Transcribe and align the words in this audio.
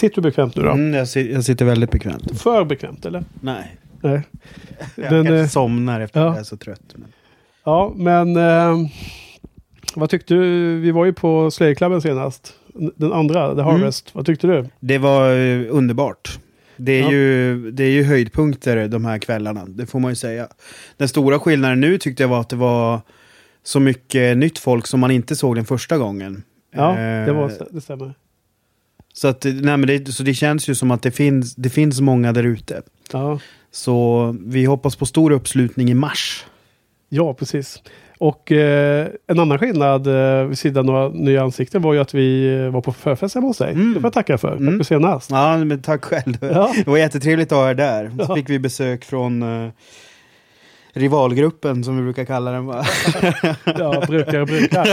Sitter 0.00 0.14
du 0.16 0.20
bekvämt 0.28 0.56
nu 0.56 0.62
då? 0.62 0.70
Mm, 0.70 0.94
jag, 0.94 1.08
si- 1.08 1.32
jag 1.32 1.44
sitter 1.44 1.64
väldigt 1.64 1.90
bekvämt. 1.90 2.40
För 2.40 2.64
bekvämt 2.64 3.06
eller? 3.06 3.24
Nej. 3.40 3.76
Nej. 4.02 4.22
Jag 4.96 5.10
Den, 5.12 5.24
kanske 5.26 5.40
eh, 5.40 5.46
somnar 5.46 6.00
efter 6.00 6.20
ja. 6.20 6.26
att 6.26 6.34
jag 6.34 6.40
är 6.40 6.44
så 6.44 6.56
trött. 6.56 6.94
Men... 6.94 7.08
Ja, 7.64 7.92
men 7.96 8.36
eh, 8.36 8.76
vad 9.94 10.10
tyckte 10.10 10.34
du? 10.34 10.76
Vi 10.80 10.90
var 10.90 11.04
ju 11.04 11.12
på 11.12 11.50
Slayerklubben 11.50 12.02
senast. 12.02 12.52
Den 12.96 13.12
andra, 13.12 13.54
The 13.54 13.60
Harvest. 13.62 14.14
Vad 14.14 14.26
tyckte 14.26 14.46
du? 14.46 14.66
Det 14.80 14.98
var 14.98 15.36
eh, 15.36 15.66
underbart. 15.70 16.38
Det 16.76 16.92
är, 16.92 17.02
Ja. 17.02 17.10
ju, 17.12 17.70
det 17.70 17.84
är 17.84 17.90
ju 17.90 18.02
höjdpunkter 18.04 18.88
de 18.88 19.04
här 19.04 19.18
kvällarna, 19.18 19.64
det 19.68 19.86
får 19.86 20.00
man 20.00 20.10
ju 20.10 20.14
säga. 20.16 20.48
Den 20.96 21.08
stora 21.08 21.38
skillnaden 21.38 21.80
nu 21.80 21.98
tyckte 21.98 22.22
jag 22.22 22.28
var 22.28 22.40
att 22.40 22.48
det 22.48 22.56
var 22.56 23.00
så 23.62 23.80
mycket 23.80 24.36
nytt 24.36 24.58
folk 24.58 24.86
som 24.86 25.00
man 25.00 25.10
inte 25.10 25.36
såg 25.36 25.56
den 25.56 25.64
första 25.64 25.98
gången. 25.98 26.42
Ja, 26.74 26.90
Eh, 26.98 27.26
det, 27.26 27.32
var, 27.32 27.52
det 27.70 27.80
stämmer. 27.80 28.14
Så, 29.12 29.28
att, 29.28 29.44
nej, 29.44 29.76
men 29.76 29.86
det, 29.86 30.12
så 30.12 30.22
det 30.22 30.34
känns 30.34 30.68
ju 30.68 30.74
som 30.74 30.90
att 30.90 31.02
det 31.02 31.10
finns, 31.10 31.54
det 31.54 31.70
finns 31.70 32.00
många 32.00 32.32
där 32.32 32.42
ute. 32.44 32.82
Ja. 33.12 33.38
Så 33.70 34.36
vi 34.46 34.64
hoppas 34.64 34.96
på 34.96 35.06
stor 35.06 35.30
uppslutning 35.32 35.90
i 35.90 35.94
mars. 35.94 36.44
Ja, 37.08 37.34
precis. 37.34 37.82
Och 38.18 38.52
eh, 38.52 39.08
en 39.26 39.38
annan 39.38 39.58
skillnad 39.58 40.06
eh, 40.06 40.44
vid 40.44 40.58
sidan 40.58 40.88
av 40.88 40.94
några 40.94 41.08
nya 41.08 41.42
ansikten 41.42 41.82
var 41.82 41.94
ju 41.94 42.00
att 42.00 42.14
vi 42.14 42.54
eh, 42.54 42.70
var 42.70 42.80
på 42.80 42.92
förfest 42.92 43.34
hemma 43.34 43.46
hos 43.46 43.58
dig. 43.58 43.72
Mm. 43.72 43.88
Det 43.94 44.00
får 44.00 44.06
jag 44.06 44.12
tacka 44.12 44.38
för. 44.38 44.50
Tack 44.50 44.60
Mm. 44.60 44.76
för 44.78 44.84
senast. 44.84 45.30
Ja, 45.30 45.56
men 45.64 45.82
tack 45.82 46.04
själv. 46.04 46.36
Ja. 46.40 46.72
Det 46.84 46.86
var 46.90 46.98
jättetrevligt 46.98 47.52
att 47.52 47.58
ha 47.58 47.70
er 47.70 47.74
där. 47.74 48.10
Så 48.10 48.24
Ja. 48.28 48.34
fick 48.34 48.50
vi 48.50 48.58
besök 48.58 49.04
från 49.04 49.42
eh, 49.42 49.70
rivalgruppen 50.92 51.84
som 51.84 51.96
vi 51.96 52.02
brukar 52.02 52.24
kalla 52.24 52.50
den. 52.50 52.66
Ja, 53.78 54.02
brukar 54.08 54.40
och 54.40 54.46
brukar. 54.46 54.88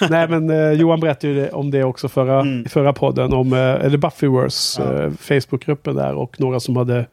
Nej, 0.10 0.28
men 0.28 0.50
eh, 0.50 0.72
Johan 0.72 1.00
berättade 1.00 1.32
ju 1.32 1.40
det, 1.40 1.50
om 1.50 1.70
det 1.70 1.84
också 1.84 2.08
förra, 2.08 2.40
Mm. 2.40 2.64
förra 2.64 2.92
podden. 2.92 3.32
Om, 3.32 3.52
eh, 3.52 3.96
Buffyverse, 3.96 4.82
Ja. 4.82 5.02
eh, 5.02 5.10
Facebookgruppen 5.10 5.96
där. 5.96 6.14
Och 6.14 6.40
några 6.40 6.60
som 6.60 6.76
hade 6.76 7.06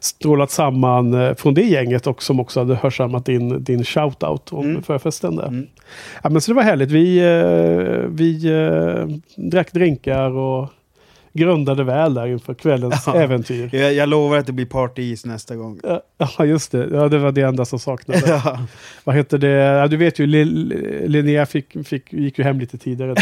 strålat 0.00 0.50
samman 0.50 1.14
eh, 1.14 1.34
från 1.34 1.54
det 1.54 1.62
gänget 1.62 2.06
och 2.06 2.22
som 2.22 2.40
också 2.40 2.60
hade 2.60 2.74
hörsammat 2.74 3.24
din, 3.26 3.64
din 3.64 3.84
shoutout 3.84 4.52
om 4.52 4.64
Mm. 4.70 4.82
förfesten 4.82 5.36
där. 5.36 5.46
Mm. 5.46 5.66
Ja, 6.22 6.30
men 6.30 6.40
så 6.40 6.50
det 6.50 6.54
var 6.56 6.62
härligt. 6.62 6.90
Vi, 6.90 7.18
eh, 7.18 8.08
vi 8.08 8.46
eh, 8.52 9.06
drack 9.36 9.72
drinkar 9.72 10.30
och 10.30 10.68
grundade 11.32 11.84
väl 11.84 12.14
där 12.14 12.26
inför 12.26 12.54
kvällens 12.54 13.02
Ja. 13.06 13.14
äventyr. 13.14 13.70
Jag, 13.72 13.94
jag 13.94 14.08
lovar 14.08 14.36
att 14.36 14.46
det 14.46 14.52
blir 14.52 14.66
partyis 14.66 15.26
nästa 15.26 15.56
gång. 15.56 15.80
Ja, 16.18 16.44
just 16.44 16.72
det. 16.72 16.88
Ja, 16.92 17.08
det 17.08 17.18
var 17.18 17.32
det 17.32 17.42
enda 17.42 17.64
som 17.64 17.78
saknades. 17.78 18.28
Ja. 18.28 18.66
Vad 19.04 19.16
heter 19.16 19.38
det? 19.38 19.48
Ja, 19.48 19.86
du 19.86 19.96
vet 19.96 20.18
ju, 20.18 20.26
Lin- 20.26 21.02
Linnea 21.06 21.46
fick, 21.46 21.86
fick, 21.86 22.12
gick 22.12 22.38
ju 22.38 22.44
hem 22.44 22.60
lite 22.60 22.78
tidigare. 22.78 23.14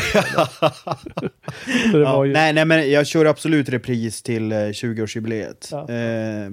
ju... 2.25 2.33
nej, 2.33 2.53
nej, 2.53 2.65
men 2.65 2.91
jag 2.91 3.07
kör 3.07 3.25
absolut 3.25 3.69
repris 3.69 4.23
till 4.23 4.53
eh, 4.53 4.57
20-årsjubileet. 4.57 5.69
Ja. 5.71 5.95
Eh, 5.95 6.51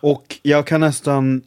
och 0.00 0.24
jag 0.42 0.66
kan 0.66 0.80
nästan 0.80 1.42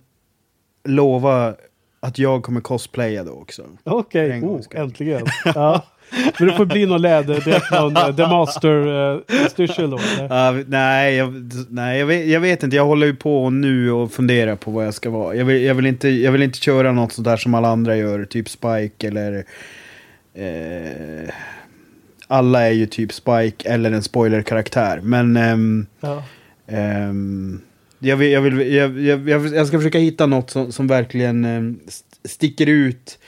lova 0.87 1.55
att 1.99 2.19
jag 2.19 2.43
kommer 2.43 2.61
cosplaya 2.61 3.23
då 3.23 3.31
också. 3.31 3.63
Okej, 3.83 4.29
gång 4.29 4.43
oh, 4.43 4.61
äntligen. 4.71 5.25
Ja. 5.45 5.85
Men 6.39 6.47
det 6.47 6.53
får 6.53 6.65
bli 6.65 6.85
någon 6.85 7.01
läderdräkt, 7.01 7.71
någon 7.71 7.97
uh, 7.97 8.15
The 8.15 8.21
Master 8.27 8.87
uh, 8.87 9.47
styrsel 9.49 9.89
då. 9.89 9.99
Ja, 10.29 10.55
nej, 10.67 11.15
jag, 11.15 11.51
nej 11.69 11.99
jag, 11.99 12.05
vet, 12.05 12.27
jag 12.27 12.39
vet 12.39 12.63
inte. 12.63 12.75
Jag 12.75 12.85
håller 12.85 13.07
ju 13.07 13.15
på 13.15 13.49
nu 13.49 13.91
och 13.91 14.11
funderar 14.11 14.55
på 14.55 14.71
vad 14.71 14.85
jag 14.85 14.93
ska 14.93 15.09
vara. 15.09 15.35
Jag 15.35 15.45
vill, 15.45 15.63
jag 15.63 15.75
vill, 15.75 15.85
inte, 15.85 16.09
jag 16.09 16.31
vill 16.31 16.41
inte 16.43 16.59
köra 16.59 16.91
något 16.91 17.11
sånt 17.11 17.25
där 17.25 17.37
som 17.37 17.53
alla 17.53 17.67
andra 17.67 17.97
gör. 17.97 18.25
Typ 18.25 18.49
Spike 18.49 19.07
eller... 19.07 19.45
Eh, 20.35 21.29
alla 22.27 22.67
är 22.67 22.71
ju 22.71 22.85
typ 22.85 23.13
Spike 23.13 23.69
eller 23.69 23.91
en 23.91 24.03
spoiler-karaktär. 24.03 24.99
Men... 25.03 25.37
ehm, 25.37 25.85
Ja. 25.99 26.23
Ehm, 26.67 27.61
jag, 27.99 28.17
vill, 28.17 28.31
jag, 28.31 28.41
vill, 28.41 28.73
jag, 28.73 28.99
jag, 28.99 29.47
jag, 29.47 29.67
ska 29.67 29.77
försöka 29.77 29.97
hitta 29.99 30.25
något 30.25 30.49
som, 30.49 30.71
som 30.71 30.87
verkligen 30.87 31.79
st- 31.87 32.05
sticker 32.29 32.67
ut 32.69 33.19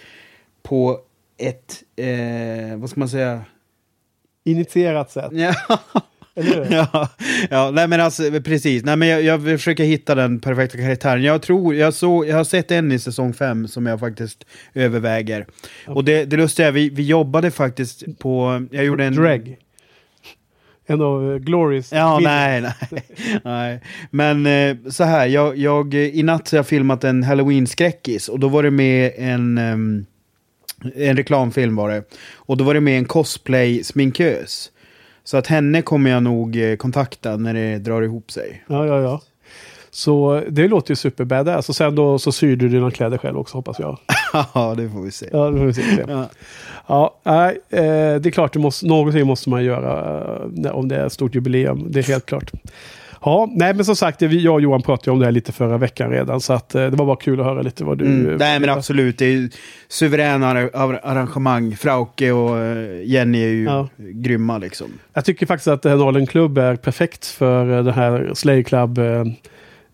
på 0.64 1.00
ett, 1.38 1.84
eh, 1.96 2.78
vad 2.78 2.90
ska 2.90 3.00
man 3.00 3.09
säga? 3.09 3.42
Initierat 4.44 5.12
sätt, 5.12 5.31
Ja, 5.31 5.53
ja, 6.70 7.09
ja 7.50 7.72
nej 7.72 7.88
men 7.88 8.02
alltså 8.02 8.24
precis. 8.44 8.84
Nej, 8.84 8.96
men 8.96 9.08
jag, 9.08 9.22
jag 9.22 9.38
vill 9.38 9.58
försöka 9.58 9.84
hitta 9.84 10.16
den 10.16 10.40
perfekta 10.40 10.78
karaktären. 10.78 11.24
Jag 11.24 11.42
tror, 11.42 11.76
jag, 11.76 11.94
såg, 11.94 12.28
jag 12.28 12.38
har 12.38 12.44
sett 12.44 12.72
en 12.72 12.92
i 12.92 13.00
säsong 13.00 13.34
fem 13.34 13.68
som 13.68 13.86
jag 13.86 14.00
faktiskt 14.00 14.46
överväger. 14.74 15.46
Och 15.88 16.03
det, 16.03 16.26
det 16.26 16.38
lustiga 16.38 16.68
är, 16.68 16.72
vi, 16.72 16.90
vi 16.90 17.03
jobbade 17.03 17.52
faktiskt 17.52 18.20
på, 18.20 18.66
jag 18.72 18.86
gjorde 18.86 19.06
en... 19.06 19.16
Dreg. 19.16 19.58
En 20.90 21.02
av 21.02 21.24
uh, 21.24 21.38
Glorys 21.38 21.92
Ja, 21.92 22.20
nej, 22.20 22.62
nej, 22.62 23.03
nej. 23.44 23.81
Men 24.12 24.46
eh, 24.46 24.90
så 24.90 25.03
här, 25.03 25.28
jag, 25.28 25.58
jag, 25.58 25.94
i 25.94 26.24
natt 26.24 26.52
har 26.52 26.58
jag 26.58 26.68
filmat 26.68 27.03
en 27.03 27.24
halloween-skräckis 27.24 28.30
och 28.30 28.40
då 28.40 28.47
var 28.47 28.64
det 28.64 28.72
med 28.72 29.12
en, 29.18 29.58
ehm, 29.58 30.06
en 30.96 31.18
reklamfilm 31.18 31.76
var 31.76 31.90
det. 31.90 32.04
Och 32.36 32.58
då 32.58 32.64
var 32.64 32.74
det 32.74 32.82
med 32.82 32.98
en 32.98 33.06
cosplay-sminkös. 33.06 34.72
Så 35.24 35.38
att 35.38 35.48
henne 35.48 35.82
kommer 35.82 36.10
jag 36.10 36.24
nog 36.24 36.56
eh, 36.56 36.76
kontakta 36.76 37.38
när 37.38 37.54
det 37.54 37.78
drar 37.78 38.02
ihop 38.02 38.32
sig. 38.32 38.64
Ja, 38.68 38.86
ja, 38.86 39.02
ja. 39.02 39.22
Så 39.92 40.44
det 40.50 40.68
låter 40.68 40.92
ju 40.92 40.96
superbadass. 40.96 41.70
Och 41.70 41.76
sen 41.76 41.96
då 41.96 42.20
så 42.20 42.32
syr 42.32 42.56
du 42.56 42.70
dina 42.70 42.92
kläder 42.92 43.18
själv 43.18 43.38
också 43.38 43.58
hoppas 43.58 43.80
jag. 43.80 44.00
Ja, 44.54 44.76
det 44.78 44.90
får 44.90 45.02
vi 45.02 45.12
se. 45.12 45.30
Ja, 45.32 45.50
det 45.50 45.58
får 45.58 45.66
vi 45.66 45.74
se. 45.74 46.06
Ja. 46.08 46.30
Ja, 46.88 47.20
nej, 47.24 47.59
eh, 47.70 47.82
det 48.22 48.26
är 48.26 48.32
klart, 48.32 48.54
det 48.54 48.59
måste, 48.59 48.88
någonting 48.88 49.28
måste 49.28 49.50
man 49.50 49.64
göra 49.64 50.24
eh, 50.66 50.72
om 50.72 50.88
det 50.88 50.96
är 50.96 51.06
ett 51.06 51.14
stort 51.14 51.36
jubileum. 51.36 51.92
Det 51.92 52.00
är 52.00 52.04
helt 52.04 52.26
klart. 52.26 52.52
Ja, 53.22 53.50
nej 53.55 53.73
men 53.73 53.85
som 53.85 53.95
sagt, 53.95 54.22
jag 54.22 54.53
och 54.53 54.61
Johan 54.61 54.81
pratade 54.81 55.09
ju 55.09 55.13
om 55.13 55.19
det 55.19 55.25
här 55.25 55.31
lite 55.31 55.51
förra 55.51 55.78
veckan 55.78 56.09
redan. 56.11 56.41
Så 56.41 56.53
att, 56.53 56.75
eh, 56.75 56.81
det 56.85 56.95
var 56.97 57.05
bara 57.05 57.16
kul 57.16 57.39
att 57.39 57.45
höra 57.45 57.61
lite 57.61 57.83
vad 57.83 57.97
du... 57.97 58.05
Mm, 58.05 58.29
eh, 58.31 58.38
nej 58.38 58.59
men 58.59 58.69
absolut, 58.69 59.17
det 59.17 59.25
är 59.25 59.50
suveräna 59.88 60.47
ar- 60.47 60.69
ar- 60.73 61.00
arrangemang. 61.03 61.75
Frauke 61.75 62.31
och 62.31 62.57
eh, 62.59 63.01
Jenny 63.03 63.44
är 63.44 63.47
ju 63.50 63.63
Ja. 63.63 63.88
grymma 63.97 64.57
liksom. 64.57 64.88
Jag 65.13 65.25
tycker 65.25 65.45
faktiskt 65.45 65.67
att 65.67 65.83
Nalen 65.83 66.28
Club 66.28 66.57
är 66.57 66.75
perfekt 66.75 67.25
för 67.25 67.83
det 67.83 67.91
här 67.91 68.31
Slay 68.33 68.63
Club 68.63 69.00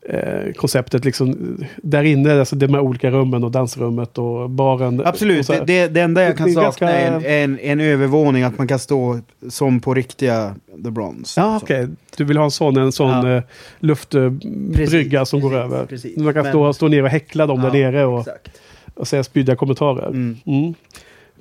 eh, 0.09 0.53
konceptet. 0.53 1.06
Liksom, 1.06 1.58
där 1.78 2.03
inne, 2.03 2.40
alltså 2.40 2.56
de 2.56 2.74
här 2.74 2.80
olika 2.81 3.12
rummen 3.12 3.44
och 3.44 3.52
dansrummet 3.52 4.18
och 4.18 4.50
baren. 4.50 5.00
Och 5.00 5.08
Absolut, 5.08 5.46
så 5.46 5.53
det, 5.66 5.88
det, 5.88 6.02
enda 6.02 6.24
jag 6.24 6.38
kan 6.38 6.47
sakna 6.53 6.64
ganska- 6.64 6.90
är 6.90 7.14
en, 7.16 7.25
en, 7.25 7.59
en 7.59 7.80
övervåning, 7.80 8.44
att 8.44 8.58
man 8.58 8.68
kan 8.68 8.80
stå 8.80 9.19
som 9.50 9.80
på 9.80 9.94
riktiga 9.94 10.56
The 10.84 10.91
Bronze. 10.91 11.41
Ja, 11.41 11.59
okej. 11.64 11.88
Du 12.18 12.24
vill 12.24 12.38
ha 12.38 12.44
en 12.46 12.52
sån, 12.52 12.78
en 12.78 12.91
sån 12.91 13.09
Ja. 13.28 13.36
eh, 13.38 13.44
luftbrygga 13.80 15.25
som 15.25 15.41
går 15.41 15.50
precis, 15.50 15.64
över. 15.74 15.86
precis. 15.86 16.18
Man 16.18 16.34
kan 16.34 16.44
Men- 16.44 16.52
stå, 16.52 16.74
stå 16.74 16.88
ner 16.88 17.03
och 17.03 17.09
häckla 17.09 17.46
dem 17.46 17.59
Ja, 17.64 17.70
där 17.70 17.91
nere 17.91 18.06
och, 18.06 18.20
Exakt. 18.20 18.62
och 18.96 19.08
säga 19.08 19.24
spydiga 19.24 19.56
kommentarer. 19.56 20.08
Mm. 20.08 20.38
Mm. 20.46 20.74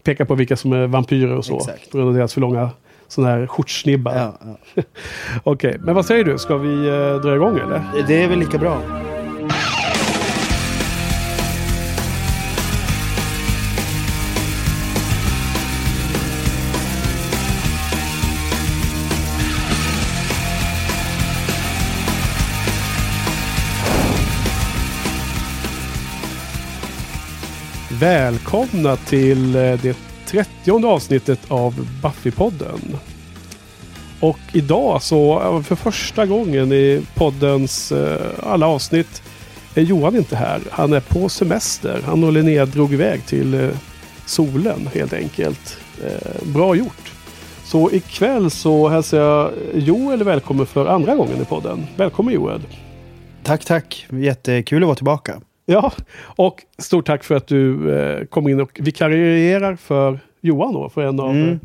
Peka 0.02 0.24
på 0.24 0.34
vilka 0.34 0.56
som 0.56 0.72
är 0.72 0.86
vampyrer 0.86 1.36
och 1.36 1.44
så. 1.44 1.56
Exakt. 1.56 1.90
På 1.90 1.96
grund 1.96 2.08
av 2.10 2.14
deras 2.16 2.34
för 2.34 2.40
långa 2.40 2.70
sådana 3.12 3.32
här 3.32 3.46
skjortsnibbar. 3.46 4.14
Ja, 4.16 4.34
ja. 4.74 4.82
Okej, 5.44 5.76
men 5.80 5.94
vad 5.94 6.06
säger 6.06 6.24
du? 6.24 6.38
Ska 6.38 6.56
vi 6.56 6.88
eh, 6.88 7.20
dra 7.20 7.34
igång 7.34 7.58
eller? 7.58 7.82
Det 8.08 8.22
är 8.22 8.28
väl 8.28 8.38
lika 8.38 8.58
bra. 8.58 8.80
Välkomna 28.00 28.96
till 28.96 29.56
eh, 29.56 29.78
det 29.82 30.11
trettionde 30.32 30.88
avsnittet 30.88 31.40
av 31.48 31.74
Buffy-podden. 32.02 32.96
Och 34.20 34.38
idag 34.52 35.02
så 35.02 35.62
för 35.62 35.74
första 35.74 36.26
gången 36.26 36.72
i 36.72 37.02
poddens 37.14 37.92
eh, 37.92 38.20
alla 38.42 38.66
avsnitt 38.66 39.22
är 39.74 39.82
Johan 39.82 40.16
inte 40.16 40.36
här. 40.36 40.60
Han 40.70 40.92
är 40.92 41.00
på 41.00 41.28
semester. 41.28 42.00
Han 42.06 42.24
och 42.24 42.32
Linnea 42.32 42.66
drog 42.66 42.92
iväg 42.92 43.26
till 43.26 43.54
eh, 43.54 43.70
solen 44.26 44.88
helt 44.94 45.12
enkelt. 45.12 45.78
Eh, 46.04 46.46
bra 46.46 46.74
gjort. 46.74 47.12
Så 47.64 47.90
ikväll 47.92 48.50
så 48.50 48.88
hälsar 48.88 49.18
jag 49.18 49.50
Joel 49.74 50.24
välkommen 50.24 50.66
för 50.66 50.86
andra 50.86 51.14
gången 51.14 51.42
i 51.42 51.44
podden. 51.44 51.86
Välkommen 51.96 52.34
Joel! 52.34 52.60
Tack, 53.42 53.64
tack. 53.64 54.06
Jättekul 54.10 54.82
att 54.82 54.86
vara 54.86 54.96
tillbaka. 54.96 55.40
Ja, 55.66 55.92
och 56.22 56.62
stort 56.78 57.06
tack 57.06 57.24
för 57.24 57.34
att 57.34 57.46
du 57.46 57.94
eh, 57.98 58.24
kom 58.24 58.48
in 58.48 58.60
och 58.60 58.70
vikarierar 58.82 59.76
för 59.76 60.20
Johan 60.40 60.74
då, 60.74 60.88
för 60.88 61.02
en 61.02 61.20
av 61.20 61.30
Mm. 61.30 61.48
eh, 61.50 61.56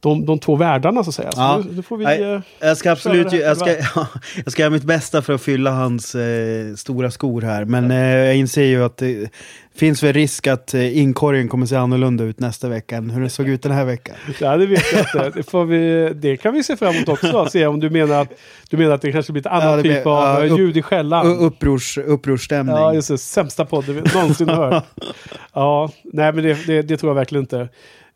de, 0.00 0.26
de 0.26 0.38
två 0.38 0.56
världarna 0.56 1.04
så 1.04 1.08
att 1.10 1.14
säga. 1.14 1.32
Så 1.32 1.40
Ja. 1.40 1.62
nu, 1.66 1.72
nu 1.76 1.82
får 1.82 1.96
vi... 1.96 2.04
Eh, 2.04 2.40
Jag 2.60 2.76
ska 2.76 2.92
absolut, 2.92 3.32
jag 3.32 3.56
ska, 3.56 3.70
jag 4.44 4.52
ska 4.52 4.62
göra 4.62 4.70
mitt 4.70 4.82
bästa 4.84 5.22
för 5.22 5.32
att 5.32 5.42
fylla 5.42 5.70
hans 5.70 6.14
eh, 6.14 6.74
stora 6.74 7.10
skor 7.10 7.42
här. 7.42 7.64
Men 7.64 7.90
eh, 7.90 7.96
jag 8.26 8.36
inser 8.36 8.62
ju 8.64 8.84
att 8.84 8.96
det 8.96 9.30
finns 9.78 10.02
väl 10.02 10.12
risk 10.12 10.46
att 10.46 10.74
eh, 10.74 10.98
inkorgen 10.98 11.48
kommer 11.48 11.66
se 11.66 11.76
annorlunda 11.76 12.24
ut 12.24 12.40
nästa 12.40 12.68
vecka 12.68 12.96
än 12.96 13.10
hur 13.10 13.20
det 13.22 13.30
såg 13.30 13.48
ut 13.48 13.62
den 13.62 13.72
här 13.72 13.84
veckan. 13.84 14.16
Ja, 14.40 14.56
det 14.56 14.66
vet 14.66 14.82
jag 14.92 15.00
inte. 15.00 15.42
Det, 15.52 15.64
vi, 15.64 16.12
det 16.14 16.36
kan 16.36 16.54
vi 16.54 16.62
se 16.62 16.76
fram 16.76 16.94
emot 16.94 17.08
också. 17.08 17.46
Se 17.50 17.66
om 17.66 17.80
du 17.80 17.90
menar 17.90 18.20
att, 18.22 18.28
du 18.70 18.76
menar 18.76 18.94
att 18.94 19.02
det 19.02 19.12
kanske 19.12 19.32
blir 19.32 19.40
ett 19.42 19.46
annat 19.46 19.64
Ja, 19.64 19.82
blir- 19.82 19.94
typ 19.96 20.06
av 20.06 20.42
uh, 20.44 20.52
upp- 20.52 20.58
ljud 20.58 20.76
i 20.76 20.82
skällan. 20.82 21.26
Upprors, 21.38 21.98
upprorsstämning. 21.98 22.76
Ja, 22.76 22.94
just 22.94 23.08
det. 23.08 23.18
Sämsta 23.18 23.64
podden 23.64 23.94
vi 23.94 24.14
någonsin 24.14 24.48
hört. 24.48 24.84
Ja, 25.52 25.90
nej 26.04 26.32
men 26.32 26.44
det, 26.44 26.66
det, 26.66 26.82
det 26.82 26.96
tror 26.96 27.10
jag 27.10 27.14
verkligen 27.14 27.42
inte. 27.44 27.60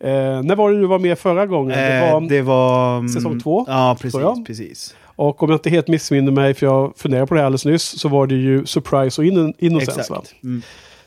Eh, 0.00 0.42
när 0.42 0.56
var 0.56 0.70
det 0.72 0.80
du 0.80 0.86
var 0.86 0.98
med 0.98 1.18
förra 1.18 1.46
gången? 1.46 1.78
Det 1.78 1.84
Eh, 1.94 2.12
var, 2.12 2.20
det 2.28 2.42
var... 2.42 2.96
mm, 2.98 3.08
säsong 3.08 3.40
två, 3.40 3.64
Ja, 3.68 3.96
precis. 4.00 4.20
precis. 4.46 4.94
Och 5.16 5.42
om 5.42 5.50
jag 5.50 5.56
inte 5.56 5.70
helt 5.70 5.88
missminner 5.88 6.32
mig, 6.32 6.54
för 6.54 6.66
jag 6.66 6.92
funderade 6.96 7.26
på 7.26 7.34
det 7.34 7.44
alldeles 7.46 7.64
nyss, 7.64 7.82
så 8.00 8.08
var 8.08 8.26
det 8.26 8.34
ju 8.34 8.66
Surprise 8.66 9.20
och 9.20 9.26
in, 9.26 9.54
Innocence. 9.58 10.00
Exakt. 10.00 10.34
Mm. 10.44 10.62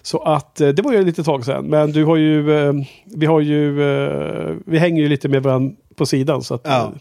Så 0.06 0.20
att 0.20 0.62
eh, 0.62 0.70
det 0.70 0.82
var 0.82 0.94
ju 0.94 1.06
lite 1.06 1.24
tag 1.24 1.46
sedan. 1.46 1.66
Men 1.66 1.92
du 1.92 2.06
har 2.06 2.16
ju, 2.16 2.58
eh, 2.68 2.74
vi 3.16 3.26
har 3.26 3.40
ju, 3.40 3.84
eh, 3.84 4.56
vi 4.66 4.78
hänger 4.78 5.02
ju 5.02 5.10
lite 5.10 5.30
med 5.30 5.44
varandra 5.44 5.76
på 5.96 6.06
sidan. 6.06 6.42
Så 6.42 6.54
att, 6.54 6.62
Ja. 6.64 6.94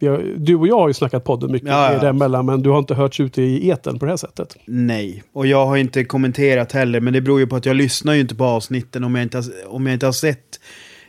har, 0.00 0.34
du 0.36 0.54
och 0.54 0.68
jag 0.68 0.78
har 0.78 0.88
ju 0.88 0.94
snackat 0.94 1.24
podden 1.24 1.52
mycket 1.52 1.68
Ja, 1.68 1.92
ja. 1.92 1.98
däremellan, 1.98 2.46
men 2.46 2.62
du 2.62 2.70
har 2.70 2.78
inte 2.78 2.94
hörts 2.94 3.20
ute 3.20 3.42
i 3.42 3.68
eten 3.68 3.98
på 3.98 4.04
det 4.04 4.12
här 4.12 4.16
sättet. 4.16 4.56
Nej, 4.64 5.22
och 5.32 5.46
jag 5.46 5.66
har 5.66 5.76
inte 5.76 6.04
kommenterat 6.04 6.72
heller, 6.72 7.00
men 7.00 7.12
det 7.12 7.20
beror 7.20 7.40
ju 7.40 7.46
på 7.46 7.56
att 7.56 7.66
jag 7.66 7.76
lyssnar 7.76 8.14
ju 8.14 8.20
inte 8.20 8.34
på 8.34 8.44
avsnitten 8.44 9.04
om 9.04 9.14
jag 9.14 9.22
inte 9.22 9.38
har, 9.38 9.44
om 9.66 9.86
jag 9.86 9.94
inte 9.94 10.06
har 10.06 10.12
sett. 10.12 10.60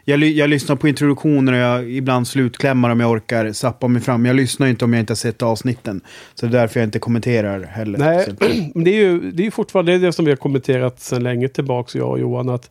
Jag, 0.08 0.24
jag 0.24 0.50
lyssnar 0.50 0.76
på 0.76 0.88
introduktioner 0.88 1.54
och 1.54 1.60
jag 1.60 1.92
ibland 1.92 2.28
slutklämmar 2.28 2.90
om 2.90 3.00
jag 3.00 3.12
orkar 3.12 3.52
sappa 3.52 3.88
mig 3.88 4.02
fram. 4.02 4.26
Jag 4.26 4.36
lyssnar 4.36 4.68
inte 4.68 4.86
om 4.86 4.94
jag 4.94 5.00
inte 5.00 5.12
har 5.12 5.16
sett 5.16 5.42
avsnitten. 5.42 6.02
Så 6.34 6.46
det 6.46 6.58
är 6.58 6.62
därför 6.62 6.80
jag 6.80 6.88
inte 6.88 7.00
kommenterar 7.00 7.64
heller. 7.64 8.00
Nej, 8.00 8.26
det 8.76 8.92
är 8.92 9.00
ju 9.00 9.32
det 9.32 9.46
är 9.46 9.52
fortfarande 9.52 9.98
det 9.98 10.14
som 10.14 10.26
vi 10.26 10.32
har 10.32 10.36
kommenterat 10.36 11.00
sedan 11.00 11.24
länge 11.24 11.48
tillbaka, 11.48 11.98
jag 11.98 12.10
och 12.10 12.20
Johan, 12.20 12.50
att 12.50 12.70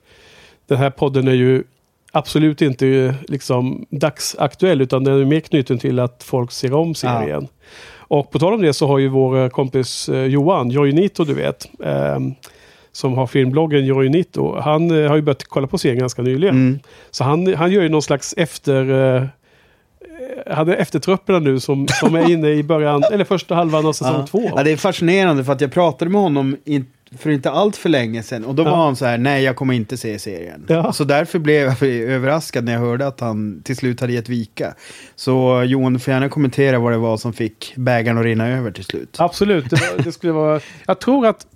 den 0.67 0.79
här 0.79 0.91
podden 0.91 1.29
är 1.29 1.33
ju 1.33 1.65
absolut 2.13 2.63
inte 2.63 2.89
eh, 2.89 3.15
liksom 3.29 3.87
dagsaktuell, 3.91 4.81
utan 4.81 5.05
den 5.05 5.21
är 5.21 5.25
mer 5.25 5.41
knuten 5.41 5.79
till 5.79 5.99
att 5.99 6.23
folk 6.23 6.53
ser 6.53 6.75
om 6.75 6.95
serien. 6.95 7.49
Och 7.97 8.31
på 8.31 8.39
tal 8.39 8.55
om 8.55 8.63
det 8.63 8.73
så 8.73 8.87
har 8.87 8.99
ju 8.99 9.09
vår 9.09 9.39
eh, 9.39 9.49
kompis 9.49 10.09
eh, 10.09 10.25
Johan, 10.25 10.71
Joinito 10.71 11.25
du 11.25 11.35
vet, 11.35 11.69
ehm, 11.85 12.35
som 12.95 13.13
har 13.15 13.27
filmbloggen 13.27 13.87
Joinito, 13.87 14.61
han 14.61 14.91
eh, 15.03 15.09
har 15.09 15.17
ju 15.17 15.23
börjat 15.23 15.45
kolla 15.45 15.67
på 15.67 15.79
serien 15.79 15.99
ganska 15.99 16.23
nyligen. 16.23 16.55
Mm. 16.55 16.79
Så 17.11 17.25
han, 17.25 17.55
han 17.55 17.73
gör 17.73 17.83
ju 17.83 17.89
någon 17.89 18.03
slags 18.03 18.35
efter... 18.37 19.15
Eh, 19.17 19.25
han 20.47 20.69
är 20.69 20.77
eftertrupperna 20.77 21.39
nu 21.39 21.61
som, 21.61 21.87
som 21.89 22.15
är 22.15 22.31
inne 22.31 22.49
i 22.51 22.63
början, 22.63 23.03
eller 23.13 23.25
första 23.25 23.55
halvan 23.55 23.87
av 23.87 23.93
säsong 23.93 24.15
Ja. 24.19 24.27
två. 24.27 24.51
Ja, 24.57 24.63
det 24.63 24.71
är 24.71 24.77
fascinerande 24.77 25.45
för 25.45 25.53
att 25.53 25.61
jag 25.61 25.73
pratade 25.73 26.11
med 26.11 26.21
honom 26.21 26.57
in, 26.65 26.87
för 27.19 27.31
inte 27.31 27.51
allt 27.51 27.77
för 27.77 27.89
länge 27.89 28.23
sedan. 28.23 28.45
Och 28.45 28.55
då 28.55 28.63
Ja. 28.63 28.71
var 28.71 28.77
han 28.85 28.97
så 28.97 29.05
här, 29.05 29.19
nej 29.19 29.43
jag 29.45 29.57
kommer 29.57 29.75
inte 29.75 29.97
se 29.97 30.19
serien. 30.19 30.65
Ja. 30.69 30.93
Så 30.93 31.05
därför 31.05 31.39
blev 31.39 31.63
jag 31.63 31.83
överraskad 31.89 32.65
när 32.65 32.73
jag 32.73 32.81
hörde 32.81 33.07
att 33.07 33.21
han 33.21 33.63
till 33.65 33.77
slut 33.77 34.01
hade 34.01 34.13
gett 34.13 34.29
vika. 34.29 34.75
Så 35.17 35.63
Johan, 35.67 35.93
du 35.93 35.99
får 35.99 36.13
gärna 36.15 36.29
kommentera 36.29 36.79
vad 36.79 36.93
det 36.93 36.99
var 36.99 37.17
som 37.17 37.33
fick 37.33 37.73
bägaren 37.77 38.19
att 38.19 38.25
rinna 38.25 38.49
över 38.49 38.71
till 38.71 38.85
slut. 38.85 39.17
Absolut, 39.19 39.71
det, 39.71 39.81
det 40.05 40.13
skulle 40.13 40.33
vara... 40.33 40.61
Jag 40.87 41.01
tror 41.01 41.27
att 41.27 41.47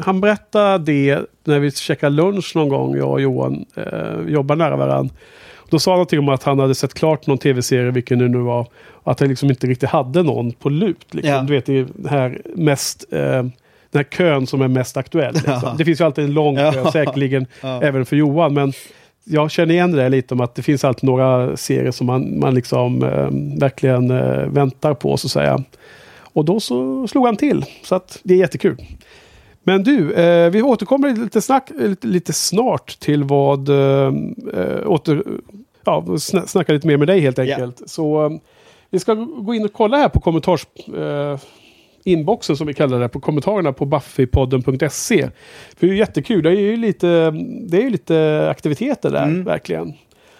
han 0.00 0.20
berättade 0.20 0.84
det 0.92 1.18
när 1.44 1.58
vi 1.58 1.70
käkade 1.70 2.16
lunch 2.16 2.52
någon 2.54 2.68
gång, 2.68 2.96
jag 2.96 3.10
och 3.10 3.20
Johan 3.20 3.64
eh, 3.76 4.28
jobbar 4.32 4.56
nära 4.56 4.76
varandra. 4.76 5.14
Då 5.70 5.78
sa 5.78 5.90
han 5.90 5.96
någonting 5.96 6.18
om 6.18 6.28
att 6.28 6.42
han 6.42 6.58
hade 6.58 6.74
sett 6.74 6.94
klart 6.94 7.26
någon 7.26 7.38
tv-serie, 7.38 7.90
vilken 7.90 8.18
det 8.18 8.28
nu 8.28 8.38
var. 8.38 8.66
Och 8.90 9.12
att 9.12 9.20
han 9.20 9.28
liksom 9.28 9.50
inte 9.50 9.66
riktigt 9.66 9.88
hade 9.88 10.22
någon 10.22 10.52
på 10.52 10.68
lut. 10.68 11.06
Liksom. 11.14 11.32
Ja. 11.34 11.40
Du 11.42 11.52
vet, 11.52 11.66
det 11.66 12.08
här 12.10 12.40
mest... 12.54 13.12
Eh, 13.12 13.42
den 13.90 13.98
här 13.98 14.04
kön 14.04 14.46
som 14.46 14.62
är 14.62 14.68
mest 14.68 14.96
aktuell. 14.96 15.34
Liksom. 15.34 15.60
Ja. 15.62 15.74
Det 15.78 15.84
finns 15.84 16.00
ju 16.00 16.04
alltid 16.04 16.24
en 16.24 16.34
lång 16.34 16.56
kö, 16.56 16.72
Ja. 16.74 16.92
säkerligen 16.92 17.46
även 17.62 18.06
för 18.06 18.16
Johan. 18.16 18.54
Men 18.54 18.72
jag 19.24 19.50
känner 19.50 19.74
igen 19.74 19.92
det 19.92 20.08
lite 20.08 20.34
om 20.34 20.40
att 20.40 20.54
det 20.54 20.62
finns 20.62 20.84
alltid 20.84 21.04
några 21.04 21.56
serier 21.56 21.90
som 21.90 22.06
man, 22.06 22.38
man 22.40 22.54
liksom 22.54 23.02
eh, 23.02 23.58
verkligen 23.60 24.10
eh, 24.10 24.46
väntar 24.46 24.94
på 24.94 25.16
så 25.16 25.26
att 25.26 25.30
säga. 25.32 25.62
Och 26.22 26.44
då 26.44 26.60
så 26.60 27.08
slog 27.08 27.26
han 27.26 27.36
till. 27.36 27.64
Så 27.84 27.94
att 27.94 28.20
det 28.22 28.34
är 28.34 28.38
jättekul. 28.38 28.76
Men 29.64 29.82
du, 29.82 30.12
eh, 30.12 30.50
vi 30.50 30.62
återkommer 30.62 31.16
lite, 31.16 31.40
snack, 31.40 31.70
lite, 31.78 32.06
lite 32.06 32.32
snart 32.32 32.98
till 33.00 33.24
vad... 33.24 33.68
Eh, 33.68 34.12
eh, 34.54 34.86
åter, 34.86 35.22
ja, 35.84 36.04
sna, 36.18 36.46
snacka 36.46 36.72
lite 36.72 36.86
mer 36.86 36.96
med 36.96 37.08
dig 37.08 37.20
helt 37.20 37.38
enkelt. 37.38 37.82
Så 37.86 38.24
eh, 38.26 38.30
vi 38.90 38.98
ska 38.98 39.14
gå 39.14 39.54
in 39.54 39.64
och 39.64 39.72
kolla 39.72 39.96
här 39.96 40.08
på 40.08 40.20
kommentars... 40.20 40.66
Eh, 40.98 41.38
inboxen 42.04 42.56
som 42.56 42.66
vi 42.66 42.74
kallar 42.74 43.00
det 43.00 43.08
på 43.08 43.20
kommentarerna 43.20 43.72
på 43.72 43.84
buffypodden.se. 43.86 45.28
För 45.76 45.86
det 45.86 45.92
är 45.92 45.96
jättekul. 45.96 46.42
Det 46.42 46.50
är 46.50 46.54
ju 46.60 46.76
lite, 46.76 47.30
det 47.68 47.76
är 47.76 47.82
ju 47.82 47.90
lite 47.90 48.46
aktiviteter 48.50 49.10
där, 49.10 49.22
Mm. 49.24 49.44
verkligen. 49.44 49.92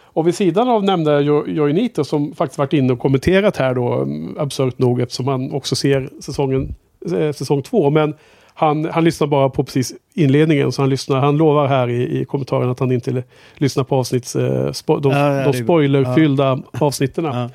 Och 0.05 0.27
vid 0.27 0.35
sidan 0.35 0.69
av 0.69 0.85
nämnda 0.85 1.21
Jo- 1.21 1.49
Joinito 1.49 2.05
som 2.05 2.35
faktiskt 2.35 2.59
varit 2.59 2.73
inne 2.73 2.93
och 2.93 2.99
kommenterat 2.99 3.57
här 3.57 3.75
då, 3.75 3.93
mm, 3.93 4.37
absurt 4.39 4.79
nog 4.79 5.01
eftersom 5.01 5.29
han 5.29 5.53
också 5.53 5.77
ser 5.77 6.11
säsongen, 6.21 6.75
eh, 7.19 7.33
säsong 7.33 7.63
två. 7.63 7.91
Men 7.91 8.15
han, 8.55 8.85
han 8.85 9.05
lyssnar 9.05 9.27
bara 9.27 9.49
på 9.49 9.65
precis 9.65 9.95
inledningen, 10.15 10.73
så 10.73 10.83
han, 10.83 10.91
lyssnar, 10.91 11.21
han 11.21 11.37
lovar 11.37 11.67
här 11.67 11.89
i, 11.89 12.21
i 12.21 12.25
kommentaren 12.25 12.71
att 12.71 12.81
han 12.81 12.93
inte 12.93 13.23
lyssnar 13.55 13.85
på 13.85 13.97
avsnitts, 13.97 14.37
eh, 14.37 14.73
spo, 14.73 14.99
de, 14.99 15.13
Ja, 15.13 15.37
ja, 15.37 15.53
de 15.53 15.53
spoilerfyllda 15.53 16.59
avsnitten. 16.73 17.25
Ja. 17.33 17.51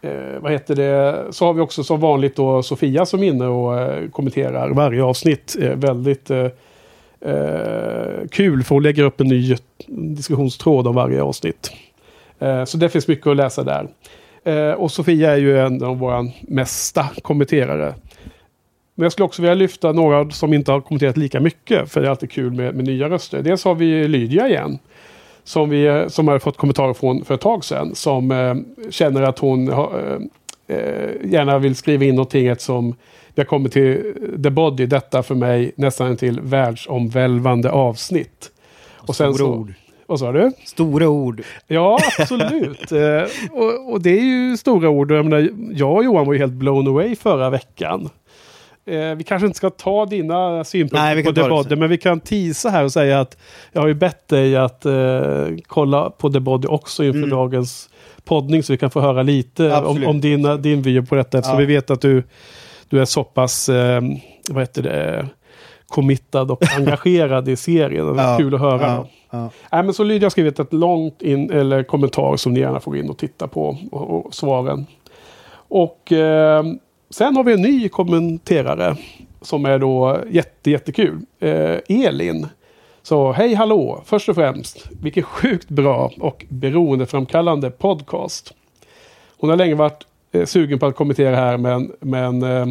Eh, 0.00 0.40
vad 0.40 0.52
heter 0.52 0.76
det? 0.76 1.24
Så 1.30 1.44
har 1.44 1.52
vi 1.52 1.60
också 1.60 1.84
som 1.84 2.00
vanligt 2.00 2.36
då 2.36 2.62
Sofia 2.62 3.06
som 3.06 3.22
är 3.22 3.26
inne 3.26 3.46
och 3.46 3.80
eh, 3.80 4.10
kommenterar 4.10 4.70
varje 4.70 5.02
avsnitt. 5.02 5.56
Eh, 5.60 5.74
väldigt 5.74 6.30
eh, 6.30 6.46
eh, 7.20 8.28
kul 8.30 8.62
för 8.62 8.74
hon 8.74 8.82
lägger 8.82 9.02
upp 9.02 9.20
en 9.20 9.26
ny 9.26 9.56
diskussionstråd 9.86 10.86
om 10.86 10.94
varje 10.94 11.22
avsnitt. 11.22 11.72
Eh, 12.38 12.64
så 12.64 12.76
det 12.76 12.88
finns 12.88 13.08
mycket 13.08 13.26
att 13.26 13.36
läsa 13.36 13.64
där. 13.64 13.88
Och 14.76 14.90
Sofia 14.90 15.32
är 15.32 15.36
ju 15.36 15.58
en 15.58 15.84
av 15.84 15.98
våra 15.98 16.24
mesta 16.40 17.06
kommenterare. 17.22 17.94
Men 18.98 19.02
jag 19.02 19.12
skulle 19.12 19.24
också 19.24 19.42
vilja 19.42 19.54
lyfta 19.54 19.92
några 19.92 20.30
som 20.30 20.52
inte 20.52 20.72
har 20.72 20.80
kommenterat 20.80 21.16
lika 21.16 21.40
mycket. 21.40 21.92
För 21.92 22.00
det 22.00 22.06
är 22.06 22.10
alltid 22.10 22.30
kul 22.30 22.52
med, 22.52 22.74
med 22.74 22.84
nya 22.84 23.08
röster. 23.08 23.42
Dels 23.42 23.64
har 23.64 23.74
vi 23.74 24.08
Lydia 24.08 24.48
igen. 24.48 24.78
Som, 25.44 25.70
vi, 25.70 26.04
som 26.08 26.28
har 26.28 26.38
fått 26.38 26.56
kommentarer 26.56 26.94
från 26.94 27.24
för 27.24 27.34
ett 27.34 27.40
tag 27.40 27.64
sedan. 27.64 27.94
Som 27.94 28.30
eh, 28.30 28.54
känner 28.90 29.22
att 29.22 29.38
hon 29.38 29.68
har, 29.68 30.18
eh, 30.68 30.76
eh, 30.76 31.10
gärna 31.24 31.58
vill 31.58 31.76
skriva 31.76 32.04
in 32.04 32.14
någonting 32.14 32.46
eftersom 32.46 32.94
vi 33.34 33.42
har 33.42 33.44
kommit 33.44 33.72
till 33.72 34.14
The 34.42 34.50
Body. 34.50 34.86
Detta 34.86 35.22
för 35.22 35.34
mig 35.34 35.72
nästan 35.76 36.16
till 36.16 36.40
världsomvälvande 36.40 37.70
avsnitt. 37.70 38.50
Och 38.96 39.16
sen 39.16 39.34
så, 39.34 39.54
ord. 39.54 39.72
Vad 40.06 40.18
sa 40.18 40.32
du? 40.32 40.52
Stora 40.66 41.08
ord. 41.08 41.42
Ja, 41.66 41.98
absolut. 42.18 42.92
eh, 42.92 43.52
och, 43.52 43.92
och 43.92 44.00
det 44.02 44.18
är 44.18 44.24
ju 44.24 44.56
stora 44.56 44.88
ord. 44.88 45.12
Jag, 45.12 45.24
menar, 45.24 45.50
jag 45.72 45.96
och 45.96 46.04
Johan 46.04 46.26
var 46.26 46.32
ju 46.32 46.38
helt 46.38 46.52
blown 46.52 46.88
away 46.88 47.16
förra 47.16 47.50
veckan. 47.50 48.10
Eh, 48.88 49.14
vi 49.14 49.24
kanske 49.24 49.46
inte 49.46 49.56
ska 49.56 49.70
ta 49.70 50.06
dina 50.06 50.64
synpunkter 50.64 51.14
Nej, 51.14 51.24
på 51.24 51.32
The 51.32 51.48
Body, 51.48 51.76
men 51.76 51.90
vi 51.90 51.98
kan 51.98 52.20
tisa 52.20 52.68
här 52.70 52.84
och 52.84 52.92
säga 52.92 53.20
att 53.20 53.36
jag 53.72 53.80
har 53.80 53.88
ju 53.88 53.94
bett 53.94 54.28
dig 54.28 54.56
att 54.56 54.84
eh, 54.86 55.46
kolla 55.66 56.10
på 56.10 56.30
The 56.30 56.40
Body 56.40 56.68
också 56.68 57.04
inför 57.04 57.18
Mm. 57.18 57.30
dagens 57.30 57.90
poddning 58.24 58.62
så 58.62 58.72
vi 58.72 58.76
kan 58.76 58.90
få 58.90 59.00
höra 59.00 59.22
lite 59.22 59.66
om, 59.66 59.72
Absolut. 59.72 60.08
om 60.08 60.20
din, 60.20 60.62
din 60.62 60.82
vy 60.82 61.02
på 61.02 61.14
detta. 61.14 61.38
Eftersom 61.38 61.60
Ja. 61.60 61.66
vi 61.66 61.74
vet 61.74 61.90
att 61.90 62.00
du, 62.00 62.22
du 62.88 63.00
är 63.00 63.04
så 63.04 63.24
pass, 63.24 63.68
eh, 63.68 64.00
vad 64.50 64.62
heter 64.62 64.82
det, 64.82 65.26
committad 65.88 66.50
och 66.50 66.62
engagerad 66.76 67.48
i 67.48 67.56
serien. 67.56 68.06
Det 68.06 68.12
var 68.12 68.22
Ja, 68.32 68.36
kul 68.38 68.54
att 68.54 68.60
höra. 68.60 68.82
Ja, 68.86 69.08
ja. 69.30 69.50
Nej, 69.72 69.82
men 69.82 69.94
så 69.94 70.04
Lydia 70.04 70.24
har 70.26 70.30
skrivit 70.30 70.58
ett 70.58 70.72
långt 70.72 71.22
in, 71.22 71.50
eller 71.50 71.82
kommentar 71.82 72.36
som 72.36 72.52
ni 72.52 72.60
gärna 72.60 72.80
får 72.80 72.90
gå 72.90 72.96
in 72.96 73.10
och 73.10 73.18
titta 73.18 73.48
på 73.48 73.76
och, 73.90 74.26
och 74.26 74.34
svaren. 74.34 74.86
Och 75.70 76.12
eh, 76.12 76.64
sen 77.10 77.36
har 77.36 77.44
vi 77.44 77.52
en 77.52 77.62
ny 77.62 77.88
kommenterare 77.88 78.96
som 79.40 79.64
är 79.64 79.78
då 79.78 80.20
jätte, 80.30 80.70
jättekul. 80.70 81.20
Eh, 81.40 81.76
Elin. 81.88 82.46
Så 83.02 83.32
hej 83.32 83.54
hallå! 83.54 84.02
Först 84.04 84.28
och 84.28 84.34
främst, 84.34 84.88
vilken 85.02 85.22
sjukt 85.22 85.68
bra 85.68 86.12
och 86.20 86.46
beroendeframkallande 86.48 87.70
podcast. 87.70 88.54
Hon 89.38 89.50
har 89.50 89.56
länge 89.56 89.74
varit 89.74 90.06
eh, 90.32 90.44
sugen 90.44 90.78
på 90.78 90.86
att 90.86 90.96
kommentera 90.96 91.36
här 91.36 91.56
men, 91.56 91.92
men 92.00 92.42
eh, 92.42 92.66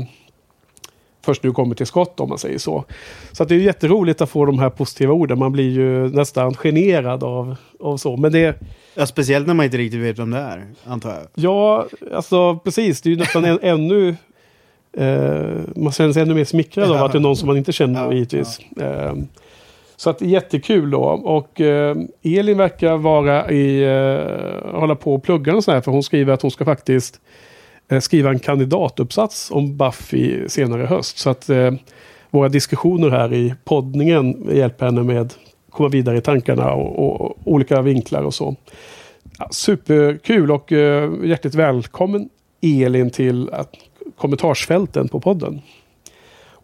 först 1.22 1.44
nu 1.44 1.52
kommer 1.52 1.76
till 1.76 1.86
skott 1.86 2.20
om 2.20 2.30
man 2.30 2.38
säger 2.38 2.58
så. 2.58 2.86
Så 3.32 3.44
det 3.44 3.56
är 3.56 3.60
jätteroligt 3.60 4.22
att 4.22 4.30
få 4.30 4.46
de 4.46 4.60
här 4.60 4.70
positiva 4.70 5.14
orden. 5.14 5.40
Man 5.40 5.52
blir 5.52 5.70
ju 5.70 6.10
nästan 6.10 6.54
generad 6.54 7.24
av, 7.24 7.56
av 7.80 7.98
så. 7.98 8.18
Men 8.18 8.32
det, 8.32 8.60
ja, 8.96 9.06
speciellt 9.06 9.48
när 9.48 9.54
man 9.54 9.66
inte 9.66 9.78
riktigt 9.78 10.02
vet 10.02 10.20
vem 10.20 10.32
det 10.32 10.40
är, 10.40 10.66
antar 10.84 11.10
jag. 11.10 11.28
ja, 11.34 11.86
alltså 12.14 12.60
precis. 12.64 13.02
Det 13.02 13.10
är 13.10 13.12
ju 13.12 13.18
nästan 13.18 13.46
en, 13.46 13.60
ännu... 13.62 14.16
Eh, 14.98 15.60
man 15.76 15.92
känner 15.92 16.14
sig 16.14 16.22
ännu 16.22 16.34
mer 16.34 16.46
smickrad 16.46 16.92
av 16.92 17.04
att 17.04 17.12
det 17.12 17.18
är 17.18 17.22
någon 17.22 17.36
som 17.36 17.48
man 17.48 17.58
inte 17.58 17.72
känner 17.72 18.04
Ja, 18.04 18.14
givetvis. 18.14 18.60
Eh, 18.80 19.14
så 19.96 20.10
att 20.10 20.22
jättekul 20.22 20.92
då. 20.92 21.02
Och 21.04 21.62
eh, 21.62 21.98
Elin 22.24 22.58
verkar 22.58 22.98
vara 22.98 23.52
i, 23.52 23.84
eh, 23.84 24.80
hålla 24.80 24.96
på 24.96 25.14
och 25.14 25.24
plugga 25.24 25.56
och 25.56 25.64
så 25.64 25.72
här. 25.72 25.82
För 25.82 25.92
hon 25.92 26.04
skriver 26.04 26.34
att 26.34 26.42
hon 26.42 26.52
ska 26.52 26.66
faktiskt 26.66 27.20
eh, 27.88 28.00
skriva 28.00 28.30
en 28.30 28.40
kandidatuppsats 28.40 29.52
om 29.52 29.78
Buffy 29.78 30.50
senare 30.50 30.84
i 30.84 30.86
höst. 30.86 31.18
Så 31.18 31.30
att 31.30 31.50
eh, 31.50 31.72
våra 32.30 32.50
diskussioner 32.50 33.10
här 33.10 33.34
i 33.34 33.56
poddningen 33.64 34.48
hjälper 34.52 34.86
henne 34.86 35.04
med 35.04 35.22
att 35.22 35.38
komma 35.70 35.90
vidare 35.90 36.18
i 36.18 36.22
tankarna 36.22 36.74
och, 36.74 37.22
och, 37.22 37.38
olika 37.44 37.82
vinklar 37.82 38.24
och 38.24 38.34
så. 38.34 38.56
Ja, 39.40 39.48
superkul 39.52 40.52
och 40.52 40.72
uh, 40.72 41.26
hjärtligt 41.26 41.56
välkommen 41.56 42.30
Elin 42.62 43.10
till 43.10 43.50
att, 43.50 43.74
kommentarsfälten 44.18 45.08
på 45.08 45.20
podden. 45.20 45.62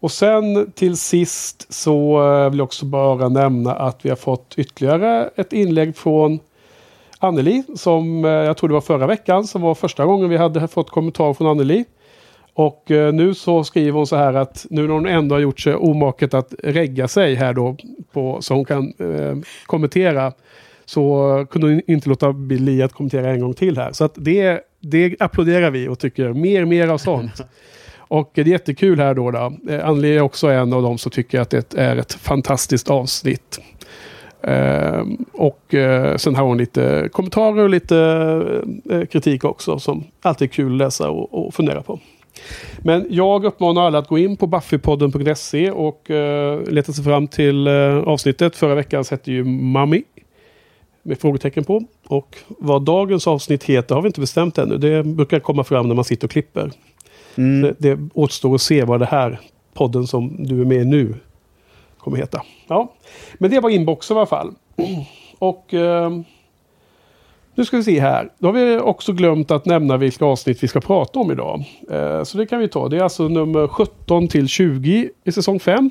Och 0.04 0.12
sen 0.12 0.72
till 0.72 0.96
sist 0.96 1.72
så 1.72 2.22
eh, 2.22 2.50
vill 2.50 2.58
jag 2.58 2.64
också 2.64 2.86
bara 2.86 3.28
nämna 3.28 3.74
att 3.74 4.04
vi 4.04 4.08
har 4.08 4.16
fått 4.16 4.54
ytterligare 4.56 5.30
ett 5.36 5.52
inlägg 5.52 5.96
från 5.96 6.38
Anneli 7.18 7.62
som 7.76 8.24
eh, 8.24 8.30
jag 8.30 8.56
tror 8.56 8.68
det 8.68 8.74
var 8.74 8.80
förra 8.80 9.06
veckan 9.06 9.44
som 9.44 9.62
var 9.62 9.74
första 9.74 10.04
gången 10.04 10.28
vi 10.28 10.36
hade 10.36 10.68
fått 10.68 10.90
kommentar 10.90 11.34
från 11.34 11.46
Anneli. 11.46 11.84
Och 12.54 12.90
eh, 12.90 13.12
nu 13.12 13.34
så 13.34 13.64
skriver 13.64 13.92
hon 13.92 14.06
så 14.06 14.16
här 14.16 14.34
att 14.34 14.66
nu 14.70 14.82
när 14.82 14.94
hon 14.94 15.06
ändå 15.06 15.34
har 15.34 15.40
gjort 15.40 15.60
sig 15.60 15.74
omaket 15.74 16.34
att 16.34 16.54
regga 16.62 17.08
sig 17.08 17.34
här 17.34 17.52
då 17.52 17.76
på, 18.12 18.38
så 18.40 18.54
hon 18.54 18.64
kan 18.64 18.94
eh, 18.98 19.36
kommentera 19.66 20.32
så 20.84 21.46
kunde 21.50 21.66
hon 21.66 21.80
inte 21.86 22.08
låta 22.08 22.32
bli 22.32 22.82
att 22.82 22.92
kommentera 22.92 23.30
en 23.30 23.40
gång 23.40 23.54
till 23.54 23.78
här. 23.78 23.92
Så 23.92 24.04
att 24.04 24.14
det, 24.14 24.60
det 24.84 25.16
applåderar 25.20 25.70
vi 25.70 25.88
och 25.88 25.98
tycker 25.98 26.32
mer, 26.32 26.64
mer 26.64 26.88
av 26.88 26.98
sånt. 26.98 27.40
Och 28.08 28.30
det 28.34 28.40
är 28.40 28.44
jättekul 28.44 29.00
här 29.00 29.14
då. 29.14 29.30
då. 29.30 29.52
Eh, 29.68 29.88
Anneli 29.88 30.16
är 30.16 30.20
också 30.20 30.48
en 30.48 30.72
av 30.72 30.82
dem 30.82 30.98
som 30.98 31.10
tycker 31.10 31.40
att 31.40 31.50
det 31.50 31.74
är 31.74 31.96
ett 31.96 32.12
fantastiskt 32.12 32.90
avsnitt. 32.90 33.60
Eh, 34.42 35.04
och 35.32 35.74
eh, 35.74 36.16
sen 36.16 36.34
har 36.34 36.44
hon 36.44 36.58
lite 36.58 37.08
kommentarer 37.12 37.62
och 37.62 37.70
lite 37.70 37.98
eh, 38.90 39.04
kritik 39.04 39.44
också 39.44 39.78
som 39.78 40.04
alltid 40.22 40.48
är 40.48 40.52
kul 40.52 40.72
att 40.72 40.78
läsa 40.78 41.10
och, 41.10 41.46
och 41.46 41.54
fundera 41.54 41.82
på. 41.82 42.00
Men 42.78 43.06
jag 43.10 43.44
uppmanar 43.44 43.86
alla 43.86 43.98
att 43.98 44.08
gå 44.08 44.18
in 44.18 44.36
på 44.36 44.46
buffypodden.se 44.46 45.70
och 45.70 46.10
uh, 46.10 46.62
leta 46.70 46.92
sig 46.92 47.04
fram 47.04 47.28
till 47.28 47.68
uh, 47.68 48.08
avsnittet. 48.08 48.56
Förra 48.56 48.74
veckans 48.74 49.10
hette 49.10 49.32
ju 49.32 49.44
Mummy. 49.44 50.02
Med 51.06 51.18
frågetecken 51.18 51.64
på. 51.64 51.84
Och 52.06 52.36
vad 52.48 52.82
dagens 52.82 53.26
avsnitt 53.26 53.64
heter 53.64 53.94
har 53.94 54.02
vi 54.02 54.06
inte 54.06 54.20
bestämt 54.20 54.58
ännu. 54.58 54.78
Det 54.78 55.02
brukar 55.02 55.40
komma 55.40 55.64
fram 55.64 55.88
när 55.88 55.94
man 55.94 56.04
sitter 56.04 56.26
och 56.26 56.30
klipper. 56.30 56.70
Mm. 57.34 57.62
Det, 57.62 57.74
det 57.78 58.08
återstår 58.14 58.54
att 58.54 58.62
se 58.62 58.84
vad 58.84 59.00
det 59.00 59.06
här 59.06 59.40
podden 59.74 60.06
som 60.06 60.44
du 60.44 60.60
är 60.60 60.64
med 60.64 60.80
i 60.80 60.84
nu 60.84 61.14
kommer 61.98 62.16
heta. 62.16 62.42
Ja, 62.66 62.92
men 63.38 63.50
det 63.50 63.60
var 63.60 63.70
inboxen 63.70 64.16
i 64.16 64.20
alla 64.20 64.26
fall. 64.26 64.54
Och 65.38 65.72
uh, 65.72 66.20
nu 67.54 67.64
ska 67.64 67.76
vi 67.76 67.82
se 67.82 68.00
här. 68.00 68.30
Då 68.38 68.48
har 68.48 68.52
vi 68.52 68.78
också 68.78 69.12
glömt 69.12 69.50
att 69.50 69.66
nämna 69.66 69.96
vilka 69.96 70.24
avsnitt 70.24 70.62
vi 70.62 70.68
ska 70.68 70.80
prata 70.80 71.18
om 71.18 71.30
idag. 71.30 71.64
Eh, 71.90 72.22
så 72.22 72.38
det 72.38 72.46
kan 72.46 72.60
vi 72.60 72.68
ta. 72.68 72.88
Det 72.88 72.96
är 72.96 73.02
alltså 73.02 73.28
nummer 73.28 73.68
17 73.68 74.28
till 74.28 74.48
20 74.48 75.10
i 75.24 75.32
säsong 75.32 75.60
5. 75.60 75.90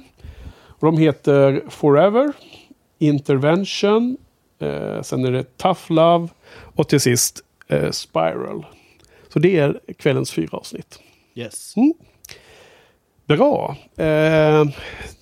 Och 0.68 0.86
de 0.86 0.98
heter 0.98 1.64
Forever, 1.70 2.34
Intervention, 3.00 4.18
eh, 4.60 5.02
sen 5.02 5.26
är 5.26 5.32
det 5.32 5.58
Tough 5.58 5.92
Love 5.92 6.28
och 6.76 6.90
till 6.90 7.00
sist 7.00 7.44
eh, 7.68 7.92
Spiral. 7.92 8.66
Så 9.34 9.40
det 9.40 9.58
är 9.58 9.80
kvällens 9.98 10.32
fyra 10.32 10.58
avsnitt. 10.58 11.00
Yes. 11.36 11.78
Mm. 11.78 11.94
Bra. 13.28 13.76
Eh, 13.98 14.66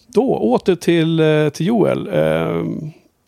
då 0.08 0.36
åter 0.38 0.76
till, 0.76 1.20
eh, 1.20 1.50
till 1.50 1.68
Joel. 1.68 2.10
Eh, 2.14 2.64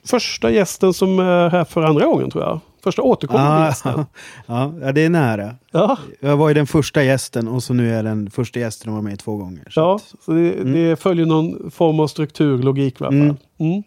första 0.05 0.51
gästen 0.51 0.93
som 0.93 1.19
är 1.19 1.50
här 1.50 1.65
för 1.65 1.83
andra 1.83 2.05
gången 2.05 2.29
tror 2.29 2.43
jag. 2.43 2.60
Första 2.83 3.01
återkommande 3.01 3.63
ah, 3.63 3.67
gästen. 3.67 4.05
Ja, 4.45 4.91
det 4.93 5.01
är 5.01 5.10
nära. 5.10 5.55
Ja. 5.72 5.98
Jag 6.19 6.38
var 6.38 6.48
ju 6.48 6.53
den 6.53 6.67
första 6.67 7.03
gästen 7.03 7.48
och 7.48 7.63
så 7.63 7.74
nu 7.74 7.91
är 7.91 7.95
jag 7.95 8.05
den 8.05 8.29
första 8.29 8.60
gästen 8.60 8.89
och 8.89 8.95
var 8.95 9.01
med 9.01 9.19
två 9.19 9.38
gånger. 9.38 9.67
Så 9.69 9.79
ja, 9.79 10.00
så 10.25 10.31
det, 10.31 10.53
mm. 10.53 10.74
det, 10.74 10.95
följer 10.95 11.25
någon 11.25 11.72
form 11.72 12.00
av 12.00 12.07
struktur, 12.07 12.57
logik 12.57 13.01
i 13.01 13.03
alla 13.03 13.12
fall. 13.12 13.38
Mm. 13.57 13.83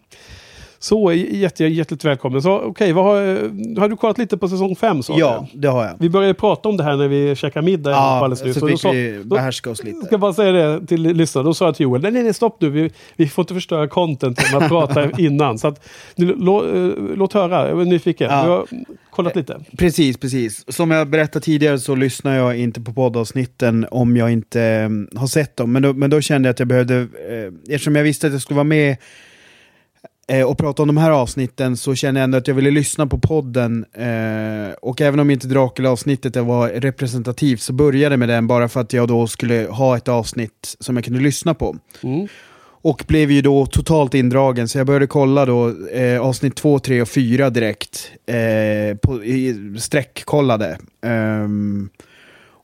Så 0.79 1.13
jätte, 1.13 1.65
hjärtligt 1.65 2.05
välkommen. 2.05 2.41
Så 2.41 2.57
okej, 2.57 2.69
okay, 2.69 2.91
har, 2.91 3.79
har 3.79 3.89
du 3.89 3.95
kollat 3.95 4.17
lite 4.17 4.37
på 4.37 4.47
säsong 4.47 4.75
5? 4.75 5.01
Ja, 5.09 5.47
det 5.53 5.67
har 5.67 5.85
jag. 5.85 5.93
Vi 5.99 6.09
började 6.09 6.33
prata 6.33 6.69
om 6.69 6.77
det 6.77 6.83
här 6.83 6.97
när 6.97 7.07
vi 7.07 7.35
käkade 7.35 7.65
middag. 7.65 7.91
Ja, 7.91 7.97
alldeles 7.97 8.43
nyss. 8.43 8.59
så 8.59 8.67
fick 8.67 8.79
så, 8.79 8.91
vi 8.91 9.21
behärska 9.23 9.69
oss 9.69 9.83
lite. 9.83 9.97
Jag 9.97 10.05
ska 10.05 10.17
bara 10.17 10.33
säga 10.33 10.51
det 10.51 10.87
till 10.87 11.01
lyssnarna. 11.01 11.45
Då 11.45 11.53
sa 11.53 11.65
jag 11.65 11.75
till 11.75 11.83
Joel, 11.83 12.01
nej, 12.01 12.11
nej, 12.11 12.23
nej 12.23 12.33
stopp 12.33 12.61
nu. 12.61 12.69
Vi, 12.69 12.91
vi 13.15 13.27
får 13.27 13.43
inte 13.43 13.53
förstöra 13.53 13.87
content 13.87 14.43
genom 14.43 14.63
att 14.63 14.69
prata 14.69 15.11
innan. 15.17 15.57
Så 15.57 15.67
att, 15.67 15.87
lå, 16.15 16.65
eh, 16.65 16.91
låt 17.15 17.33
höra, 17.33 17.69
jag 17.69 17.81
är 17.81 17.85
nyfiken. 17.85 18.31
Ja. 18.31 18.43
Du 18.43 18.49
har 18.49 18.67
kollat 19.09 19.35
lite. 19.35 19.59
Precis, 19.77 20.17
precis. 20.17 20.73
Som 20.75 20.91
jag 20.91 21.09
berättade 21.09 21.45
tidigare 21.45 21.79
så 21.79 21.95
lyssnar 21.95 22.35
jag 22.35 22.57
inte 22.57 22.81
på 22.81 22.93
poddavsnitten 22.93 23.87
om 23.91 24.17
jag 24.17 24.31
inte 24.31 24.91
har 25.15 25.27
sett 25.27 25.57
dem. 25.57 25.71
Men 25.71 25.81
då, 25.81 25.93
men 25.93 26.09
då 26.09 26.21
kände 26.21 26.47
jag 26.47 26.51
att 26.51 26.59
jag 26.59 26.67
behövde, 26.67 26.95
eh, 26.95 27.73
eftersom 27.73 27.95
jag 27.95 28.03
visste 28.03 28.27
att 28.27 28.33
jag 28.33 28.41
skulle 28.41 28.55
vara 28.55 28.63
med 28.63 28.97
eh, 30.27 30.43
och 30.43 30.57
prata 30.57 30.81
om 30.81 30.87
de 30.87 30.97
här 30.97 31.11
avsnitten 31.11 31.77
så 31.77 31.95
känner 31.95 32.19
jag 32.19 32.23
ändå 32.23 32.37
att 32.37 32.47
jag 32.47 32.55
ville 32.55 32.71
lyssna 32.71 33.07
på 33.07 33.17
podden. 33.17 33.85
Eh, 33.93 34.73
och 34.81 35.01
även 35.01 35.19
om 35.19 35.29
inte 35.29 35.47
Dracula-avsnittet 35.47 36.35
var 36.35 36.69
representativt 36.69 37.61
så 37.61 37.73
började 37.73 38.13
jag 38.13 38.19
med 38.19 38.29
den 38.29 38.47
bara 38.47 38.69
för 38.69 38.81
att 38.81 38.93
jag 38.93 39.07
då 39.07 39.27
skulle 39.27 39.67
ha 39.69 39.97
ett 39.97 40.07
avsnitt 40.07 40.75
som 40.79 40.95
jag 40.95 41.05
kunde 41.05 41.19
lyssna 41.19 41.53
på. 41.53 41.75
Mm. 42.03 42.27
Och 42.81 43.03
blev 43.07 43.31
ju 43.31 43.41
då 43.41 43.65
totalt 43.65 44.13
indragen, 44.13 44.67
så 44.67 44.77
jag 44.77 44.87
började 44.87 45.07
kolla 45.07 45.45
då 45.45 45.87
eh, 45.87 46.21
avsnitt 46.21 46.55
2, 46.55 46.79
3 46.79 47.01
och 47.01 47.09
4 47.09 47.49
direkt. 47.49 48.11
Eh, 48.25 48.97
på, 48.97 49.21
sträckkollade. 49.79 50.77
Um, 51.01 51.89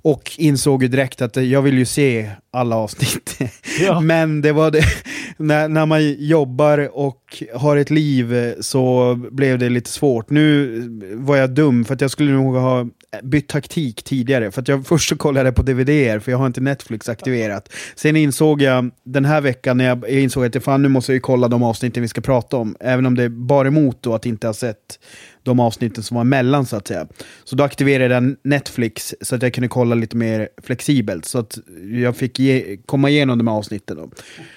och 0.04 0.32
insåg 0.38 0.84
ju 0.84 0.90
direkt 0.90 1.22
att 1.22 1.36
jag 1.36 1.62
vill 1.62 1.78
ju 1.78 1.86
se 1.86 2.30
alla 2.52 2.76
avsnitt. 2.76 3.40
Ja. 3.80 4.00
Men 4.00 4.42
det 4.42 4.52
var 4.52 4.72
det, 4.72 4.84
när, 5.38 5.68
när 5.68 5.86
man 5.86 6.14
jobbar 6.14 6.98
och 6.98 7.44
har 7.56 7.78
ett 7.78 7.90
liv 7.90 8.56
så 8.62 9.16
blev 9.32 9.60
det 9.60 9.70
lite 9.70 9.90
svårt. 9.90 10.30
Nu 10.30 10.80
var 11.16 11.38
jag 11.38 11.50
dum 11.50 11.86
för 11.86 11.94
att 11.94 12.02
jag 12.02 12.12
skulle 12.12 12.32
nog 12.32 12.56
ha 12.56 12.88
bytt 13.24 13.48
taktik 13.48 14.04
tidigare. 14.04 14.52
För 14.52 14.62
att 14.62 14.68
jag 14.68 14.86
först 14.86 15.10
så 15.10 15.16
kollade 15.16 15.52
på 15.52 15.62
DVD 15.62 16.24
för 16.24 16.32
jag 16.32 16.38
har 16.38 16.48
inte 16.48 16.62
Netflix 16.62 17.10
aktiverat. 17.10 17.70
Sen 17.96 18.16
insåg 18.16 18.62
jag 18.62 18.92
den 19.04 19.26
här 19.26 19.42
veckan 19.42 19.78
när 19.78 19.86
jag 19.86 20.10
insåg 20.10 20.46
att 20.46 20.64
fan, 20.64 20.82
nu 20.82 20.88
måste 20.88 21.14
jag 21.14 21.22
kolla 21.22 21.48
de 21.48 21.64
avsnitten 21.64 22.02
vi 22.02 22.08
ska 22.10 22.22
prata 22.22 22.58
om. 22.58 22.76
Även 22.80 23.06
om 23.06 23.16
det 23.16 23.30
bar 23.30 23.66
emot 23.66 23.98
då 24.02 24.16
att 24.16 24.26
inte 24.26 24.48
ha 24.48 24.54
sett 24.54 25.00
de 25.44 25.60
avsnitten 25.60 26.04
som 26.04 26.16
var 26.16 26.22
emellan 26.22 26.66
så 26.66 26.76
att 26.76 26.88
säga. 26.88 27.08
Så 27.44 27.56
då 27.56 27.64
aktiverade 27.64 28.14
jag 28.14 28.36
Netflix 28.44 29.16
så 29.22 29.36
att 29.36 29.42
jag 29.42 29.54
kunde 29.54 29.68
kolla 29.68 29.96
lite 29.96 30.18
mer 30.18 30.50
flexibelt. 30.64 31.26
Så 31.26 31.40
att 31.40 31.58
jag 32.02 32.18
fick 32.18 32.40
ge, 32.40 32.78
komma 32.86 33.10
igenom 33.10 33.38
de 33.38 33.48
här 33.48 33.56
avsnitten. 33.56 33.98
Då. 33.98 34.10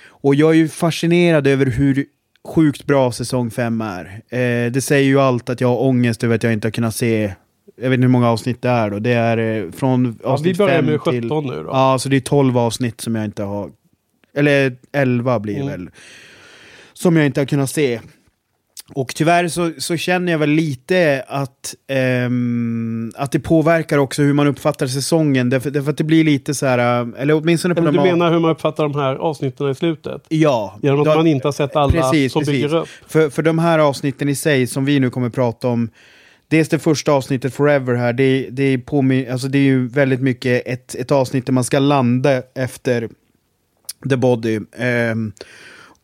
Och 0.08 0.34
jag 0.34 0.50
är 0.50 0.54
ju 0.54 0.68
fascinerad 0.68 1.46
över 1.46 1.66
hur 1.66 2.04
sjukt 2.48 2.86
bra 2.86 3.12
säsong 3.12 3.50
5 3.50 3.80
är. 3.80 4.22
Eh, 4.28 4.72
det 4.72 4.82
säger 4.82 5.06
ju 5.06 5.20
allt 5.20 5.48
att 5.48 5.60
jag 5.60 5.68
har 5.68 5.82
ångest 5.82 6.24
över 6.24 6.34
att 6.34 6.42
jag 6.42 6.52
inte 6.52 6.66
har 6.66 6.72
kunnat 6.72 6.94
se 6.94 7.34
jag 7.76 7.90
vet 7.90 7.94
inte 7.94 8.04
hur 8.04 8.12
många 8.12 8.30
avsnitt 8.30 8.62
det 8.62 8.68
är 8.68 8.90
då. 8.90 8.98
Det 8.98 9.12
är 9.12 9.38
eh, 9.38 9.70
från 9.70 10.18
avsnitt 10.24 10.58
ja, 10.58 10.64
Vi 10.64 10.68
börjar 10.68 10.82
med 10.82 11.00
17 11.00 11.12
till, 11.12 11.50
nu 11.50 11.62
då. 11.62 11.70
Ja, 11.72 11.98
så 11.98 12.08
det 12.08 12.16
är 12.16 12.20
12 12.20 12.58
avsnitt 12.58 13.00
som 13.00 13.14
jag 13.14 13.24
inte 13.24 13.42
har... 13.42 13.70
Eller 14.34 14.76
11 14.92 15.40
blir 15.40 15.54
det 15.54 15.60
mm. 15.60 15.72
väl. 15.72 15.90
Som 16.92 17.16
jag 17.16 17.26
inte 17.26 17.40
har 17.40 17.46
kunnat 17.46 17.70
se. 17.70 18.00
Och 18.94 19.14
tyvärr 19.14 19.48
så, 19.48 19.72
så, 19.78 19.96
känner 19.96 20.32
jag 20.32 20.38
väl 20.38 20.50
lite 20.50 21.24
att, 21.28 21.74
um, 22.26 23.12
att 23.16 23.32
det 23.32 23.40
påverkar 23.40 23.98
också 23.98 24.22
hur 24.22 24.32
man 24.32 24.46
uppfattar 24.46 24.86
säsongen. 24.86 25.50
Därför, 25.50 25.70
därför 25.70 25.90
att 25.90 25.98
det 25.98 26.04
blir 26.04 26.24
lite 26.24 26.54
så 26.54 26.66
här, 26.66 26.78
eller 27.18 27.34
åtminstone 27.34 27.74
på 27.74 27.80
eller 27.80 27.92
Du 27.92 28.00
menar 28.00 28.32
hur 28.32 28.38
man 28.38 28.50
uppfattar 28.50 28.82
de 28.82 28.94
här 28.94 29.14
avsnitten 29.16 29.70
i 29.70 29.74
slutet? 29.74 30.22
Ja. 30.28 30.78
Genom 30.82 31.00
att 31.00 31.06
då, 31.06 31.14
man 31.14 31.26
inte 31.26 31.46
har 31.46 31.52
sett 31.52 31.76
alla 31.76 31.92
precis, 31.92 32.32
som 32.32 32.40
precis. 32.40 32.52
bygger 32.54 32.76
upp? 32.76 32.88
För, 33.06 33.30
för 33.30 33.42
de 33.42 33.58
här 33.58 33.78
avsnitten 33.78 34.28
i 34.28 34.34
sig, 34.34 34.66
som 34.66 34.84
vi 34.84 35.00
nu 35.00 35.10
kommer 35.10 35.30
prata 35.30 35.68
om, 35.68 35.90
Dels 36.48 36.68
det 36.68 36.78
första 36.78 37.12
avsnittet 37.12 37.54
Forever 37.54 37.94
här, 37.94 38.12
det, 38.12 38.48
det, 38.50 38.62
är, 38.62 38.78
på, 38.78 39.30
alltså 39.32 39.48
det 39.48 39.58
är 39.58 39.62
ju 39.62 39.88
väldigt 39.88 40.20
mycket 40.20 40.62
ett, 40.66 40.94
ett 40.94 41.10
avsnitt 41.10 41.46
där 41.46 41.52
man 41.52 41.64
ska 41.64 41.78
landa 41.78 42.42
efter 42.54 43.08
The 44.08 44.16
Body. 44.16 44.56
Um, 44.56 45.32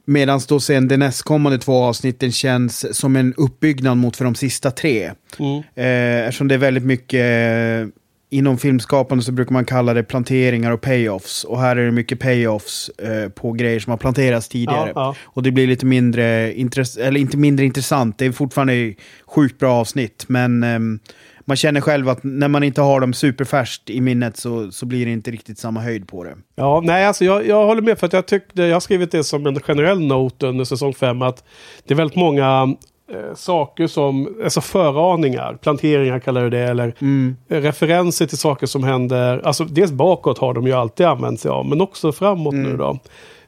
Medan 0.04 0.40
då 0.49 0.61
sen 0.61 0.88
de 0.88 0.97
nästkommande 0.97 1.59
två 1.59 1.82
avsnitten 1.82 2.32
känns 2.32 2.99
som 2.99 3.16
en 3.16 3.35
uppbyggnad 3.37 3.97
mot 3.97 4.16
för 4.16 4.25
de 4.25 4.35
sista 4.35 4.71
tre. 4.71 5.12
Mm. 5.38 5.62
Eh, 5.75 6.26
eftersom 6.26 6.49
det 6.49 6.54
är 6.54 6.59
väldigt 6.59 6.85
mycket, 6.85 7.21
eh, 7.21 7.88
inom 8.30 8.59
filmskapande 8.59 9.25
så 9.25 9.32
brukar 9.32 9.52
man 9.52 9.64
kalla 9.64 9.94
det 9.94 10.02
planteringar 10.02 10.71
och 10.71 10.80
payoffs. 10.80 11.44
Och 11.44 11.61
här 11.61 11.76
är 11.76 11.85
det 11.85 11.92
mycket 11.92 12.21
payoffs 12.21 12.88
eh, 12.88 13.28
på 13.28 13.52
grejer 13.52 13.80
som 13.80 13.90
har 13.90 13.99
planterats 13.99 14.49
tidigare. 14.49 14.92
Ja, 14.94 15.00
ja. 15.00 15.14
Och 15.23 15.42
det 15.42 15.50
blir 15.50 15.66
lite 15.66 15.87
mindre, 15.87 16.54
intress 16.54 16.97
eller 16.97 17.21
inte 17.21 17.37
mindre 17.37 17.66
intressant, 17.66 18.18
det 18.18 18.26
är 18.26 18.32
fortfarande 18.32 18.94
sjukt 19.26 19.59
bra 19.59 19.73
avsnitt. 19.73 20.25
Men 20.28 20.62
ehm, 20.62 20.99
man 21.44 21.56
känner 21.56 21.80
själv 21.80 22.08
att 22.08 22.18
när 22.22 22.49
man 22.49 22.62
inte 22.62 22.80
har 22.80 23.00
dem 23.00 23.12
superfärskt 23.12 23.90
i 23.90 24.00
minnet 24.00 24.37
så, 24.37 24.70
så 24.72 24.87
blir 24.87 25.06
det 25.06 25.12
inte 25.12 25.30
riktigt 25.30 25.58
samma 25.58 25.80
höjd 25.80 26.08
på 26.08 26.25
det. 26.25 26.37
Ja, 26.54 26.80
nej, 26.84 27.06
alltså 27.06 27.25
jag, 27.25 27.46
jag 27.46 27.66
håller 27.66 27.82
med 27.82 27.99
för 27.99 28.06
att 28.06 28.12
jag 28.12 28.26
tyckte, 28.26 28.62
jag 28.62 28.75
har 28.75 28.80
skrivit 28.80 29.11
det 29.11 29.25
som 29.25 29.46
en 29.46 29.61
generell 29.61 30.00
note 30.00 30.46
under 30.46 30.64
säsong 30.64 30.94
5 30.94 31.22
att 31.22 31.44
det 31.87 31.94
är 31.94 31.96
väldigt 31.96 32.16
många 32.16 32.76
eh, 33.12 33.34
saker 33.34 33.87
som, 33.87 34.40
alltså 34.44 34.61
föraningar, 34.61 35.58
planteringar 35.62 36.18
kallar 36.18 36.42
du 36.42 36.50
det, 36.50 36.61
eller 36.61 36.94
mm. 36.99 37.37
referenser 37.49 38.26
till 38.26 38.38
saker 38.38 38.66
som 38.66 38.84
händer. 38.84 39.40
Alltså 39.44 39.64
dels 39.64 39.92
bakåt 39.92 40.38
har 40.38 40.54
de 40.54 40.66
ju 40.66 40.72
alltid 40.72 41.06
använt 41.06 41.40
sig 41.40 41.50
av, 41.50 41.66
men 41.66 41.80
också 41.80 42.12
framåt 42.12 42.54
mm. 42.54 42.70
nu 42.70 42.76
då. 42.76 42.99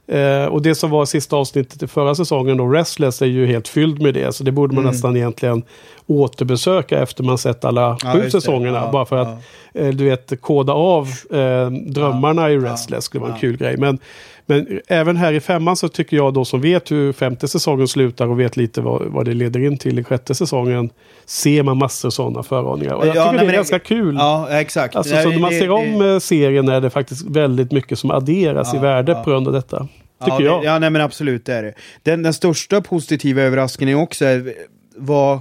Eh, 0.06 0.44
och 0.44 0.62
det 0.62 0.75
som 0.75 0.90
var 0.90 1.04
sista 1.04 1.37
avsnittet 1.37 1.82
i 1.82 1.87
förra 1.87 2.14
säsongen, 2.14 2.56
då, 2.56 2.66
Restless, 2.68 3.23
är 3.23 3.26
ju 3.26 3.46
helt 3.46 3.68
fylld 3.68 4.02
med 4.02 4.14
det. 4.14 4.34
Så 4.34 4.44
det 4.44 4.52
borde 4.52 4.75
man 4.75 4.84
Mm. 4.84 4.92
nästan 4.92 5.16
egentligen 5.16 5.62
återbesöka 6.06 7.02
efter 7.02 7.25
man 7.25 7.38
sett 7.38 7.64
alla 7.64 7.99
Ja, 8.04 8.12
sju 8.12 8.30
säsongerna. 8.30 8.78
Ja, 8.78 8.92
bara 8.92 9.04
för 9.04 9.16
att, 9.16 9.42
eh, 9.75 9.88
du 9.88 10.04
vet, 10.04 10.40
koda 10.40 10.73
av 10.73 11.08
eh, 11.32 11.70
drömmarna 11.70 12.50
i 12.50 12.54
Ja, 12.54 12.61
Restless 12.73 13.04
skulle 13.04 13.20
vara 13.20 13.30
en 13.30 13.37
ja. 13.37 13.40
kul 13.40 13.56
grej. 13.56 13.76
Men, 13.76 13.99
men 14.46 14.80
även 14.88 15.16
här 15.16 15.32
i 15.32 15.40
femman 15.40 15.76
så 15.76 15.88
tycker 15.88 16.16
jag 16.16 16.34
då 16.34 16.44
som 16.44 16.60
vet 16.60 16.90
hur 16.90 17.12
femte 17.12 17.48
säsongen 17.48 17.88
slutar 17.88 18.26
och 18.26 18.40
vet 18.40 18.56
lite 18.56 18.80
vad, 18.80 19.02
vad 19.02 19.24
det 19.24 19.34
leder 19.34 19.60
in 19.60 19.78
till 19.78 19.98
i 19.98 20.04
sjätte 20.04 20.34
säsongen. 20.34 20.90
Ser 21.26 21.62
man 21.62 21.76
massor 21.76 22.10
sådana 22.10 22.42
föraningar. 22.42 22.94
Och 22.94 23.06
jag 23.06 23.16
Ja, 23.16 23.22
tycker 23.22 23.24
nej, 23.24 23.32
det 23.32 23.38
är 23.38 23.44
men 23.44 23.46
det- 23.46 23.54
ganska 23.56 23.78
kul. 23.78 24.14
Ja, 24.18 24.48
exakt. 24.50 24.96
Alltså, 24.96 25.14
Nej, 25.14 25.22
så 25.24 25.30
när 25.30 25.38
man 25.38 25.50
ser 25.50 25.70
om 25.70 25.98
det- 25.98 26.12
eh, 26.12 26.18
serien 26.18 26.68
är 26.68 26.80
det 26.80 26.90
faktiskt 26.90 27.26
väldigt 27.30 27.72
mycket 27.72 27.98
som 27.98 28.10
adderas 28.10 28.70
Ja, 28.72 28.78
i 28.78 28.82
värde 28.82 29.12
ja. 29.12 29.22
på 29.24 29.30
grund 29.30 29.46
av 29.46 29.52
detta. 29.52 29.88
Tycker 30.24 30.40
ja, 30.40 30.40
jag. 30.42 30.60
Det, 30.62 30.66
ja, 30.66 30.78
nej 30.78 30.90
men 30.90 31.02
absolut 31.02 31.44
det 31.46 31.54
är 31.54 31.62
det. 31.62 31.74
Den, 32.02 32.22
den 32.22 32.34
största 32.34 32.80
positiva 32.80 33.42
överraskningen 33.42 33.98
också 33.98 34.24
är, 34.24 34.54
var 34.96 35.40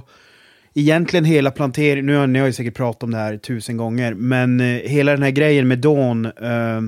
egentligen 0.74 1.24
hela 1.24 1.50
planteringen, 1.50 2.06
nu 2.06 2.16
har 2.16 2.26
ni 2.26 2.38
har 2.38 2.46
ju 2.46 2.52
säkert 2.52 2.74
pratat 2.76 3.02
om 3.02 3.10
det 3.10 3.16
här 3.18 3.36
tusen 3.36 3.76
gånger, 3.76 4.14
men 4.14 4.60
eh, 4.60 4.66
hela 4.66 5.12
den 5.12 5.22
här 5.22 5.30
grejen 5.30 5.68
med 5.68 5.78
Dawn, 5.78 6.24
eh, 6.26 6.80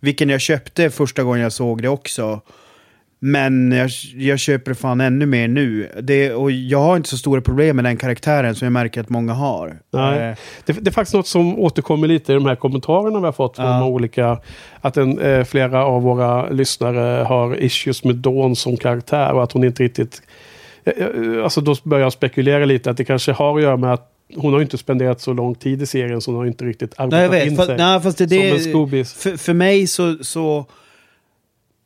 vilken 0.00 0.28
jag 0.28 0.40
köpte 0.40 0.90
första 0.90 1.22
gången 1.22 1.40
jag 1.42 1.52
såg 1.52 1.82
det 1.82 1.88
också. 1.88 2.40
Men 3.20 3.72
jag, 3.72 3.90
jag 4.14 4.38
köper 4.38 4.74
fan 4.74 5.00
ännu 5.00 5.26
mer 5.26 5.48
nu. 5.48 5.88
Det, 6.00 6.32
och 6.32 6.50
jag 6.50 6.78
har 6.78 6.96
inte 6.96 7.08
så 7.08 7.16
stora 7.16 7.40
problem 7.40 7.76
med 7.76 7.84
den 7.84 7.96
karaktären 7.96 8.54
som 8.54 8.66
jag 8.66 8.72
märker 8.72 9.00
att 9.00 9.08
många 9.08 9.32
har. 9.32 9.78
Nej. 9.92 10.18
Eh, 10.30 10.36
Det, 10.66 10.72
det 10.72 10.90
är 10.90 10.92
faktiskt 10.92 11.14
något 11.14 11.26
som 11.26 11.58
återkommer 11.58 12.08
lite 12.08 12.32
i 12.32 12.34
de 12.34 12.46
här 12.46 12.54
kommentarerna 12.54 13.18
vi 13.20 13.24
har 13.24 13.32
fått 13.32 13.56
från 13.56 13.66
Ja. 13.66 13.86
olika. 13.86 14.38
Att 14.80 14.96
en, 14.96 15.18
eh, 15.18 15.44
flera 15.44 15.84
av 15.84 16.02
våra 16.02 16.50
lyssnare 16.50 17.24
har 17.24 17.56
issues 17.62 18.04
med 18.04 18.14
Dawn 18.16 18.56
som 18.56 18.76
karaktär 18.76 19.32
och 19.32 19.42
att 19.42 19.52
hon 19.52 19.64
inte 19.64 19.82
riktigt... 19.82 20.22
Eh, 20.84 20.92
eh, 21.06 21.44
Alltså 21.44 21.60
då 21.60 21.74
börjar 21.84 22.02
jag 22.04 22.12
spekulera 22.12 22.64
lite 22.64 22.90
att 22.90 22.96
det 22.96 23.04
kanske 23.04 23.32
har 23.32 23.56
att 23.56 23.62
göra 23.62 23.76
med 23.76 23.92
att 23.92 24.10
hon 24.36 24.52
har 24.52 24.60
inte 24.60 24.78
spenderat 24.78 25.20
så 25.20 25.32
lång 25.32 25.54
tid 25.54 25.82
i 25.82 25.86
serien 25.86 26.20
så 26.20 26.30
hon 26.30 26.38
har 26.38 26.46
inte 26.46 26.64
riktigt 26.64 26.94
nej, 26.98 27.08
jag 27.10 27.14
arbetat 27.14 27.46
in 27.46 27.50
vet. 27.50 27.56
Fast, 27.56 27.66
sig. 27.66 27.76
nej, 27.76 28.00
fast 28.00 28.18
det, 28.18 28.28
som 28.28 28.38
det, 28.38 28.50
en 28.50 28.60
Scooby. 28.60 29.04
För, 29.04 29.36
för 29.36 29.54
mig 29.54 29.86
så, 29.86 30.24
så... 30.24 30.66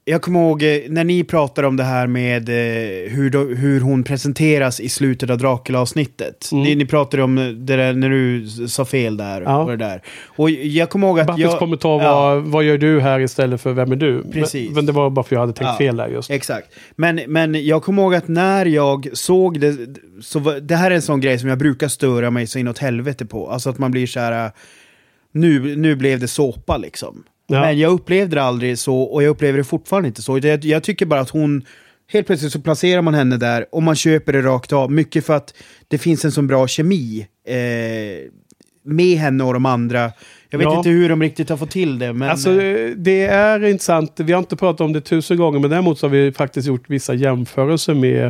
Jag 0.05 0.23
kommer 0.23 0.41
ihåg 0.41 0.63
eh, 0.63 0.79
när 0.89 1.05
ni 1.05 1.25
pratar 1.25 1.63
om 1.63 1.77
det 1.77 1.85
här 1.85 2.07
med 2.07 2.49
eh, 2.49 3.11
hur, 3.13 3.31
då, 3.31 3.39
hur 3.39 3.81
hon 3.81 4.05
presenteras 4.05 4.81
i 4.81 4.89
slutet 4.89 5.31
av 5.31 5.39
Dracula-avsnittet. 5.39 6.53
Mm. 6.53 6.65
Ni, 6.65 6.75
ni 6.75 6.87
pratade 6.87 7.23
om 7.23 7.37
det 7.67 7.77
där 7.77 7.93
när 7.93 8.11
du 8.11 8.47
sa 8.69 8.85
fel 8.85 9.17
där. 9.17 9.41
Ja. 9.41 9.59
Och 9.63 9.71
det 9.71 9.77
där. 9.77 10.03
Och 10.27 10.51
jag 10.51 10.91
kommer 10.91 11.07
ihåg 11.07 11.21
att 11.21 11.27
Buffys 11.27 11.43
jag... 11.45 11.59
kommentar 11.59 11.89
var 11.99 12.35
Ja. 12.35 12.41
vad 12.41 12.65
gör 12.65 12.79
du 12.79 13.01
här 13.01 13.21
istället 13.21 13.61
för 13.61 13.73
vem 13.73 13.93
är 13.93 13.97
du? 13.97 14.23
Precis. 14.33 14.67
Men, 14.67 14.75
men 14.75 14.87
det 14.87 14.93
var 14.93 15.11
bara 15.11 15.25
för 15.25 15.37
jag 15.37 15.41
hade 15.41 15.53
tänkt 15.53 15.69
Ja. 15.73 15.79
fel 15.79 15.97
där 15.97 16.09
just. 16.09 16.31
Exakt. 16.31 16.69
Men, 16.97 17.21
men 17.27 17.67
jag 17.67 17.83
kommer 17.83 18.03
ihåg 18.03 18.15
att 18.15 18.29
när 18.29 18.67
jag 18.67 19.09
såg 19.13 19.61
det, 19.61 19.77
så 20.23 20.39
var, 20.39 20.55
det 20.61 20.77
här 20.77 20.91
är 20.91 20.95
en 20.95 21.03
sån 21.03 21.21
grej 21.21 21.39
som 21.39 21.49
jag 21.49 21.59
brukar 21.59 21.89
störa 21.89 22.31
mig 22.31 22.47
så 22.47 22.59
inåt 22.59 22.79
helvete 22.79 23.27
på. 23.27 23.51
Alltså 23.51 23.71
att 23.71 23.79
man 23.79 23.91
blir 23.91 24.07
så 24.07 24.21
här, 24.21 24.45
äh, 24.47 24.51
nu, 25.33 25.77
nu 25.77 25.97
blev 25.97 26.21
det 26.21 26.29
såpa 26.29 26.77
liksom. 26.77 27.25
Ja. 27.47 27.61
Men 27.61 27.79
jag 27.79 27.93
upplevde 27.93 28.37
det 28.37 28.43
aldrig 28.43 28.79
så 28.79 28.97
och 29.03 29.23
jag 29.23 29.31
upplever 29.31 29.59
det 29.59 29.65
fortfarande 29.65 30.09
inte 30.09 30.23
så. 30.23 30.39
Jag, 30.39 30.65
jag 30.65 30.83
tycker 30.83 31.07
bara 31.07 31.21
att 31.21 31.31
hon, 31.31 31.65
helt 32.13 32.27
plötsligt 32.27 32.53
så 32.53 32.61
placerar 32.61 33.03
man 33.03 33.15
henne 33.15 33.37
där 33.37 33.67
och 33.73 33.83
man 33.83 33.95
köper 33.97 34.33
det 34.33 34.43
rakt 34.43 34.73
av. 34.73 34.93
Mycket 34.93 35.27
för 35.27 35.37
att 35.37 35.55
det 35.89 35.99
finns 35.99 36.25
en 36.25 36.33
sån 36.33 36.47
bra 36.47 36.67
kemi 36.67 37.27
eh, 37.49 38.31
med 38.85 39.17
henne 39.19 39.45
och 39.45 39.53
de 39.55 39.67
andra. 39.67 40.13
Jag 40.51 40.59
vet 40.59 40.65
Ja. 40.65 40.77
inte 40.77 40.89
hur 40.91 41.09
de 41.09 41.23
riktigt 41.23 41.49
har 41.49 41.57
fått 41.57 41.71
till 41.71 41.99
det. 41.99 42.13
Men, 42.13 42.31
Alltså 42.31 42.63
eh, 42.63 42.91
det 42.97 43.25
är 43.27 43.65
intressant. 43.65 44.13
Vi 44.21 44.33
har 44.33 44.39
inte 44.39 44.57
pratat 44.57 44.81
om 44.81 44.93
det 44.93 45.01
tusen 45.01 45.37
gånger 45.37 45.59
men 45.61 45.71
däremot 45.71 45.99
så 45.99 46.07
har 46.07 46.11
vi 46.11 46.33
faktiskt 46.33 46.69
gjort 46.69 46.85
vissa 46.91 47.15
jämförelser 47.15 47.95
med 47.95 48.25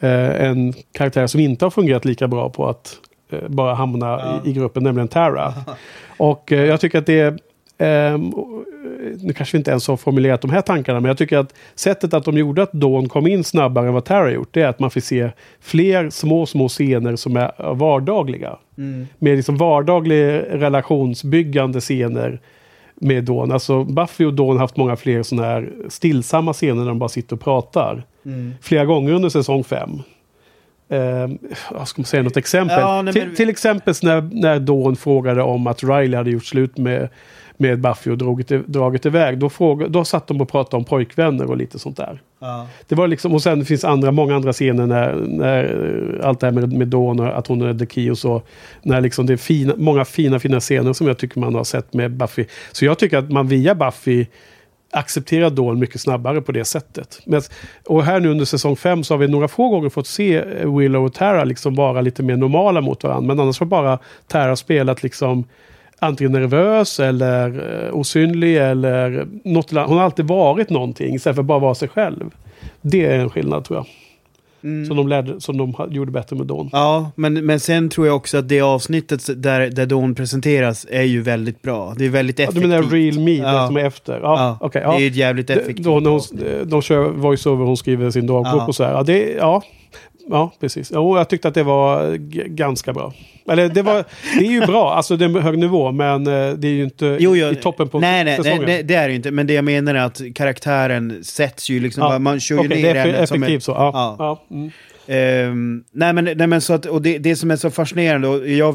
eh, 0.00 0.46
en 0.48 0.72
karaktär 0.92 1.26
som 1.26 1.40
inte 1.40 1.64
har 1.64 1.70
fungerat 1.70 2.04
lika 2.04 2.28
bra 2.28 2.50
på 2.50 2.68
att 2.68 2.96
eh, 3.32 3.48
bara 3.48 3.74
hamna 3.74 4.06
Ja. 4.06 4.42
i, 4.44 4.50
i 4.50 4.52
gruppen, 4.52 4.82
nämligen 4.82 5.08
Tara. 5.08 5.54
Och 6.16 6.52
eh, 6.52 6.64
jag 6.64 6.80
tycker 6.80 6.98
att 6.98 7.06
det 7.06 7.20
är 7.20 7.38
ehm, 7.78 8.32
nu 9.20 9.32
kanske 9.32 9.56
vi 9.56 9.58
inte 9.58 9.70
ens 9.70 9.88
har 9.88 9.96
formulerat 9.96 10.40
de 10.40 10.50
här 10.50 10.60
tankarna, 10.60 11.00
men 11.00 11.08
jag 11.08 11.18
tycker 11.18 11.38
att 11.38 11.54
sättet 11.74 12.14
att 12.14 12.24
de 12.24 12.38
gjorde 12.38 12.62
att 12.62 12.72
Dawn 12.72 13.08
kom 13.08 13.26
in 13.26 13.44
snabbare 13.44 13.86
än 13.86 13.94
vad 13.94 14.04
Tara 14.04 14.30
gjort, 14.30 14.48
det 14.50 14.62
är 14.62 14.66
att 14.68 14.78
man 14.80 14.90
får 14.90 15.00
se 15.00 15.30
fler 15.60 16.10
små, 16.10 16.46
små 16.46 16.68
scener 16.68 17.16
som 17.16 17.36
är 17.36 17.74
vardagliga. 17.74 18.56
mm, 18.78 19.06
Med 19.18 19.36
liksom 19.36 19.56
vardaglig 19.56 20.42
relationsbyggande 20.50 21.80
scener 21.80 22.40
med 22.94 23.24
Dawn. 23.24 23.52
Alltså 23.52 23.84
Buffy 23.84 24.24
och 24.24 24.34
Dawn 24.34 24.50
har 24.52 24.58
haft 24.58 24.76
många 24.76 24.96
fler 24.96 25.22
sådana 25.22 25.48
här 25.48 25.70
stillsamma 25.88 26.52
scener 26.52 26.80
där 26.82 26.88
de 26.88 26.98
bara 26.98 27.08
sitter 27.08 27.36
och 27.36 27.40
pratar. 27.42 28.02
mm. 28.24 28.52
Flera 28.62 28.84
gånger 28.84 29.12
under 29.12 29.28
säsong 29.28 29.64
fem. 29.64 29.90
Um, 30.88 31.38
jag 31.70 31.88
ska 31.88 32.02
säga 32.02 32.22
något 32.22 32.36
exempel? 32.36 32.80
Ja, 32.80 33.02
nej, 33.02 33.12
till, 33.14 33.26
men- 33.26 33.34
till 33.36 33.48
exempel 33.48 33.94
när, 34.02 34.20
när 34.32 34.58
Dawn 34.60 34.96
frågade 34.96 35.42
om 35.42 35.66
att 35.66 35.82
Riley 35.84 36.16
hade 36.16 36.30
gjort 36.30 36.44
slut 36.44 36.78
med, 36.78 37.08
med 37.56 37.80
Buffy 37.80 38.10
och 38.10 38.18
dragit, 38.18 38.48
dragit 38.48 39.06
iväg. 39.06 39.38
Då, 39.38 39.48
fråga, 39.48 39.88
då 39.88 40.04
satt 40.04 40.26
de 40.26 40.40
och 40.40 40.48
pratade 40.48 40.76
om 40.76 40.84
pojkvänner 40.84 41.44
och 41.44 41.56
lite 41.56 41.78
sånt 41.78 41.96
där. 41.96 42.20
Ja. 42.38 42.66
Det 42.88 42.94
var 42.94 43.08
liksom, 43.08 43.34
och 43.34 43.42
sen 43.42 43.64
finns 43.64 43.84
andra, 43.84 44.10
många 44.10 44.36
andra 44.36 44.52
scener 44.52 44.86
när, 44.86 45.14
när 45.14 46.20
allt 46.24 46.40
det 46.40 46.46
här 46.46 46.52
med, 46.52 46.72
med 46.72 46.88
Dawn 46.88 47.20
och 47.20 47.38
att 47.38 47.46
hon 47.46 47.62
är 47.62 47.74
The 47.74 47.86
Key 47.86 48.10
och 48.10 48.18
så. 48.18 48.42
När 48.82 49.00
liksom 49.00 49.26
det 49.26 49.32
är 49.32 49.36
fina, 49.36 49.74
många 49.76 50.04
fina, 50.04 50.38
fina 50.38 50.60
scener 50.60 50.92
som 50.92 51.06
jag 51.06 51.18
tycker 51.18 51.40
man 51.40 51.54
har 51.54 51.64
sett 51.64 51.92
med 51.92 52.10
Buffy. 52.10 52.44
Så 52.72 52.84
jag 52.84 52.98
tycker 52.98 53.18
att 53.18 53.30
man 53.30 53.48
via 53.48 53.74
Buffy 53.74 54.26
accepterar 54.94 55.50
Dawn 55.50 55.78
mycket 55.78 56.00
snabbare 56.00 56.40
på 56.40 56.52
det 56.52 56.64
sättet. 56.64 57.20
Men, 57.24 57.42
och 57.86 58.04
här 58.04 58.20
nu 58.20 58.30
under 58.30 58.44
säsong 58.44 58.76
5 58.76 59.04
så 59.04 59.14
har 59.14 59.18
vi 59.18 59.28
några 59.28 59.48
få 59.48 59.68
gånger 59.68 59.88
fått 59.88 60.06
se 60.06 60.36
eh, 60.36 60.76
Willow 60.76 61.04
och 61.04 61.14
Tara 61.14 61.44
liksom 61.44 61.74
vara 61.74 62.00
lite 62.00 62.22
mer 62.22 62.36
normala 62.36 62.80
mot 62.80 63.04
varandra. 63.04 63.26
Men 63.26 63.40
annars 63.40 63.58
har 63.58 63.66
bara 63.66 63.98
Tara 64.26 64.56
spelat 64.56 65.02
liksom 65.02 65.44
antingen 66.04 66.32
nervös 66.32 67.00
eller 67.00 67.48
eh, 67.86 67.94
osynlig 67.94 68.56
eller 68.56 69.26
något. 69.44 69.70
Hon 69.70 69.96
har 69.98 70.02
alltid 70.04 70.26
varit 70.26 70.70
någonting 70.70 71.14
istället 71.14 71.34
för 71.36 71.42
att 71.42 71.46
bara 71.46 71.58
vara 71.58 71.74
sig 71.74 71.88
själv. 71.88 72.24
Det 72.80 73.04
är 73.06 73.18
en 73.18 73.30
skillnad 73.30 73.64
tror 73.64 73.78
jag. 73.78 73.86
Mm. 74.70 74.86
Som 74.86 74.96
de, 74.96 75.08
lärde, 75.08 75.40
som 75.40 75.56
de 75.58 75.74
gjorde 75.90 76.12
bättre 76.12 76.36
med 76.36 76.46
Dawn. 76.46 76.68
Ja, 76.72 77.10
men, 77.16 77.46
men 77.46 77.60
sen 77.60 77.88
tror 77.88 78.06
jag 78.06 78.16
också 78.16 78.38
att 78.38 78.48
det 78.48 78.60
avsnittet 78.60 79.42
där, 79.42 79.70
där 79.70 79.86
Dawn 79.86 80.14
presenteras 80.14 80.86
är 80.90 81.02
ju 81.02 81.22
väldigt 81.22 81.62
bra. 81.62 81.94
Det 81.98 82.04
är 82.04 82.08
väldigt 82.08 82.38
Ja, 82.38 82.44
du 82.44 82.50
effektivt. 82.50 82.70
menar 82.70 82.82
Real 82.82 83.18
Me, 83.24 83.34
Ja. 83.36 83.60
det 83.60 83.66
som 83.66 83.76
är 83.76 83.84
efter? 83.84 84.20
Ja, 84.22 84.38
Ja, 84.38 84.58
okej. 84.60 84.82
Det 84.82 84.88
är 84.88 84.92
ja. 84.92 85.00
ju 85.00 85.06
ett 85.06 85.16
jävligt 85.16 85.50
effektivt 85.50 85.84
Då 85.84 86.00
när 86.00 86.10
hon, 86.10 86.16
avsnitt. 86.18 86.42
de 86.64 86.82
kör 86.82 87.04
voice-over, 87.08 87.64
hon 87.64 87.76
skriver 87.76 88.10
sin 88.10 88.26
dagbok 88.26 88.52
Ja. 88.62 88.66
och 88.66 88.74
så 88.74 88.84
här. 88.84 88.92
Ja, 88.92 89.02
det, 89.02 89.32
ja, 89.32 89.62
ja 90.30 90.52
precis. 90.60 90.90
Jo, 90.94 91.16
jag 91.18 91.28
tyckte 91.28 91.48
att 91.48 91.54
det 91.54 91.62
var 91.62 92.14
ganska 92.48 92.92
bra. 92.92 93.12
Eller 93.48 93.68
det, 93.68 93.82
var, 93.82 94.04
det 94.38 94.46
är 94.46 94.50
ju 94.50 94.60
bra, 94.66 94.94
alltså 94.94 95.16
det 95.16 95.24
är 95.24 95.28
hög 95.40 95.58
nivå, 95.58 95.92
men 95.92 96.26
eh, 96.26 96.50
det 96.52 96.68
är 96.68 96.72
ju 96.72 96.84
inte 96.84 97.16
Jo, 97.20 97.36
jo, 97.36 97.46
i 97.48 97.54
toppen 97.54 97.88
på 97.88 98.00
nej, 98.00 98.12
nej, 98.12 98.24
nej, 98.24 98.36
säsongen. 98.36 98.66
det, 98.66 98.82
det 98.82 98.94
är 98.94 99.02
det 99.06 99.10
ju 99.10 99.16
inte. 99.16 99.30
Men 99.30 99.46
det 99.46 99.52
jag 99.52 99.64
menar 99.64 99.94
är 99.94 99.98
att 100.04 100.20
karaktären 100.34 101.24
sätts 101.24 101.70
ju 101.70 101.80
liksom, 101.80 102.02
Ja. 102.02 102.18
man 102.18 102.40
kör 102.40 102.54
ju 102.54 102.60
Okej, 102.68 102.82
ner 102.82 102.94
det 102.94 103.00
är 103.00 103.06
henne 103.06 103.18
effektivt 103.18 103.62
så. 103.62 103.72
Ja. 103.72 103.90
Ja. 103.94 104.16
Ja. 104.50 104.56
Mm. 104.56 104.70
Ehm, 105.06 105.84
nej 105.92 106.12
men, 106.12 106.24
nej 106.24 106.46
men 106.46 106.60
så 106.60 106.72
att, 106.74 106.86
och 106.86 107.02
det, 107.02 107.18
det 107.18 107.36
som 107.36 107.50
är 107.50 107.56
så 107.56 107.70
fascinerande, 107.70 108.28
och 108.28 108.48
jag 108.48 108.72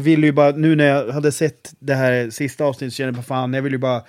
ville 0.00 0.26
ju 0.26 0.32
bara, 0.32 0.50
nu 0.50 0.76
när 0.76 0.84
jag 0.86 1.12
hade 1.12 1.32
sett 1.32 1.72
det 1.78 1.94
här 1.94 2.30
sista 2.30 2.64
avsnittet 2.64 2.92
så 2.92 2.96
kände 2.96 3.08
jag 3.08 3.14
bara 3.14 3.22
fan, 3.22 3.54
jag 3.54 3.62
vill 3.62 3.72
ju 3.72 3.78
bara 3.78 4.00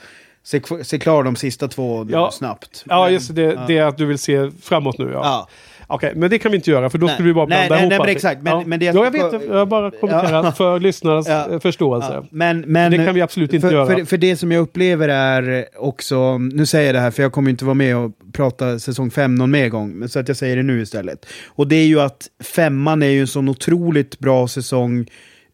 se, 0.43 0.61
se 0.83 0.99
klar 0.99 1.23
de 1.23 1.35
sista 1.35 1.67
två 1.67 2.07
Ja. 2.11 2.31
snabbt. 2.31 2.83
Ja, 2.87 3.03
Men- 3.03 3.13
just 3.13 3.35
det. 3.35 3.41
ja. 3.41 3.63
Det 3.67 3.77
är 3.77 3.83
att 3.85 3.97
du 3.97 4.05
vill 4.05 4.19
se 4.19 4.51
framåt 4.63 4.97
nu. 4.97 5.09
Ja. 5.13 5.19
Ja. 5.23 5.47
Okej, 5.91 6.13
men 6.15 6.29
det 6.29 6.39
kan 6.39 6.51
vi 6.51 6.55
inte 6.57 6.71
göra 6.71 6.89
för 6.89 6.97
då 6.97 7.05
Nej. 7.05 7.13
skulle 7.15 7.27
vi 7.27 7.33
bara 7.33 7.45
Nej, 7.45 7.67
blanda 7.67 7.75
nej, 7.75 7.81
ihop 7.83 7.89
nej, 7.91 7.99
men 7.99 8.15
exakt. 8.15 8.41
Men- 8.41 8.53
ja. 8.53 8.63
men 8.65 8.79
det 8.79 8.85
jag 8.85 8.95
ja, 8.95 9.03
jag 9.03 9.11
vet. 9.11 9.47
Jag 9.47 9.55
har 9.55 9.65
bara 9.65 9.91
kommenterat 9.91 10.45
Ja. 10.45 10.51
för 10.51 10.79
lyssnarnas 10.79 11.27
Ja. 11.27 11.59
förståelse. 11.59 12.23
Men, 12.31 12.61
men, 12.61 12.91
det 12.91 12.97
kan 13.05 13.15
vi 13.15 13.21
absolut 13.21 13.53
inte 13.53 13.67
för, 13.67 13.73
göra. 13.75 13.85
För, 13.97 14.05
för 14.05 14.17
det 14.17 14.35
som 14.35 14.51
jag 14.51 14.61
upplever 14.61 15.09
är 15.09 15.65
också, 15.77 16.37
nu 16.37 16.65
säger 16.65 16.85
jag 16.85 16.95
det 16.95 16.99
här 16.99 17.11
för 17.11 17.23
jag 17.23 17.31
kommer 17.31 17.49
inte 17.49 17.65
vara 17.65 17.73
med 17.73 17.97
och 17.97 18.11
prata 18.33 18.79
säsong 18.79 19.11
5 19.11 19.35
någon 19.35 19.51
mer 19.51 19.69
gång, 19.69 20.07
så 20.09 20.19
att 20.19 20.27
jag 20.27 20.37
säger 20.37 20.55
det 20.57 20.63
nu 20.63 20.81
istället. 20.81 21.25
Och 21.47 21.67
det 21.67 21.75
är 21.75 21.85
ju 21.85 22.01
att 22.01 22.27
femman 22.55 23.03
är 23.03 23.07
ju 23.07 23.21
en 23.21 23.27
sån 23.27 23.49
otroligt 23.49 24.19
bra 24.19 24.47
säsong 24.47 25.05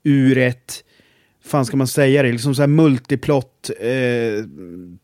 ur 0.04 0.38
ett, 0.38 0.74
fan 1.46 1.66
ska 1.66 1.78
man 1.78 1.88
säga 1.88 2.24
det, 2.24 2.32
liksom 2.32 2.56
så 2.56 2.62
här 2.62 2.68
multiplott 2.68 3.70
eh, 3.80 3.88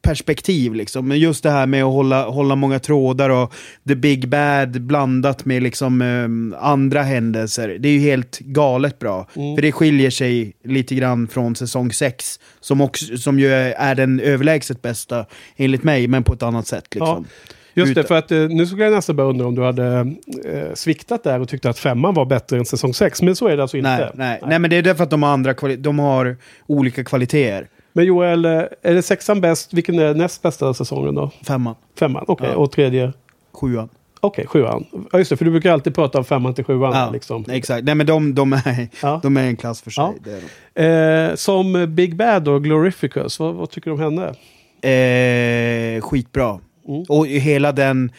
perspektiv 0.01 0.73
liksom. 0.73 1.07
Men 1.07 1.19
just 1.19 1.43
det 1.43 1.49
här 1.49 1.67
med 1.67 1.83
att 1.83 1.93
hålla, 1.93 2.29
hålla 2.29 2.55
många 2.55 2.79
trådar 2.79 3.29
och 3.29 3.53
the 3.87 3.95
big 3.95 4.29
bad 4.29 4.81
blandat 4.81 5.45
med 5.45 5.63
liksom 5.63 6.01
eh, 6.01 6.63
andra 6.63 7.01
händelser. 7.01 7.77
Det 7.79 7.89
är 7.89 7.93
ju 7.93 7.99
helt 7.99 8.39
galet 8.39 8.99
bra. 8.99 9.27
Mm. 9.35 9.55
För 9.55 9.61
det 9.61 9.71
skiljer 9.71 10.09
sig 10.09 10.53
lite 10.63 10.95
grann 10.95 11.27
från 11.27 11.55
säsong 11.55 11.93
6, 11.93 12.39
som, 12.59 12.81
också, 12.81 13.17
som 13.17 13.39
ju 13.39 13.53
är 13.53 13.95
den 13.95 14.19
överlägset 14.19 14.81
bästa 14.81 15.25
enligt 15.55 15.83
mig, 15.83 16.07
men 16.07 16.23
på 16.23 16.33
ett 16.33 16.43
annat 16.43 16.67
sätt. 16.67 16.85
Liksom. 16.95 17.25
Just 17.73 17.95
det, 17.95 18.03
för 18.03 18.15
att 18.15 18.31
eh, 18.31 18.39
nu 18.39 18.65
skulle 18.65 18.83
jag 18.83 18.93
nästan 18.93 19.15
börja 19.15 19.29
undra 19.29 19.45
om 19.45 19.55
du 19.55 19.63
hade 19.63 20.13
eh, 20.45 20.73
sviktat 20.73 21.23
där 21.23 21.39
och 21.39 21.49
tyckte 21.49 21.69
att 21.69 21.79
femman 21.79 22.13
var 22.13 22.25
bättre 22.25 22.57
än 22.57 22.65
säsong 22.65 22.93
sex. 22.93 23.21
Men 23.21 23.35
så 23.35 23.47
är 23.47 23.57
det 23.57 23.61
alltså 23.61 23.77
inte. 23.77 23.97
Nej, 23.97 24.11
nej. 24.15 24.39
nej, 24.47 24.59
men 24.59 24.69
det 24.69 24.75
är 24.75 24.81
därför 24.81 25.03
att 25.03 25.09
de 25.09 25.23
har, 25.23 25.29
andra 25.29 25.53
de 25.77 25.99
har 25.99 26.37
olika 26.67 27.03
kvaliteter. 27.03 27.67
Men 27.93 28.05
Joel, 28.05 28.45
eh, 28.45 28.51
är 28.81 28.93
det 28.93 29.01
sexan 29.01 29.41
bäst? 29.41 29.73
Vilken 29.73 29.99
är 29.99 30.13
näst 30.13 30.41
bästa 30.41 30.73
säsongen 30.73 31.15
då? 31.15 31.31
Femman. 31.47 31.75
Femman, 31.99 32.25
okej. 32.27 32.49
Ja. 32.51 32.55
Och 32.55 32.71
tredje? 32.71 33.13
Sjuan. 33.53 33.89
Okej, 34.23 34.47
sjuan. 34.47 34.85
Ja, 35.11 35.17
just 35.19 35.29
det, 35.29 35.37
för 35.37 35.45
du 35.45 35.51
brukar 35.51 35.71
alltid 35.71 35.95
prata 35.95 36.17
om 36.17 36.23
femman 36.25 36.53
till 36.53 36.63
sjuan. 36.63 36.93
Ja, 36.93 37.09
Liksom. 37.13 37.45
exakt. 37.49 37.83
Nej 37.85 37.95
men 37.95 38.05
de, 38.07 38.35
de, 38.35 38.53
är, 38.53 38.87
Ja. 39.01 39.19
de 39.23 39.37
är 39.37 39.43
en 39.43 39.55
klass 39.57 39.81
för 39.81 39.91
sig. 39.91 40.03
Ja. 40.75 40.83
Eh, 40.83 41.35
som 41.35 41.85
Big 41.95 42.15
Bad 42.15 42.47
och 42.47 42.63
Glorificus, 42.63 43.39
vad, 43.39 43.55
vad 43.55 43.69
tycker 43.69 43.91
du 43.91 43.93
om 43.93 43.99
henne? 44.19 44.33
Eh, 44.81 46.01
skitbra. 46.01 46.59
Mm. 46.87 47.03
Och 47.09 47.27
hela 47.27 47.71
den... 47.71 48.11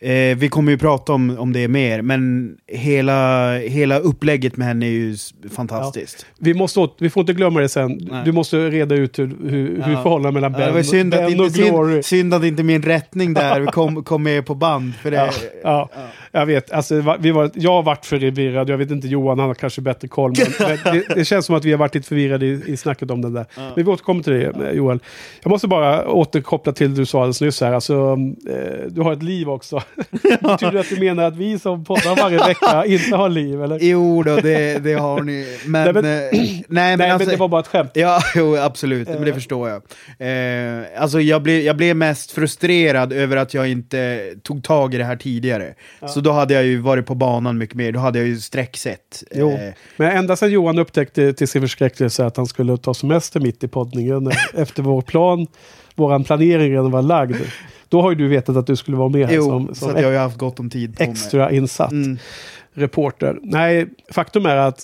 Eh, 0.00 0.36
vi 0.36 0.48
kommer 0.48 0.72
ju 0.72 0.78
prata 0.78 1.12
om, 1.12 1.38
om 1.38 1.52
det 1.52 1.68
mer, 1.68 2.02
men 2.02 2.50
hela, 2.66 3.52
hela 3.58 3.98
upplägget 3.98 4.56
med 4.56 4.66
henne 4.66 4.86
är 4.86 4.90
ju 4.90 5.16
fantastiskt. 5.56 6.26
Vi, 6.38 6.54
måste, 6.54 6.80
åt- 6.80 6.96
vi 6.98 7.10
får 7.10 7.20
inte 7.20 7.32
glömma 7.32 7.60
det 7.60 7.68
sen. 7.68 7.98
Nej. 8.10 8.22
Du 8.24 8.32
måste 8.32 8.56
reda 8.70 8.94
ut 8.94 9.18
hur, 9.18 9.26
hur, 9.26 9.82
hur 9.84 9.92
Ja. 9.92 10.02
förhållandet 10.02 10.34
mellan 10.34 10.52
Ja, 10.52 10.58
Ben, 10.58 10.66
det 10.68 10.74
var 10.74 10.82
synd 10.82 11.10
ben 11.10 11.24
och 11.40 11.46
inte, 11.46 11.58
Glory... 11.62 11.92
synd, 11.92 12.04
synd 12.04 12.34
att 12.34 12.44
inte 12.44 12.62
min 12.62 12.82
rättning 12.82 13.34
där 13.34 13.66
kom, 13.72 14.04
kom 14.04 14.22
med 14.22 14.46
på 14.46 14.54
band. 14.54 14.94
För 14.94 15.10
det, 15.10 15.16
Ja, 15.16 15.30
ja, 15.62 15.90
jag 16.32 16.46
vet. 16.46 16.70
Alltså, 16.72 17.16
vi 17.20 17.30
var, 17.30 17.50
jag 17.54 17.70
har 17.72 17.82
varit 17.82 18.06
förvirrad. 18.06 18.68
Jag 18.70 18.78
vet 18.78 18.90
inte 18.90 19.08
Johan, 19.08 19.38
han 19.38 19.48
har 19.48 19.54
kanske 19.54 19.80
bättre 19.80 20.08
koll. 20.08 20.32
Men, 20.60 20.68
men 20.84 20.94
det, 20.94 21.14
det 21.14 21.24
känns 21.24 21.46
som 21.46 21.54
att 21.54 21.64
vi 21.64 21.70
har 21.70 21.78
varit 21.78 21.94
lite 21.94 22.08
förvirrade 22.08 22.46
i, 22.46 22.62
i 22.66 22.76
snacket 22.76 23.10
om 23.10 23.22
den 23.22 23.32
där. 23.32 23.46
Men 23.56 23.84
vi 23.84 23.84
återkommer 23.84 24.22
till 24.22 24.32
det, 24.32 24.44
eh, 24.68 24.70
Joel. 24.70 24.98
Jag 25.42 25.50
måste 25.50 25.68
bara 25.68 26.08
återkoppla 26.08 26.72
till 26.72 26.90
det 26.94 27.00
du 27.00 27.06
sa 27.06 27.18
alldeles 27.18 27.40
nyss 27.40 27.60
här. 27.60 27.72
Alltså, 27.72 28.16
eh, 28.50 28.86
du 28.90 29.00
har 29.00 29.12
ett 29.12 29.22
liv 29.22 29.48
också. 29.50 29.82
Betyder 30.10 30.72
det 30.72 30.80
att 30.80 30.88
du 30.88 31.00
menar 31.00 31.24
att 31.24 31.36
vi 31.36 31.58
som 31.58 31.84
poddar 31.84 32.16
varje 32.16 32.38
vecka 32.46 32.84
inte 32.86 33.16
har 33.16 33.28
liv? 33.28 33.62
Eller? 33.62 33.78
Jo 33.82 34.22
då, 34.22 34.36
det, 34.36 34.78
det 34.84 34.92
har 34.94 35.22
ni. 35.22 35.58
Men, 35.66 35.84
Nej, 35.84 35.92
men- 35.94 36.04
eh, 36.04 36.10
nej, 36.30 36.64
men, 36.68 36.98
Nej, 36.98 37.10
alltså, 37.10 37.26
men 37.28 37.34
det 37.34 37.40
var 37.40 37.48
bara 37.48 37.60
ett 37.60 37.66
skämt. 37.66 37.90
Ja, 37.94 38.20
jo, 38.34 38.56
absolut. 38.56 39.08
Men 39.08 39.24
det 39.24 39.34
förstår 39.34 39.68
jag. 39.68 39.82
Eh, 40.18 40.84
alltså 41.02 41.20
jag 41.20 41.42
blev, 41.42 41.60
jag 41.60 41.76
blev 41.76 41.96
mest 41.96 42.30
frustrerad 42.32 43.12
över 43.12 43.36
att 43.36 43.54
jag 43.54 43.68
inte 43.68 44.20
tog 44.42 44.64
tag 44.64 44.94
i 44.94 44.98
det 44.98 45.04
här 45.04 45.16
tidigare. 45.16 45.74
Så 46.08 46.20
då 46.20 46.32
hade 46.32 46.54
jag 46.54 46.64
ju 46.64 46.78
varit 46.78 47.06
på 47.06 47.14
banan 47.14 47.58
mycket 47.58 47.76
mer. 47.76 47.92
Då 47.92 48.00
hade 48.00 48.18
jag 48.18 48.28
ju 48.28 48.36
sträcksett. 48.40 49.22
Jo. 49.34 49.50
Eh, 49.52 49.72
Men 49.96 50.10
ända 50.16 50.36
sedan 50.36 50.50
Johan 50.50 50.78
upptäckte 50.78 51.32
till 51.32 51.48
sin 51.48 51.62
förskräckelse 51.62 52.24
att 52.26 52.36
han 52.36 52.46
skulle 52.46 52.76
ta 52.76 52.94
semester 52.94 53.40
mitt 53.40 53.64
i 53.64 53.68
poddningen 53.68 54.30
efter 54.54 54.82
vår 54.82 55.02
plan, 55.02 55.46
våran 55.94 56.24
planering 56.24 56.70
redan 56.72 56.90
var 56.90 57.02
lagd. 57.02 57.36
Då 57.88 58.02
har 58.02 58.10
ju 58.10 58.16
du 58.16 58.28
vetat 58.28 58.56
att 58.56 58.66
du 58.66 58.76
skulle 58.76 58.96
vara 58.96 59.08
med 59.08 59.26
här 59.28 59.34
jo, 59.34 59.42
som, 59.42 59.68
så 59.68 59.74
som 59.74 59.90
att 59.90 59.96
jag 59.96 60.04
har 60.04 60.12
ju 60.12 60.18
haft 60.18 60.38
gott 60.38 60.60
om 60.60 60.70
tid 60.70 60.96
på 60.96 61.02
mig. 61.02 61.10
extra 61.12 61.50
insatt 61.50 61.92
Mm. 61.92 62.18
reporter. 62.74 63.38
Nej, 63.42 63.86
faktum 64.12 64.46
är 64.46 64.56
att 64.56 64.80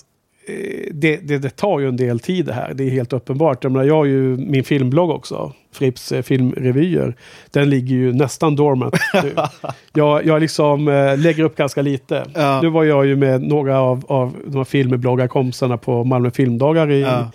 eh, 0.47 0.55
det, 0.93 1.17
det, 1.17 1.37
det 1.37 1.49
tar 1.49 1.79
ju 1.79 1.87
en 1.87 1.97
del 1.97 2.19
tid 2.19 2.45
det 2.45 2.53
här. 2.53 2.73
Det 2.73 2.83
är 2.83 2.89
helt 2.89 3.13
uppenbart. 3.13 3.63
Jag, 3.63 3.71
menar, 3.71 3.85
jag 3.85 3.95
har 3.95 4.05
ju 4.05 4.37
min 4.37 4.63
filmblogg 4.63 5.09
också. 5.09 5.53
Fripps 5.73 6.11
eh, 6.11 6.21
filmrevyer. 6.21 7.15
Den 7.51 7.69
ligger 7.69 7.95
ju 7.95 8.13
nästan 8.13 8.55
dormant 8.55 8.95
nu. 9.23 9.33
jag, 9.93 10.25
jag 10.25 10.41
liksom 10.41 10.87
eh, 10.87 11.17
lägger 11.17 11.43
upp 11.43 11.55
ganska 11.55 11.81
lite. 11.81 12.25
Ja. 12.35 12.61
Nu 12.61 12.69
var 12.69 12.83
jag 12.83 13.05
ju 13.05 13.15
med 13.15 13.41
några 13.41 13.79
av, 13.79 14.05
av 14.07 14.35
de 14.45 14.57
här 14.57 14.63
filmbloggarkompisarna 14.63 15.77
på 15.77 16.03
Malmö 16.03 16.31
filmdagar 16.31 16.91
i, 16.91 17.01
Ja. 17.01 17.31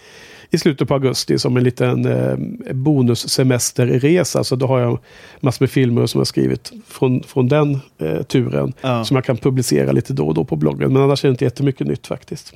I 0.50 0.58
slutet 0.58 0.88
på 0.88 0.94
augusti 0.94 1.38
som 1.38 1.56
en 1.56 1.64
liten 1.64 2.06
eh, 2.06 2.36
bonussemesterresa. 2.74 4.44
Så 4.44 4.56
då 4.56 4.66
har 4.66 4.80
jag 4.80 4.98
massor 5.40 5.62
med 5.62 5.70
filmer 5.70 6.06
som 6.06 6.18
jag 6.18 6.26
skrivit 6.26 6.72
från, 6.86 7.22
från 7.22 7.48
den 7.48 7.78
eh, 7.98 8.22
turen. 8.22 8.72
Ja. 8.80 9.04
Som 9.04 9.14
jag 9.14 9.24
kan 9.24 9.36
publicera 9.36 9.92
lite 9.92 10.12
då 10.12 10.26
och 10.26 10.34
då 10.34 10.44
på 10.44 10.56
bloggen. 10.56 10.92
Men 10.92 11.02
annars 11.02 11.24
är 11.24 11.28
det 11.28 11.32
inte 11.32 11.44
jättemycket 11.44 11.86
nytt 11.86 12.06
faktiskt. 12.06 12.52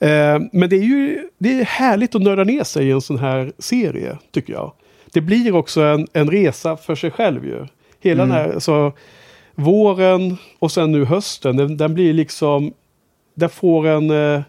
Eh, 0.00 0.38
men 0.52 0.68
det 0.68 0.76
är 0.76 0.82
ju 0.84 1.28
det 1.38 1.60
är 1.60 1.64
härligt 1.64 2.14
att 2.14 2.22
nörda 2.22 2.44
ner 2.44 2.64
sig 2.64 2.88
i 2.88 2.90
en 2.90 3.00
sån 3.00 3.18
här 3.18 3.52
serie, 3.58 4.18
tycker 4.30 4.52
jag. 4.52 4.72
Det 5.12 5.20
blir 5.20 5.54
också 5.54 5.82
en, 5.82 6.06
en 6.12 6.30
resa 6.30 6.76
för 6.76 6.94
sig 6.94 7.10
själv 7.10 7.44
ju. 7.46 7.66
Hela 8.00 8.22
Mm. 8.22 8.36
den 8.36 8.44
här, 8.52 8.58
så 8.58 8.92
våren 9.54 10.36
och 10.58 10.72
sen 10.72 10.92
nu 10.92 11.04
hösten, 11.04 11.56
den, 11.56 11.76
den 11.76 11.94
blir 11.94 12.12
liksom, 12.12 12.72
den 13.34 13.48
får 13.48 13.86
en, 13.86 14.10
eh, 14.10 14.42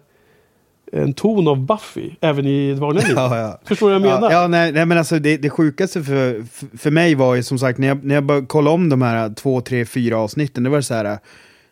en 0.92 1.14
ton 1.14 1.48
av 1.48 1.66
Buffy, 1.66 2.10
även 2.20 2.46
i 2.46 2.68
det 2.68 2.80
vanliga 2.80 3.06
livet. 3.06 3.16
Ja, 3.30 3.38
ja. 3.38 3.60
Förstår 3.64 3.90
du 3.90 3.98
vad 3.98 4.08
jag 4.08 4.14
menar? 4.14 4.30
Ja, 4.30 4.42
ja 4.42 4.48
nej, 4.48 4.72
nej, 4.72 4.86
men 4.86 4.98
alltså 4.98 5.18
det, 5.18 5.36
det 5.36 5.50
sjukaste 5.50 6.02
för, 6.02 6.44
för, 6.78 6.90
mig 6.90 7.14
var 7.14 7.34
ju 7.34 7.42
som 7.42 7.58
sagt 7.58 7.78
när 7.78 7.88
jag, 7.88 8.04
när 8.04 8.14
jag 8.14 8.24
började 8.24 8.46
kolla 8.46 8.70
om 8.70 8.88
de 8.88 9.02
här 9.02 9.34
två, 9.34 9.60
tre, 9.60 9.84
fyra 9.84 10.18
avsnitten, 10.18 10.62
det 10.62 10.70
var 10.70 10.80
så 10.80 10.94
här, 10.94 11.18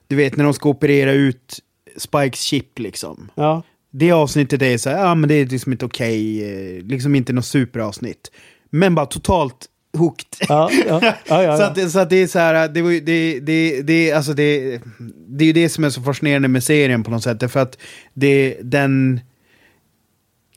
du 0.06 0.16
vet 0.16 0.36
när 0.36 0.44
de 0.44 0.54
ska 0.54 0.68
operera 0.68 1.12
ut 1.12 1.58
Spikes 1.96 2.40
chip 2.40 2.78
liksom. 2.78 3.30
Ja. 3.34 3.62
Det 3.90 4.12
avsnittet 4.12 4.62
är 4.62 4.78
så 4.78 4.90
här, 4.90 5.06
ja 5.06 5.14
men 5.14 5.28
det 5.28 5.34
är 5.34 5.46
liksom 5.46 5.72
inte 5.72 5.84
okej, 5.84 6.44
eh, 6.78 6.84
liksom 6.84 7.14
inte 7.14 7.32
något 7.32 7.44
superavsnitt. 7.44 8.30
Men 8.70 8.94
bara 8.94 9.06
totalt 9.06 9.66
hooked. 9.96 10.26
Ja, 10.48 10.70
ja, 10.88 11.14
ja. 11.42 11.56
Så, 11.56 11.62
att, 11.62 11.74
det- 11.74 11.90
så 11.90 11.98
att 11.98 12.10
det 12.10 12.22
är 12.22 12.26
så 12.26 12.38
här, 12.38 12.68
det, 12.68 13.00
det, 13.00 13.40
det, 13.40 13.82
det, 13.82 14.12
alltså 14.12 14.32
det, 14.32 14.80
det 15.28 15.44
är 15.44 15.46
ju 15.46 15.52
det 15.52 15.68
som 15.68 15.84
är 15.84 15.90
så 15.90 16.02
fascinerande 16.02 16.48
med 16.48 16.64
serien 16.64 17.02
på 17.04 17.10
något 17.10 17.22
sätt. 17.22 17.52
För 17.52 17.60
att 17.60 17.78
det, 18.14 18.56
den... 18.62 19.20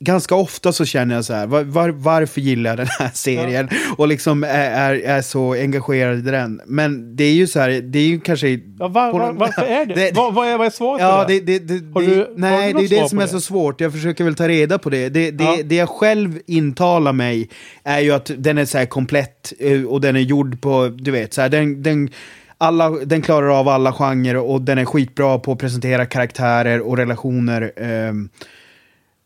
Ganska 0.00 0.34
ofta 0.34 0.72
så 0.72 0.84
känner 0.84 1.14
jag 1.14 1.24
så 1.24 1.34
här, 1.34 1.46
var, 1.46 1.62
var, 1.62 1.88
varför 1.88 2.40
gillar 2.40 2.70
jag 2.70 2.78
den 2.78 2.86
här 2.98 3.10
serien? 3.14 3.68
Och 3.96 4.08
liksom 4.08 4.44
är, 4.44 4.48
är, 4.70 4.94
är 4.94 5.22
så 5.22 5.52
engagerad 5.54 6.18
i 6.18 6.30
den. 6.30 6.60
Men 6.66 7.16
det 7.16 7.24
är 7.24 7.32
ju 7.32 7.46
så 7.46 7.60
här, 7.60 7.70
det 7.70 7.98
är 7.98 8.06
ju 8.06 8.20
kanske... 8.20 8.48
ja, 8.78 8.88
var, 8.88 9.12
någon- 9.12 9.36
varför 9.36 9.62
är 9.62 9.86
det? 9.86 9.94
Det- 10.00 10.12
vad, 10.16 10.34
vad, 10.34 10.48
är, 10.48 10.58
vad 10.58 10.66
är 10.66 10.70
svaret 10.70 11.02
Ja, 11.02 11.22
på 11.26 11.32
det? 11.32 11.40
det, 11.40 11.58
det, 11.58 11.78
det, 11.78 12.00
du- 12.06 12.32
nej, 12.36 12.72
det 12.72 12.80
är 12.84 13.02
det 13.02 13.08
som 13.08 13.18
är 13.18 13.26
så 13.26 13.40
svårt. 13.40 13.80
Jag 13.80 13.92
försöker 13.92 14.24
väl 14.24 14.34
ta 14.34 14.48
reda 14.48 14.78
på 14.78 14.90
det. 14.90 15.08
Det, 15.08 15.34
Ja. 15.40 15.56
det 15.64 15.74
jag 15.76 15.88
själv 15.88 16.38
intalar 16.46 17.12
mig 17.12 17.48
är 17.84 18.00
ju 18.00 18.12
att 18.12 18.30
den 18.36 18.58
är 18.58 18.64
så 18.64 18.78
här 18.78 18.86
komplett 18.86 19.52
eh, 19.58 19.82
och 19.84 20.00
den 20.00 20.16
är 20.16 20.20
gjord 20.20 20.60
på, 20.60 20.88
du 20.88 21.10
vet, 21.10 21.34
så 21.34 21.40
här, 21.40 21.48
den, 21.48 21.82
den, 21.82 22.10
alla, 22.58 22.90
den 22.90 23.22
klarar 23.22 23.60
av 23.60 23.68
alla 23.68 23.92
genrer 23.92 24.36
och 24.36 24.60
den 24.62 24.78
är 24.78 24.84
skitbra 24.84 25.38
på 25.38 25.52
att 25.52 25.58
presentera 25.58 26.06
karaktärer 26.06 26.80
och 26.80 26.96
relationer. 26.96 27.72
ehm. 27.76 28.28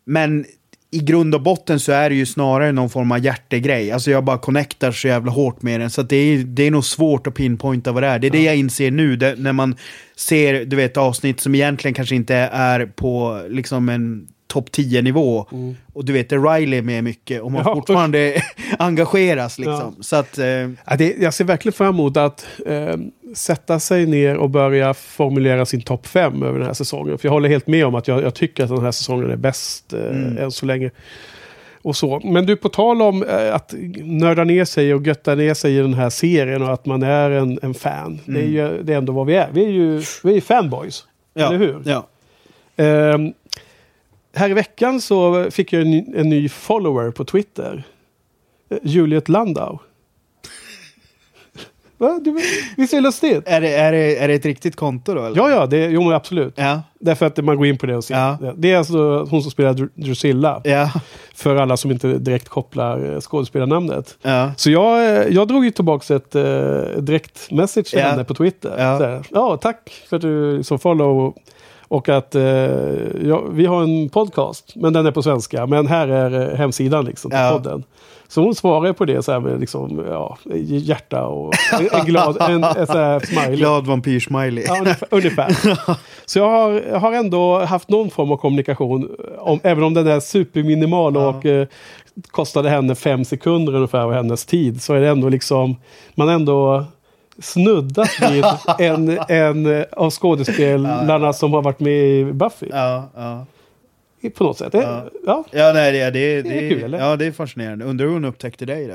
men 0.04 0.44
i 0.94 0.98
grund 0.98 1.34
och 1.34 1.42
botten 1.42 1.80
så 1.80 1.92
är 1.92 2.10
det 2.10 2.16
ju 2.16 2.26
snarare 2.26 2.72
någon 2.72 2.90
form 2.90 3.12
av 3.12 3.24
hjärtegrej. 3.24 3.92
Alltså 3.92 4.10
jag 4.10 4.24
bara 4.24 4.38
connectar 4.38 4.92
så 4.92 5.08
jävla 5.08 5.30
hårt 5.30 5.62
med 5.62 5.80
den. 5.80 5.90
Så 5.90 6.02
det, 6.02 6.16
är, 6.16 6.38
det 6.38 6.62
är 6.62 6.70
nog 6.70 6.84
svårt 6.84 7.26
att 7.26 7.34
pinpointa 7.34 7.92
vad 7.92 8.02
det 8.02 8.06
är. 8.06 8.18
Det 8.18 8.26
är 8.26 8.30
det 8.30 8.42
jag 8.42 8.56
inser 8.56 8.90
nu. 8.90 9.16
Det, 9.16 9.34
när 9.38 9.52
man 9.52 9.76
ser 10.16 10.64
du 10.64 10.76
vet, 10.76 10.96
avsnitt 10.96 11.40
som 11.40 11.54
egentligen 11.54 11.94
kanske 11.94 12.14
inte 12.14 12.34
är 12.52 12.86
på 12.86 13.42
liksom 13.48 13.88
en 13.88 14.26
topp 14.52 14.68
10-nivå. 14.70 15.46
Och 15.92 16.04
du 16.04 16.12
vet, 16.12 16.28
det 16.28 16.36
är 16.36 16.54
Riley 16.54 16.82
med 16.82 17.04
mycket 17.04 17.42
och 17.42 17.52
man 17.52 17.62
Ja, 17.66 17.74
fortfarande 17.74 18.42
engageras 18.78 19.58
liksom. 19.58 19.96
Så 20.00 20.16
att... 20.16 20.38
Eh, 20.38 20.46
Ja, 20.46 20.96
det, 20.98 21.16
jag 21.20 21.34
ser 21.34 21.44
verkligen 21.44 21.72
fram 21.72 21.94
emot 21.94 22.16
att 22.16 22.46
eh, 22.66 22.96
sätta 23.34 23.80
sig 23.80 24.06
ner 24.06 24.36
och 24.36 24.50
börja 24.50 24.94
formulera 24.94 25.66
sin 25.66 25.80
topp 25.82 26.06
fem 26.06 26.42
över 26.42 26.58
den 26.58 26.66
här 26.66 26.74
säsongen. 26.74 27.18
För 27.18 27.28
jag 27.28 27.32
håller 27.32 27.48
helt 27.48 27.66
med 27.66 27.86
om 27.86 27.94
att 27.94 28.08
jag, 28.08 28.22
jag 28.22 28.34
tycker 28.34 28.64
att 28.64 28.70
den 28.70 28.84
här 28.84 28.92
säsongen 28.92 29.30
är 29.30 29.36
bäst 29.36 29.92
eh, 29.92 30.42
än 30.44 30.50
så 30.50 30.66
länge. 30.66 30.90
Och 31.82 31.96
så. 31.96 32.20
Men 32.24 32.46
du, 32.46 32.56
på 32.56 32.68
tal 32.68 33.02
om 33.02 33.22
eh, 33.22 33.54
att 33.54 33.74
nörda 34.02 34.44
ner 34.44 34.64
sig 34.64 34.94
och 34.94 35.06
götta 35.06 35.34
ner 35.34 35.54
sig 35.54 35.76
i 35.76 35.78
den 35.78 35.94
här 35.94 36.10
serien 36.10 36.62
och 36.62 36.72
att 36.72 36.86
man 36.86 37.02
är 37.02 37.30
en, 37.30 37.58
en 37.62 37.74
fan. 37.74 38.20
Det 38.26 38.40
är 38.40 38.46
ju 38.46 38.82
det 38.82 38.92
är 38.92 38.98
ändå 38.98 39.12
vad 39.12 39.26
vi 39.26 39.34
är. 39.34 39.48
Vi 39.52 39.64
är 39.64 39.68
ju, 39.70 40.02
vi 40.24 40.36
är 40.36 40.40
fanboys. 40.40 41.04
ja, 41.34 41.46
Eller 41.46 41.58
hur? 41.58 41.82
Ja. 41.84 42.06
Ehm, 42.76 43.32
här 44.34 44.50
i 44.50 44.54
veckan 44.54 45.00
så 45.00 45.50
fick 45.50 45.72
jag 45.72 45.82
en, 45.82 45.90
ny- 45.90 46.04
en 46.16 46.28
ny 46.28 46.48
follower 46.48 47.10
på 47.10 47.24
Twitter. 47.24 47.82
Eh, 48.70 48.78
Juliet 48.82 49.28
Landau. 49.28 49.78
Va? 51.98 52.20
Du, 52.24 52.40
visst 52.76 52.92
är 52.92 52.96
det 52.96 53.00
lustigt? 53.02 53.42
Är, 53.46 53.60
det, 53.60 53.74
är, 53.74 53.92
det, 53.92 54.16
är 54.18 54.28
det 54.28 54.34
ett 54.34 54.44
riktigt 54.46 54.76
konto 54.76 55.14
då? 55.14 55.24
Eller? 55.24 55.36
Ja, 55.36 55.50
ja, 55.50 55.66
det, 55.66 55.86
jo, 55.86 56.02
men 56.02 56.12
absolut. 56.12 56.54
Ja. 56.56 56.82
Därför 57.00 57.26
att 57.26 57.44
man 57.44 57.56
går 57.56 57.66
in 57.66 57.78
på 57.78 57.86
det 57.86 57.96
och 57.96 58.04
ser. 58.04 58.14
Ja. 58.14 58.38
Det. 58.40 58.54
det 58.56 58.72
är 58.72 58.76
alltså 58.78 59.26
hon 59.30 59.42
som 59.42 59.50
spelar 59.50 59.74
Dr- 59.74 59.90
Drusilla. 59.94 60.60
Ja. 60.64 60.90
För 61.34 61.56
alla 61.56 61.76
som 61.76 61.90
inte 61.90 62.18
direkt 62.18 62.48
kopplar 62.48 63.12
eh, 63.14 63.20
skådespelarnamnet. 63.20 64.18
Ja. 64.22 64.52
Så 64.56 64.70
jag, 64.70 65.16
eh, 65.16 65.26
jag 65.34 65.48
drog 65.48 65.64
ju 65.64 65.70
tillbaka 65.70 66.16
ett 66.16 66.34
eh, 66.34 66.42
direkt 66.98 67.50
message 67.50 67.90
till 67.90 68.00
henne 68.00 68.24
på 68.24 68.34
Twitter. 68.34 68.74
Ja. 68.78 68.84
Här, 68.98 69.26
ja, 69.30 69.56
tack 69.56 70.02
för 70.08 70.16
att 70.16 70.22
du 70.22 70.56
liksom 70.56 70.78
follow. 70.78 71.34
Och 71.92 72.08
att 72.08 72.34
eh, 72.34 72.42
ja, 73.22 73.42
vi 73.50 73.66
har 73.66 73.82
en 73.82 74.08
podcast, 74.08 74.72
men 74.76 74.92
den 74.92 75.06
är 75.06 75.10
på 75.10 75.22
svenska. 75.22 75.66
Men 75.66 75.86
här 75.86 76.08
är 76.08 76.50
eh, 76.50 76.56
hemsidan 76.56 77.04
liksom 77.04 77.30
till 77.30 77.40
Ja. 77.40 77.50
podden. 77.52 77.84
Så 78.28 78.42
hon 78.42 78.54
svarar 78.54 78.92
på 78.92 79.04
det 79.04 79.22
så 79.22 79.32
här 79.32 79.40
med 79.40 79.60
liksom, 79.60 80.04
ja, 80.08 80.38
hjärta 80.64 81.26
och 81.26 81.52
en, 81.92 82.04
glad 82.04 82.36
en, 82.40 82.64
en 82.64 82.86
så 82.86 82.92
här 82.98 83.20
smiley. 83.20 83.56
Glad 83.56 83.86
vampyr-smiley. 83.86 84.64
Ja, 84.68 84.78
ungefär. 84.80 85.08
ungefär. 85.10 85.56
Så 86.26 86.38
jag 86.38 86.48
har, 86.50 86.82
jag 86.90 86.98
har 87.00 87.12
ändå 87.12 87.58
haft 87.58 87.88
någon 87.88 88.10
form 88.10 88.32
av 88.32 88.36
kommunikation, 88.36 89.10
om, 89.38 89.60
även 89.62 89.84
om 89.84 89.94
den 89.94 90.06
är 90.06 90.20
superminimal 90.20 91.16
och 91.16 91.46
eh, 91.46 91.66
kostade 92.30 92.68
henne 92.70 92.94
fem 92.94 93.24
sekunder 93.24 93.74
ungefär 93.74 93.98
av 94.00 94.12
hennes 94.12 94.44
tid, 94.46 94.82
så 94.82 94.94
är 94.94 95.00
det 95.00 95.08
ändå 95.08 95.28
liksom, 95.28 95.76
man 96.14 96.28
ändå 96.28 96.84
snuddat 97.42 98.10
vid 98.30 98.44
en, 98.78 99.18
en 99.28 99.84
av 99.92 100.10
skådespelarna 100.10 101.32
som 101.32 101.52
har 101.52 101.62
varit 101.62 101.80
med 101.80 101.92
i 101.92 102.24
Buffy. 102.24 102.66
Ja, 102.70 103.08
ja. 103.14 103.46
På 104.34 104.44
något 104.44 104.58
sätt. 104.58 104.70
Ja. 104.74 105.04
ja. 105.26 105.44
Ja, 105.50 105.72
nej, 105.74 105.92
det, 105.92 106.10
det, 106.10 106.42
Det 106.42 106.54
är 106.66 106.70
kul, 106.70 106.82
eller? 106.82 106.98
Ja, 106.98 107.16
det 107.16 107.26
är 107.26 107.32
fascinerande. 107.32 107.84
Undrar 107.84 108.06
hur 108.06 108.12
hon 108.12 108.24
upptäckte 108.24 108.64
dig 108.66 108.86
då? 108.86 108.94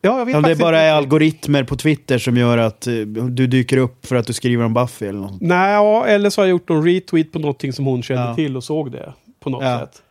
Ja, 0.00 0.18
jag 0.18 0.26
vet 0.26 0.36
Om 0.36 0.42
det 0.42 0.56
bara 0.58 0.80
är 0.80 0.92
algoritmer 0.92 1.64
på 1.64 1.76
Twitter 1.76 2.18
som 2.18 2.36
gör 2.36 2.58
att 2.58 2.86
eh, 2.86 2.92
du 3.30 3.46
dyker 3.46 3.76
upp 3.76 4.06
för 4.06 4.16
att 4.16 4.26
du 4.26 4.32
skriver 4.32 4.64
om 4.64 4.74
Buffy 4.74 5.06
eller 5.06 5.18
något. 5.18 5.40
Nej, 5.40 5.76
eller 6.14 6.30
så 6.30 6.40
har 6.40 6.46
jag 6.46 6.50
gjort 6.50 6.68
någon 6.68 6.84
retweet 6.86 7.32
på 7.32 7.38
någonting 7.38 7.72
som 7.72 7.84
hon 7.84 8.02
kände 8.02 8.22
Ja. 8.22 8.34
till 8.34 8.56
och 8.56 8.64
såg 8.64 8.92
det. 8.92 9.12
På 9.40 9.50
något 9.50 9.64
Ja. 9.64 9.78
sätt. 9.80 10.02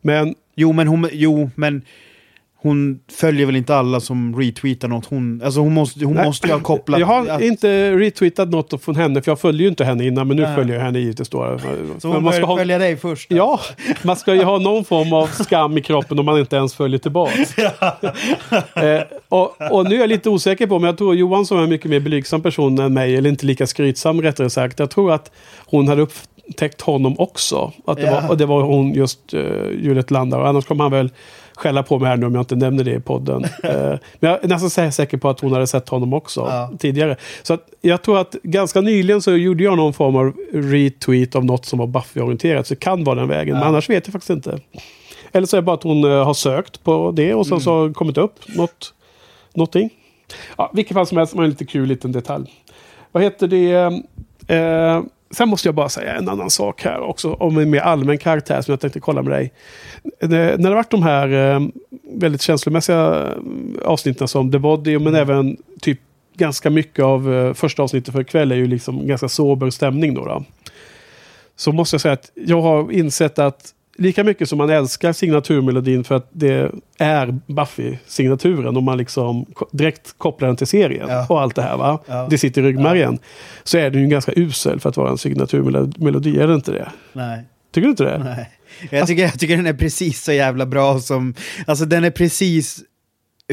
Men 0.00 0.34
Jo, 0.54 0.72
men 0.72 0.88
hon, 0.88 1.08
jo, 1.12 1.50
men 1.54 1.82
hon 2.62 2.98
följer 3.12 3.46
väl 3.46 3.56
inte 3.56 3.76
alla 3.76 4.00
som 4.00 4.40
retweetar 4.40 4.88
något. 4.88 5.06
Hon, 5.06 5.42
alltså 5.44 5.60
hon 5.60 5.74
måste, 5.74 6.04
hon 6.04 6.14
Nej. 6.14 6.24
måste 6.24 6.46
ju 6.46 6.52
ha 6.52 6.60
kopplat... 6.60 7.00
jag 7.00 7.06
har 7.06 7.26
att- 7.28 7.40
inte 7.40 7.96
retweetat 7.96 8.48
något 8.48 8.84
från 8.84 8.96
henne, 8.96 9.22
för 9.22 9.30
jag 9.30 9.40
följer 9.40 9.62
ju 9.62 9.68
inte 9.68 9.84
henne 9.84 10.06
innan, 10.06 10.28
men 10.28 10.36
nu 10.36 10.42
Nej. 10.42 10.54
följer 10.56 10.76
jag 10.76 10.82
henne 10.84 10.98
givetvis 10.98 11.28
då. 11.28 11.58
så 11.98 12.08
hon 12.08 12.22
man 12.22 12.32
ska 12.32 12.44
ha, 12.44 12.56
följa 12.56 12.78
dig 12.78 12.96
först? 12.96 13.30
då? 13.30 13.36
ja, 13.36 13.60
man 14.02 14.16
ska 14.16 14.34
ju 14.34 14.42
ha 14.42 14.58
någon 14.58 14.84
form 14.84 15.12
av 15.12 15.26
skam 15.26 15.78
i 15.78 15.80
kroppen 15.82 16.18
om 16.18 16.24
man 16.24 16.38
inte 16.38 16.56
ens 16.56 16.74
följer 16.74 16.98
tillbaka. 16.98 17.32
eh, 18.74 19.02
och, 19.28 19.72
och 19.72 19.84
nu 19.88 19.94
är 19.96 20.00
jag 20.00 20.08
lite 20.08 20.30
osäker 20.30 20.66
på, 20.66 20.78
men 20.78 20.86
jag 20.86 20.98
tror 20.98 21.14
Johan 21.14 21.46
som 21.46 21.58
är 21.58 21.62
en 21.62 21.68
mycket 21.68 21.90
mer 21.90 22.00
blygsam 22.00 22.42
person 22.42 22.78
än 22.78 22.94
mig, 22.94 23.16
eller 23.16 23.30
inte 23.30 23.46
lika 23.46 23.66
skrytsam 23.66 24.22
rättare 24.22 24.50
sagt, 24.50 24.78
jag 24.78 24.90
tror 24.90 25.12
att 25.12 25.30
hon 25.66 25.88
hade 25.88 26.02
upptäckt 26.02 26.80
honom 26.80 27.14
också. 27.18 27.72
Att 27.86 27.96
det 27.96 28.02
Ja. 28.02 28.20
var, 28.20 28.30
och 28.30 28.36
det 28.36 28.46
var 28.46 28.62
hon 28.62 28.92
just, 28.92 29.34
uh, 29.34 29.40
Juliet 29.82 30.10
Landau. 30.10 30.40
Annars 30.44 30.64
kommer 30.64 30.84
han 30.84 30.92
väl 30.92 31.10
skälla 31.62 31.82
på 31.82 31.98
mig 31.98 32.08
här 32.08 32.16
nu 32.16 32.26
om 32.26 32.34
jag 32.34 32.42
inte 32.42 32.56
nämner 32.56 32.84
det 32.84 32.94
i 32.94 33.00
podden. 33.00 33.44
Eh, 33.64 33.98
men 34.20 34.30
jag 34.30 34.44
är 34.44 34.48
nästan 34.48 34.68
sä- 34.86 34.90
säker 34.90 35.16
på 35.18 35.28
att 35.28 35.40
hon 35.40 35.52
hade 35.52 35.66
sett 35.66 35.88
honom 35.88 36.12
också 36.14 36.40
Ja. 36.40 36.70
tidigare. 36.78 37.16
Så 37.42 37.58
jag 37.80 38.02
tror 38.02 38.18
att 38.18 38.32
ganska 38.42 38.80
nyligen 38.80 39.22
så 39.22 39.36
gjorde 39.36 39.64
jag 39.64 39.76
någon 39.76 39.92
form 39.92 40.16
av 40.16 40.32
retweet 40.52 41.36
av 41.36 41.44
något 41.44 41.64
som 41.66 41.78
var 41.78 41.86
Buffy-orienterat. 41.86 42.66
Så 42.66 42.74
det 42.74 42.80
kan 42.80 43.04
vara 43.04 43.16
den 43.18 43.28
vägen. 43.28 43.54
Men 43.54 43.62
Ja. 43.62 43.68
annars 43.68 43.90
vet 43.90 44.06
jag 44.06 44.12
faktiskt 44.12 44.30
inte. 44.30 44.58
Eller 45.32 45.46
så 45.46 45.56
är 45.56 45.60
det 45.60 45.64
bara 45.64 45.74
att 45.76 45.82
hon 45.82 46.04
eh, 46.04 46.24
har 46.24 46.34
sökt 46.34 46.84
på 46.84 47.10
det 47.10 47.34
och 47.34 47.46
sen 47.46 47.60
så 47.60 47.72
har 47.80 47.92
kommit 47.92 48.18
upp 48.18 48.34
något, 48.56 48.94
någonting. 49.54 49.90
Ja, 50.58 50.70
vilket 50.74 50.94
fall 50.94 51.06
som 51.06 51.18
helst, 51.18 51.34
var 51.34 51.44
en 51.44 51.50
lite 51.50 51.64
kul 51.64 51.88
liten 51.88 52.12
detalj. 52.12 52.52
Vad 53.12 53.22
heter 53.22 53.46
det? 53.46 53.72
Eh, 54.56 55.02
sen 55.32 55.48
måste 55.48 55.68
jag 55.68 55.74
bara 55.74 55.88
säga 55.88 56.14
en 56.14 56.28
annan 56.28 56.50
sak 56.50 56.82
här 56.82 57.00
också. 57.00 57.32
Om 57.32 57.58
en 57.58 57.70
mer 57.70 57.80
allmän 57.80 58.18
karaktär 58.18 58.62
som 58.62 58.72
jag 58.72 58.80
tänkte 58.80 59.00
kolla 59.00 59.22
med 59.22 59.32
dig. 59.32 59.52
När 60.20 60.56
det 60.56 60.74
varit 60.74 60.90
de 60.90 61.02
här 61.02 61.54
eh, 61.54 61.60
väldigt 62.14 62.42
känslomässiga 62.42 63.32
eh, 63.78 63.88
avsnitten 63.88 64.28
som 64.28 64.52
The 64.52 64.58
Body, 64.58 64.98
men 64.98 65.14
även 65.14 65.56
typ 65.80 66.00
ganska 66.36 66.70
mycket 66.70 67.04
av 67.04 67.34
eh, 67.34 67.54
första 67.54 67.82
avsnittet 67.82 68.14
för 68.14 68.20
ikväll 68.20 68.52
är 68.52 68.56
ju 68.56 68.66
liksom 68.66 69.06
ganska 69.06 69.28
sober 69.28 69.70
stämning 69.70 70.14
då. 70.14 70.24
då. 70.24 70.44
Så 71.56 71.72
måste 71.72 71.94
jag 71.94 72.00
säga 72.00 72.12
att 72.12 72.30
jag 72.34 72.62
har 72.62 72.92
insett 72.92 73.38
att 73.38 73.74
lika 73.96 74.24
mycket 74.24 74.48
som 74.48 74.58
man 74.58 74.70
älskar 74.70 75.12
signaturmelodin 75.12 76.04
för 76.04 76.14
att 76.14 76.28
det 76.32 76.70
är 76.98 77.38
Buffy-signaturen 77.46 78.76
och 78.76 78.82
man 78.82 78.98
liksom 78.98 79.46
direkt 79.72 80.14
kopplar 80.18 80.48
den 80.48 80.56
till 80.56 80.66
serien 80.66 81.08
Ja. 81.08 81.26
och 81.28 81.40
allt 81.40 81.54
det 81.54 81.62
här 81.62 81.76
va. 81.76 81.98
Ja. 82.06 82.26
Det 82.30 82.38
sitter 82.38 82.62
i 82.62 82.64
ryggmärgen. 82.64 83.18
Så 83.64 83.78
är 83.78 83.90
den 83.90 84.02
ju 84.02 84.08
ganska 84.08 84.32
usel 84.36 84.80
för 84.80 84.88
att 84.88 84.96
vara 84.96 85.10
en 85.10 85.18
signaturmelodi, 85.18 86.40
är 86.40 86.46
det 86.48 86.54
inte 86.54 86.72
det? 86.72 86.88
Nej. 87.12 87.44
Tycker 87.74 87.84
du 87.86 87.90
inte 87.90 88.04
det? 88.04 88.18
Nej. 88.18 88.50
Jag 88.90 89.06
tycker, 89.06 89.22
jag 89.22 89.38
tycker 89.38 89.56
den 89.56 89.66
är 89.66 89.72
precis 89.74 90.22
så 90.24 90.32
jävla 90.32 90.66
bra 90.66 90.98
som... 91.00 91.34
Alltså 91.66 91.84
den 91.84 92.04
är 92.04 92.10
precis 92.10 92.80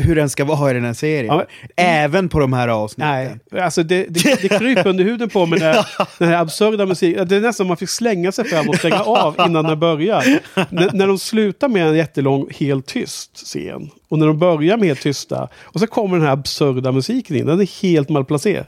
hur 0.01 0.15
den 0.15 0.29
ska 0.29 0.45
vara 0.45 0.71
i 0.71 0.73
den 0.73 0.85
här 0.85 0.93
serien. 0.93 1.25
Ja, 1.25 1.35
men- 1.37 1.45
Även 1.75 2.29
på 2.29 2.39
de 2.39 2.53
här 2.53 2.67
avsnitten. 2.67 3.39
Nej, 3.51 3.61
alltså 3.63 3.83
det, 3.83 4.05
det, 4.09 4.41
det 4.41 4.49
kryper 4.59 4.87
under 4.87 5.03
huden 5.03 5.29
på 5.29 5.45
mig 5.45 5.59
när, 5.59 5.85
den 6.19 6.27
här 6.29 6.35
absurda 6.41 6.85
musiken. 6.85 7.27
Det 7.27 7.35
är 7.35 7.41
nästan 7.41 7.67
man 7.67 7.77
fick 7.77 7.89
slänga 7.89 8.31
sig 8.31 8.45
fram 8.45 8.69
och 8.69 8.75
stänga 8.75 8.99
av 9.03 9.35
innan 9.47 9.65
den 9.65 9.79
börjar. 9.79 10.23
N- 10.55 10.89
när 10.93 11.07
de 11.07 11.19
slutar 11.19 11.67
med 11.69 11.87
en 11.87 11.95
jättelång, 11.95 12.47
helt 12.59 12.85
tyst 12.85 13.37
scen. 13.37 13.89
Och 14.09 14.19
när 14.19 14.27
de 14.27 14.39
börjar 14.39 14.77
med 14.77 14.87
helt 14.87 15.01
tysta. 15.01 15.47
Och 15.63 15.79
så 15.79 15.87
kommer 15.87 16.17
den 16.17 16.25
här 16.25 16.33
absurda 16.33 16.91
musiken 16.91 17.35
in. 17.35 17.45
Den 17.45 17.59
är 17.61 17.81
helt 17.81 18.09
malplacerad. 18.09 18.65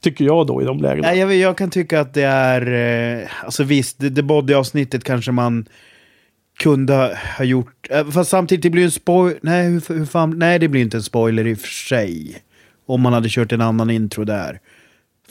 Tycker 0.00 0.24
jag 0.24 0.46
då 0.46 0.62
i 0.62 0.64
de 0.64 0.80
lägena. 0.80 1.08
Nej, 1.08 1.18
jag, 1.18 1.34
jag 1.34 1.56
kan 1.58 1.70
tycka 1.70 2.00
att 2.00 2.14
det 2.14 2.22
är... 2.22 2.72
Eh, 3.22 3.28
alltså 3.44 3.62
visst, 3.64 3.98
det, 3.98 4.10
det 4.10 4.22
body-avsnittet 4.22 5.04
kanske 5.04 5.32
man 5.32 5.66
kunde 6.60 7.18
ha 7.38 7.44
gjort. 7.44 7.86
Eh, 7.90 8.10
fast 8.10 8.30
samtidigt, 8.30 8.62
det 8.62 8.70
blir 8.70 8.82
ju 8.82 8.86
en 8.86 8.90
spoiler. 8.90 9.38
Nej, 9.42 9.66
hur, 9.66 9.98
hur 9.98 10.06
fan, 10.06 10.38
nej, 10.38 10.58
det 10.58 10.68
blir 10.68 10.80
inte 10.80 10.96
en 10.96 11.02
spoiler 11.02 11.46
i 11.46 11.54
och 11.54 11.58
för 11.58 11.68
sig. 11.68 12.42
Om 12.86 13.00
man 13.00 13.12
hade 13.12 13.28
kört 13.28 13.52
en 13.52 13.60
annan 13.60 13.90
intro 13.90 14.24
där. 14.24 14.60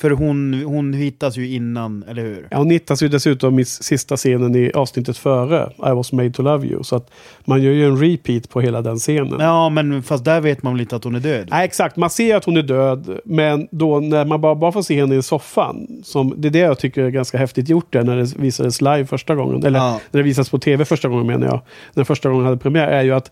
För 0.02 0.12
hon, 0.12 0.54
hon 0.66 0.94
hittas 0.94 1.38
ju 1.38 1.48
innan, 1.56 2.04
eller 2.10 2.22
hur? 2.22 2.48
Ja, 2.52 2.58
hon 2.58 2.70
hittas 2.70 3.04
ju 3.04 3.08
dessutom 3.08 3.60
i 3.60 3.66
sista 3.66 4.18
scenen 4.18 4.56
i 4.56 4.72
avsnittet 4.72 5.18
före 5.18 5.70
I 5.78 5.96
was 5.96 6.12
made 6.12 6.32
to 6.32 6.42
love 6.42 6.68
you. 6.68 6.84
Så 6.84 6.96
att 6.96 7.12
man 7.46 7.62
gör 7.64 7.72
ju 7.72 7.86
en 7.86 7.98
repeat 7.98 8.50
på 8.50 8.62
hela 8.62 8.82
den 8.82 8.98
scenen. 8.98 9.40
Ja, 9.40 9.70
men 9.70 10.04
fast 10.04 10.26
där 10.26 10.42
vet 10.42 10.64
man 10.64 10.74
väl 10.74 10.82
inte 10.82 10.96
att 10.96 11.04
hon 11.04 11.16
är 11.16 11.20
död? 11.20 11.48
Nej, 11.52 11.66
exakt. 11.66 11.96
Man 11.98 12.10
ser 12.10 12.36
att 12.36 12.46
hon 12.46 12.58
är 12.58 12.62
död, 12.64 13.20
men 13.26 13.68
då 13.72 14.00
när 14.00 14.26
man 14.26 14.42
bara, 14.42 14.56
bara 14.56 14.72
får 14.72 14.82
se 14.82 15.00
henne 15.00 15.16
i 15.16 15.22
soffan. 15.22 15.88
Som, 16.04 16.34
det 16.38 16.48
är 16.48 16.52
det 16.52 16.60
jag 16.60 16.80
tycker 16.80 17.04
är 17.04 17.10
ganska 17.10 17.38
häftigt 17.38 17.70
gjort 17.70 17.94
där 17.94 18.04
när 18.04 18.18
det 18.18 18.36
visades 18.36 18.82
live 18.82 19.06
första 19.06 19.36
gången. 19.36 19.64
Eller 19.66 19.80
Ja. 19.80 20.00
när 20.12 20.18
det 20.18 20.24
visades 20.24 20.50
på 20.50 20.60
tv 20.60 20.86
första 20.86 21.08
gången 21.08 21.28
menar 21.28 21.48
jag. 21.48 21.62
När 21.94 22.04
första 22.04 22.30
gången 22.30 22.46
hade 22.46 22.58
premiär. 22.58 22.88
är 22.88 23.04
ju 23.04 23.12
att 23.12 23.32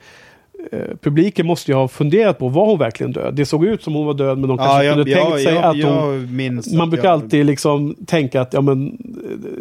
publiken 1.01 1.45
måste 1.45 1.71
ju 1.71 1.75
ha 1.75 1.87
funderat 1.87 2.39
på, 2.39 2.49
var 2.49 2.65
hon 2.65 2.79
verkligen 2.79 3.11
död? 3.11 3.35
Det 3.35 3.45
såg 3.45 3.65
ut 3.65 3.83
som 3.83 3.93
hon 3.93 4.05
var 4.05 4.13
död, 4.13 4.37
men 4.37 4.49
de 4.49 4.57
kanske 4.57 4.83
jag, 4.85 4.95
kunde 4.95 5.13
tänkt 5.13 5.33
sig 5.43 5.53
jag, 5.53 5.63
att 5.63 5.83
hon... 5.83 6.77
Man 6.77 6.81
att 6.81 6.89
brukar 6.89 7.09
alltid 7.09 7.45
liksom 7.45 7.95
tänka 8.05 8.41
att 8.41 8.53
ja, 8.53 8.61
men, 8.61 8.97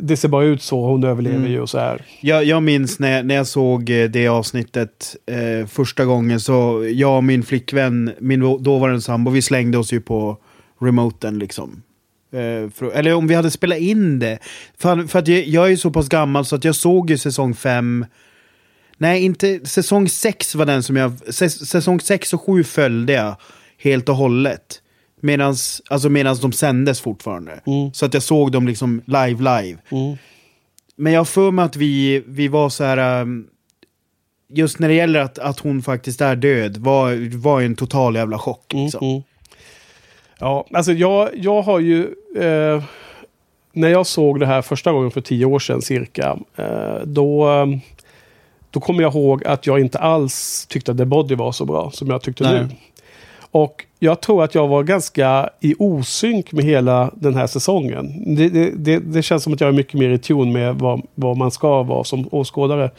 det 0.00 0.16
ser 0.16 0.28
bara 0.28 0.44
ut 0.44 0.62
så, 0.62 0.86
hon 0.86 1.04
överlever 1.04 1.36
Mm. 1.36 1.50
ju 1.52 1.60
och 1.60 1.70
så 1.70 1.78
här. 1.78 2.02
Jag, 2.20 2.44
jag 2.44 2.62
minns 2.62 2.98
när, 2.98 3.22
när 3.22 3.34
jag 3.34 3.46
såg 3.46 3.90
eh, 3.90 4.04
det 4.04 4.28
avsnittet 4.28 5.16
eh, 5.26 5.66
första 5.66 6.04
gången 6.04 6.40
så 6.40 6.88
jag 6.94 7.16
och 7.16 7.24
min 7.24 7.42
flickvän, 7.42 8.10
min 8.18 8.40
då- 8.40 8.58
dåvarande 8.58 9.00
sambo, 9.00 9.30
vi 9.30 9.42
slängde 9.42 9.78
oss 9.78 9.92
ju 9.92 10.00
på 10.00 10.36
remoten 10.80 11.38
liksom. 11.38 11.82
Eh, 12.32 12.70
för, 12.70 12.90
eller 12.94 13.14
om 13.14 13.26
vi 13.26 13.34
hade 13.34 13.50
spelat 13.50 13.78
in 13.78 14.18
det. 14.18 14.38
För, 14.78 15.02
för 15.02 15.18
att 15.18 15.28
jag, 15.28 15.44
jag 15.46 15.72
är 15.72 15.76
så 15.76 15.90
pass 15.90 16.08
gammal 16.08 16.44
så 16.44 16.56
att 16.56 16.64
jag 16.64 16.74
såg 16.74 17.10
ju 17.10 17.18
säsong 17.18 17.54
5. 17.54 18.06
Nej, 18.98 19.24
inte 19.24 19.66
säsong 19.66 20.08
6 20.08 20.54
var 20.54 20.66
den 20.66 20.82
som 20.82 20.96
jag... 20.96 21.12
Säs, 21.34 21.68
säsong 21.68 22.00
6 22.00 22.32
och 22.32 22.42
7 22.42 22.64
följde 22.64 23.12
jag 23.12 23.36
helt 23.78 24.08
och 24.08 24.16
hållet. 24.16 24.82
Medans, 25.20 25.82
alltså 25.88 26.08
medans 26.08 26.40
de 26.40 26.52
sändes 26.52 27.00
fortfarande. 27.00 27.60
Mm. 27.66 27.92
Så 27.92 28.06
att 28.06 28.14
jag 28.14 28.22
såg 28.22 28.52
dem 28.52 28.66
liksom 28.68 29.02
live, 29.06 29.38
live. 29.38 29.78
Mm. 29.90 30.16
Men 30.96 31.12
jag 31.12 31.20
har 31.20 31.24
för 31.24 31.50
mig 31.50 31.64
att 31.64 31.76
vi, 31.76 32.22
vi 32.26 32.48
var 32.48 32.68
så 32.68 32.84
här... 32.84 33.20
um, 33.22 33.46
Just 34.48 34.78
när 34.78 34.88
det 34.88 34.94
gäller 34.94 35.20
att, 35.20 35.38
att 35.38 35.60
hon 35.60 35.82
faktiskt 35.82 36.20
är 36.20 36.36
död 36.36 36.76
var, 36.76 37.38
var 37.38 37.60
en 37.60 37.76
total 37.76 38.14
jävla 38.14 38.38
chock. 38.38 38.72
Mm, 38.72 38.84
Liksom. 38.84 39.06
mm. 39.08 39.22
Ja, 40.38 40.66
alltså 40.72 40.92
jag, 40.92 41.30
jag 41.34 41.62
har 41.62 41.80
ju... 41.80 42.02
Eh, 42.38 42.82
när 43.72 43.88
jag 43.88 44.06
såg 44.06 44.40
det 44.40 44.46
här 44.46 44.62
första 44.62 44.92
gången 44.92 45.10
för 45.10 45.20
tio 45.20 45.44
år 45.44 45.58
sedan 45.58 45.82
cirka, 45.82 46.38
eh, 46.56 46.96
då, 47.04 47.50
eh, 47.50 47.66
då 48.76 48.80
kommer 48.80 49.02
jag 49.02 49.14
ihåg 49.14 49.44
att 49.46 49.66
jag 49.66 49.80
inte 49.80 49.98
alls 49.98 50.66
tyckte 50.68 50.92
att 50.92 50.98
The 50.98 51.04
Body 51.04 51.34
var 51.34 51.52
så 51.52 51.64
bra 51.64 51.90
som 51.90 52.10
jag 52.10 52.22
tyckte 52.22 52.44
Nej. 52.44 52.60
nu. 52.60 52.68
Och 53.50 53.84
jag 53.98 54.20
tror 54.20 54.44
att 54.44 54.54
jag 54.54 54.68
var 54.68 54.82
ganska 54.82 55.50
i 55.60 55.74
osynk 55.78 56.52
med 56.52 56.64
hela 56.64 57.10
den 57.14 57.34
här 57.34 57.46
säsongen. 57.46 58.34
Det, 58.36 58.48
det, 58.48 58.70
det, 58.76 58.98
det 58.98 59.22
känns 59.22 59.42
som 59.42 59.52
att 59.52 59.60
jag 59.60 59.68
är 59.68 59.72
mycket 59.72 59.94
mer 59.94 60.10
i 60.10 60.18
tune 60.18 60.52
med 60.52 60.74
vad, 60.74 61.02
vad 61.14 61.36
man 61.36 61.50
ska 61.50 61.82
vara 61.82 62.04
som 62.04 62.28
åskådare. 62.30 62.90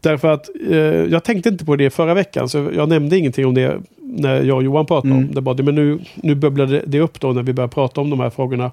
Därför 0.00 0.28
att 0.28 0.48
eh, 0.70 0.76
jag 0.86 1.24
tänkte 1.24 1.48
inte 1.48 1.64
på 1.64 1.76
det 1.76 1.90
förra 1.90 2.14
veckan, 2.14 2.48
så 2.48 2.70
jag 2.74 2.88
nämnde 2.88 3.18
ingenting 3.18 3.46
om 3.46 3.54
det 3.54 3.80
när 4.00 4.42
jag 4.42 4.56
och 4.56 4.62
Johan 4.62 4.86
pratade 4.86 5.14
Mm. 5.14 5.28
om 5.28 5.34
det. 5.34 5.40
Body. 5.40 5.62
Men 5.62 5.74
nu, 5.74 5.98
nu 6.14 6.34
bubblade 6.34 6.82
det 6.86 7.00
upp 7.00 7.20
då 7.20 7.32
när 7.32 7.42
vi 7.42 7.52
började 7.52 7.72
prata 7.74 8.00
om 8.00 8.10
de 8.10 8.20
här 8.20 8.30
frågorna. 8.30 8.70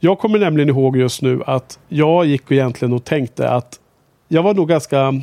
Jag 0.00 0.18
kommer 0.18 0.38
nämligen 0.38 0.68
ihåg 0.68 0.96
just 0.96 1.22
nu 1.22 1.42
att 1.46 1.78
jag 1.88 2.26
gick 2.26 2.50
egentligen 2.50 2.92
och 2.94 3.04
tänkte 3.04 3.48
att 3.50 3.78
jag 4.28 4.42
var 4.42 4.54
nog 4.54 4.68
ganska 4.68 5.22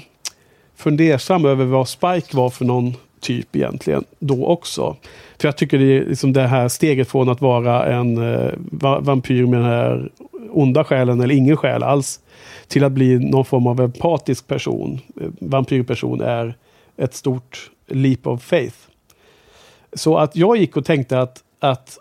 fundersam 0.79 1.45
över 1.45 1.65
vad 1.65 1.87
Spike 1.87 2.37
var 2.37 2.49
för 2.49 2.65
någon 2.65 2.93
typ 3.19 3.55
egentligen 3.55 4.03
då 4.19 4.45
också. 4.45 4.95
För 5.37 5.47
jag 5.47 5.57
tycker 5.57 5.79
det 5.79 5.97
är 5.97 6.05
liksom 6.05 6.33
det 6.33 6.47
här 6.47 6.67
steget 6.67 7.09
från 7.09 7.29
att 7.29 7.41
vara 7.41 7.85
en 7.85 8.33
eh, 8.33 8.51
va- 8.55 8.99
vampyr 8.99 9.45
med 9.45 9.59
den 9.59 9.67
här 9.69 10.11
onda 10.51 10.83
själen 10.83 11.21
eller 11.21 11.35
ingen 11.35 11.57
själ 11.57 11.83
alls 11.83 12.19
till 12.67 12.83
att 12.83 12.91
bli 12.91 13.19
någon 13.19 13.45
form 13.45 13.67
av 13.67 13.81
empatisk 13.81 14.47
person, 14.47 14.99
eh, 15.21 15.27
vampyrperson, 15.39 16.21
är 16.21 16.55
ett 16.97 17.13
stort 17.13 17.71
leap 17.87 18.27
of 18.27 18.43
faith. 18.43 18.77
Så 19.93 20.17
att 20.17 20.35
jag 20.35 20.57
gick 20.57 20.77
och 20.77 20.85
tänkte 20.85 21.21
att, 21.21 21.43
att 21.59 21.97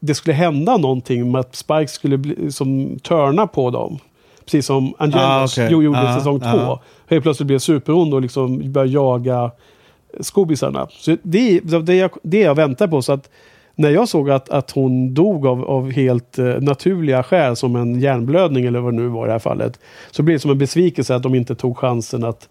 det 0.00 0.14
skulle 0.14 0.34
hända 0.34 0.76
någonting 0.76 1.30
med 1.32 1.40
att 1.40 1.56
Spike 1.56 1.88
skulle 1.88 2.18
bli, 2.18 2.52
som 2.52 2.98
törna 2.98 3.46
på 3.46 3.70
dem. 3.70 3.98
Precis 4.44 4.66
som 4.66 4.94
Angelus 4.98 5.58
Ah, 5.58 5.68
jo- 5.70 5.82
gjorde 5.82 5.98
i 5.98 6.02
Ah, 6.06 6.18
säsong 6.18 6.40
ah. 6.44 6.52
två. 6.52 6.78
Helt 7.10 7.22
plötsligt 7.22 7.46
blev 7.46 7.58
superond 7.58 8.14
och 8.14 8.22
liksom 8.22 8.72
började 8.72 8.92
jaga 8.92 9.50
skobisarna. 10.20 10.86
Så 10.90 11.16
det 11.22 11.56
är 11.56 11.80
det, 11.82 11.94
jag, 11.94 12.10
det 12.22 12.40
jag 12.40 12.54
väntar 12.54 12.88
på. 12.88 13.02
Så 13.02 13.12
att 13.12 13.30
när 13.74 13.90
jag 13.90 14.08
såg 14.08 14.30
att, 14.30 14.48
att 14.50 14.70
hon 14.70 15.14
dog 15.14 15.46
av, 15.46 15.64
av 15.64 15.90
helt 15.90 16.38
eh, 16.38 16.44
naturliga 16.46 17.22
skäl, 17.22 17.56
som 17.56 17.76
en 17.76 18.00
hjärnblödning 18.00 18.64
eller 18.64 18.80
vad 18.80 18.92
det 18.92 19.00
nu 19.02 19.08
var 19.08 19.24
i 19.24 19.26
det 19.26 19.32
här 19.32 19.38
fallet, 19.38 19.80
så 20.10 20.22
blev 20.22 20.34
det 20.36 20.40
som 20.40 20.50
en 20.50 20.58
besvikelse 20.58 21.14
att 21.14 21.22
de 21.22 21.34
inte 21.34 21.54
tog 21.54 21.78
chansen 21.78 22.24
att 22.24 22.48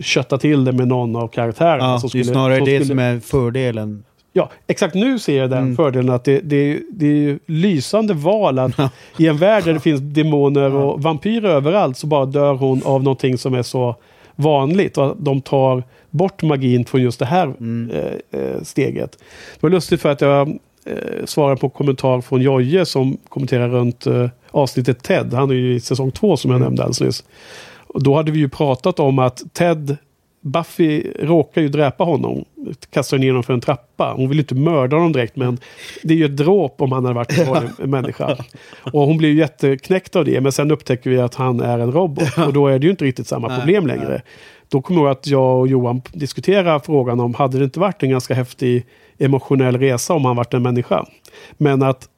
kötta 0.00 0.38
till 0.38 0.64
det 0.64 0.72
med 0.72 0.88
någon 0.88 1.16
av 1.16 1.28
karaktärerna. 1.28 1.84
Ja, 1.84 1.98
som 1.98 2.10
det 2.12 2.18
är 2.18 2.22
skulle- 2.22 2.34
snarare 2.34 2.56
som 2.56 2.64
det 2.66 2.70
skulle- 2.84 2.84
som 2.88 2.98
är 2.98 3.20
fördelen. 3.20 4.04
Ja, 4.38 4.50
exakt 4.66 4.94
nu 4.94 5.18
ser 5.18 5.38
jag 5.38 5.50
den 5.50 5.58
Mm. 5.62 5.76
fördelen 5.76 6.14
att 6.14 6.24
det, 6.24 6.40
det, 6.40 6.80
det 6.90 7.06
är 7.06 7.10
ju 7.14 7.38
lysande 7.46 8.14
val 8.14 8.58
att 8.58 8.72
Ja. 8.78 8.90
i 9.18 9.26
en 9.26 9.36
värld 9.36 9.64
där 9.64 9.72
det 9.72 9.80
finns 9.80 10.00
demoner 10.00 10.74
och 10.74 11.02
vampyrer 11.02 11.48
överallt 11.48 11.96
så 11.96 12.06
bara 12.06 12.26
dör 12.26 12.54
hon 12.54 12.82
av 12.84 13.02
någonting 13.02 13.38
som 13.38 13.54
är 13.54 13.62
så 13.62 13.96
vanligt 14.34 14.98
och 14.98 15.06
att 15.06 15.14
de 15.24 15.40
tar 15.40 15.82
bort 16.10 16.42
magin 16.42 16.84
från 16.84 17.02
just 17.02 17.18
det 17.18 17.26
här 17.26 17.46
Mm. 17.46 17.90
eh, 17.90 18.40
eh, 18.40 18.62
steget. 18.62 19.12
Det 19.54 19.62
var 19.62 19.70
lustigt 19.70 20.00
för 20.00 20.08
att 20.10 20.20
jag 20.20 20.48
eh, 20.86 21.24
svarade 21.24 21.56
på 21.56 21.66
en 21.66 21.70
kommentar 21.70 22.20
från 22.20 22.42
Jojje 22.42 22.86
som 22.86 23.16
kommenterar 23.28 23.68
runt 23.68 24.06
eh, 24.06 24.28
avsnittet 24.50 25.02
Ted. 25.02 25.34
Han 25.34 25.50
är 25.50 25.54
ju 25.54 25.74
i 25.74 25.80
säsong 25.80 26.10
två 26.10 26.36
som 26.36 26.50
jag 26.50 26.56
Mm. 26.56 26.66
nämnde 26.66 26.82
alldeles 26.82 27.00
nyss. 27.00 27.24
Och 27.86 28.02
då 28.02 28.14
hade 28.14 28.32
vi 28.32 28.38
ju 28.38 28.48
pratat 28.48 29.00
om 29.00 29.18
att 29.18 29.42
Ted 29.52 29.96
Buffy 30.46 31.02
råkar 31.20 31.62
ju 31.62 31.68
dräpa 31.68 32.04
honom. 32.04 32.44
Kastar 32.90 33.18
ner 33.18 33.28
honom 33.28 33.42
för 33.42 33.54
en 33.54 33.60
trappa. 33.60 34.12
Hon 34.16 34.28
vill 34.28 34.38
inte 34.38 34.54
mörda 34.54 34.96
honom 34.96 35.12
direkt 35.12 35.36
men 35.36 35.58
det 36.02 36.14
är 36.14 36.18
ju 36.18 36.24
ett 36.24 36.36
dråp 36.36 36.82
om 36.82 36.92
han 36.92 37.04
hade 37.04 37.14
varit 37.14 37.38
en 37.78 37.90
människa. 37.90 38.36
Och 38.92 39.00
hon 39.00 39.16
blir 39.16 39.28
ju 39.28 39.38
jätteknäckt 39.38 40.16
av 40.16 40.24
det 40.24 40.40
men 40.40 40.52
sen 40.52 40.70
upptäcker 40.70 41.10
vi 41.10 41.18
att 41.18 41.34
han 41.34 41.60
är 41.60 41.78
en 41.78 41.92
robot. 41.92 42.38
Och 42.46 42.52
då 42.52 42.68
är 42.68 42.78
det 42.78 42.84
ju 42.84 42.90
inte 42.90 43.04
riktigt 43.04 43.26
samma 43.26 43.58
problem 43.58 43.86
längre. 43.86 44.22
Då 44.68 44.82
kommer 44.82 45.02
jag 45.02 45.10
att 45.10 45.26
jag 45.26 45.60
och 45.60 45.68
Johan 45.68 46.02
diskuterar 46.12 46.78
frågan 46.78 47.20
om 47.20 47.34
hade 47.34 47.58
det 47.58 47.64
inte 47.64 47.80
varit 47.80 48.02
en 48.02 48.10
ganska 48.10 48.34
häftig 48.34 48.86
emotionell 49.18 49.78
resa 49.78 50.14
om 50.14 50.24
han 50.24 50.36
varit 50.36 50.54
en 50.54 50.62
människa. 50.62 51.06
Men 51.56 51.82
att 51.82 52.08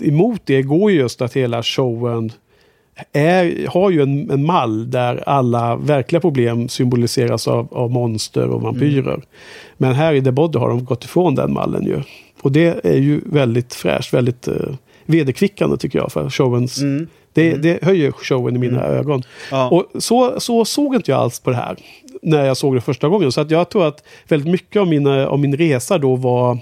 emot 0.00 0.40
det 0.44 0.62
går 0.62 0.90
ju 0.90 0.98
just 0.98 1.22
att 1.22 1.36
hela 1.36 1.62
showen 1.62 2.32
är, 3.12 3.66
har 3.68 3.90
ju 3.90 4.02
en, 4.02 4.30
en 4.30 4.44
mall 4.44 4.90
där 4.90 5.28
alla 5.28 5.76
verkliga 5.76 6.20
problem 6.20 6.68
symboliseras 6.68 7.48
av, 7.48 7.68
av 7.70 7.90
monster 7.90 8.48
och 8.48 8.62
vampyrer. 8.62 9.22
Men 9.76 9.94
här 9.94 10.14
i 10.14 10.22
The 10.22 10.30
Body 10.30 10.58
har 10.58 10.68
de 10.68 10.84
gått 10.84 11.04
ifrån 11.04 11.34
den 11.34 11.52
mallen 11.52 11.84
ju. 11.84 12.02
Och 12.42 12.52
det 12.52 12.84
är 12.84 12.98
ju 12.98 13.20
väldigt 13.26 13.74
fräscht, 13.74 14.14
väldigt 14.14 14.48
eh, 14.48 14.54
vederkvickande 15.06 15.76
tycker 15.76 15.98
jag 15.98 16.12
för 16.12 16.30
showens... 16.30 16.78
Mm. 16.78 17.06
Det, 17.32 17.54
det 17.54 17.82
höjer 17.82 18.12
showen 18.12 18.56
i 18.56 18.58
mina 18.58 18.82
ögon. 18.82 19.22
Ja. 19.50 19.68
Och 19.68 20.02
så, 20.02 20.40
så 20.40 20.64
såg 20.64 20.94
inte 20.94 21.10
jag 21.10 21.20
alls 21.20 21.40
på 21.40 21.50
det 21.50 21.56
här 21.56 21.76
när 22.22 22.44
jag 22.44 22.56
såg 22.56 22.74
det 22.74 22.80
första 22.80 23.08
gången. 23.08 23.32
Så 23.32 23.40
att 23.40 23.50
jag 23.50 23.68
tror 23.68 23.86
att 23.86 24.04
väldigt 24.28 24.52
mycket 24.52 24.80
av, 24.80 24.88
mina, 24.88 25.26
av 25.26 25.38
min 25.38 25.56
resa 25.56 25.98
då 25.98 26.16
var, 26.16 26.58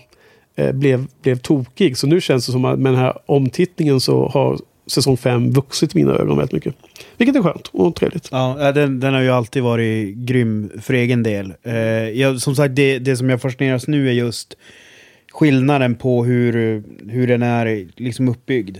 eh, 0.56 0.72
blev, 0.72 1.06
blev 1.22 1.38
tokig. 1.38 1.98
Så 1.98 2.06
nu 2.06 2.20
känns 2.20 2.46
det 2.46 2.52
som 2.52 2.64
att 2.64 2.78
med 2.78 2.92
den 2.92 3.00
här 3.00 3.18
omtittningen 3.26 4.00
så 4.00 4.28
har 4.28 4.58
säsong 4.92 5.16
5 5.16 5.50
vuxit 5.52 5.94
i 5.94 5.98
mina 5.98 6.12
ögon 6.14 6.37
väldigt 6.37 6.52
mycket. 6.52 6.74
Vilket 7.16 7.37
är 7.37 7.42
skönt 7.42 7.68
och 7.72 7.94
trevligt. 7.96 8.28
Ja, 8.31 8.72
den, 8.72 9.00
den 9.00 9.14
har 9.14 9.20
ju 9.20 9.31
alltid 9.31 9.62
varit 9.62 10.16
grym 10.16 10.70
för 10.83 10.94
egen 10.94 11.22
del. 11.22 11.55
Eh, 11.62 11.74
jag, 12.11 12.40
som 12.40 12.57
sagt, 12.57 12.74
det, 12.76 12.98
det 12.98 13.16
som 13.16 13.31
jag 13.31 13.40
fascineras 13.40 13.88
nu 13.88 14.09
är 14.09 14.12
just 14.12 14.57
skillnaden 15.33 15.94
på 15.94 16.24
hur, 16.24 16.83
hur 17.11 17.26
den 17.26 17.42
är 17.42 17.87
liksom 17.96 18.28
uppbyggd. 18.28 18.78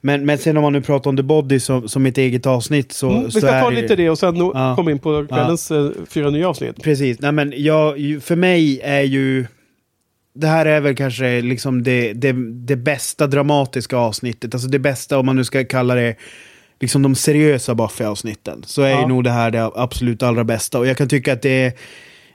Men, 0.00 0.26
men 0.26 0.38
sen 0.38 0.56
om 0.56 0.62
man 0.62 0.72
nu 0.72 0.80
pratar 0.82 1.10
om 1.10 1.16
The 1.16 1.22
Body 1.22 1.60
som, 1.60 1.88
som 1.88 2.06
ett 2.06 2.18
eget 2.18 2.46
avsnitt 2.46 2.92
så, 2.92 3.10
Mm, 3.10 3.24
vi 3.24 3.30
så 3.30 3.40
ska 3.40 3.48
är 3.50 3.60
ta 3.62 3.70
lite 3.70 3.96
det 3.96 4.10
och 4.10 4.18
sen 4.18 4.36
Ja. 4.36 4.76
komma 4.76 4.90
in 4.90 4.98
på 4.98 5.26
kvällens 5.26 5.70
eh, 5.70 5.90
fyra 6.08 6.30
nya 6.30 6.48
avsnitt. 6.48 6.82
Precis, 6.82 7.20
nej 7.20 7.32
men 7.32 7.52
jag, 7.56 7.94
för 8.22 8.36
mig 8.36 8.80
är 8.84 9.00
ju... 9.02 9.46
Det 10.34 10.46
här 10.46 10.66
är 10.66 10.80
väl 10.80 10.96
kanske 10.96 11.40
liksom 11.40 11.82
det, 11.82 12.12
det, 12.12 12.34
det 12.50 12.76
bästa 12.76 13.26
dramatiska 13.26 13.96
avsnittet. 13.96 14.54
Alltså 14.54 14.68
det 14.68 14.78
bästa, 14.78 15.18
om 15.18 15.26
man 15.26 15.36
nu 15.36 15.44
ska 15.44 15.64
kalla 15.64 15.94
det, 15.94 16.14
liksom 16.80 17.02
de 17.02 17.14
seriösa 17.14 17.74
Buffy-avsnitten. 17.74 18.62
Så 18.66 18.82
är 18.82 18.90
Ja. 18.90 19.00
ju 19.00 19.06
nog 19.06 19.24
det 19.24 19.30
här 19.30 19.50
det 19.50 19.70
absolut 19.74 20.22
allra 20.22 20.44
bästa. 20.44 20.78
Och 20.78 20.86
jag 20.86 20.96
kan 20.96 21.08
tycka 21.08 21.32
att 21.32 21.42
det 21.42 21.50
är 21.62 21.72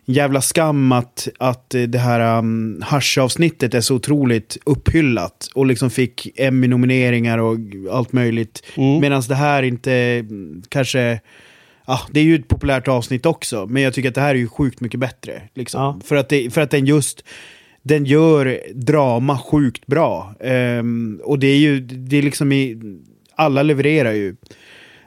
en 0.06 0.14
jävla 0.14 0.42
skam 0.42 0.92
att, 0.92 1.28
att 1.40 1.76
det 1.88 1.98
här 2.00 2.38
um, 2.38 2.84
Hush-avsnittet 2.92 3.74
är 3.74 3.82
så 3.82 3.96
otroligt 3.96 4.58
upphyllat. 4.66 5.48
Och 5.56 5.66
liksom 5.66 5.90
fick 5.90 6.28
Emmy-nomineringar 6.36 7.38
och 7.38 7.58
allt 7.92 8.12
möjligt. 8.14 8.64
Mm. 8.78 9.02
Medan 9.02 9.22
det 9.30 9.36
här 9.36 9.64
inte 9.64 10.26
kanske... 10.70 11.20
Ja, 11.88 12.00
det 12.12 12.20
är 12.20 12.24
ju 12.24 12.36
ett 12.36 12.48
populärt 12.48 12.88
avsnitt 12.88 13.26
också, 13.26 13.66
men 13.66 13.84
jag 13.84 13.94
tycker 13.94 14.10
att 14.10 14.16
det 14.16 14.22
här 14.22 14.30
är 14.30 14.40
ju 14.40 14.48
sjukt 14.48 14.82
mycket 14.82 15.00
bättre. 15.00 15.42
Liksom. 15.56 15.82
Ja. 15.82 16.00
För, 16.06 16.16
att 16.16 16.30
det, 16.30 16.54
för 16.54 16.62
att 16.62 16.72
den 16.72 16.86
just 16.86 17.24
den 17.82 18.06
gör 18.06 18.60
drama 18.74 19.38
sjukt 19.38 19.88
bra. 19.88 20.36
Um, 20.40 21.22
och 21.24 21.40
det 21.40 21.48
är 21.48 21.58
ju, 21.58 21.80
det 21.80 22.18
är 22.18 22.22
liksom 22.22 22.52
i, 22.52 22.78
alla 23.36 23.64
levererar 23.64 24.12
ju. 24.12 24.36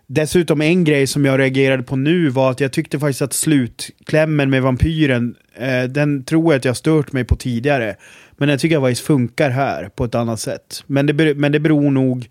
Dessutom 0.07 0.61
en 0.61 0.85
grej 0.85 1.07
som 1.07 1.25
jag 1.25 1.41
reagerade 1.41 1.83
på 1.83 1.97
nu 1.97 2.29
var 2.29 2.51
att 2.51 2.61
jag 2.61 2.73
tyckte 2.73 2.99
faktiskt 2.99 3.23
att 3.23 3.33
slutklämmen 3.33 4.51
med 4.51 4.63
vampyren, 4.63 5.35
eh, 5.55 5.83
den 5.83 6.25
tror 6.25 6.53
jag 6.53 6.59
att 6.59 6.65
jag 6.65 6.77
stört 6.77 7.13
mig 7.13 7.25
på 7.25 7.37
tidigare. 7.37 7.97
Men 8.37 8.49
jag 8.49 8.61
tycker 8.61 8.77
jag 8.77 8.83
faktiskt 8.83 9.07
funkar 9.07 9.51
här 9.51 9.89
på 9.89 10.05
ett 10.05 10.15
annat 10.15 10.41
sätt. 10.41 10.85
Men 10.87 11.07
det, 11.07 11.35
men 11.35 11.53
det 11.53 11.61
beror 11.61 11.91
nog 11.91 12.29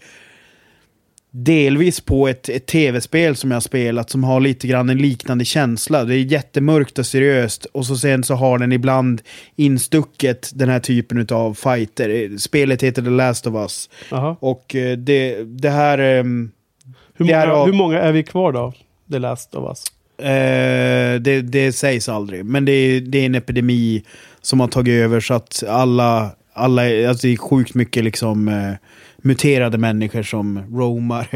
delvis 1.33 2.01
på 2.01 2.27
ett, 2.27 2.49
ett 2.49 2.65
tv-spel 2.65 3.35
som 3.35 3.51
jag 3.51 3.55
har 3.55 3.61
spelat 3.61 4.09
som 4.09 4.23
har 4.23 4.39
lite 4.39 4.67
grann 4.67 4.89
en 4.89 4.97
liknande 4.97 5.45
känsla. 5.45 6.03
Det 6.03 6.15
är 6.15 6.19
jättemörkt 6.19 6.99
och 6.99 7.05
seriöst 7.05 7.65
och 7.65 7.85
så 7.85 7.95
sen 7.95 8.23
så 8.23 8.33
har 8.35 8.59
den 8.59 8.71
ibland 8.71 9.21
instucket 9.55 10.51
den 10.53 10.69
här 10.69 10.79
typen 10.79 11.27
av 11.31 11.53
fighter. 11.53 12.37
Spelet 12.37 12.83
heter 12.83 13.01
The 13.01 13.09
Last 13.09 13.47
of 13.47 13.55
Us. 13.55 13.89
Jaha. 14.11 14.35
Och 14.39 14.75
eh, 14.75 14.97
det, 14.97 15.43
det 15.43 15.69
här... 15.69 15.97
ehm, 15.97 16.51
Hur, 17.13 17.25
många, 17.25 17.53
av- 17.53 17.65
hur 17.65 17.73
många 17.73 17.99
är 17.99 18.11
vi 18.11 18.23
kvar 18.23 18.51
då? 18.51 18.73
The 19.11 19.19
Last 19.19 19.55
of 19.55 19.69
Us. 19.69 19.83
Eh, 20.27 21.21
det, 21.21 21.41
det 21.41 21.71
sägs 21.73 22.09
aldrig, 22.09 22.45
men 22.45 22.65
det 22.65 22.71
är, 22.71 23.01
det 23.01 23.17
är 23.17 23.25
en 23.25 23.35
epidemi 23.35 24.03
som 24.41 24.59
har 24.59 24.67
tagit 24.67 24.91
över 25.03 25.19
så 25.19 25.33
att 25.33 25.63
alla, 25.67 26.31
alla 26.53 26.81
alltså 27.09 27.27
det 27.27 27.33
är 27.33 27.37
sjukt 27.37 27.73
mycket 27.73 28.03
liksom 28.03 28.47
eh, 28.47 28.73
muterade 29.21 29.77
människor 29.77 30.23
som 30.23 30.59
roamar, 30.77 31.27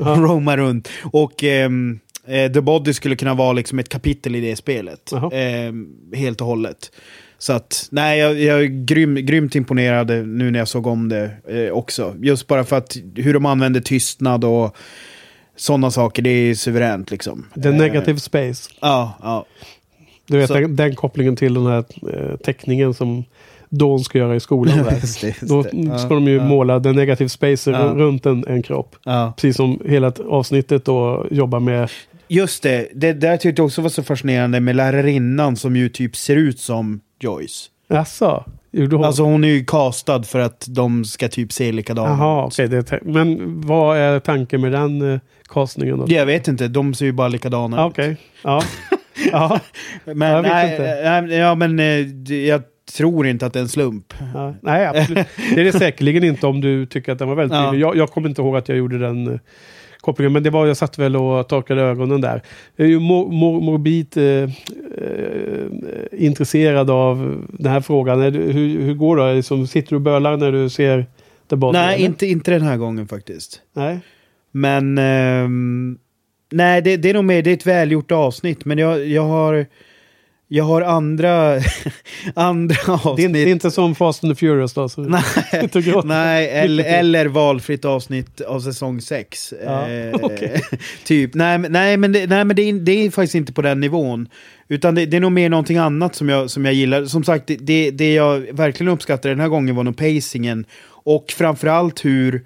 Ja. 0.00 0.14
roamar 0.18 0.56
runt. 0.56 0.88
Och 1.02 1.44
ehm, 1.44 1.98
eh, 2.26 2.52
The 2.52 2.60
Body 2.60 2.92
skulle 2.92 3.16
kunna 3.16 3.34
vara 3.34 3.52
liksom 3.52 3.78
ett 3.78 3.88
kapitel 3.88 4.34
i 4.36 4.40
det 4.40 4.56
spelet. 4.56 5.12
Ehm, 5.32 5.86
helt 6.14 6.40
och 6.40 6.46
hållet. 6.46 6.90
Så 7.38 7.52
att, 7.52 7.88
nej, 7.90 8.18
jag, 8.18 8.40
jag 8.40 8.60
är 8.60 8.64
grym, 8.84 9.14
grymt 9.14 9.54
imponerad 9.54 10.08
nu 10.26 10.50
när 10.50 10.58
jag 10.58 10.68
såg 10.68 10.86
om 10.86 11.08
det 11.08 11.30
eh, 11.48 11.72
också. 11.72 12.14
Just 12.20 12.46
bara 12.46 12.64
för 12.64 12.76
att 12.76 12.96
hur 13.16 13.34
de 13.34 13.46
använder 13.46 13.80
tystnad 13.80 14.44
och 14.44 14.76
sådana 15.56 15.90
saker, 15.90 16.22
det 16.22 16.30
är 16.30 16.54
suveränt 16.54 17.10
liksom. 17.10 17.46
The 17.62 17.68
Eh, 17.68 17.74
Negative 17.74 18.18
Space. 18.20 18.70
Ja, 18.80 19.18
ja. 19.22 19.46
Du 20.26 20.38
vet 20.38 20.48
den, 20.48 20.76
den 20.76 20.94
kopplingen 20.94 21.36
till 21.36 21.54
den 21.54 21.66
här 21.66 21.84
eh, 22.12 22.36
teckningen 22.36 22.94
som 22.94 23.24
Dawn 23.68 23.98
ska 24.00 24.18
göra 24.18 24.36
i 24.36 24.40
skolan. 24.40 24.78
Där. 24.84 24.90
Just 25.00 25.20
det, 25.20 25.26
just 25.26 25.40
Då 25.48 25.62
ska 25.98 26.08
de 26.14 26.24
ju 26.28 26.40
måla 26.40 26.80
the 26.80 26.92
negative 26.92 27.28
space 27.28 27.70
Ja. 27.70 27.78
runt 27.78 28.26
en, 28.26 28.44
en 28.48 28.62
kropp. 28.62 28.96
Precis 29.36 29.56
som 29.56 29.80
hela 29.86 30.12
avsnittet 30.28 30.84
då 30.84 31.26
jobbar 31.30 31.60
med... 31.60 31.90
Just 32.28 32.62
det, 32.62 32.88
det 32.94 33.12
där 33.12 33.36
tyckte 33.36 33.60
jag 33.62 33.66
också 33.66 33.82
var 33.82 33.88
så 33.88 34.02
fascinerande 34.02 34.60
med 34.60 34.76
lärarinnan 34.76 35.56
som 35.56 35.76
ju 35.76 35.88
typ 35.88 36.16
ser 36.16 36.36
ut 36.36 36.58
som 36.60 37.00
Joyce. 37.20 37.70
Jaså? 37.88 38.44
Gjorde 38.72 38.96
hon? 38.96 39.04
Alltså 39.04 39.22
hon 39.22 39.44
är 39.44 39.48
ju 39.48 39.64
castad 39.64 40.22
för 40.22 40.38
att 40.38 40.64
de 40.68 41.04
ska 41.04 41.28
typ 41.28 41.52
se 41.52 41.72
likadana 41.72 42.08
Jaha, 42.08 42.46
ut. 42.46 42.52
okej. 42.52 42.82
te- 42.82 42.98
men 43.02 43.60
vad 43.60 43.96
är 43.98 44.20
tanken 44.20 44.60
med 44.60 44.72
den 44.72 45.12
eh, 45.14 45.20
castningen 45.48 45.98
då? 45.98 46.04
Jag 46.08 46.26
vet 46.26 46.48
inte, 46.48 46.68
de 46.68 46.94
ser 46.94 47.04
ju 47.06 47.12
bara 47.12 47.28
likadana 47.28 47.82
Ah, 47.82 47.86
ut. 47.86 47.92
Okej. 47.92 48.16
Ja. 48.44 48.62
ja. 49.32 49.60
Men, 50.04 50.30
Jag 50.30 50.42
nej, 50.42 50.70
inte. 50.70 51.20
nej, 51.22 51.38
ja, 51.38 51.54
men 51.54 51.78
eh, 51.78 52.34
jag 52.48 52.62
tror 52.96 53.26
inte 53.26 53.46
att 53.46 53.52
det 53.52 53.58
är 53.58 53.62
en 53.62 53.68
slump. 53.68 54.14
ja. 54.34 54.54
Nej, 54.60 54.86
absolut. 54.86 55.26
Det 55.54 55.60
är 55.60 55.64
det 55.64 55.72
säkerligen 55.72 56.24
inte 56.24 56.46
om 56.46 56.60
du 56.60 56.86
tycker 56.86 57.12
att 57.12 57.18
den 57.18 57.28
var 57.28 57.34
väldigt 57.34 57.56
Ja. 57.56 57.74
Jag, 57.74 57.96
jag 57.96 58.10
kommer 58.10 58.28
inte 58.28 58.42
ihåg 58.42 58.56
att 58.56 58.68
jag 58.68 58.78
gjorde 58.78 58.98
den 58.98 59.32
eh, 59.32 59.38
kopplingen. 60.00 60.32
Men 60.32 60.42
det 60.42 60.50
var, 60.50 60.66
jag 60.66 60.76
satt 60.76 60.98
väl 60.98 61.16
och 61.16 61.48
torkade 61.48 61.82
ögonen 61.82 62.20
där. 62.20 62.42
Jag 62.76 62.84
är 62.84 62.90
ju 62.90 62.98
mor, 62.98 63.32
mor, 63.32 63.60
morbid 63.60 64.16
eh, 64.16 64.24
eh, 64.24 64.48
intresserad 66.12 66.90
av 66.90 67.44
den 67.48 67.72
här 67.72 67.80
frågan. 67.80 68.20
Hur, 68.20 68.52
hur 68.80 68.94
går 68.94 69.16
det? 69.16 69.34
Liksom, 69.34 69.66
sitter 69.66 69.90
du 69.90 69.96
och 69.96 70.02
bölar 70.02 70.36
när 70.36 70.52
du 70.52 70.68
ser 70.68 71.06
The 71.50 71.56
Body? 71.56 71.78
nej, 71.78 71.94
eller? 71.94 72.04
inte, 72.04 72.26
inte 72.26 72.50
den 72.50 72.62
här 72.62 72.76
gången 72.76 73.08
faktiskt. 73.08 73.60
Nej. 73.72 73.98
Men... 74.52 74.98
ehm, 74.98 75.98
nej, 76.52 76.82
det, 76.82 76.96
det 76.96 77.10
är 77.10 77.14
nog 77.14 77.24
mer, 77.24 77.42
det 77.42 77.50
är 77.50 77.54
ett 77.54 77.66
välgjort 77.66 78.12
avsnitt. 78.12 78.64
Men 78.64 78.78
jag, 78.78 79.06
jag 79.06 79.24
har... 79.24 79.66
Jag 80.54 80.64
har 80.64 80.82
andra, 80.82 81.60
andra 82.34 82.74
Det 82.86 82.90
är, 82.92 83.06
avsnitt. 83.10 83.32
det 83.32 83.38
är 83.42 83.46
inte 83.46 83.70
som 83.70 83.94
Fast 83.94 84.24
and 84.24 84.32
the 84.32 84.38
Furious 84.40 84.74
då? 84.74 84.88
Nej, 84.96 85.22
nej 86.04 86.48
eller, 86.50 86.84
eller 86.84 87.26
valfritt 87.26 87.84
avsnitt 87.84 88.40
av 88.40 88.60
säsong 88.60 89.00
6. 89.00 89.54
Ja, 89.64 89.86
okej. 90.22 90.62
typ. 91.04 91.34
Nej, 91.34 91.58
nej, 91.58 91.96
men, 91.96 92.12
det, 92.12 92.26
nej, 92.26 92.44
men 92.44 92.56
det, 92.56 92.62
är, 92.62 92.72
det 92.72 92.92
är 92.92 93.10
faktiskt 93.10 93.34
inte 93.34 93.52
på 93.52 93.62
den 93.62 93.80
nivån. 93.80 94.28
Utan 94.68 94.94
det, 94.94 95.06
det 95.06 95.16
är 95.16 95.20
nog 95.20 95.32
mer 95.32 95.48
någonting 95.48 95.76
annat 95.76 96.14
som 96.14 96.28
jag, 96.28 96.50
som 96.50 96.64
jag 96.64 96.74
gillar. 96.74 97.04
Som 97.04 97.24
sagt, 97.24 97.46
det- 97.46 97.56
det, 97.56 97.90
det 97.90 98.14
jag 98.14 98.40
verkligen 98.52 98.92
uppskattade 98.92 99.34
den 99.34 99.40
här 99.40 99.48
gången 99.48 99.76
var 99.76 99.84
nog 99.84 99.96
pacingen. 99.96 100.64
Och 100.86 101.24
framförallt 101.36 102.04
hur 102.04 102.44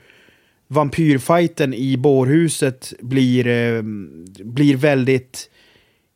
vampyrfighten 0.69 1.75
i 1.75 1.97
bårhuset 1.97 2.93
blir, 3.01 3.47
eh, 3.47 3.83
blir 4.45 4.77
väldigt... 4.77 5.51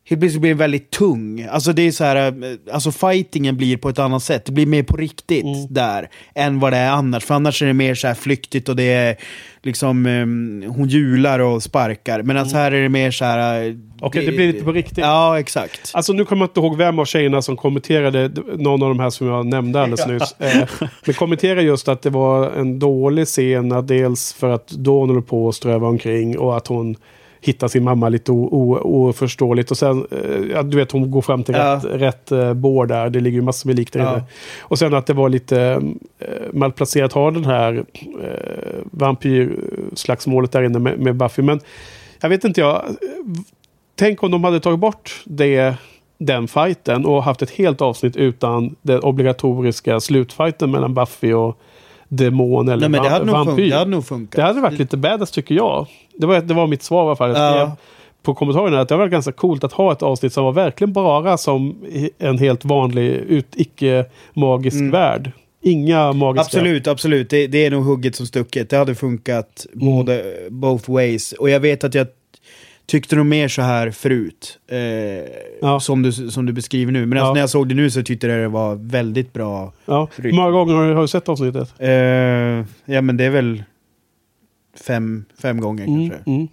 Helt 0.05 0.21
plötsligt 0.21 0.41
blir 0.41 0.51
den 0.51 0.59
väldigt 0.59 0.91
tung. 0.91 1.47
Alltså 1.51 1.73
det 1.73 1.83
är 1.83 1.91
så 1.93 2.05
här, 2.05 2.17
eh, 2.17 2.75
alltså 2.75 2.93
fightingen 2.93 3.57
blir 3.57 3.77
på 3.77 3.89
ett 3.89 3.99
annat 3.99 4.23
sätt. 4.23 4.45
Det 4.45 4.53
blir 4.53 4.67
mer 4.67 4.83
på 4.83 4.97
riktigt 4.97 5.45
Mm. 5.45 5.67
där 5.71 6.09
än 6.35 6.61
vad 6.61 6.73
det 6.73 6.77
är 6.77 6.91
annars. 6.91 7.25
För 7.25 7.35
annars 7.35 7.63
är 7.63 7.67
det 7.67 7.73
mer 7.75 7.95
så 7.95 8.07
här 8.07 8.15
flyktigt 8.15 8.69
och 8.69 8.77
det 8.77 8.93
är 8.93 9.17
liksom, 9.63 10.07
eh, 10.07 10.73
hon 10.73 10.89
hjular 10.89 11.39
och 11.39 11.63
sparkar. 11.63 12.23
Men 12.23 12.37
alltså 12.37 12.57
här 12.57 12.73
är 12.73 12.83
det 12.83 12.89
mer 12.89 13.11
så 13.11 13.25
här... 13.25 13.65
eh, 13.69 13.75
Okej, 14.01 14.27
det 14.27 14.33
blir 14.33 14.53
lite 14.53 14.65
på 14.65 14.73
riktigt. 14.73 14.99
Ja, 14.99 15.39
exakt. 15.41 15.91
Alltså 15.95 16.13
nu 16.13 16.25
kommer 16.25 16.43
jag 16.43 16.49
inte 16.49 16.61
ihåg 16.61 16.77
vem 16.77 16.99
av 16.99 17.05
tjejerna 17.05 17.43
som 17.43 17.57
kommenterade 17.57 18.31
någon 18.57 18.83
av 18.83 18.89
de 18.89 19.01
här 19.01 19.11
som 19.11 19.27
jag 19.27 19.47
nämnde 19.47 19.81
alldeles 19.83 20.07
nyss. 20.07 20.35
Eh, 20.39 20.69
men 21.05 21.15
kommenterade 21.15 21.63
just 21.63 21.89
att 21.89 22.03
det 22.03 22.11
var 22.11 22.51
en 22.51 22.79
dålig 22.79 23.27
scen. 23.27 23.87
Dels 23.87 24.33
för 24.33 24.51
att 24.51 24.69
Dawn 24.69 25.09
håller 25.09 25.21
på 25.21 25.49
att 25.49 25.55
ströva 25.55 25.89
omkring 25.89 26.39
och 26.39 26.57
att 26.57 26.67
hon 26.67 26.97
hittar 27.45 27.69
sin 27.69 27.85
mamma 27.85 28.09
lite 28.09 28.33
oförståeligt. 28.33 29.71
Och 29.71 29.79
sen, 29.79 30.07
eh, 30.55 30.63
du 30.65 30.77
vet 30.77 30.93
hon 30.93 31.11
går 31.11 31.23
fram 31.23 31.45
till 31.45 31.55
Ja. 31.55 31.75
rätt, 31.75 31.85
rätt 31.85 32.33
eh, 32.33 32.55
bår 32.55 32.87
där. 32.87 33.11
Det 33.11 33.21
ligger 33.21 33.37
ju 33.39 33.43
massor 33.43 33.69
med 33.69 33.77
lik 33.77 33.93
där 33.93 34.01
Ja. 34.01 34.13
inne. 34.13 34.23
Och 34.61 34.79
sen 34.79 34.95
att 34.95 35.07
det 35.07 35.13
var 35.15 35.29
lite 35.29 35.61
eh, 36.19 36.27
malplacerat 36.53 37.07
att 37.07 37.13
ha 37.13 37.31
den 37.31 37.45
här 37.45 37.85
eh, 38.23 38.81
vampyrslagsmålet 38.91 40.53
där 40.53 40.63
inne 40.63 40.79
med, 40.79 40.99
med 40.99 41.17
Buffy. 41.17 41.43
Men 41.43 41.61
jag 42.21 42.29
vet 42.29 42.45
inte 42.45 42.61
jag. 42.61 42.83
Tänk 43.97 44.23
om 44.23 44.31
de 44.31 44.45
hade 44.45 44.61
tagit 44.61 44.79
bort 44.81 45.23
det, 45.25 45.75
den 46.19 46.49
fighten 46.49 47.07
och 47.07 47.23
haft 47.23 47.43
ett 47.43 47.51
helt 47.51 47.81
avsnitt 47.81 48.17
utan 48.17 48.77
den 48.83 49.01
obligatoriska 49.01 50.01
slutfighten 50.01 50.71
mellan 50.71 50.95
Buffy 50.95 51.33
och 51.33 51.59
demon 52.17 52.69
eller 52.69 52.81
Nej, 52.81 52.89
men 52.89 53.03
det 53.03 53.09
hade, 53.09 53.25
nog 53.25 53.35
vampyr. 53.35 53.53
funkat, 53.55 53.71
det 53.71 53.77
hade 53.79 53.91
nog 53.91 54.05
funkat. 54.07 54.37
Det 54.37 54.43
hade 54.43 54.61
varit 54.61 54.79
lite 54.79 54.97
badass 54.97 55.31
tycker 55.31 55.55
jag. 55.55 55.87
Det 56.17 56.27
var, 56.27 56.41
det 56.41 56.55
var 56.55 56.67
mitt 56.67 56.83
svar 56.83 57.03
i 57.05 57.07
alla 57.07 57.17
fall. 57.17 57.29
Jag 57.29 57.37
skrev 57.53 57.69
Ja. 57.69 57.77
på 58.23 58.35
kommentarerna 58.35 58.81
att 58.81 58.89
det 58.89 58.97
var 58.97 59.09
ganska 59.09 59.33
coolt 59.33 59.65
att 59.65 59.73
ha 59.73 59.93
ett 59.93 60.03
avsnitt 60.03 60.33
som 60.33 60.45
var 60.45 60.53
verkligen 60.53 60.93
bara 60.93 61.39
som 61.39 61.77
en 62.19 62.39
helt 62.39 62.65
vanlig, 62.65 63.09
ut, 63.11 63.47
icke-magisk 63.57 64.93
värld. 64.93 65.31
Inga 65.65 66.13
magiska... 66.13 66.59
Mm. 66.59 66.67
Absolut, 66.73 66.87
absolut. 66.87 67.31
Det, 67.31 67.47
det 67.47 67.67
är 67.67 67.71
nog 67.71 67.85
hugget 67.85 68.15
som 68.17 68.27
stucket. 68.27 68.71
Det 68.71 68.77
hade 68.77 68.95
funkat 68.95 69.67
Mm. 69.75 69.87
både, 69.97 70.25
both 70.51 70.91
ways. 70.91 71.33
Och 71.33 71.51
jag 71.51 71.61
vet 71.61 71.85
att 71.85 71.95
jag 71.95 72.07
tyckte 72.87 73.17
nog 73.17 73.27
mer 73.27 73.49
så 73.49 73.63
här 73.63 73.91
förut. 73.91 74.59
Eh, 74.71 74.79
Ja. 75.63 75.81
som, 75.81 76.03
du, 76.03 76.13
som 76.13 76.47
du 76.47 76.53
beskriver 76.53 76.93
nu. 76.93 77.07
Men 77.07 77.19
alltså 77.19 77.31
Ja. 77.31 77.35
när 77.35 77.41
jag 77.41 77.51
såg 77.51 77.69
det 77.69 77.75
nu 77.75 77.91
så 77.91 78.03
tyckte 78.03 78.27
jag 78.27 78.41
det 78.41 78.49
var 78.49 78.75
väldigt 78.75 79.33
bra. 79.33 79.73
Ja. 79.85 80.09
Hur 80.17 80.33
många 80.33 80.51
gånger 80.51 80.75
har 80.75 80.89
du, 80.89 80.95
har 80.95 81.03
du 81.03 81.09
sett 81.09 81.29
avsnittet? 81.29 81.75
Eh, 81.79 81.91
ja 82.95 83.01
men 83.03 83.17
det 83.17 83.25
är 83.25 83.31
väl 83.31 83.63
fem, 84.87 85.25
fem 85.43 85.61
gånger 85.61 85.85
Mm, 85.87 86.11
kanske. 86.11 86.31
mm. 86.31 86.49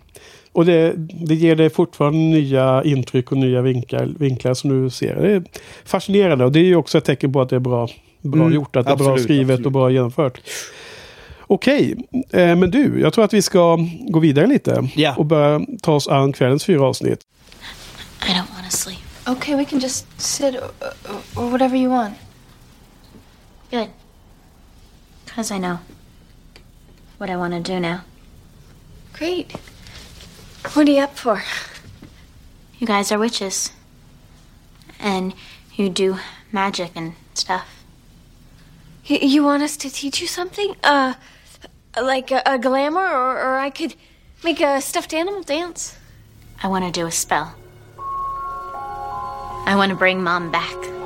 Och 0.52 0.66
det, 0.66 0.94
det 1.28 1.36
ger 1.36 1.56
dig 1.56 1.70
fortfarande 1.70 2.20
nya 2.20 2.84
intryck 2.86 3.32
och 3.32 3.38
nya 3.38 3.62
vinklar, 3.62 4.10
vinklar 4.20 4.54
som 4.54 4.84
du 4.84 4.90
ser. 4.90 5.16
Det 5.16 5.32
är 5.32 5.44
fascinerande 5.86 6.46
och 6.46 6.52
det 6.52 6.60
är 6.60 6.64
ju 6.64 6.76
också 6.76 6.98
ett 6.98 7.06
tecken 7.06 7.34
på 7.34 7.42
att 7.42 7.50
det 7.50 7.56
är 7.56 7.60
bra, 7.60 7.88
bra 8.22 8.42
Mm, 8.42 8.54
gjort, 8.54 8.76
att 8.76 8.86
det 8.86 8.92
är 8.92 8.96
bra 8.96 9.18
skrivet 9.18 9.44
absolut. 9.50 9.66
och 9.66 9.72
bra 9.72 9.92
genomfört. 9.92 10.42
Okej, 11.52 11.96
eh, 12.30 12.56
men 12.56 12.72
du, 12.72 13.00
jag 13.00 13.14
tror 13.14 13.24
att 13.26 13.34
vi 13.34 13.42
ska 13.42 13.78
gå 14.10 14.20
vidare 14.20 14.48
lite 14.48 14.90
Ja. 14.96 15.16
och 15.16 15.26
börja 15.26 15.66
ta 15.82 15.94
oss 15.94 16.08
an 16.08 16.34
kvällens 16.34 16.64
fyra 16.66 16.86
avsnitt. 16.86 17.20
I 18.22 18.32
don't 18.32 18.54
want 18.54 18.72
to 18.72 18.78
sleep. 18.78 19.00
Okay, 19.28 19.56
we 19.56 19.66
can 19.66 19.80
just 19.80 20.06
sit 20.22 20.56
or, 20.56 20.72
or 21.36 21.50
whatever 21.50 21.76
you 21.78 21.90
want. 21.92 22.14
Good. 23.72 23.88
Because 25.26 25.56
I 25.56 25.60
know 25.60 25.78
what 27.18 27.30
I 27.30 27.36
want 27.36 27.54
to 27.66 27.74
do 27.74 27.80
now. 27.80 27.98
Great. 29.18 29.52
What 30.76 30.88
are 30.88 30.92
you 30.92 31.04
up 31.04 31.18
for? 31.18 31.42
You 32.80 32.88
guys 32.88 33.12
are 33.12 33.20
witches. 33.20 33.72
And 35.00 35.34
you 35.76 35.90
do 35.90 36.18
magic 36.52 36.92
and 36.96 37.14
stuff. 37.34 37.66
You, 39.06 39.18
you 39.22 39.44
want 39.44 39.64
us 39.64 39.78
to 39.78 39.90
teach 39.90 40.22
you 40.22 40.28
something? 40.28 40.76
Uh, 40.84 41.14
like 42.02 42.32
a, 42.32 42.42
a 42.46 42.58
glamour, 42.58 43.00
or, 43.00 43.38
or 43.38 43.60
I 43.60 43.70
could 43.70 43.96
make 44.44 44.62
a 44.62 44.82
stuffed 44.82 45.14
animal 45.14 45.44
dance. 45.44 45.96
I 46.64 46.68
want 46.68 46.86
to 46.86 47.02
do 47.02 47.08
a 47.08 47.12
spell. 47.12 47.56
I 49.66 49.76
want 49.76 49.90
to 49.92 49.96
bring 49.96 50.24
mom 50.24 50.52
back. 50.52 51.00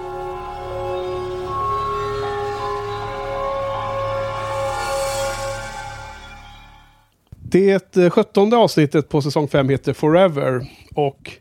Det 7.54 7.98
eh, 7.98 8.10
sjuttonde 8.10 8.58
avsnittet 8.58 9.10
på 9.10 9.22
säsong 9.22 9.48
5 9.48 9.70
heter 9.70 9.94
Forever. 9.94 10.68
Och 10.96 11.32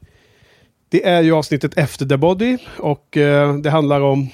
det 0.89 1.07
är 1.07 1.23
ju 1.23 1.33
avsnittet 1.33 1.79
efter 1.79 2.07
The 2.07 2.17
Body. 2.17 2.59
Och 2.79 3.17
eh, 3.17 3.57
det 3.57 3.71
handlar 3.71 4.01
om 4.01 4.29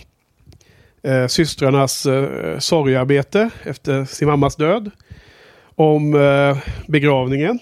eh, 1.02 1.26
systrarnas 1.26 2.06
eh, 2.06 2.58
sorgarbete 2.58 3.50
efter 3.62 4.04
sin 4.04 4.28
mammas 4.28 4.56
död. 4.56 4.90
Om 5.78 6.14
eh, 6.14 6.58
begravningen. 6.86 7.58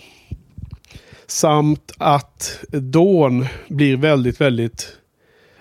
Samt 1.26 1.92
att 1.98 2.64
Dawn 2.70 3.46
blir 3.68 3.96
väldigt, 3.96 4.40
väldigt... 4.40 4.96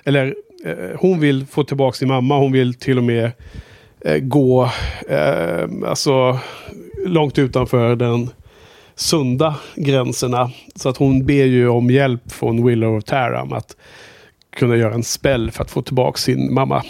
Eller 0.03 0.35
eh, 0.65 0.99
hon 0.99 1.19
vill 1.19 1.45
få 1.45 1.63
tillbaka 1.63 1.95
sin 1.95 2.07
mamma. 2.07 2.37
Hon 2.37 2.51
vill 2.51 2.73
till 2.73 2.97
och 2.97 3.03
med 3.03 3.31
eh, 4.01 4.17
gå 4.17 4.69
eh, 5.09 5.69
alltså, 5.87 6.39
långt 7.05 7.37
utanför 7.39 7.95
den 7.95 8.29
sunda 8.95 9.55
gränserna. 9.75 10.51
Så 10.75 10.89
att 10.89 10.97
hon 10.97 11.25
ber 11.25 11.45
ju 11.45 11.67
om 11.67 11.89
hjälp 11.89 12.31
från 12.31 12.65
Willow 12.65 12.97
of 12.97 13.03
Taram 13.03 13.53
att 13.53 13.75
kunna 14.49 14.75
göra 14.75 14.93
en 14.93 15.03
spell 15.03 15.51
för 15.51 15.63
att 15.63 15.71
få 15.71 15.81
tillbaka 15.81 16.17
sin 16.17 16.53
mamma. 16.53 16.83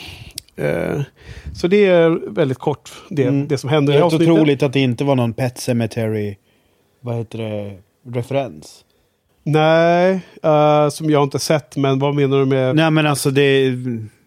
Eh, 0.56 1.02
så 1.54 1.68
det 1.68 1.86
är 1.86 2.30
väldigt 2.30 2.58
kort 2.58 2.92
det, 3.10 3.24
Mm. 3.24 3.48
det 3.48 3.58
som 3.58 3.70
händer 3.70 3.94
Det 3.94 4.00
är 4.00 4.04
helt 4.04 4.22
otroligt 4.22 4.64
att 4.64 4.74
det 4.74 4.80
inte 4.80 5.04
var 5.04 5.16
någon 5.16 5.34
Pet 5.34 5.58
Cemetery, 5.58 6.36
vad 7.02 7.16
heter 7.16 7.38
det, 7.38 7.78
referens. 8.18 8.82
Nej, 9.44 10.20
eh, 10.44 10.90
som 10.90 11.10
jag 11.10 11.24
inte 11.24 11.40
sett. 11.40 11.76
Men 11.78 12.00
vad 12.00 12.16
menar 12.16 12.40
du 12.40 12.46
med... 12.46 12.76
Nej 12.76 12.92
men 12.92 13.08
alltså 13.08 13.32
det, 13.32 13.74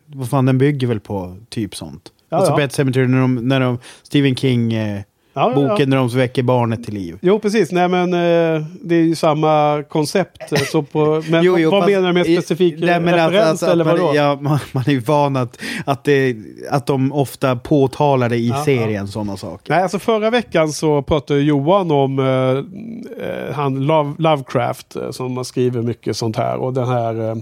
vad 0.06 0.30
fan 0.30 0.46
den 0.46 0.58
bygger 0.58 0.86
väl 0.86 1.00
på 1.00 1.36
typ 1.48 1.76
sånt. 1.76 2.12
Ja, 2.28 2.36
alltså 2.36 2.52
ja. 2.52 2.56
Pet 2.56 2.72
Cemetery 2.72 3.06
när 3.06 3.20
de, 3.20 3.34
när 3.34 3.60
de 3.60 3.78
Stephen 4.02 4.36
King 4.36 4.72
eh, 4.72 5.00
Ja, 5.32 5.52
ja, 5.54 5.62
ja. 5.62 5.68
boken 5.68 5.90
när 5.90 5.96
de 5.96 6.08
väcker 6.08 6.42
barnet 6.42 6.84
till 6.84 6.94
liv. 6.94 7.18
Jo, 7.20 7.38
precis. 7.38 7.72
Nej, 7.72 7.88
men 7.88 8.12
eh, 8.14 8.64
det 8.82 8.94
är 8.94 9.02
ju 9.02 9.14
samma 9.14 9.82
koncept. 9.88 10.52
eh, 10.52 10.58
Så 10.58 10.82
på, 10.82 11.22
men 11.30 11.44
Jo, 11.44 11.58
jo, 11.58 11.70
vad 11.70 11.80
fast- 11.82 11.90
menar 11.90 12.06
du 12.08 12.14
med 12.14 12.26
i- 12.26 12.36
specifik 12.36 12.74
Nej, 12.78 13.00
men 13.00 13.14
referens? 13.14 13.34
alltså, 13.34 13.48
alltså, 13.48 13.66
eller 13.66 13.84
vadå? 13.84 14.02
man, 14.06 14.14
ja, 14.14 14.38
man, 14.40 14.58
man 14.72 14.84
är 14.86 14.90
ju 14.90 15.00
van 15.00 15.36
att, 15.36 15.58
att, 15.84 16.04
det, 16.04 16.36
att 16.70 16.86
de 16.86 17.12
ofta 17.12 17.56
påtalar 17.56 18.28
det 18.28 18.36
i 18.36 18.48
Ja, 18.48 18.64
serien, 18.64 19.08
sådana 19.08 19.36
saker. 19.36 19.72
Nej, 19.74 19.82
alltså 19.82 19.98
förra 19.98 20.30
veckan 20.30 20.68
så 20.68 21.02
pratade 21.02 21.40
Johan 21.40 21.90
om 21.90 22.18
eh, 22.18 23.26
eh, 23.28 23.54
han 23.54 23.86
Love, 23.86 24.12
Lovecraft 24.18 24.96
eh, 24.96 25.10
som 25.10 25.36
har 25.36 25.44
skrivit 25.44 25.84
mycket 25.84 26.16
sånt 26.16 26.36
här. 26.36 26.56
Och 26.56 26.72
den 26.74 26.88
här 26.88 27.30
eh, 27.30 27.36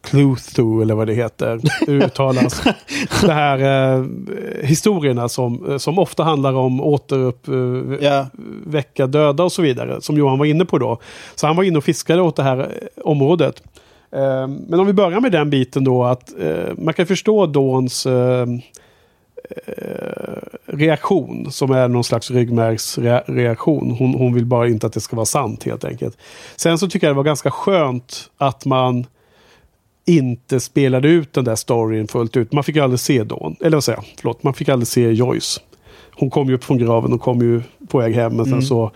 Clutho 0.00 0.82
eller 0.82 0.94
vad 0.94 1.06
det 1.06 1.14
heter 1.14 1.60
uttalas. 1.86 2.62
det 3.22 3.32
här 3.32 3.58
eh, 3.58 4.04
historierna 4.62 5.28
som, 5.28 5.70
eh, 5.70 5.78
som 5.78 5.98
ofta 5.98 6.22
handlar 6.22 6.52
om 6.52 6.80
återupp, 6.80 7.48
eh, 7.48 9.06
döda 9.08 9.44
och 9.44 9.52
så 9.52 9.62
vidare. 9.62 10.00
Som 10.00 10.16
Johan 10.16 10.38
var 10.38 10.46
inne 10.46 10.64
på 10.64 10.78
då. 10.78 10.98
Så 11.34 11.46
han 11.46 11.56
var 11.56 11.64
inne 11.64 11.78
och 11.78 11.84
fiskade 11.84 12.22
åt 12.22 12.36
det 12.36 12.42
här 12.42 12.58
eh, 12.58 13.04
området. 13.04 13.62
Eh, 14.12 14.46
men 14.46 14.80
om 14.80 14.86
vi 14.86 14.92
börjar 14.92 15.20
med 15.20 15.32
den 15.32 15.50
biten 15.50 15.84
då 15.84 16.04
att 16.04 16.40
eh, 16.40 16.74
man 16.78 16.94
kan 16.94 17.06
förstå 17.06 17.46
Dawns 17.46 18.06
reaktion 20.66 21.52
som 21.52 21.70
är 21.70 21.88
någon 21.88 22.04
slags 22.04 22.30
ryggmärgsreaktion. 22.30 23.96
Hon, 23.98 24.14
hon 24.14 24.34
vill 24.34 24.46
bara 24.46 24.68
inte 24.68 24.86
att 24.86 24.92
det 24.92 25.00
ska 25.00 25.16
vara 25.16 25.26
sant 25.26 25.64
helt 25.64 25.84
enkelt. 25.84 26.18
Sen 26.56 26.78
så 26.78 26.88
tycker 26.88 27.06
jag 27.06 27.14
det 27.14 27.16
var 27.16 27.24
ganska 27.24 27.50
skönt 27.50 28.30
att 28.38 28.64
man 28.64 29.06
inte 30.08 30.60
spelade 30.60 31.08
ut 31.08 31.32
den 31.32 31.44
där 31.44 31.56
storyn 31.56 32.08
fullt 32.08 32.36
ut. 32.36 32.52
Man 32.52 32.64
fick 32.64 32.76
aldrig 32.76 33.00
se 33.00 33.24
Dawn. 33.24 33.56
Eller 33.60 33.76
vad 33.76 33.84
säger 33.84 33.98
jag? 33.98 34.04
Förlåt, 34.20 34.42
man 34.42 34.54
fick 34.54 34.68
aldrig 34.68 34.88
se 34.88 35.10
Joyce. 35.12 35.60
Hon 36.14 36.30
kom 36.30 36.48
ju 36.48 36.54
upp 36.54 36.64
från 36.64 36.78
graven 36.78 37.12
och 37.12 37.20
kom 37.20 37.40
ju 37.42 37.62
på 37.88 37.98
väg 37.98 38.14
hem. 38.14 38.36
Men 38.36 38.46
sen 38.46 38.62
så 38.62 38.90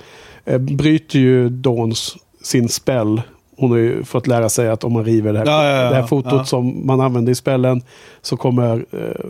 eh, 0.45 0.59
bryter 0.59 1.19
ju 1.19 1.49
Dawn 1.49 1.93
s- 1.93 2.13
sin 2.43 2.69
spell. 2.69 3.23
hon 3.57 3.71
har 3.71 3.79
ju 3.79 4.05
fått 4.05 4.27
lära 4.27 4.49
sig 4.49 4.69
att 4.69 4.85
om 4.85 4.93
man 4.93 5.05
river 5.05 5.33
det 5.33 5.39
här, 5.39 5.47
Ja, 5.47 5.65
ja, 5.65 5.83
ja, 5.83 5.91
det 5.91 5.97
här 5.97 6.07
fotot 6.07 6.49
som 6.49 6.87
man 6.87 7.01
använder 7.01 7.33
i 7.33 7.35
spellen 7.35 7.83
så 8.23 8.37
kommer 8.37 8.85
eh, 8.93 9.29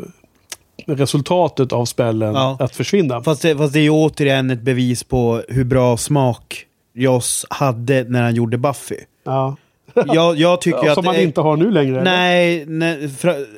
resultatet 0.87 1.73
av 1.73 1.85
spellen 1.85 2.35
Ja. 2.35 2.57
att 2.61 2.77
försvinna. 2.77 3.23
Fast 3.23 3.43
det, 3.43 3.57
fast 3.57 3.73
det 3.73 3.79
är 3.79 3.83
ju 3.83 3.91
återigen 3.91 4.51
ett 4.51 4.63
bevis 4.63 5.05
på 5.05 5.43
hur 5.49 5.65
bra 5.65 5.97
smak 5.97 6.67
Joss 6.95 7.47
hade 7.51 8.05
när 8.05 8.23
han 8.23 8.35
gjorde 8.35 8.59
Buffy. 8.59 8.97
Ja. 9.25 9.57
Jag, 10.15 10.37
jag 10.37 10.61
tycker 10.61 10.89
att... 10.89 10.95
som 10.95 11.05
man 11.05 11.15
det- 11.15 11.23
inte 11.23 11.41
har 11.41 11.57
nu 11.57 11.71
längre. 11.71 12.03
Nej, 12.05 12.65
nej 12.67 13.09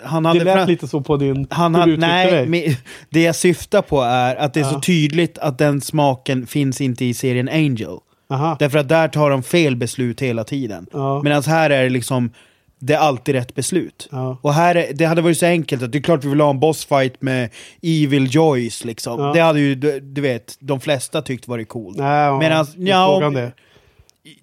han 0.05 0.25
hade... 0.25 0.39
Det 0.39 0.45
lät 0.45 0.69
lite 0.69 0.89
så 0.89 1.01
på 1.01 1.17
din... 1.17 1.47
han 1.51 1.75
hade, 1.75 1.97
nej, 1.97 2.47
men 2.47 2.63
det 3.11 3.23
jag 3.23 3.35
syftar 3.37 3.83
på 3.83 4.03
är 4.03 4.37
att 4.37 4.55
det 4.55 4.61
är 4.61 4.65
Ja. 4.65 4.71
så 4.71 4.81
tydligt 4.81 5.39
att 5.39 5.59
den 5.59 5.81
smaken 5.81 6.47
finns 6.47 6.81
inte 6.81 7.05
i 7.05 7.15
serien 7.15 7.49
Angel. 7.49 7.99
Aha. 8.31 8.57
Därför 8.59 8.79
att 8.79 8.89
där 8.89 9.09
tar 9.09 9.31
de 9.31 9.43
fel 9.43 9.77
beslut 9.77 10.23
hela 10.23 10.45
tiden. 10.45 10.87
Ja. 10.93 11.23
Medan 11.23 11.43
här 11.43 11.71
är 11.71 11.83
det 11.83 11.89
liksom, 11.89 12.31
det 12.79 12.95
är 12.95 12.99
alltid 12.99 13.35
rätt 13.35 13.55
beslut. 13.55 14.09
Ja. 14.13 14.39
Och 14.43 14.55
här, 14.55 14.75
är, 14.75 14.87
det 14.95 15.05
hade 15.05 15.23
varit 15.23 15.39
så 15.39 15.47
enkelt 15.47 15.83
att 15.83 15.93
det 15.93 15.99
är 15.99 16.03
klart 16.03 16.25
vi 16.25 16.29
vill 16.29 16.41
ha 16.41 16.51
en 16.51 16.61
bossfight 16.61 17.23
med 17.23 17.51
Evil 17.83 18.27
Joyce 18.35 18.85
liksom. 18.87 19.21
Ja. 19.21 19.33
Det 19.33 19.41
hade 19.41 19.61
ju, 19.61 19.75
du, 19.75 20.01
du 20.01 20.21
vet, 20.21 20.57
de 20.61 20.81
flesta 20.81 21.23
tyckt 21.23 21.49
varit 21.49 21.69
coolt. 21.69 21.99
Ja, 21.99 22.39
Medan, 22.39 22.67
ja, 22.77 23.27
om- 23.27 23.35
det. 23.35 23.53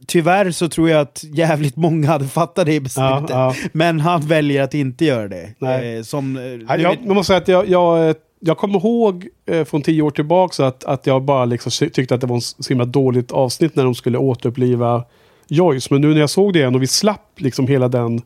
Tyvärr 0.08 0.52
så 0.52 0.70
tror 0.70 0.90
jag 0.90 1.02
att 1.02 1.24
jävligt 1.34 1.76
många 1.76 2.08
hade 2.08 2.28
fattat 2.28 2.66
det 2.66 2.80
beslutet. 2.80 2.96
Ja, 3.12 3.26
ja. 3.30 3.56
Men 3.74 4.00
han 4.00 4.22
väljer 4.22 4.64
att 4.64 4.74
inte 4.74 5.06
göra 5.06 5.28
det. 5.28 5.50
Nej. 5.60 5.98
Eh, 5.98 6.04
som, 6.04 6.38
eh, 6.38 6.44
Jag, 6.82 6.98
jag 7.06 7.16
måste 7.16 7.28
säga 7.28 7.38
att 7.38 7.48
jag, 7.48 7.70
jag, 7.70 8.10
eh, 8.10 8.16
jag 8.40 8.58
kommer 8.58 8.80
ihåg 8.80 9.28
från 9.66 9.82
tio 9.82 10.02
år 10.02 10.12
tillbaka 10.12 10.66
att, 10.66 10.84
att 10.84 11.08
jag 11.08 11.22
bara 11.24 11.46
liksom 11.46 11.90
tyckte 11.90 12.16
att 12.16 12.22
det 12.22 12.28
var 12.28 12.36
en 12.36 12.42
så 12.42 12.70
himla 12.70 12.86
dåligt 12.86 13.32
avsnitt 13.32 13.76
när 13.76 13.84
de 13.84 13.96
skulle 13.96 14.18
återuppliva 14.18 15.04
Joyce. 15.48 15.88
Men 15.94 16.02
nu 16.02 16.14
när 16.14 16.20
jag 16.20 16.30
såg 16.30 16.54
det 16.54 16.60
igen 16.60 16.76
och 16.76 16.82
vi 16.82 16.88
slapp 16.88 17.32
liksom 17.38 17.68
hela 17.68 17.88
den 17.88 18.22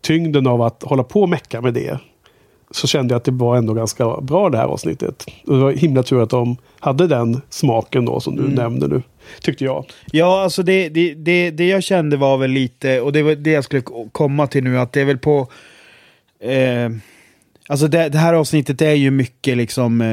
tyngden 0.00 0.46
av 0.46 0.62
att 0.62 0.82
hålla 0.82 1.02
på 1.04 1.22
och 1.22 1.28
mecka 1.28 1.60
med 1.60 1.74
det. 1.74 1.98
Så 2.70 2.86
kände 2.86 3.12
jag 3.14 3.16
att 3.16 3.24
det 3.24 3.30
var 3.30 3.56
ändå 3.56 3.74
ganska 3.74 4.20
bra 4.20 4.50
det 4.50 4.58
här 4.58 4.64
avsnittet. 4.64 5.24
Och 5.46 5.54
det 5.56 5.62
var 5.62 5.72
himla 5.72 6.02
tur 6.02 6.22
att 6.22 6.30
de 6.30 6.56
hade 6.80 7.06
den 7.06 7.40
smaken 7.50 8.04
då 8.04 8.20
som 8.20 8.36
du 8.36 8.42
Mm. 8.42 8.54
nämnde 8.54 8.88
nu. 8.88 9.02
Tyckte 9.40 9.64
jag. 9.64 9.84
Ja, 10.12 10.42
alltså 10.42 10.62
det, 10.62 10.88
det, 10.88 11.14
det, 11.14 11.50
det 11.50 11.68
jag 11.68 11.82
kände 11.82 12.16
var 12.16 12.38
väl 12.38 12.50
lite, 12.50 13.00
och 13.00 13.12
det 13.12 13.22
var 13.22 13.34
det 13.34 13.50
jag 13.50 13.64
skulle 13.64 13.82
komma 14.12 14.46
till 14.46 14.64
nu, 14.64 14.78
att 14.78 14.92
det 14.92 15.00
är 15.00 15.04
väl 15.04 15.18
på... 15.18 15.48
Eh, 16.40 16.90
alltså 17.68 17.88
det, 17.88 18.08
det 18.08 18.18
här 18.18 18.34
avsnittet 18.34 18.82
är 18.82 18.94
ju 18.94 19.10
mycket 19.10 19.56
liksom, 19.56 20.00
eh, 20.00 20.06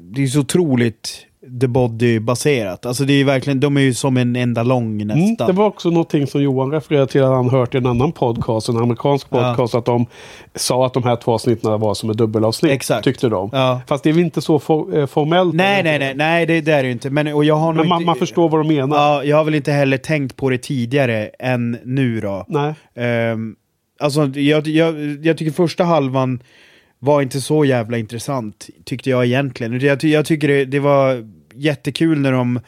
det 0.00 0.22
är 0.22 0.26
så 0.26 0.40
otroligt 0.40 1.26
The 1.60 1.66
Body-baserat. 1.66 2.86
Alltså 2.86 3.04
det 3.04 3.12
är 3.12 3.16
ju 3.16 3.24
verkligen, 3.24 3.60
de 3.60 3.76
är 3.76 3.80
ju 3.80 3.94
som 3.94 4.16
en 4.16 4.36
enda 4.36 4.62
lång 4.62 5.02
Mm, 5.02 5.18
nästan. 5.18 5.46
det 5.46 5.52
var 5.52 5.66
också 5.66 5.90
någonting 5.90 6.26
som 6.26 6.42
Johan 6.42 6.70
refererade 6.70 7.06
till 7.06 7.22
att 7.22 7.30
han 7.30 7.50
hört 7.50 7.74
i 7.74 7.78
en 7.78 7.86
annan 7.86 8.12
podcast, 8.12 8.68
en 8.68 8.76
amerikansk 8.76 9.26
Ja. 9.30 9.38
podcast, 9.48 9.74
att 9.74 9.84
de 9.84 10.06
sa 10.54 10.86
att 10.86 10.94
de 10.94 11.02
här 11.02 11.16
två 11.16 11.32
avsnitten 11.32 11.80
var 11.80 11.94
som 11.94 12.10
ett 12.10 12.16
dubbelavsnitt. 12.16 12.72
Exakt. 12.72 13.04
Tyckte 13.04 13.28
de. 13.28 13.50
Ja. 13.52 13.80
Fast 13.86 14.04
det 14.04 14.10
är 14.10 14.14
väl 14.14 14.22
inte 14.24 14.40
så 14.42 14.58
for, 14.58 14.98
eh, 14.98 15.06
formellt. 15.06 15.54
Nej, 15.54 15.82
nej, 15.82 15.98
nej, 15.98 16.14
nej, 16.14 16.46
det, 16.46 16.60
det 16.60 16.72
är 16.72 16.82
det 16.82 16.86
ju 16.86 16.92
inte. 16.92 17.10
Men, 17.10 17.26
och 17.34 17.44
jag 17.44 17.54
har 17.54 17.72
Men 17.72 17.88
man, 17.88 17.96
inte, 17.98 18.06
man 18.06 18.16
förstår 18.16 18.48
vad 18.48 18.60
de 18.60 18.68
menar. 18.74 18.96
Ja, 18.96 19.24
jag 19.24 19.36
har 19.36 19.44
väl 19.44 19.54
inte 19.54 19.72
heller 19.72 19.96
tänkt 19.98 20.36
på 20.36 20.50
det 20.50 20.58
tidigare 20.58 21.30
än 21.38 21.78
nu 21.84 22.20
då. 22.20 22.46
Nej. 22.48 23.30
Um, 23.32 23.56
alltså, 24.00 24.26
jag, 24.26 24.66
jag, 24.66 24.94
jag 25.26 25.38
tycker 25.38 25.52
första 25.52 25.84
halvan 25.84 26.42
var 27.04 27.22
inte 27.22 27.40
så 27.40 27.64
jävla 27.64 27.98
intressant, 27.98 28.70
tyckte 28.84 29.10
jag 29.10 29.26
egentligen. 29.26 29.80
Jag, 29.80 30.04
jag 30.04 30.26
tycker 30.26 30.48
det, 30.48 30.64
det 30.64 30.80
var 30.80 31.28
jättekul 31.54 32.20
när 32.20 32.32
de 32.32 32.60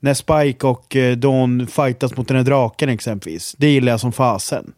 när 0.00 0.14
Spike 0.14 0.66
och 0.66 0.96
eh, 0.96 1.16
Dawn 1.16 1.66
fightas 1.66 2.16
mot 2.16 2.28
den 2.28 2.36
här 2.36 2.44
draken 2.44 2.88
exempelvis. 2.88 3.54
Det 3.58 3.70
gillar 3.70 3.92
jag 3.92 4.00
som 4.00 4.12
fasen. 4.12 4.72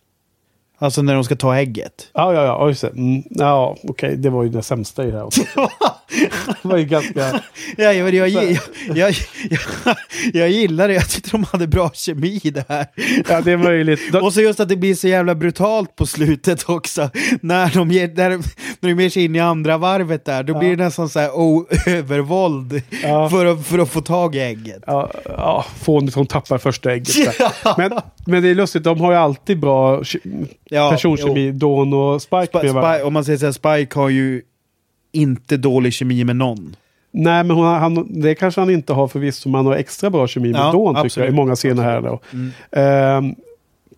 Alltså 0.79 1.03
när 1.03 1.15
de 1.15 1.25
ska 1.25 1.37
ta 1.37 1.57
ägget. 1.57 2.11
Ja, 2.15 2.35
ja, 2.35 2.45
ja. 2.45 2.69
Just 2.69 2.81
det. 2.81 2.89
Mm, 2.89 3.23
ja, 3.31 3.77
okej. 3.83 4.17
Det 4.17 4.31
var 4.31 4.43
ju 4.43 4.49
det 4.49 4.63
sämsta 4.63 5.05
i 5.07 5.11
det 5.11 5.17
här 5.17 5.25
också. 5.25 5.43
det 6.63 6.69
var 6.69 6.77
ju 6.77 6.85
ganska... 6.85 7.41
Ja, 7.77 7.93
jag, 7.93 8.15
jag, 8.15 8.29
jag, 8.29 8.59
jag, 8.95 9.15
jag, 10.33 10.51
gillar 10.51 10.89
det, 10.89 10.95
jag 10.95 11.09
tyckte 11.09 11.31
de 11.31 11.45
hade 11.45 11.67
bra 11.67 11.91
kemi 11.95 12.41
i 12.43 12.51
det 12.51 12.65
här. 12.69 12.87
Ja, 13.29 13.41
det 13.41 13.53
är 13.53 13.57
möjligt. 13.57 14.15
Och 14.23 14.33
så 14.33 14.41
just 14.41 14.61
att 14.61 14.69
det 14.69 14.77
blir 14.77 14.95
så 14.95 15.09
jävla 15.09 15.35
brutalt 15.35 15.97
på 15.97 16.07
slutet 16.07 16.69
också. 16.69 17.11
När 17.41 17.75
de 17.75 17.91
ger, 17.91 18.09
när 18.09 18.29
när 18.81 18.95
de 18.95 19.03
ger 19.03 19.11
sig 19.11 19.25
in 19.25 19.37
i 19.37 19.41
andra 19.41 19.79
varvet 19.79 20.25
där, 20.25 20.43
då 20.43 20.59
blir 20.59 20.77
det 20.77 20.85
nästan 20.85 21.09
så 21.09 21.21
här 21.21 21.31
oh, 21.31 21.65
övervåld 21.87 22.83
för, 23.31 23.47
att, 23.47 23.67
för 23.67 23.79
att 23.79 23.91
få 23.91 24.01
tag 24.01 24.35
i 24.35 24.41
ägget. 24.41 24.83
ja, 24.87 25.11
ja, 25.25 25.65
fånigt 25.79 26.13
som 26.13 26.27
tappar 26.27 26.59
första 26.59 26.93
ägget. 26.93 27.17
Men, 27.79 27.93
men 28.27 28.43
det 28.43 28.49
är 28.49 28.55
lustigt, 28.55 28.85
de 28.85 29.01
har 29.01 29.13
ju 29.13 29.19
alltid 29.19 29.61
bra 29.61 30.03
Ja, 30.71 30.91
personkemi, 30.91 31.53
Dawn 31.53 31.93
och 31.93 32.23
Spike. 32.23 32.59
Sp-. 32.59 32.69
Spike, 32.69 33.03
om 33.03 33.13
man 33.13 33.25
säger 33.25 33.39
så 33.39 33.45
här, 33.45 33.53
Spike 33.53 33.99
har 33.99 34.09
ju 34.09 34.43
inte 35.17 35.57
dålig 35.57 35.93
kemi 35.93 36.25
med 36.25 36.37
någon. 36.37 36.77
Nej, 37.11 37.45
men 37.45 37.57
hon, 37.57 37.67
han, 37.67 38.21
det 38.21 38.35
kanske 38.35 38.61
han 38.61 38.71
inte 38.71 38.93
har 38.93 39.09
förvisso, 39.09 39.49
men 39.49 39.55
han 39.55 39.67
har 39.67 39.75
extra 39.75 40.11
bra 40.11 40.27
kemi 40.27 40.53
med 40.53 40.61
Ja, 40.61 40.73
Dawn 40.73 40.95
tycker 40.95 41.07
absolut. 41.07 41.27
jag, 41.27 41.33
i 41.33 41.37
många 41.37 41.55
scener 41.55 41.83
här 41.83 42.01
då. 42.01 42.21
Ehm, 42.81 43.35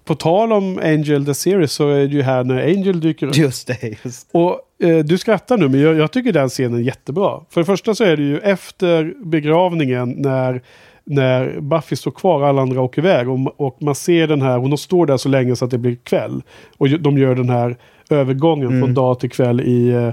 på 0.05 0.15
tal 0.15 0.53
om 0.53 0.79
Angel 0.83 1.27
the 1.27 1.35
Series 1.35 1.73
så 1.73 1.89
är 1.91 1.99
det 1.99 2.15
ju 2.15 2.23
här 2.23 2.45
när 2.45 2.63
Angel 2.63 3.01
dyker 3.01 3.27
upp. 3.27 3.37
Just 3.37 3.67
det, 3.67 4.05
just 4.05 4.29
Och 4.33 4.61
eh, 4.89 4.99
du 4.99 5.19
skrattar 5.19 5.59
nu, 5.59 5.69
men 5.69 5.81
jag, 5.81 5.97
jag 5.97 6.13
tycker 6.13 6.33
den 6.33 6.49
scenen 6.49 6.75
är 6.79 6.83
jättebra. 6.83 7.41
För 7.51 7.61
det 7.61 7.65
första 7.65 7.95
så 7.95 8.05
är 8.05 8.17
det 8.17 8.23
ju 8.23 8.39
efter 8.39 9.15
begravningen 9.25 10.11
när, 10.11 10.63
när 11.05 11.61
Buffy 11.61 11.97
står 11.97 12.11
kvar, 12.11 12.43
alla 12.43 12.63
andra 12.63 12.83
åker 12.83 13.03
iväg. 13.03 13.29
Och, 13.29 13.61
och 13.61 13.83
man 13.83 13.95
ser 13.95 14.27
den 14.27 14.43
här, 14.43 14.59
hon 14.59 14.79
står 14.79 15.07
där 15.07 15.17
så 15.17 15.29
länge 15.29 15.57
så 15.57 15.65
att 15.65 15.71
det 15.71 15.79
blir 15.79 15.97
kväll. 15.97 16.43
Och 16.79 16.89
de 16.89 17.19
gör 17.19 17.35
den 17.35 17.51
här 17.51 17.77
övergången 18.11 18.81
från 18.81 18.95
dag 18.95 19.21
till 19.21 19.31
kväll 19.31 19.61
i, 19.61 19.89
eh, 19.89 20.11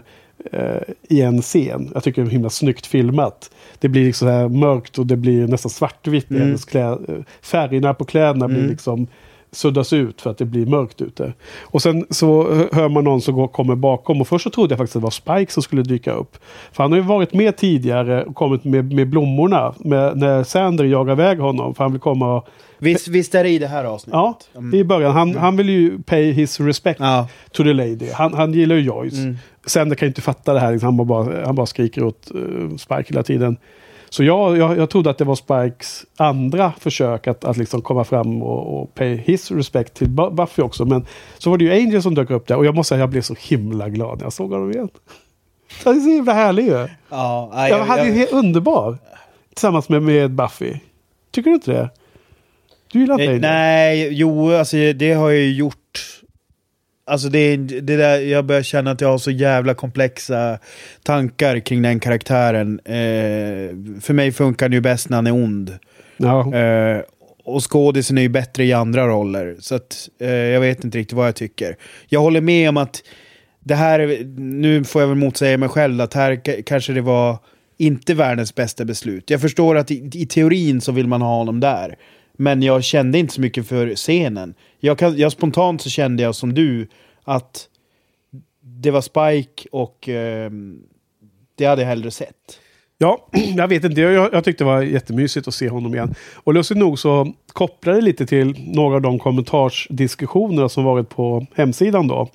i 1.09 1.21
en 1.21 1.41
scen. 1.41 1.91
Jag 1.93 2.03
tycker 2.03 2.21
det 2.21 2.27
är 2.27 2.31
himla 2.31 2.49
snyggt 2.49 2.85
filmat. 2.85 3.51
Det 3.79 3.89
blir 3.89 4.05
liksom 4.05 4.27
så 4.27 4.31
här 4.31 4.49
mörkt 4.49 4.97
och 4.99 5.07
det 5.07 5.15
blir 5.17 5.47
nästan 5.47 5.69
svartvitt. 5.69 6.29
klä- 6.67 7.11
eh, 7.17 7.23
Färgerna 7.41 7.93
på 7.93 8.05
kläderna 8.05 8.47
blir 8.47 8.57
liksom 8.69 9.07
suddas 9.51 9.93
ut 9.93 10.21
för 10.21 10.29
att 10.29 10.37
det 10.37 10.45
blir 10.45 10.65
mörkt 10.65 11.01
ute. 11.01 11.33
Och 11.63 11.81
sen 11.81 12.05
så 12.09 12.43
hör 12.71 12.89
man 12.89 13.03
någon 13.03 13.21
som 13.21 13.35
går, 13.35 13.47
kommer 13.47 13.75
bakom 13.75 14.21
och 14.21 14.27
först 14.27 14.43
så 14.43 14.49
trodde 14.49 14.71
jag 14.71 14.77
faktiskt 14.77 14.95
att 14.95 15.01
det 15.01 15.03
var 15.29 15.37
Spike 15.37 15.51
som 15.51 15.63
skulle 15.63 15.81
dyka 15.81 16.11
upp. 16.11 16.37
För 16.71 16.83
han 16.83 16.91
har 16.91 16.99
ju 16.99 17.05
varit 17.05 17.33
med 17.33 17.57
tidigare 17.57 18.23
och 18.23 18.35
kommit 18.35 18.63
med, 18.63 18.93
med 18.93 19.09
blommorna 19.09 19.73
med, 19.77 20.17
när 20.17 20.43
Sander 20.43 20.85
jagar 20.85 21.13
iväg 21.13 21.39
honom. 21.39 21.75
För 21.75 21.83
han 21.83 21.91
vill 21.91 22.01
komma 22.01 22.35
och... 22.35 22.47
Visst, 22.77 23.07
visst 23.07 23.35
är 23.35 23.43
det 23.43 23.49
i 23.49 23.59
det 23.59 23.67
här 23.67 23.83
avsnittet? 23.83 24.13
Ja, 24.13 24.37
i 24.73 24.83
början. 24.83 25.11
Han, 25.11 25.35
han 25.35 25.57
vill 25.57 25.69
ju 25.69 26.01
pay 26.01 26.31
his 26.31 26.59
respect 26.59 26.99
Ja. 26.99 27.27
to 27.51 27.63
the 27.63 27.73
lady. 27.73 28.09
Han, 28.13 28.33
han 28.33 28.53
gillar 28.53 28.75
ju 28.75 28.81
Joyce. 28.81 29.15
Sander 29.65 29.95
kan 29.95 30.05
ju 30.05 30.09
inte 30.09 30.21
fatta 30.21 30.53
det 30.53 30.59
här. 30.59 30.71
liksom. 30.71 30.99
Han, 30.99 31.07
bara, 31.07 31.45
han 31.45 31.55
bara 31.55 31.65
skriker 31.65 32.03
åt 32.03 32.31
uh, 32.35 32.75
Spike 32.77 33.03
hela 33.07 33.23
tiden. 33.23 33.57
Så 34.15 34.23
jag, 34.23 34.57
jag, 34.57 34.77
jag 34.77 34.89
trodde 34.89 35.09
att 35.09 35.17
det 35.17 35.23
var 35.25 35.35
Spikes 35.35 36.05
andra 36.17 36.73
försök 36.79 37.27
att, 37.27 37.45
att 37.45 37.57
liksom 37.57 37.81
komma 37.81 38.03
fram 38.03 38.41
och, 38.43 38.81
och 38.81 38.93
pay 38.95 39.15
his 39.17 39.51
respect 39.51 39.93
till 39.93 40.07
Bu- 40.07 40.31
Buffy 40.35 40.61
också. 40.61 40.85
Men 40.85 41.05
så 41.37 41.49
var 41.49 41.57
det 41.57 41.63
ju 41.65 41.71
Angel 41.71 42.01
som 42.01 42.15
dök 42.15 42.29
upp 42.29 42.47
där 42.47 42.57
och 42.57 42.65
jag 42.65 42.75
måste 42.75 42.89
säga 42.89 42.99
jag 42.99 43.09
blev 43.09 43.21
så 43.21 43.35
himla 43.39 43.89
glad 43.89 44.17
när 44.17 44.25
jag 44.25 44.33
såg 44.33 44.51
honom 44.51 44.71
igen. 44.71 44.89
Han 45.85 45.95
är 45.97 45.99
så 45.99 46.09
himla 46.09 46.33
härlig 46.33 46.65
ju. 46.65 46.87
Ja, 47.09 47.51
nej, 47.53 47.71
Jag 47.71 47.85
hade 47.85 48.05
ju 48.05 48.11
helt 48.11 48.31
underbar. 48.31 48.97
Tillsammans 49.53 49.89
med, 49.89 50.01
med 50.01 50.31
Buffy. 50.31 50.73
Tycker 51.31 51.49
du 51.49 51.55
inte 51.55 51.71
det? 51.71 51.89
Du 52.91 52.99
gillar 52.99 53.13
inte 53.21 53.27
Angel? 53.29 53.41
Nej, 53.41 54.09
jo, 54.11 54.53
alltså 54.53 54.77
det 54.77 55.13
har 55.13 55.29
jag 55.29 55.39
ju 55.39 55.53
gjort. 55.53 55.77
Alltså 57.07 57.29
det, 57.29 57.57
det 57.57 57.97
där, 57.97 58.19
jag 58.19 58.45
börjar 58.45 58.61
känna 58.61 58.91
att 58.91 59.01
jag 59.01 59.09
har 59.09 59.17
så 59.17 59.31
jävla 59.31 59.73
komplexa 59.73 60.59
tankar 61.03 61.59
kring 61.59 61.81
den 61.81 61.99
karaktären. 61.99 62.79
Eh, 62.79 64.01
för 64.01 64.13
mig 64.13 64.31
funkar 64.31 64.65
han 64.65 64.73
ju 64.73 64.81
bäst 64.81 65.09
när 65.09 65.17
han 65.17 65.27
är 65.27 65.33
ond. 65.33 65.77
Ja. 66.17 66.55
Eh, 66.55 67.01
och 67.43 67.71
skådisen 67.71 68.17
är 68.17 68.21
ju 68.21 68.29
bättre 68.29 68.63
i 68.63 68.73
andra 68.73 69.07
roller. 69.07 69.55
Så 69.59 69.75
att, 69.75 70.09
eh, 70.19 70.29
jag 70.29 70.61
vet 70.61 70.83
inte 70.83 70.97
riktigt 70.97 71.17
vad 71.17 71.27
jag 71.27 71.35
tycker. 71.35 71.77
Jag 72.07 72.19
håller 72.19 72.41
med 72.41 72.69
om 72.69 72.77
att 72.77 73.03
det 73.63 73.75
här, 73.75 74.23
nu 74.39 74.83
får 74.83 75.01
jag 75.01 75.09
väl 75.09 75.17
motsäga 75.17 75.57
mig 75.57 75.69
själv, 75.69 76.01
att 76.01 76.13
här 76.13 76.61
kanske 76.61 76.93
det 76.93 77.01
var 77.01 77.37
inte 77.77 78.13
världens 78.13 78.55
bästa 78.55 78.85
beslut. 78.85 79.29
Jag 79.29 79.41
förstår 79.41 79.77
att 79.77 79.91
i, 79.91 80.09
i 80.13 80.25
teorin 80.25 80.81
så 80.81 80.91
vill 80.91 81.07
man 81.07 81.21
ha 81.21 81.37
honom 81.37 81.59
där. 81.59 81.95
Men 82.37 82.61
jag 82.61 82.83
kände 82.83 83.17
inte 83.17 83.33
så 83.33 83.41
mycket 83.41 83.67
för 83.67 83.95
scenen. 83.95 84.53
Jag, 84.79 84.97
kan, 84.97 85.17
jag 85.17 85.31
spontant 85.31 85.81
så 85.81 85.89
kände 85.89 86.23
jag 86.23 86.35
som 86.35 86.53
du 86.53 86.87
att 87.23 87.67
det 88.61 88.91
var 88.91 89.01
Spike 89.01 89.69
och 89.71 90.09
eh, 90.09 90.51
det 91.57 91.65
hade 91.65 91.81
jag 91.81 91.89
hellre 91.89 92.11
sett. 92.11 92.59
Ja, 92.97 93.27
jag 93.57 93.67
vet 93.67 93.83
inte. 93.83 94.01
Jag, 94.01 94.33
jag 94.33 94.43
tyckte 94.43 94.63
det 94.63 94.67
var 94.67 94.81
jättemysigt 94.81 95.47
att 95.47 95.53
se 95.53 95.69
honom 95.69 95.95
igen. 95.95 96.15
Och 96.35 96.53
lustigt 96.53 96.77
nog 96.77 96.99
så 96.99 97.33
kopplar 97.53 97.93
det 97.93 98.01
lite 98.01 98.25
till 98.25 98.55
några 98.75 98.95
av 98.95 99.01
de 99.01 99.19
kommentarsdiskussioner 99.19 100.67
som 100.67 100.83
varit 100.83 101.09
på 101.09 101.45
hemsidan 101.55 102.07
då. 102.07 102.29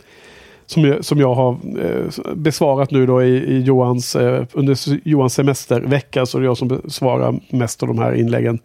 Som 0.66 0.84
jag, 0.84 1.04
som 1.04 1.18
jag 1.18 1.34
har 1.34 1.52
eh, 1.52 2.34
besvarat 2.34 2.90
nu 2.90 3.06
då 3.06 3.22
i, 3.22 3.36
i 3.36 3.60
Johans, 3.60 4.16
eh, 4.16 4.44
under 4.52 5.08
Johans 5.08 5.34
semestervecka. 5.34 6.26
Så 6.26 6.38
det 6.38 6.44
är 6.44 6.46
jag 6.46 6.58
som 6.58 6.68
besvarar 6.68 7.40
mest 7.48 7.82
av 7.82 7.88
de 7.88 7.98
här 7.98 8.14
inläggen. 8.14 8.58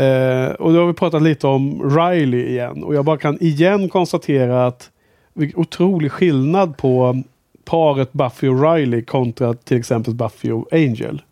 Eh, 0.00 0.50
och 0.50 0.72
då 0.72 0.78
har 0.78 0.86
vi 0.86 0.92
pratat 0.92 1.22
lite 1.22 1.46
om 1.46 1.90
Riley 1.96 2.48
igen. 2.48 2.84
Och 2.84 2.94
jag 2.94 3.04
bara 3.04 3.18
kan 3.18 3.38
igen 3.40 3.88
konstatera 3.88 4.66
att 4.66 4.90
vilken 5.34 5.60
otrolig 5.60 6.12
skillnad 6.12 6.76
på 6.76 7.22
paret 7.64 8.12
Buffy 8.12 8.48
och 8.48 8.74
Riley 8.74 9.02
kontra 9.02 9.54
till 9.54 9.78
exempel 9.78 10.14
Buffy 10.14 10.50
och 10.50 10.72
Angel. 10.72 11.22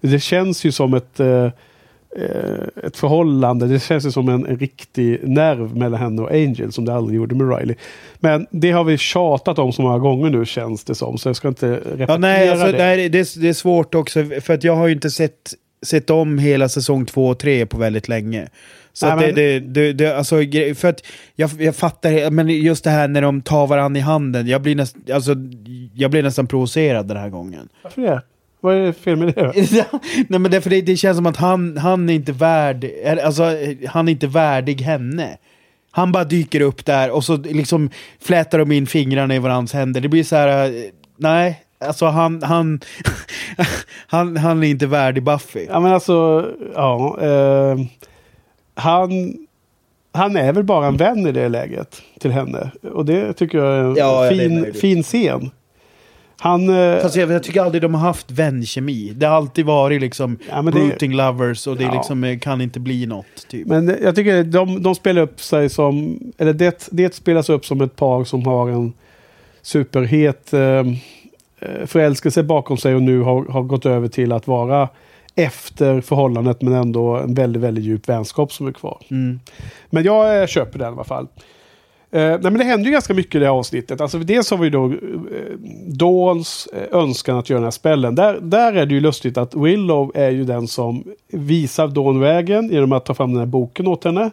Det 0.00 0.20
känns 0.20 0.64
ju 0.64 0.72
som 0.72 0.94
ett, 0.94 1.20
eh, 1.20 1.44
eh, 2.16 2.84
ett 2.84 2.96
förhållande. 2.96 3.66
Det 3.66 3.80
känns 3.80 4.06
ju 4.06 4.10
som 4.10 4.28
en, 4.28 4.46
en 4.46 4.58
riktig 4.58 5.28
nerv 5.28 5.76
mellan 5.76 6.00
henne 6.00 6.22
och 6.22 6.30
Angel 6.30 6.72
som 6.72 6.84
det 6.84 6.94
aldrig 6.94 7.16
gjorde 7.16 7.34
med 7.34 7.58
Riley. 7.58 7.76
Men 8.18 8.46
det 8.50 8.70
har 8.70 8.84
vi 8.84 8.98
tjatat 8.98 9.58
om 9.58 9.72
så 9.72 9.82
många 9.82 9.98
gånger 9.98 10.30
nu 10.30 10.46
känns 10.46 10.84
det 10.84 10.94
som. 10.94 11.18
Så 11.18 11.28
jag 11.28 11.36
ska 11.36 11.48
inte 11.48 11.74
repetera 11.74 12.06
Ja, 12.12 12.18
nej, 12.18 12.48
alltså, 12.48 12.66
det. 12.66 12.78
nej 12.78 13.08
det, 13.08 13.18
är, 13.18 13.40
det 13.40 13.48
är 13.48 13.52
svårt 13.52 13.94
också, 13.94 14.24
för 14.42 14.54
att 14.54 14.64
jag 14.64 14.76
har 14.76 14.86
ju 14.86 14.94
inte 14.94 15.10
sett, 15.10 15.54
sett 15.82 16.10
om 16.10 16.38
hela 16.38 16.68
säsong 16.68 17.06
två 17.06 17.28
och 17.28 17.38
tre 17.38 17.66
på 17.66 17.78
väldigt 17.78 18.08
länge. 18.08 18.48
Så 18.92 19.06
Nej, 19.06 19.16
men- 19.16 19.34
det, 19.34 19.60
det, 19.60 19.92
det, 19.92 20.16
alltså, 20.16 20.36
för 20.74 20.88
att 20.88 21.06
jag, 21.36 21.50
jag 21.58 21.76
fattar, 21.76 22.30
men 22.30 22.48
just 22.48 22.84
det 22.84 22.90
här 22.90 23.08
när 23.08 23.22
de 23.22 23.42
tar 23.42 23.66
varandra 23.66 23.98
i 23.98 24.02
handen, 24.02 24.46
jag 24.46 24.62
blir, 24.62 24.74
näst, 24.74 24.96
alltså, 25.12 25.34
jag 25.94 26.10
blir 26.10 26.22
nästan 26.22 26.46
provocerad 26.46 27.08
den 27.08 27.16
här 27.16 27.28
gången. 27.28 27.68
Varför 27.82 28.02
det? 28.02 28.22
Vad 28.60 28.76
är 28.76 28.80
det 28.80 28.92
fel 28.92 29.16
med 29.16 29.34
det? 29.34 29.52
Nej 30.28 30.40
men 30.40 30.50
därför 30.50 30.70
det, 30.70 30.80
det 30.80 30.96
känns 30.96 31.16
som 31.16 31.26
att 31.26 31.36
han, 31.36 31.76
han 31.76 32.08
är 32.10 32.14
inte 32.14 32.32
värd, 32.32 32.86
alltså 33.24 33.56
han 33.88 34.08
är 34.08 34.12
inte 34.12 34.26
värdig 34.26 34.80
henne. 34.80 35.36
Han 35.90 36.12
bara 36.12 36.24
dyker 36.24 36.60
upp 36.60 36.84
där 36.84 37.10
och 37.10 37.24
så 37.24 37.36
liksom 37.36 37.90
flätar 38.20 38.58
de 38.58 38.72
in 38.72 38.86
fingrarna 38.86 39.34
i 39.34 39.38
varandras 39.38 39.72
händer. 39.72 40.00
Det 40.00 40.08
blir 40.08 40.24
så 40.24 40.36
här, 40.36 40.66
eh, 40.66 40.72
nej, 41.16 41.62
alltså 41.78 42.06
han, 42.06 42.42
han, 42.42 42.80
han, 44.06 44.36
han 44.36 44.62
är 44.62 44.68
inte 44.68 44.86
värdig 44.86 45.22
Buffy. 45.22 45.66
Ja 45.68 45.80
men 45.80 45.92
alltså, 45.92 46.46
ja. 46.74 47.18
Eh, 47.22 47.78
han, 48.74 49.36
han 50.12 50.36
är 50.36 50.52
väl 50.52 50.64
bara 50.64 50.86
en 50.86 50.96
vän 50.96 51.26
i 51.26 51.32
det 51.32 51.48
läget 51.48 52.02
till 52.20 52.30
henne. 52.30 52.70
Och 52.92 53.04
det 53.04 53.32
tycker 53.32 53.58
jag 53.58 53.74
är 53.76 53.84
en 53.84 53.94
Ja, 53.96 54.24
ja, 54.24 54.30
det 54.30 54.44
är 54.44 54.48
fin, 54.48 54.74
fin 54.74 55.02
scen. 55.02 55.50
Han... 56.40 56.68
Eh, 56.68 57.00
Fast 57.00 57.16
jag, 57.16 57.30
jag 57.30 57.42
tycker 57.42 57.60
aldrig 57.62 57.82
de 57.82 57.94
har 57.94 58.00
haft 58.00 58.30
vänkemi. 58.30 59.12
Det 59.16 59.26
har 59.26 59.36
alltid 59.36 59.66
varit 59.66 60.00
liksom 60.00 60.38
Ja, 60.50 60.56
rooting 60.56 61.14
lovers 61.14 61.66
och 61.66 61.76
det 61.76 61.84
Ja. 61.84 61.94
liksom, 61.94 62.24
eh, 62.24 62.38
kan 62.38 62.60
inte 62.60 62.80
bli 62.80 63.06
något. 63.06 63.48
Typ. 63.48 63.66
men 63.66 63.96
jag 64.02 64.14
tycker 64.14 64.44
de, 64.44 64.82
de 64.82 64.94
spelar 64.94 65.22
upp 65.22 65.40
sig 65.40 65.68
som, 65.68 66.18
eller 66.38 66.52
det, 66.52 66.88
det 66.90 67.14
spelas 67.14 67.48
upp 67.48 67.66
som 67.66 67.80
ett 67.80 67.96
par 67.96 68.24
som 68.24 68.46
har 68.46 68.68
en 68.68 68.92
superhet 69.62 70.52
eh, 70.52 70.84
förälskelse 71.86 72.42
bakom 72.42 72.76
sig 72.76 72.94
och 72.94 73.02
nu 73.02 73.20
har, 73.20 73.44
har 73.44 73.62
gått 73.62 73.86
över 73.86 74.08
till 74.08 74.32
att 74.32 74.46
vara 74.46 74.88
efter 75.38 76.00
förhållandet 76.00 76.62
men 76.62 76.72
ändå 76.72 77.16
en 77.16 77.34
väldigt, 77.34 77.62
väldigt 77.62 77.84
djup 77.84 78.08
vänskap 78.08 78.52
som 78.52 78.66
är 78.66 78.72
kvar. 78.72 79.02
Mm. 79.10 79.40
Men 79.90 80.04
jag 80.04 80.40
eh, 80.40 80.46
köper 80.46 80.78
den 80.78 80.88
i 80.88 80.94
alla 80.94 81.04
fall. 81.04 81.28
Eh, 82.10 82.20
nej, 82.20 82.38
men 82.40 82.58
det 82.58 82.64
händer 82.64 82.86
ju 82.86 82.92
ganska 82.92 83.14
mycket 83.14 83.34
i 83.34 83.38
det 83.38 83.44
här 83.44 83.52
avsnittet. 83.52 84.00
Alltså, 84.00 84.18
dels 84.18 84.50
har 84.50 84.58
vi 84.58 84.70
då 84.70 84.86
eh, 84.86 84.92
Dawns 85.86 86.68
eh, 86.72 86.98
önskan 86.98 87.38
att 87.38 87.50
göra 87.50 87.58
den 87.58 87.64
här 87.64 87.70
spellen. 87.70 88.14
Där, 88.14 88.40
där 88.40 88.72
är 88.72 88.86
det 88.86 88.94
ju 88.94 89.00
lustigt 89.00 89.38
att 89.38 89.54
Willow 89.54 90.12
är 90.14 90.30
ju 90.30 90.44
den 90.44 90.68
som 90.68 91.04
visar 91.28 91.88
Dawn 91.88 92.20
vägen 92.20 92.68
genom 92.72 92.92
att 92.92 93.04
ta 93.04 93.14
fram 93.14 93.30
den 93.30 93.38
här 93.38 93.46
boken 93.46 93.86
åt 93.86 94.04
henne. 94.04 94.30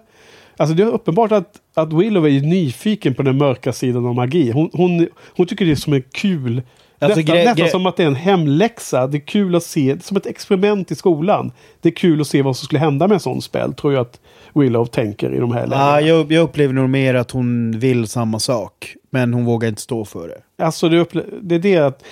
Alltså 0.57 0.75
det 0.75 0.83
är 0.83 0.87
uppenbart 0.87 1.31
att, 1.31 1.51
att 1.73 1.93
Willow 1.93 2.27
är 2.27 2.41
nyfiken 2.41 3.15
på 3.15 3.23
den 3.23 3.37
mörka 3.37 3.73
sidan 3.73 4.05
av 4.05 4.15
magi. 4.15 4.51
Hon, 4.51 4.69
hon, 4.73 5.07
hon 5.35 5.45
tycker 5.45 5.65
det 5.65 5.71
är 5.71 5.75
som 5.75 5.93
en 5.93 6.03
kul... 6.11 6.61
Alltså, 6.99 7.19
nästan 7.19 7.35
nästan 7.45 7.69
som 7.69 7.85
att 7.85 7.97
det 7.97 8.03
är 8.03 8.07
en 8.07 8.15
hemläxa. 8.15 9.07
Det 9.07 9.17
är 9.17 9.27
kul 9.27 9.55
att 9.55 9.63
se, 9.63 9.97
som 10.01 10.17
ett 10.17 10.25
experiment 10.25 10.91
i 10.91 10.95
skolan. 10.95 11.51
Det 11.81 11.89
är 11.89 11.93
kul 11.93 12.21
att 12.21 12.27
se 12.27 12.41
vad 12.41 12.57
som 12.57 12.65
skulle 12.65 12.79
hända 12.79 13.07
med 13.07 13.15
en 13.15 13.19
sån 13.19 13.41
spel, 13.41 13.73
tror 13.73 13.93
jag 13.93 14.01
att 14.01 14.19
Willow 14.53 14.85
tänker 14.85 15.33
i 15.33 15.39
de 15.39 15.51
här 15.51 15.67
lägena. 15.67 16.01
Ja, 16.01 16.01
jag, 16.01 16.31
jag 16.31 16.43
upplever 16.43 16.73
nog 16.73 16.89
mer 16.89 17.13
att 17.13 17.31
hon 17.31 17.79
vill 17.79 18.07
samma 18.07 18.39
sak. 18.39 18.95
Men 19.09 19.33
hon 19.33 19.45
vågar 19.45 19.69
inte 19.69 19.81
stå 19.81 20.05
för 20.05 20.27
det. 20.27 20.63
Alltså 20.65 20.89
det, 20.89 21.03
upple- 21.03 21.39
det 21.41 21.55
är 21.55 21.59
det 21.59 21.77
att... 21.77 22.03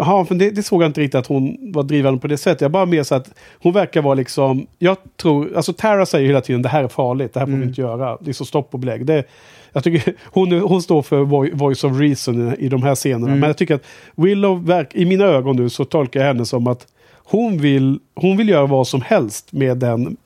Jaha, 0.00 0.24
för 0.24 0.34
det, 0.34 0.50
det 0.50 0.62
såg 0.62 0.82
jag 0.82 0.88
inte 0.88 1.00
riktigt 1.00 1.18
att 1.18 1.26
hon 1.26 1.72
var 1.72 1.82
drivande 1.82 2.20
på 2.20 2.26
det 2.28 2.36
sättet. 2.36 2.60
Jag 2.60 2.70
bara 2.70 2.86
mer 2.86 3.02
så 3.02 3.14
att 3.14 3.34
hon 3.62 3.72
verkar 3.72 4.02
vara 4.02 4.14
liksom... 4.14 4.66
Jag 4.78 4.96
tror... 5.16 5.56
Alltså 5.56 5.72
Tara 5.72 6.06
säger 6.06 6.26
hela 6.26 6.40
tiden 6.40 6.62
det 6.62 6.68
här 6.68 6.84
är 6.84 6.88
farligt, 6.88 7.32
det 7.32 7.40
här 7.40 7.46
får 7.46 7.52
vi 7.52 7.64
inte 7.64 7.80
göra. 7.80 8.18
Det 8.20 8.30
är 8.30 8.32
så 8.32 8.44
stopp 8.44 8.74
och 8.74 8.78
belägg. 8.80 9.06
Det, 9.06 9.24
jag 9.72 9.84
tycker 9.84 10.14
hon, 10.24 10.52
hon 10.52 10.82
står 10.82 11.02
för 11.02 11.20
voi- 11.24 11.50
voice 11.54 11.84
of 11.84 12.00
reason 12.00 12.52
i, 12.52 12.64
i 12.64 12.68
de 12.68 12.82
här 12.82 12.94
scenerna. 12.94 13.26
Men 13.26 13.42
jag 13.42 13.56
tycker 13.56 13.74
att 13.74 13.84
Willow, 14.14 14.66
verk, 14.66 14.94
i 14.94 15.04
mina 15.04 15.24
ögon 15.24 15.56
nu 15.56 15.68
så 15.68 15.84
tolkar 15.84 16.20
jag 16.20 16.26
henne 16.26 16.44
som 16.44 16.66
att 16.66 16.86
hon 17.24 17.58
vill, 17.58 17.98
hon 18.14 18.36
vill 18.36 18.48
göra 18.48 18.66
vad 18.66 18.86
som 18.86 19.02
helst 19.02 19.52
med 19.52 19.76
den 19.76 20.16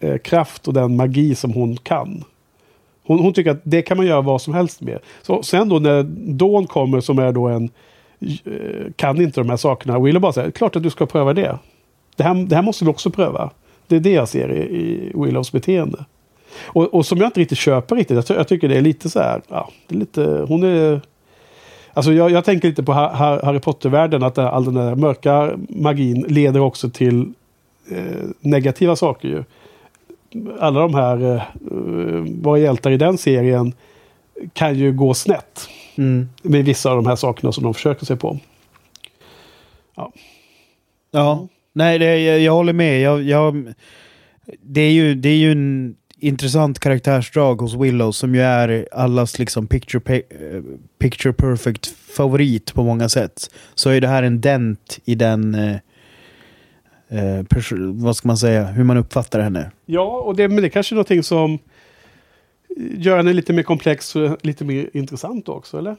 eh, 0.00 0.18
kraft 0.18 0.68
och 0.68 0.74
den 0.74 0.96
magi 0.96 1.34
som 1.34 1.52
hon 1.52 1.76
kan. 1.76 2.24
Hon, 3.06 3.18
hon 3.18 3.32
tycker 3.32 3.50
att 3.50 3.60
det 3.62 3.82
kan 3.82 3.96
man 3.96 4.06
göra 4.06 4.20
vad 4.20 4.42
som 4.42 4.54
helst 4.54 4.80
med. 4.80 4.98
Så 5.22 5.42
sen 5.42 5.68
då 5.68 5.78
när 5.78 6.02
Dawn 6.32 6.66
kommer 6.66 7.00
som 7.00 7.18
är 7.18 7.32
då 7.32 7.48
en 7.48 7.70
kan 8.96 9.20
inte 9.20 9.40
de 9.40 9.50
här 9.50 9.56
sakerna. 9.56 9.98
Willow 9.98 10.20
bara 10.22 10.32
säger, 10.32 10.50
klart 10.50 10.76
att 10.76 10.82
du 10.82 10.90
ska 10.90 11.06
pröva 11.06 11.34
det. 11.34 11.58
Det 12.16 12.22
här, 12.22 12.34
det 12.34 12.54
här 12.56 12.62
måste 12.62 12.84
vi 12.84 12.90
också 12.90 13.10
pröva. 13.10 13.50
Det 13.86 13.96
är 13.96 14.00
det 14.00 14.12
jag 14.12 14.28
ser 14.28 14.52
i, 14.52 14.58
i 14.60 15.12
Willows 15.14 15.52
beteende. 15.52 16.04
Och, 16.66 16.94
och 16.94 17.06
som 17.06 17.18
jag 17.18 17.26
inte 17.28 17.40
riktigt 17.40 17.58
köper 17.58 17.96
riktigt. 17.96 18.14
Jag, 18.14 18.26
ty- 18.26 18.34
jag 18.34 18.48
tycker 18.48 18.68
det 18.68 18.76
är 18.76 18.80
lite 18.82 19.10
så 19.10 19.18
här, 19.20 19.42
ja, 19.48 19.70
det 19.86 19.94
är 19.94 19.98
lite, 19.98 20.44
hon 20.48 20.62
är... 20.62 21.00
Alltså 21.92 22.12
jag, 22.12 22.30
jag 22.30 22.44
tänker 22.44 22.68
lite 22.68 22.82
på 22.82 22.92
Ha- 22.92 23.44
Harry 23.44 23.60
Potter-världen, 23.60 24.22
att 24.22 24.38
all 24.38 24.64
den 24.64 24.74
där 24.74 24.94
mörka 24.94 25.50
magin 25.68 26.24
leder 26.28 26.60
också 26.60 26.90
till 26.90 27.32
eh, 27.90 28.28
negativa 28.40 28.96
saker 28.96 29.28
ju. 29.28 29.44
Alla 30.60 30.80
de 30.80 30.94
här, 30.94 31.22
eh, 31.24 31.34
eh, 31.34 32.24
våra 32.42 32.58
hjältar 32.58 32.90
i 32.90 32.96
den 32.96 33.18
serien 33.18 33.72
kan 34.52 34.74
ju 34.78 34.92
gå 34.92 35.14
snett 35.14 35.68
Mm. 35.98 36.28
med 36.42 36.64
vissa 36.64 36.90
av 36.90 36.96
de 36.96 37.06
här 37.06 37.16
sakerna 37.16 37.52
som 37.52 37.64
de 37.64 37.74
försöker 37.74 38.06
sig 38.06 38.16
på. 38.16 38.38
Ja, 41.10 41.48
nej, 41.72 41.98
det, 41.98 42.18
jag, 42.20 42.40
jag 42.40 42.52
håller 42.52 42.72
med. 42.72 43.00
Jag, 43.00 43.22
jag, 43.22 43.74
det, 44.62 44.80
är 44.80 44.90
ju, 44.90 45.14
det 45.14 45.28
är 45.28 45.36
ju 45.36 45.52
en 45.52 45.96
intressant 46.18 46.78
karaktärsdrag 46.80 47.60
hos 47.60 47.74
Willow 47.74 48.12
som 48.12 48.34
ju 48.34 48.40
är 48.40 48.88
allas 48.92 49.38
liksom 49.38 49.66
picture, 49.66 50.00
pe- 50.04 50.56
eh, 50.56 50.62
picture 50.98 51.32
perfect 51.32 51.86
favorit 51.86 52.74
på 52.74 52.82
många 52.84 53.08
sätt. 53.08 53.50
Så 53.74 53.90
är 53.90 54.00
det 54.00 54.08
här 54.08 54.22
en 54.22 54.40
dent 54.40 54.98
i 55.04 55.14
den, 55.14 55.54
eh, 55.54 55.76
eh, 57.08 57.44
vad 57.92 58.16
ska 58.16 58.28
man 58.28 58.36
säga, 58.36 58.64
hur 58.64 58.84
man 58.84 58.96
uppfattar 58.96 59.40
henne. 59.40 59.70
Ja, 59.86 60.20
och 60.20 60.36
det, 60.36 60.48
men 60.48 60.62
det 60.62 60.70
kanske 60.70 60.94
är 60.94 60.96
någonting 60.96 61.22
som 61.22 61.58
gör 62.76 63.16
henne 63.16 63.32
lite 63.32 63.52
mer 63.52 63.62
komplex 63.62 64.16
och 64.16 64.36
lite 64.42 64.64
mer 64.64 64.90
intressant 64.92 65.48
också, 65.48 65.78
eller? 65.78 65.96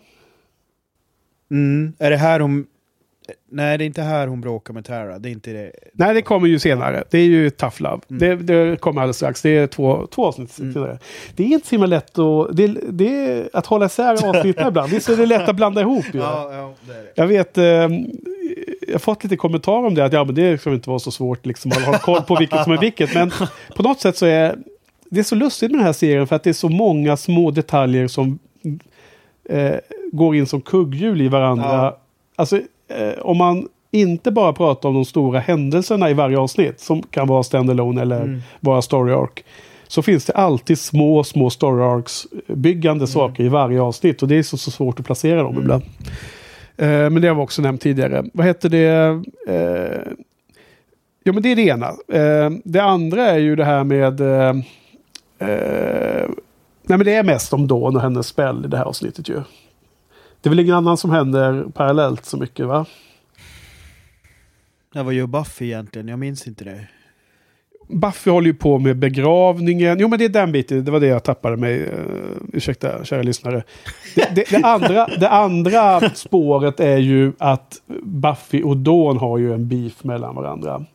Mm. 1.52 1.94
Är 2.00 2.10
det 2.10 2.18
här 2.18 2.40
hon... 2.40 2.66
Nej, 3.52 3.78
det 3.78 3.84
är 3.84 3.86
inte 3.86 4.02
här 4.02 4.28
hon 4.28 4.42
bråkar 4.42 4.74
med 4.74 4.86
Tara. 4.86 5.20
Det 5.20 5.30
är 5.30 5.32
inte 5.32 5.54
det. 5.54 5.72
Nej, 5.94 6.14
det 6.14 6.22
kommer 6.22 6.48
ju 6.48 6.60
senare. 6.60 7.04
Det 7.12 7.18
är 7.18 7.26
ju 7.26 7.50
Tough 7.50 7.82
Love. 7.82 8.02
Det, 8.08 8.36
det 8.36 8.82
kommer 8.82 9.02
alldeles 9.02 9.18
strax. 9.18 9.42
Det 9.42 9.50
är 9.50 9.68
två, 9.68 10.08
två 10.08 10.26
avsnitt 10.26 10.52
senare. 10.52 11.00
Det 11.36 11.44
är 11.44 11.48
inte 11.48 11.68
så 11.68 11.72
himla 11.72 11.88
lätt 11.88 12.20
att, 12.20 12.58
det, 12.58 12.68
det 12.68 13.26
är, 13.26 13.50
att 13.54 13.66
hålla 13.66 13.86
isär 13.86 14.30
avsnitten 14.30 14.68
ibland. 14.68 14.92
Visst 14.92 15.10
är 15.10 15.18
det 15.18 15.26
lätt 15.26 15.50
att 15.50 15.56
blanda 15.56 15.82
ihop 15.82 16.06
ju. 16.14 16.20
ja, 16.20 16.74
det 16.88 16.94
är 16.94 17.04
det. 17.04 17.12
Jag 17.16 17.28
vet, 17.28 17.58
eh, 17.58 17.64
jag 17.64 18.94
har 18.94 19.00
fått 19.00 19.24
lite 19.24 19.38
kommentarer 19.38 19.88
om 19.88 19.96
det. 19.96 20.06
Att 20.06 20.14
ja, 20.14 20.24
men 20.24 20.36
det 20.36 20.62
ska 20.62 20.74
inte 20.74 20.90
vara 20.90 21.00
så 21.00 21.12
svårt 21.12 21.46
liksom, 21.46 21.72
att 21.72 21.84
ha 21.84 21.98
koll 21.98 22.22
på 22.22 22.36
vilket 22.36 22.64
som 22.64 22.74
är 22.74 22.78
vilket. 22.78 23.14
Men 23.14 23.32
på 23.76 23.84
något 23.84 24.00
sätt 24.00 24.18
så 24.18 24.26
är 24.26 24.58
det 25.10 25.20
är 25.20 25.24
så 25.24 25.36
lustigt 25.36 25.72
med 25.72 25.80
den 25.80 25.86
här 25.86 25.94
serien 25.94 26.28
för 26.28 26.36
att 26.36 26.44
det 26.44 26.50
är 26.50 26.54
så 26.54 26.70
många 26.70 27.18
små 27.18 27.52
detaljer 27.52 28.08
som 28.08 28.40
eh, 29.50 29.76
går 30.12 30.36
in 30.36 30.46
som 30.48 30.62
kugghjul 30.62 31.22
i 31.22 31.28
varandra. 31.28 31.66
Ja. 31.66 31.98
Alltså, 32.36 32.58
eh, 32.88 33.20
om 33.22 33.38
man 33.38 33.68
inte 33.92 34.32
bara 34.32 34.54
pratar 34.54 34.90
om 34.90 34.96
de 34.96 35.06
stora 35.06 35.40
händelserna 35.40 36.10
i 36.10 36.14
varje 36.14 36.38
avsnitt, 36.40 36.80
som 36.80 37.02
kan 37.02 37.28
vara 37.28 37.44
standalone 37.44 38.02
eller 38.02 38.22
Mm. 38.22 38.42
vara 38.60 38.82
story 38.82 39.14
arc, 39.14 39.44
så 39.88 40.02
finns 40.02 40.26
det 40.26 40.34
alltid 40.34 40.80
små, 40.80 41.24
små 41.24 41.50
story 41.50 41.84
arcs 41.84 42.28
byggande 42.48 43.08
saker 43.08 43.44
i 43.44 43.48
varje 43.50 43.82
avsnitt. 43.82 44.22
Och 44.22 44.28
det 44.28 44.36
är 44.36 44.44
så, 44.44 44.58
så 44.58 44.72
svårt 44.72 45.00
att 45.00 45.06
placera 45.06 45.44
dem 45.44 45.58
ibland. 45.60 45.84
Eh, 46.78 46.88
men 46.88 47.22
det 47.22 47.28
har 47.28 47.36
vi 47.36 47.42
också 47.42 47.62
nämnt 47.62 47.82
tidigare. 47.82 48.24
Vad 48.34 48.46
heter 48.46 48.70
det? 48.70 49.22
Eh, 49.48 50.12
ja, 51.24 51.32
men 51.34 51.44
det 51.44 51.52
är 51.52 51.56
det 51.56 51.62
ena. 51.62 51.88
Eh, 51.88 52.50
det 52.64 52.80
andra 52.80 53.26
är 53.26 53.38
ju 53.38 53.56
det 53.56 53.66
här 53.66 53.84
med... 53.84 54.22
Eh, 55.40 56.30
nej, 56.84 56.98
men 56.98 57.04
det 57.04 57.16
är 57.16 57.24
mest 57.24 57.54
om 57.54 57.68
Dawn 57.68 57.96
och 57.96 58.02
hennes 58.02 58.28
spel 58.28 58.66
i 58.66 58.68
det 58.68 58.78
här 58.78 58.86
avsnittet 58.86 59.30
ju. 59.30 59.42
Det 60.42 60.48
är 60.48 60.50
väl 60.50 60.60
ingen 60.60 60.76
annan 60.76 60.98
som 60.98 61.12
händer 61.12 61.66
parallellt 61.74 62.26
så 62.26 62.38
mycket 62.38 62.66
va? 62.66 62.86
Ja, 64.94 65.04
vad 65.04 65.14
gör 65.14 65.28
Buffy 65.28 65.66
egentligen? 65.66 66.08
Jag 66.08 66.20
minns 66.20 66.48
inte 66.48 66.64
det. 66.64 66.88
Buffy 67.88 68.32
håller 68.32 68.48
ju 68.48 68.54
på 68.54 68.80
med 68.80 68.98
begravningen. 68.98 70.00
Jo, 70.00 70.08
men 70.08 70.20
det 70.20 70.26
är 70.26 70.30
den 70.30 70.52
biten. 70.52 70.86
Det 70.86 70.92
var 70.92 71.00
det 71.00 71.08
jag 71.08 71.24
tappade 71.24 71.58
mig. 71.58 71.80
Uh, 71.80 71.90
ursäkta, 72.54 73.04
kära 73.06 73.22
lyssnare. 73.22 73.64
Det, 74.16 74.36
det, 74.36 74.50
det, 74.50 74.64
andra, 74.64 75.08
det 75.20 75.30
andra 75.30 76.10
spåret 76.10 76.80
är 76.80 76.98
ju 76.98 77.34
att 77.38 77.82
Buffy 78.04 78.64
och 78.64 78.78
Dawn 78.78 79.18
har 79.18 79.38
ju 79.38 79.54
en 79.54 79.68
beef 79.68 80.04
mellan 80.04 80.36
varandra. 80.36 80.86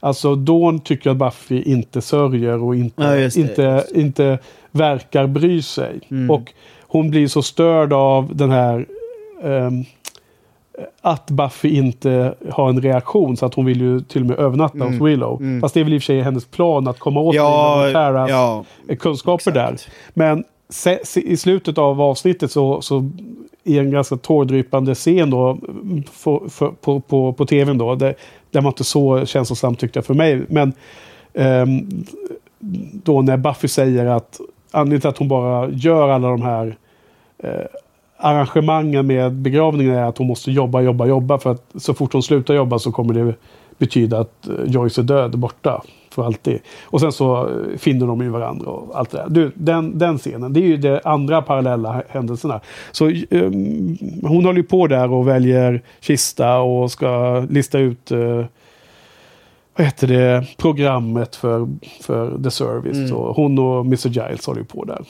Alltså 0.00 0.34
Dawn 0.34 0.80
tycker 0.80 1.10
att 1.10 1.16
Buffy 1.16 1.62
inte 1.62 2.00
sörjer 2.00 2.62
och 2.62 2.76
inte, 2.76 3.02
Ja, 3.02 3.10
det, 3.10 3.36
inte, 3.36 3.64
Mm. 3.66 3.82
inte 3.94 4.38
verkar 4.70 5.26
bry 5.26 5.62
sig. 5.62 6.00
Och 6.30 6.52
hon 6.82 7.10
blir 7.10 7.28
så 7.28 7.42
störd 7.42 7.92
av 7.92 8.36
den 8.36 8.50
här 8.50 8.86
ehm, 9.44 9.84
att 11.00 11.30
Buffy 11.30 11.68
inte 11.68 12.34
har 12.50 12.68
en 12.68 12.82
reaktion 12.82 13.36
så 13.36 13.46
att 13.46 13.54
hon 13.54 13.64
vill 13.64 13.80
ju 13.80 14.00
till 14.00 14.20
och 14.20 14.26
med 14.26 14.38
övernatta 14.38 14.84
hos 14.84 15.00
Willow. 15.00 15.60
Fast 15.60 15.74
det 15.74 15.80
är 15.80 15.84
väl 15.84 15.92
i 15.92 15.98
och 15.98 16.02
för 16.02 16.06
sig 16.06 16.20
hennes 16.20 16.44
plan 16.44 16.88
att 16.88 16.98
komma 16.98 17.20
åt 17.20 17.34
Mm. 17.34 17.46
Ja, 17.46 17.90
Taras 17.92 18.30
ja, 18.30 18.64
kunskaper 18.98 19.50
där. 19.50 19.72
exakt. 19.72 19.90
Men 20.14 20.44
se, 20.68 20.98
se, 21.04 21.20
i 21.20 21.36
slutet 21.36 21.78
av 21.78 22.00
avsnittet 22.00 22.52
så, 22.52 22.80
så 22.82 23.10
i 23.64 23.78
en 23.78 23.90
ganska 23.90 24.16
tårdrypande 24.16 24.94
scen 24.94 25.30
då 25.30 25.48
mm, 25.50 26.02
för, 26.12 26.48
för, 26.48 26.68
på, 26.68 27.00
på, 27.00 27.32
på 27.32 27.46
tvn 27.46 27.78
då. 27.78 27.94
Det, 27.94 28.14
den 28.50 28.64
var 28.64 28.70
inte 28.70 28.84
så 28.84 29.26
känslosam 29.26 29.76
tyckte 29.76 29.98
jag 29.98 30.04
för 30.04 30.14
mig. 30.14 30.44
Men 30.48 30.72
um, 31.34 32.04
då 33.04 33.22
när 33.22 33.36
Buffy 33.36 33.68
säger 33.68 34.06
att 34.06 34.40
anledningen 34.70 35.00
till 35.00 35.10
att 35.10 35.18
hon 35.18 35.28
bara 35.28 35.70
gör 35.70 36.08
alla 36.08 36.28
de 36.28 36.42
här 36.42 36.76
eh, 37.38 37.66
arrangemangen 38.16 39.06
med 39.06 39.32
begravningen 39.32 39.94
är 39.94 40.02
att 40.02 40.18
hon 40.18 40.26
måste 40.26 40.50
jobba, 40.50 40.80
jobba, 40.80 41.06
jobba. 41.06 41.38
För 41.38 41.50
att 41.50 41.74
så 41.74 41.94
fort 41.94 42.12
hon 42.12 42.22
slutar 42.22 42.54
jobba 42.54 42.78
så 42.78 42.92
kommer 42.92 43.14
det 43.14 43.34
betyda 43.78 44.20
att 44.20 44.48
eh, 44.48 44.54
Joyce 44.66 44.98
är 44.98 45.02
död, 45.02 45.38
borta 45.38 45.82
för 46.18 46.26
alltid. 46.26 46.58
Och 46.82 47.00
sen 47.00 47.12
så 47.12 47.48
eh, 47.48 47.78
finner 47.78 48.06
de 48.06 48.20
ju 48.20 48.28
varandra 48.28 48.70
och 48.70 48.98
allt 48.98 49.10
det 49.10 49.18
där. 49.18 49.26
Du, 49.28 49.52
den, 49.54 49.98
den 49.98 50.18
scenen, 50.18 50.52
det 50.52 50.60
är 50.60 50.66
ju 50.66 50.76
de 50.76 51.00
andra 51.04 51.42
parallella 51.42 52.02
händelserna. 52.08 52.60
Så 52.92 53.08
eh, 53.08 53.42
hon 54.22 54.44
håller 54.44 54.56
ju 54.56 54.62
på 54.62 54.86
där 54.86 55.12
och 55.12 55.28
väljer 55.28 55.82
kista 56.00 56.58
och 56.58 56.90
ska 56.90 57.40
lista 57.50 57.78
ut 57.78 58.10
eh, 58.10 58.44
vad 59.76 59.86
heter 59.86 60.06
det, 60.06 60.46
programmet 60.56 61.36
för, 61.36 61.68
för 62.00 62.42
The 62.42 62.50
Service. 62.50 63.10
Så 63.10 63.32
hon 63.32 63.58
och 63.58 63.86
Mr 63.86 64.08
Giles 64.08 64.46
håller 64.46 64.60
ju 64.60 64.66
på 64.66 64.84
där. 64.84 65.04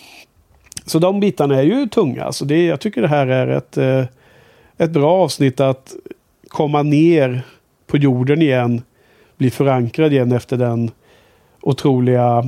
Så 0.86 0.98
de 0.98 1.20
bitarna 1.20 1.56
är 1.56 1.62
ju 1.62 1.86
tunga. 1.86 2.32
Så 2.32 2.44
det, 2.44 2.64
jag 2.64 2.80
tycker 2.80 3.02
det 3.02 3.08
här 3.08 3.26
är 3.26 3.48
ett, 3.48 3.76
eh, 3.76 4.04
ett 4.78 4.90
bra 4.90 5.12
avsnitt 5.12 5.60
att 5.60 5.94
komma 6.48 6.82
ner 6.82 7.42
på 7.86 7.96
jorden 7.96 8.42
igen. 8.42 8.82
Bli 9.36 9.50
förankrad 9.50 10.12
igen 10.12 10.32
efter 10.32 10.56
den 10.56 10.90
otroliga 11.60 12.44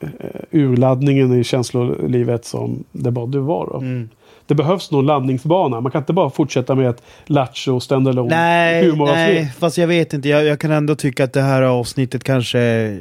eh, 0.00 0.08
urladdningen 0.50 1.40
i 1.40 1.44
känslolivet 1.44 2.44
som 2.44 2.84
The 3.04 3.10
Body 3.10 3.38
var. 3.38 3.66
Då. 3.66 3.76
Mm. 3.78 4.08
Det 4.46 4.54
behövs 4.54 4.90
någon 4.90 5.06
landningsbana. 5.06 5.80
Man 5.80 5.92
kan 5.92 6.02
inte 6.02 6.12
bara 6.12 6.30
fortsätta 6.30 6.74
med 6.74 6.90
ett 6.90 7.02
lattjo 7.26 7.80
standalone 7.80 8.36
Nej, 8.36 8.92
nej, 8.96 9.52
fast 9.58 9.78
jag 9.78 9.86
vet 9.86 10.12
inte. 10.12 10.28
Jag, 10.28 10.44
jag 10.44 10.60
kan 10.60 10.70
ändå 10.70 10.94
tycka 10.94 11.24
att 11.24 11.32
det 11.32 11.42
här 11.42 11.62
avsnittet 11.62 12.24
kanske 12.24 12.98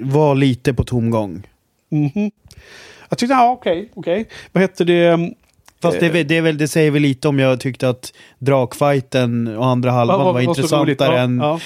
var 0.00 0.34
lite 0.34 0.74
på 0.74 0.84
tomgång. 0.84 1.46
Mhm. 1.90 2.30
Jag 3.08 3.18
tyckte, 3.18 3.34
ja 3.34 3.50
okej, 3.50 3.90
okej. 3.94 4.28
Vad 4.52 4.62
heter 4.62 4.84
det? 4.84 5.32
Fast 5.82 6.00
det, 6.00 6.06
är 6.06 6.24
det, 6.24 6.36
är 6.36 6.42
väl, 6.42 6.58
det 6.58 6.68
säger 6.68 6.90
väl 6.90 7.02
lite 7.02 7.28
om 7.28 7.38
jag 7.38 7.60
tyckte 7.60 7.88
att 7.88 8.12
drakfighten 8.38 9.56
och 9.56 9.66
andra 9.66 9.90
halvan 9.90 10.20
Ja, 10.20 10.24
var, 10.24 10.32
så 10.32 10.38
roligt. 10.38 10.48
intressantare 10.48 11.16
Ja, 11.16 11.22
än... 11.22 11.38
ja. 11.38 11.60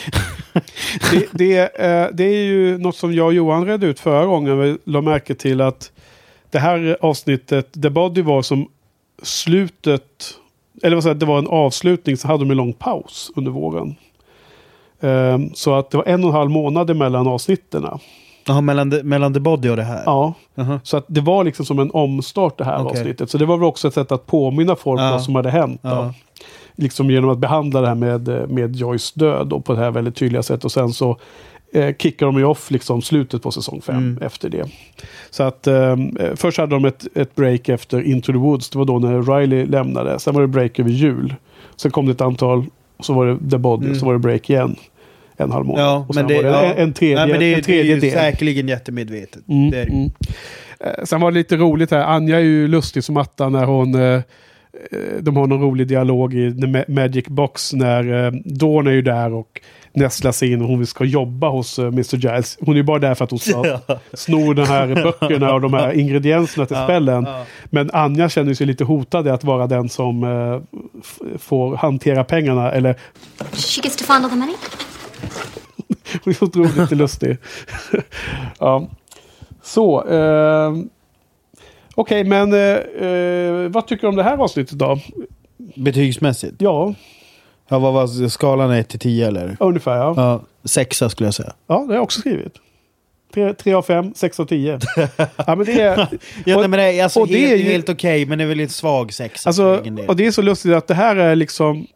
det, 1.11 1.29
det, 1.33 1.81
eh, 1.81 2.07
det 2.13 2.25
är 2.25 2.45
ju 2.45 2.79
något 2.79 2.97
som 2.97 3.15
jag 3.15 3.27
och 3.27 3.35
Johan 3.35 3.67
redde 3.67 3.87
ut 3.87 4.01
förra 4.01 4.27
gången. 4.27 4.59
Vi 4.59 4.79
la 4.85 5.01
märke 5.01 5.35
till 5.35 5.61
att 5.61 5.93
det 6.51 6.59
här 6.59 6.97
avsnittet, 7.01 7.83
The 7.83 7.91
Body 7.91 8.23
var 8.23 8.43
som 8.43 8.69
slutet, 9.23 10.35
eller 10.83 10.97
vad 10.97 11.03
säger 11.03 11.15
det 11.15 11.27
var 11.27 11.39
en 11.39 11.49
avslutning, 11.49 12.17
så 12.17 12.29
hade 12.29 12.45
de 12.45 12.51
en 12.51 12.57
lång 12.57 12.73
paus 12.73 13.33
under 13.37 13.51
våren. 13.51 13.97
Ehm, 15.01 15.55
så 15.55 15.75
att 15.75 15.91
det 15.91 15.97
var 15.97 16.05
en 16.05 16.25
och 16.25 16.31
en 16.31 16.37
halv 16.37 16.51
månad 16.51 16.97
mellan 16.97 17.27
avsnitterna. 17.27 17.99
Jaha, 18.49 18.61
mellan, 18.61 18.89
mellan 18.89 19.35
The 19.35 19.41
Body 19.41 19.69
och 19.69 19.77
det 19.77 19.83
här? 19.83 20.03
Ja. 20.07 20.35
Jaha. 20.55 20.81
Så 20.83 20.97
att 20.97 21.05
det 21.09 21.21
var 21.21 21.45
liksom 21.45 21.67
som 21.67 21.79
en 21.79 21.91
omstart 21.91 22.59
det 22.59 22.65
här 22.65 22.85
Okej. 22.85 23.01
avsnittet. 23.01 23.31
Så 23.31 23.39
det 23.39 23.47
var 23.47 23.57
väl 23.57 23.65
också 23.67 23.89
ett 23.89 23.95
sätt 23.95 24.13
att 24.13 24.27
påminna 24.27 24.77
folk 24.77 25.01
Ja. 25.01 25.11
vad 25.11 25.23
som 25.23 25.35
hade 25.35 25.51
hänt. 25.51 25.81
Då. 25.83 25.89
Ja. 25.89 26.15
Liksom 26.77 27.11
genom 27.11 27.31
att 27.31 27.39
behandla 27.39 27.81
det 27.81 27.89
här 27.89 27.95
med, 27.95 28.51
med 28.51 28.77
Joyce 28.77 29.13
död 29.19 29.47
då, 29.47 29.61
på 29.61 29.73
det 29.73 29.79
här 29.81 29.91
väldigt 29.91 30.17
tydliga 30.17 30.43
sätt. 30.43 30.65
Och 30.65 30.73
sen 30.73 30.93
så 30.93 31.17
eh, 31.75 31.95
kickar 31.99 32.27
de 32.27 32.37
ju 32.39 32.45
off 32.45 32.71
liksom 32.71 33.03
slutet 33.03 33.43
på 33.43 33.51
säsong 33.51 33.81
5 33.81 33.97
Mm. 33.97 34.23
efter 34.23 34.49
det. 34.49 34.65
Så 35.31 35.43
att 35.43 35.67
eh, 35.67 35.97
först 36.37 36.59
hade 36.59 36.75
de 36.77 36.85
ett, 36.85 37.07
ett 37.17 37.35
break 37.35 37.69
efter 37.69 38.01
Into 38.03 38.33
the 38.33 38.39
Woods. 38.39 38.71
Det 38.71 38.79
var 38.79 38.85
då 38.85 38.99
när 38.99 39.23
Riley 39.39 39.67
lämnade. 39.67 40.19
Sen 40.19 40.35
var 40.35 40.41
det 40.41 40.49
break 40.49 40.79
över 40.79 40.91
jul. 40.91 41.35
Sen 41.77 41.91
kom 41.91 42.07
det 42.07 42.13
ett 42.13 42.21
antal, 42.21 42.65
så 43.01 43.13
var 43.13 43.27
det 43.27 43.51
The 43.51 43.59
Body, 43.59 43.87
Mm. 43.87 43.99
så 43.99 44.07
var 44.07 44.13
det 44.13 44.19
break 44.19 44.51
igen. 44.51 44.77
En 45.37 45.51
halv 45.51 45.67
månad. 45.67 45.85
Ja, 45.85 46.05
och 46.09 46.15
sen 46.15 46.27
men 46.27 46.29
det, 46.37 46.43
var 46.43 46.43
det 46.43 46.49
ja. 46.49 46.65
en, 46.65 46.77
en 46.79 46.93
tredje, 46.93 47.17
Nej, 47.17 47.29
men 47.29 47.41
det, 47.41 47.47
är- 47.53 47.57
en 47.57 47.63
tredje 47.63 47.83
det 47.83 47.91
är 47.91 47.95
ju 47.95 48.01
del. 48.01 48.11
säkerligen 48.13 48.69
jättemedvetet. 48.69 49.49
Mm, 49.49 49.71
Det 49.71 49.79
är 49.79 49.87
mm. 49.89 50.11
Eh, 50.81 51.05
Sen 51.05 51.21
var 51.21 51.31
det 51.31 51.39
lite 51.39 51.57
roligt 51.57 51.91
här. 51.91 51.99
Anja 52.05 52.37
är 52.37 52.41
ju 52.41 52.69
lustig 52.69 53.05
som 53.05 53.17
attan 53.17 53.53
när 53.53 53.65
hon... 53.65 53.95
eh, 53.95 54.01
eh, 54.03 54.23
De 55.21 55.37
har 55.37 55.47
någon 55.47 55.61
rolig 55.61 55.87
dialog 55.89 56.35
i 56.35 56.51
The 56.61 56.67
Ma- 56.67 56.85
Magic 56.91 57.27
Box 57.27 57.73
när 57.73 58.31
Dawn 58.59 58.87
är 58.87 58.91
ju 58.91 59.03
där 59.03 59.33
och 59.33 59.61
nästlar 59.93 60.33
sig 60.33 60.53
in 60.53 60.63
och 60.63 60.69
hon 60.69 60.87
ska 60.87 61.05
jobba 61.05 61.49
hos 61.49 61.79
Mr 61.79 62.17
Giles. 62.17 62.59
Hon 62.61 62.75
är 62.75 62.77
ju 62.79 62.83
bara 62.83 62.99
där 62.99 63.15
för 63.15 63.25
att 63.25 63.31
hon 63.31 63.39
ska 63.39 63.79
sno 64.15 64.53
de 64.55 64.63
här 64.67 64.87
böckerna 65.21 65.55
och 65.55 65.61
de 65.61 65.75
här 65.75 65.93
ingredienserna 65.93 66.67
till 66.67 66.77
spellen. 66.85 67.25
ja. 67.25 67.45
Men 67.65 67.91
Anja 67.93 68.29
känner 68.29 68.55
sig 68.55 68.67
lite 68.67 68.85
hotad 68.85 69.27
i 69.27 69.31
att 69.31 69.45
vara 69.45 69.67
den 69.67 69.89
som 69.89 70.23
får 71.39 71.77
hantera 71.77 72.25
pengarna. 72.25 72.73
Eller 72.73 72.95
She 73.53 73.81
gets 73.85 73.97
to 73.97 74.05
fondle 74.05 74.31
the 74.31 74.37
money? 74.37 74.55
Hon 76.25 76.31
är 76.33 76.33
så 76.37 76.45
otroligt 76.45 76.91
lustig. 76.91 77.37
ja. 78.59 78.89
Så. 79.63 80.09
Eh, 80.09 80.73
Okej, 81.95 82.25
men 82.25 82.53
eh, 82.53 82.61
eh, 83.09 83.69
vad 83.69 83.87
tycker 83.87 84.03
du 84.03 84.09
om 84.09 84.17
det 84.17 84.23
här 84.23 84.37
avsnittet 84.39 84.79
då? 84.79 84.99
Betygsmässigt? 85.77 86.55
Ja, 86.59 86.95
Ja, 87.69 87.79
vad 87.79 87.93
var 87.93 88.29
skalan 88.29 88.71
1 88.71 88.89
till 88.89 89.01
10 89.01 89.27
eller? 89.29 89.57
ungefär 89.61 89.97
ja. 89.97 90.15
Ja, 90.17 90.43
sexa 90.65 91.09
skulle 91.09 91.27
jag 91.27 91.35
säga. 91.35 91.53
Ja, 91.67 91.75
det 91.79 91.87
har 91.87 91.95
jag 91.95 92.03
också 92.03 92.21
skrivit. 92.21 92.53
3 93.59 93.75
av 93.75 93.83
5, 93.83 94.13
6 94.15 94.41
av 94.41 94.45
10. 94.47 94.79
ja, 95.47 95.55
men 95.57 95.65
det 95.65 95.81
är... 95.81 95.97
Ja, 96.45 96.55
och- 96.57 96.61
nej, 96.63 96.69
men 96.69 96.71
det 96.71 96.83
är, 96.85 97.03
alltså, 97.03 97.21
och 97.21 97.29
det 97.29 97.39
helt, 97.39 97.53
är 97.53 97.57
ju- 97.57 97.63
helt 97.73 97.89
okej, 97.89 98.27
men 98.27 98.39
det 98.39 98.45
är 98.45 98.49
väl 98.49 98.61
en 98.61 98.69
svag 98.69 99.13
sexa. 99.13 99.49
Alltså, 99.49 99.83
och 100.09 100.17
det 100.17 100.27
är 100.27 100.31
så 100.31 100.43
lustigt 100.43 100.73
att 100.75 100.87
det 100.87 100.95
här 100.95 101.17
är 101.17 101.35
liksom... 101.37 101.87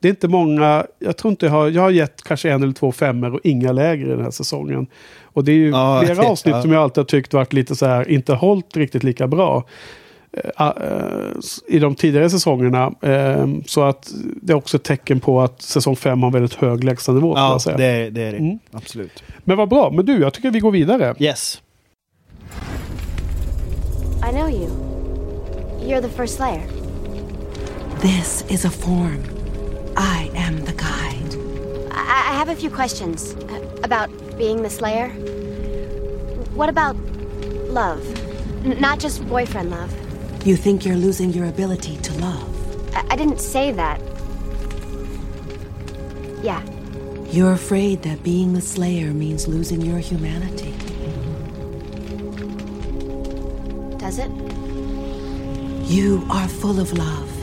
Det 0.00 0.08
är 0.08 0.10
inte 0.10 0.28
många, 0.28 0.86
jag 0.98 1.16
tror 1.16 1.30
inte 1.30 1.46
jag 1.46 1.52
har, 1.52 1.68
jag 1.68 1.82
har 1.82 1.90
gett 1.90 2.22
kanske 2.24 2.50
en 2.50 2.62
eller 2.62 2.72
två 2.72 2.92
femmer 2.92 3.34
och 3.34 3.40
inga 3.44 3.72
lägre 3.72 4.08
den 4.10 4.24
här 4.24 4.30
säsongen. 4.30 4.86
Och 5.22 5.44
det 5.44 5.52
är 5.52 5.56
ju 5.56 5.70
Ja, 5.70 6.00
flera 6.04 6.22
det- 6.22 6.28
avsnitt 6.28 6.54
ja. 6.54 6.62
som 6.62 6.72
jag 6.72 6.82
alltid 6.82 6.98
har 6.98 7.04
tyckt 7.04 7.34
varit 7.34 7.52
lite 7.52 7.76
så 7.76 7.86
här, 7.86 8.10
inte 8.10 8.34
hållit 8.34 8.76
riktigt 8.76 9.04
lika 9.04 9.26
bra. 9.26 9.64
eh, 10.32 10.72
I 11.68 11.78
de 11.78 11.94
tidigare 11.94 12.30
säsongerna. 12.30 12.92
Eh, 13.02 13.46
så 13.66 13.82
att 13.84 14.10
det 14.42 14.52
är 14.52 14.56
också 14.56 14.76
ett 14.76 14.84
tecken 14.84 15.20
på 15.20 15.40
att 15.40 15.62
säsong 15.62 15.96
fem 15.96 16.20
har 16.22 16.26
en 16.28 16.32
väldigt 16.32 16.54
hög 16.54 16.84
lägstanivå. 16.84 17.32
Ja, 17.36 17.58
det 17.64 17.84
är 17.84 18.10
det. 18.10 18.22
Är 18.22 18.32
det. 18.32 18.38
Mm. 18.38 18.58
Absolut. 18.72 19.22
Men 19.44 19.56
vad 19.56 19.68
bra, 19.68 19.90
men 19.90 20.06
du, 20.06 20.20
jag 20.20 20.32
tycker 20.34 20.50
vi 20.50 20.60
går 20.60 20.70
vidare. 20.70 21.14
Yes. 21.18 21.62
I 24.28 24.30
know 24.32 24.50
you. 24.50 24.68
You're 25.86 26.02
the 26.02 26.08
first 26.08 26.36
Slayer. 26.36 26.62
This 28.00 28.44
is 28.48 28.64
a 28.64 28.70
form. 28.70 29.22
I 30.00 30.30
am 30.34 30.64
the 30.64 30.72
guide. 30.74 31.34
I, 31.90 32.30
I 32.30 32.34
have 32.34 32.48
a 32.48 32.54
few 32.54 32.70
questions 32.70 33.34
uh, 33.34 33.80
about 33.82 34.08
being 34.38 34.62
the 34.62 34.70
Slayer. 34.70 35.08
What 36.54 36.68
about 36.68 36.94
love? 37.68 38.00
N- 38.64 38.80
not 38.80 39.00
just 39.00 39.26
boyfriend 39.28 39.70
love. 39.70 39.92
You 40.46 40.56
think 40.56 40.84
you're 40.84 40.96
losing 40.96 41.30
your 41.30 41.46
ability 41.46 41.96
to 41.96 42.12
love. 42.20 42.94
I, 42.94 43.06
I 43.10 43.16
didn't 43.16 43.40
say 43.40 43.72
that. 43.72 44.00
Yeah. 46.44 46.62
You're 47.32 47.52
afraid 47.52 48.02
that 48.02 48.22
being 48.22 48.52
the 48.52 48.60
Slayer 48.60 49.12
means 49.12 49.48
losing 49.48 49.80
your 49.80 49.98
humanity. 49.98 50.74
Does 53.98 54.20
it? 54.20 54.30
You 55.90 56.24
are 56.30 56.46
full 56.46 56.78
of 56.78 56.92
love. 56.92 57.37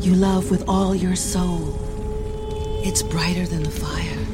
You 0.00 0.14
love 0.14 0.50
with 0.50 0.68
all 0.68 0.94
your 0.94 1.16
soul. 1.16 1.74
It's 2.84 3.02
brighter 3.02 3.46
than 3.46 3.64
the 3.64 3.70
fire, 3.70 4.24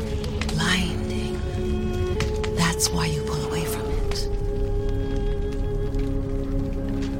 blinding. 0.48 1.40
That's 2.54 2.90
why 2.90 3.06
you 3.06 3.22
pull 3.22 3.44
away 3.46 3.64
from 3.64 3.86
it. 3.90 4.28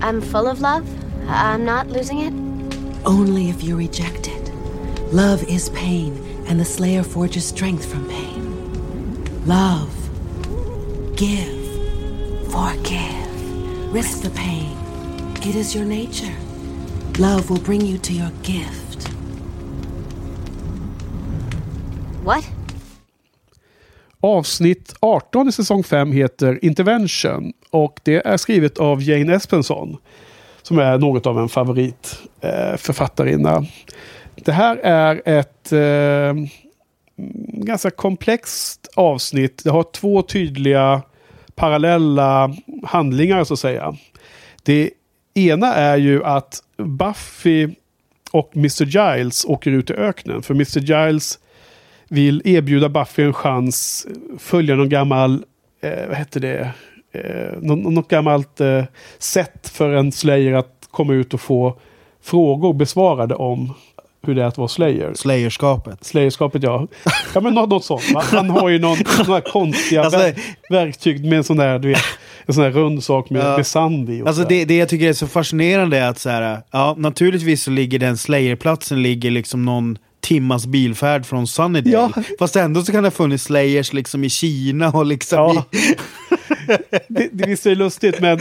I'm 0.03 0.21
full 0.21 0.47
of 0.47 0.61
love. 0.61 0.87
I'm 1.27 1.65
not 1.65 1.89
losing 1.89 2.19
it. 2.21 2.35
Only 3.07 3.49
if 3.49 3.65
you 3.65 3.77
reject 3.77 4.29
it. 4.29 4.53
Love 5.13 5.43
is 5.45 5.71
pain, 5.71 6.45
and 6.47 6.61
the 6.61 6.65
Slayer 6.65 7.03
forges 7.03 7.47
strength 7.47 7.87
from 7.91 8.07
pain. 8.09 9.47
Love. 9.47 9.91
Give. 11.17 11.49
Forgive. 12.53 13.93
Risk 13.93 14.21
the 14.23 14.31
pain. 14.31 14.77
It 15.37 15.57
is 15.57 15.75
your 15.75 15.87
nature. 15.87 16.37
Love 17.19 17.49
will 17.49 17.63
bring 17.65 17.83
you 17.83 17.99
to 17.99 18.13
your 18.13 18.31
gift. 18.43 19.09
What? 22.25 22.45
Avsnitt 24.21 24.95
18 25.01 25.49
i 25.49 25.53
säsong 25.53 25.85
5 25.85 26.13
heter 26.13 26.65
Intervention 26.65 27.53
och 27.71 28.01
det 28.03 28.27
är 28.27 28.37
skrivet 28.37 28.79
av 28.79 29.03
Jane 29.03 29.35
Espenson 29.35 29.97
som 30.63 30.79
är 30.79 30.99
något 30.99 31.27
av 31.27 31.39
en 31.39 31.49
favorit 31.49 32.19
eh, 32.41 32.77
författarinna. 32.77 33.67
Det 34.35 34.53
här 34.53 34.77
är 34.77 35.23
ett 35.25 35.73
eh, 35.73 36.35
ganska 37.65 37.91
komplext 37.91 38.89
avsnitt. 38.95 39.65
Det 39.65 39.71
har 39.71 39.83
två 39.83 40.23
tydliga 40.23 41.03
parallella 41.55 42.57
handlingar 42.83 43.45
så 43.45 43.55
att 43.55 43.61
säga. 43.61 43.97
Det 44.63 44.91
ena 45.35 45.75
är 45.75 45.97
ju 45.97 46.25
att 46.25 46.64
Buffy 46.77 47.69
och 48.31 48.57
Mr. 48.57 48.85
Giles 48.85 49.45
åker 49.45 49.71
ut 49.71 49.91
i 49.91 49.95
öknen. 49.95 50.43
För 50.43 50.55
Mr. 50.55 50.79
Giles 50.79 51.39
vill 52.09 52.43
erbjuda 52.45 52.89
Buffy 52.89 53.23
en 53.23 53.33
chans, 53.33 54.07
följa 54.39 54.75
någon 54.75 54.89
gammal, 54.89 55.45
eh, 55.81 56.09
vad 56.09 56.17
heter 56.17 56.41
det, 56.41 56.71
eh, 57.13 57.59
något, 57.61 57.93
något 57.93 58.09
gammalt 58.09 58.61
eh, 58.61 58.85
sätt 59.19 59.69
för 59.69 59.91
en 59.95 60.13
Slayer 60.13 60.53
att 60.53 60.89
komma 60.91 61.13
ut 61.13 61.35
och 61.35 61.41
få 61.41 61.79
frågor 62.23 62.73
besvarade 62.75 63.35
om 63.35 63.75
hur 64.23 64.35
det 64.35 64.43
är 64.43 64.47
att 64.47 64.59
vara 64.59 64.69
Slayer. 64.69 65.15
Slayerskapet. 65.15 66.05
Slayerskapet 66.05 66.63
ja. 66.63 66.87
Ja 67.35 67.41
men 67.41 67.55
något, 67.55 67.69
något 67.71 67.85
sånt. 67.85 68.03
Va? 68.15 68.23
Han 68.25 68.51
har 68.51 68.69
ju 68.69 68.79
någon, 68.79 68.99
några 69.27 69.41
konstiga 69.41 70.01
Alltså- 70.05 70.19
verk, 70.19 70.37
verktyg 70.71 71.25
med 71.25 71.39
en 71.39 71.45
sån 71.45 71.57
där, 71.57 71.79
du 71.79 71.89
vet, 71.89 72.03
en 72.47 72.55
sån 72.55 72.65
där 72.65 72.71
rund 72.71 73.05
sak 73.05 73.31
med, 73.31 73.43
Ja. 73.45 73.57
med 73.57 73.67
sand 73.67 74.11
i. 74.11 74.23
Alltså 74.23 74.43
så. 74.43 74.49
det, 74.49 74.65
det 74.65 74.77
jag 74.77 74.89
tycker 74.89 75.09
är 75.09 75.13
så 75.13 75.27
fascinerande 75.27 75.99
är 75.99 76.09
att 76.09 76.19
så 76.19 76.31
här, 76.31 76.61
ja 76.71 76.95
naturligtvis 76.99 77.63
så 77.63 77.71
ligger 77.71 77.99
den 77.99 78.17
Slayer-platsen 78.17 79.03
ligger 79.03 79.31
liksom 79.31 79.65
någon 79.65 79.99
timmas 80.25 80.67
bilfärd 80.67 81.27
från 81.27 81.47
Sunnydale. 81.47 82.13
Ja. 82.17 82.23
Fast 82.39 82.57
ändå 82.57 82.83
så 82.83 82.93
kan 82.93 83.03
det 83.03 83.07
ha 83.07 83.11
funnits 83.11 83.45
Slayers 83.45 83.93
liksom 83.93 84.25
i 84.25 84.31
Kina 84.31 84.89
och 84.91 85.07
liksom 85.07 85.39
Ja. 85.39 85.65
i, 85.79 85.95
det, 87.09 87.29
det 87.33 87.47
visst 87.47 87.67
är 87.67 87.71
det 87.71 87.77
lustigt 87.77 88.21
men 88.21 88.39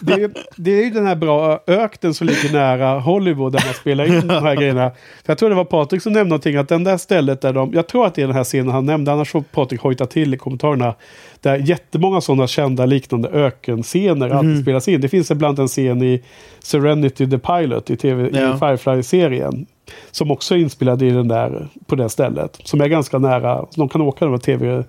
det, 0.00 0.12
är- 0.12 0.30
det 0.56 0.70
är 0.80 0.84
ju 0.84 0.90
den 0.90 1.06
här 1.06 1.16
bra 1.16 1.60
öknen 1.66 2.14
som 2.14 2.26
ligger 2.26 2.52
nära 2.52 3.00
Hollywood 3.00 3.52
där 3.52 3.62
man 3.66 3.74
spelar 3.74 4.04
in 4.06 4.28
de 4.28 4.34
här 4.42 4.56
grejerna. 4.56 4.90
För 4.90 5.30
jag 5.32 5.38
tror 5.38 5.48
det 5.48 5.54
var 5.56 5.64
Patrik 5.64 6.02
som 6.02 6.12
nämnde 6.12 6.28
någonting 6.28 6.56
att 6.56 6.68
den 6.68 6.84
där 6.84 6.96
stället 6.96 7.40
där 7.40 7.52
de, 7.52 7.72
jag 7.74 7.86
tror 7.88 8.06
att 8.06 8.14
det 8.14 8.22
är 8.22 8.26
den 8.26 8.36
här 8.36 8.44
scenen 8.44 8.68
han 8.68 8.86
nämnde, 8.86 9.12
annars 9.12 9.30
får 9.30 9.40
Patrik 9.40 9.80
hojta 9.80 10.06
till 10.06 10.34
i 10.34 10.36
kommentarerna. 10.36 10.94
Där 11.40 11.56
jättemånga 11.56 12.20
sådana 12.20 12.46
kända 12.46 12.86
liknande 12.86 13.28
ökenscener 13.28 14.28
Mhm. 14.28 14.36
alltid 14.38 14.62
spelas 14.62 14.88
in. 14.88 15.00
Det 15.00 15.08
finns 15.08 15.30
ibland 15.30 15.58
en 15.58 15.68
scen 15.68 16.02
i 16.02 16.22
Serenity 16.58 17.30
the 17.30 17.38
Pilot 17.38 17.90
i, 17.90 17.96
TV, 17.96 18.30
Ja. 18.32 18.54
i 18.54 18.58
Firefly-serien. 18.58 19.66
Som 20.10 20.30
också 20.30 20.54
är 20.54 20.58
inspelad 20.58 21.02
i 21.02 21.10
den 21.10 21.28
där, 21.28 21.68
på 21.86 21.96
det 21.96 22.08
stället. 22.08 22.58
Som 22.64 22.80
är 22.80 22.88
ganska 22.88 23.18
nära, 23.18 23.66
de 23.76 23.88
kan 23.88 24.00
åka 24.00 24.24
över 24.24 24.38
tv 24.38 24.84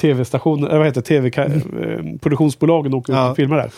tv-stationer, 0.00 0.68
eller 0.68 0.78
vad 0.78 0.86
heter 0.86 1.00
det, 1.00 1.06
tv 1.06 1.28
eh, 1.28 2.94
åker 2.94 3.12
Ja. 3.12 3.30
och 3.30 3.36
filmar 3.36 3.56
där. 3.56 3.70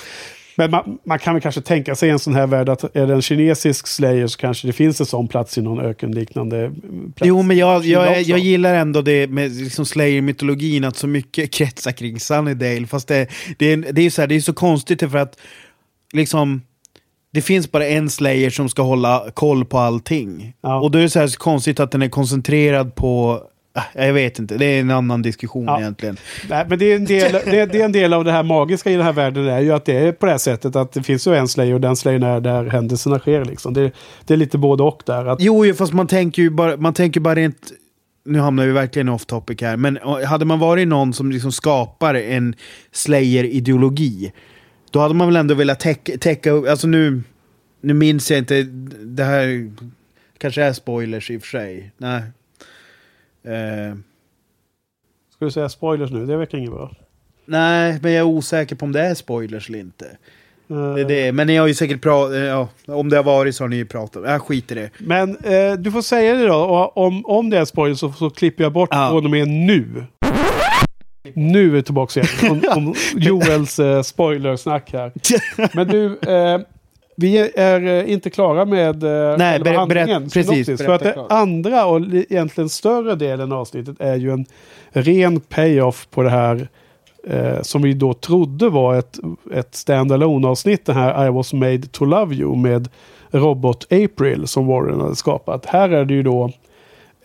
Men 0.56 0.70
man, 0.70 0.98
man 1.04 1.18
kan 1.18 1.34
väl 1.34 1.42
kanske 1.42 1.60
tänka 1.60 1.94
sig 1.94 2.10
en 2.10 2.18
sån 2.18 2.34
här 2.34 2.46
värld 2.46 2.68
att 2.68 2.96
är 2.96 3.06
det 3.06 3.14
en 3.14 3.22
kinesisk 3.22 3.86
slayer 3.86 4.26
så 4.26 4.38
kanske 4.38 4.66
det 4.66 4.72
finns 4.72 5.00
en 5.00 5.06
sån 5.06 5.28
plats 5.28 5.58
i 5.58 5.62
någon 5.62 5.80
ökenliknande 5.80 6.72
plats. 7.16 7.28
Jo, 7.28 7.42
men 7.42 7.56
jag, 7.56 7.84
jag, 7.84 8.22
jag 8.22 8.38
gillar 8.38 8.74
ändå 8.74 9.02
det 9.02 9.26
med 9.26 9.52
liksom 9.52 9.84
Slayer-mytologin, 9.84 10.84
att 10.84 10.96
så 10.96 11.06
mycket 11.06 11.52
kretsar 11.52 11.92
kring 11.92 12.20
Sunnydale. 12.20 12.86
Fast 12.86 13.08
det, 13.08 13.28
det, 13.58 13.72
är, 13.72 13.76
det, 13.92 14.02
är 14.02 14.10
så 14.10 14.22
här, 14.22 14.26
det 14.26 14.34
är 14.34 14.40
så 14.40 14.52
konstigt 14.52 15.00
för 15.00 15.18
att 15.18 15.36
liksom, 16.12 16.62
det 17.32 17.40
finns 17.40 17.72
bara 17.72 17.86
en 17.86 18.10
Slayer 18.10 18.50
som 18.50 18.68
ska 18.68 18.82
hålla 18.82 19.26
koll 19.34 19.64
på 19.64 19.78
allting. 19.78 20.52
Ja. 20.62 20.80
Och 20.80 20.90
då 20.90 20.98
är 20.98 21.02
det 21.02 21.10
så 21.10 21.18
här 21.18 21.26
så 21.26 21.38
konstigt 21.38 21.80
att 21.80 21.90
den 21.90 22.02
är 22.02 22.08
koncentrerad 22.08 22.94
på 22.94 23.42
Ah, 23.74 23.82
Jag 23.94 24.12
vet 24.12 24.38
inte, 24.38 24.56
det 24.56 24.64
är 24.64 24.80
en 24.80 24.90
annan 24.90 25.22
diskussion 25.22 25.64
Ja. 25.64 25.80
egentligen. 25.80 26.16
Nej, 26.48 26.66
men 26.68 26.78
det 26.78 26.92
är, 26.92 26.96
en 26.96 27.04
del, 27.04 27.32
det, 27.32 27.58
är, 27.60 27.66
det 27.66 27.80
är 27.80 27.84
en 27.84 27.92
del 27.92 28.12
av 28.12 28.24
det 28.24 28.32
här 28.32 28.42
magiska 28.42 28.90
i 28.90 28.94
den 28.96 29.04
här 29.04 29.12
världen 29.12 29.48
är 29.48 29.60
ju 29.60 29.72
att 29.72 29.84
det 29.84 29.96
är 29.96 30.12
på 30.12 30.26
det 30.26 30.32
här 30.32 30.38
sättet 30.38 30.76
att 30.76 30.92
det 30.92 31.02
finns 31.02 31.26
ju 31.26 31.34
en 31.34 31.48
slayer 31.48 31.74
och 31.74 31.80
den 31.80 31.96
slayern 31.96 32.22
är 32.22 32.40
där 32.40 32.64
händelserna 32.64 33.18
sker. 33.18 33.44
Liksom. 33.44 33.74
Det, 33.74 33.92
det 34.24 34.34
är 34.34 34.38
lite 34.38 34.58
både 34.58 34.82
och 34.82 35.02
där. 35.06 35.26
Att, 35.26 35.38
Jo, 35.42 35.74
fast 35.74 35.92
man 35.92 36.06
tänker 36.06 36.42
ju 36.42 36.50
bara, 36.50 36.76
man 36.76 36.94
tänker 36.94 37.20
bara 37.20 37.34
rent... 37.34 37.72
Nu 38.24 38.38
hamnar 38.38 38.66
vi 38.66 38.72
verkligen 38.72 39.08
off 39.08 39.26
topic 39.26 39.60
här, 39.60 39.76
men 39.76 39.98
hade 40.26 40.44
man 40.44 40.58
varit 40.58 40.88
någon 40.88 41.12
som 41.12 41.32
liksom 41.32 41.52
skapar 41.52 42.14
en 42.14 42.54
Slayer-ideologi, 42.92 44.32
då 44.90 44.98
hade 45.00 45.14
man 45.14 45.28
väl 45.28 45.36
ändå 45.36 45.54
velat 45.54 45.80
täcka, 45.80 46.12
täcka 46.18 46.50
upp, 46.50 46.68
alltså 46.68 46.86
nu, 46.86 47.22
nu 47.80 47.94
minns 47.94 48.30
jag 48.30 48.38
inte, 48.38 48.62
det 49.02 49.24
här 49.24 49.70
kanske 50.38 50.62
är 50.62 50.72
spoilers 50.72 51.30
i 51.30 51.36
och 51.36 51.42
för 51.42 51.48
sig. 51.48 51.90
Nej. 51.98 52.22
Eh, 53.44 53.94
Ska 55.36 55.44
du 55.44 55.50
säga 55.50 55.68
spoilers 55.68 56.10
nu? 56.10 56.26
Det 56.26 56.36
verkar 56.36 56.58
inget 56.58 56.70
bra. 56.70 56.92
nej, 57.44 57.98
men 58.02 58.12
jag 58.12 58.18
är 58.20 58.24
osäker 58.26 58.76
på 58.76 58.84
om 58.84 58.92
det 58.92 59.00
är 59.00 59.14
spoilers 59.14 59.68
eller 59.68 59.78
inte. 59.78 60.04
Eh, 60.70 60.94
Det 60.94 61.00
är 61.00 61.04
det. 61.08 61.32
Men 61.32 61.46
ni 61.46 61.56
har 61.56 61.66
ju 61.66 61.74
säkert 61.74 62.02
pratat, 62.02 62.36
ja, 62.36 62.68
om 62.86 63.08
det 63.08 63.16
har 63.16 63.24
varit 63.24 63.56
så 63.56 63.64
har 63.64 63.68
ni 63.68 63.76
ju 63.76 63.86
pratat. 63.86 64.22
Jag 64.26 64.42
skiter 64.42 64.76
i 64.78 64.80
det. 64.80 64.90
Men 64.98 65.36
eh, 65.36 65.72
du 65.78 65.90
får 65.92 66.02
säga 66.02 66.34
det 66.34 66.46
då. 66.46 66.54
Om, 66.94 67.26
om 67.26 67.50
det 67.50 67.58
är 67.58 67.64
spoiler 67.64 67.94
så, 67.94 68.12
så 68.12 68.30
klipper 68.30 68.62
jag 68.64 68.72
bort 68.72 68.88
Ja. 68.92 69.08
från 69.10 69.24
och 69.24 69.30
med 69.30 69.48
nu. 69.48 70.04
Nu 71.34 71.66
är 71.66 71.70
vi 71.70 71.82
tillbaka 71.82 72.20
igen. 72.20 72.50
Om, 72.50 72.62
om 72.76 72.94
Joels 73.16 73.78
eh, 73.78 74.02
spoilersnack 74.02 74.92
här. 74.92 75.12
Men 75.76 75.86
du, 75.88 76.18
eh, 76.32 76.58
vi 77.16 77.38
är 77.56 77.86
eh, 77.86 78.12
inte 78.12 78.30
klara 78.30 78.64
med 78.64 79.04
eh, 79.04 79.36
Nej, 79.38 79.60
ber- 79.60 79.74
handlingen, 79.74 80.22
berätt- 80.22 80.32
precis, 80.34 80.46
synopsis. 80.66 80.78
För 80.80 80.86
berätta 80.86 80.94
att 80.94 81.02
det 81.02 81.12
klart. 81.12 81.32
andra 81.32 81.86
och 81.86 82.00
li- 82.00 82.26
egentligen 82.30 82.68
större 82.68 83.14
delen 83.14 83.52
av 83.52 83.58
avsnittet 83.58 83.96
är 84.00 84.16
ju 84.16 84.30
en 84.32 84.46
ren 84.90 85.40
payoff 85.40 86.08
på 86.10 86.22
det 86.22 86.30
här 86.30 86.68
eh, 87.28 87.62
som 87.62 87.82
vi 87.82 87.92
då 87.94 88.14
trodde 88.14 88.68
var 88.68 88.94
ett, 88.94 89.18
ett 89.54 89.72
stand-alone 89.74 90.46
avsnitt. 90.48 90.86
Det 90.86 90.92
här 90.92 91.26
I 91.26 91.30
was 91.30 91.52
made 91.52 91.82
to 91.82 92.04
love 92.04 92.34
you 92.34 92.56
med 92.56 92.88
Robot 93.30 93.86
April 93.92 94.46
som 94.46 94.66
Warren 94.66 95.00
hade 95.00 95.16
skapat. 95.16 95.66
Här 95.66 95.88
är 95.90 96.04
det 96.04 96.14
ju 96.14 96.22
då 96.22 96.50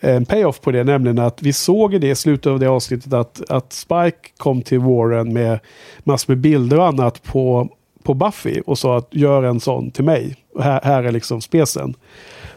en 0.00 0.26
payoff 0.26 0.60
på 0.60 0.70
det, 0.70 0.84
nämligen 0.84 1.18
att 1.18 1.42
vi 1.42 1.52
såg 1.52 1.94
i 1.94 1.98
det 1.98 2.10
i 2.10 2.14
slutet 2.14 2.46
av 2.46 2.58
det 2.60 2.66
avsnittet 2.66 3.12
att, 3.12 3.50
att 3.50 3.72
Spike 3.72 4.28
kom 4.36 4.62
till 4.62 4.78
Warren 4.78 5.32
med 5.32 5.58
massor 6.04 6.32
med 6.32 6.38
bilder 6.38 6.78
och 6.78 6.86
annat 6.86 7.22
på, 7.22 7.68
på 8.02 8.14
Buffy 8.14 8.60
och 8.66 8.78
sa 8.78 8.98
att 8.98 9.08
gör 9.10 9.42
en 9.42 9.60
sån 9.60 9.90
till 9.90 10.04
mig. 10.04 10.36
Här, 10.60 10.80
här 10.84 11.04
är 11.04 11.12
liksom 11.12 11.40
spesen. 11.40 11.94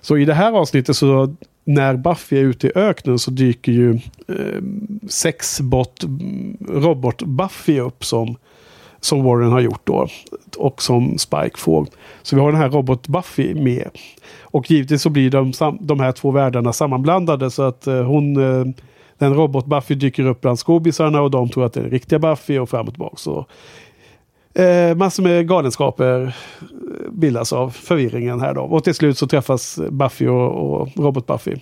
Så 0.02 0.18
i 0.18 0.26
det 0.26 0.34
här 0.34 0.52
avsnittet 0.52 0.96
så 0.96 1.36
när 1.64 1.96
Buffy 1.96 2.38
är 2.38 2.44
ute 2.44 2.68
i 2.68 2.72
öknen 2.76 3.20
så 3.20 3.32
dyker 3.32 3.72
ju 3.72 4.00
eh, 4.28 4.62
sexbot 5.10 6.04
robot 6.70 7.22
Buffy 7.22 7.80
upp 7.80 8.06
som, 8.06 8.36
som 9.02 9.24
Warren 9.24 9.52
har 9.52 9.60
gjort 9.60 9.82
då. 9.84 10.08
Och 10.58 10.82
som 10.82 11.18
Spike 11.18 11.58
får. 11.58 11.88
Så 12.22 12.36
vi 12.36 12.42
har 12.42 12.52
den 12.52 12.62
här 12.62 12.70
robot 12.70 13.08
Buffy 13.08 13.54
med. 13.54 13.90
Och 14.42 14.72
givetvis 14.72 15.02
så 15.02 15.10
blir 15.10 15.30
de, 15.30 15.54
de 15.80 16.00
här 16.00 16.12
två 16.12 16.32
världarna 16.32 16.74
sammanblandade 16.74 17.52
så 17.52 17.64
att 17.64 17.88
eh, 17.88 18.04
hon, 18.04 18.38
eh, 18.38 18.66
den 19.18 19.34
robot 19.34 19.66
Buffy 19.66 19.96
dyker 19.96 20.26
upp 20.26 20.42
bland 20.42 20.60
skådisarna 20.60 21.22
och 21.22 21.32
de 21.32 21.50
tror 21.50 21.66
att 21.66 21.74
det 21.74 21.80
är 21.80 21.84
den 21.84 21.92
riktiga 21.92 22.20
Buffy 22.20 22.60
och 22.60 22.70
fram 22.70 22.88
och 22.88 22.94
tillbaka. 22.94 23.16
Så, 23.16 23.46
eh, 24.54 24.96
massor 24.96 25.24
med 25.24 25.48
galenskaper 25.48 26.22
eh, 26.26 27.12
bildas 27.12 27.54
av 27.54 27.70
förvirringen 27.70 28.42
här 28.42 28.54
då. 28.54 28.62
Och 28.62 28.84
till 28.84 28.96
slut 28.96 29.18
så 29.18 29.28
träffas 29.28 29.80
Buffy 29.90 30.28
och, 30.28 30.82
och 30.82 30.90
robot 30.96 31.28
Buffy. 31.28 31.56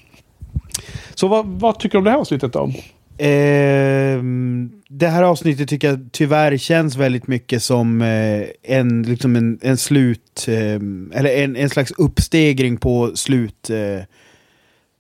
Så 1.16 1.28
vad, 1.28 1.46
vad 1.46 1.80
tycker 1.80 1.94
du 1.94 1.98
om 1.98 2.04
det 2.04 2.12
här 2.12 2.18
avsnittet 2.18 2.54
då? 2.54 2.72
Ehm, 3.18 4.72
det 4.90 5.08
här 5.08 5.24
avsnittet 5.24 5.70
tycker 5.70 5.88
jag 5.90 6.10
tyvärr 6.12 6.58
känns 6.58 6.96
väldigt 6.96 7.28
mycket 7.28 7.64
som 7.64 8.02
eh, 8.02 8.44
en, 8.64 9.04
liksom 9.04 9.36
en, 9.36 9.60
en 9.62 9.78
slut, 9.78 10.46
ehm, 10.48 11.12
eller 11.16 11.30
en, 11.30 11.56
en 11.56 11.70
slags 11.70 11.92
uppstegring 11.92 12.78
på 12.78 13.12
slut. 13.16 13.70
Eh, 13.70 14.04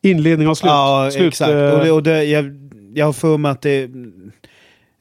Inledning 0.01 0.47
och 0.47 0.57
slut. 0.57 0.69
Ja, 0.69 1.09
slut 1.13 1.27
exakt. 1.27 1.51
eh, 1.51 1.69
Och 1.71 1.83
det, 1.85 1.91
och 1.91 2.03
det, 2.03 2.23
jag, 2.23 2.45
jag 2.93 3.05
har 3.05 3.13
för 3.13 3.37
mig 3.37 3.51
att 3.51 3.61
det... 3.61 3.89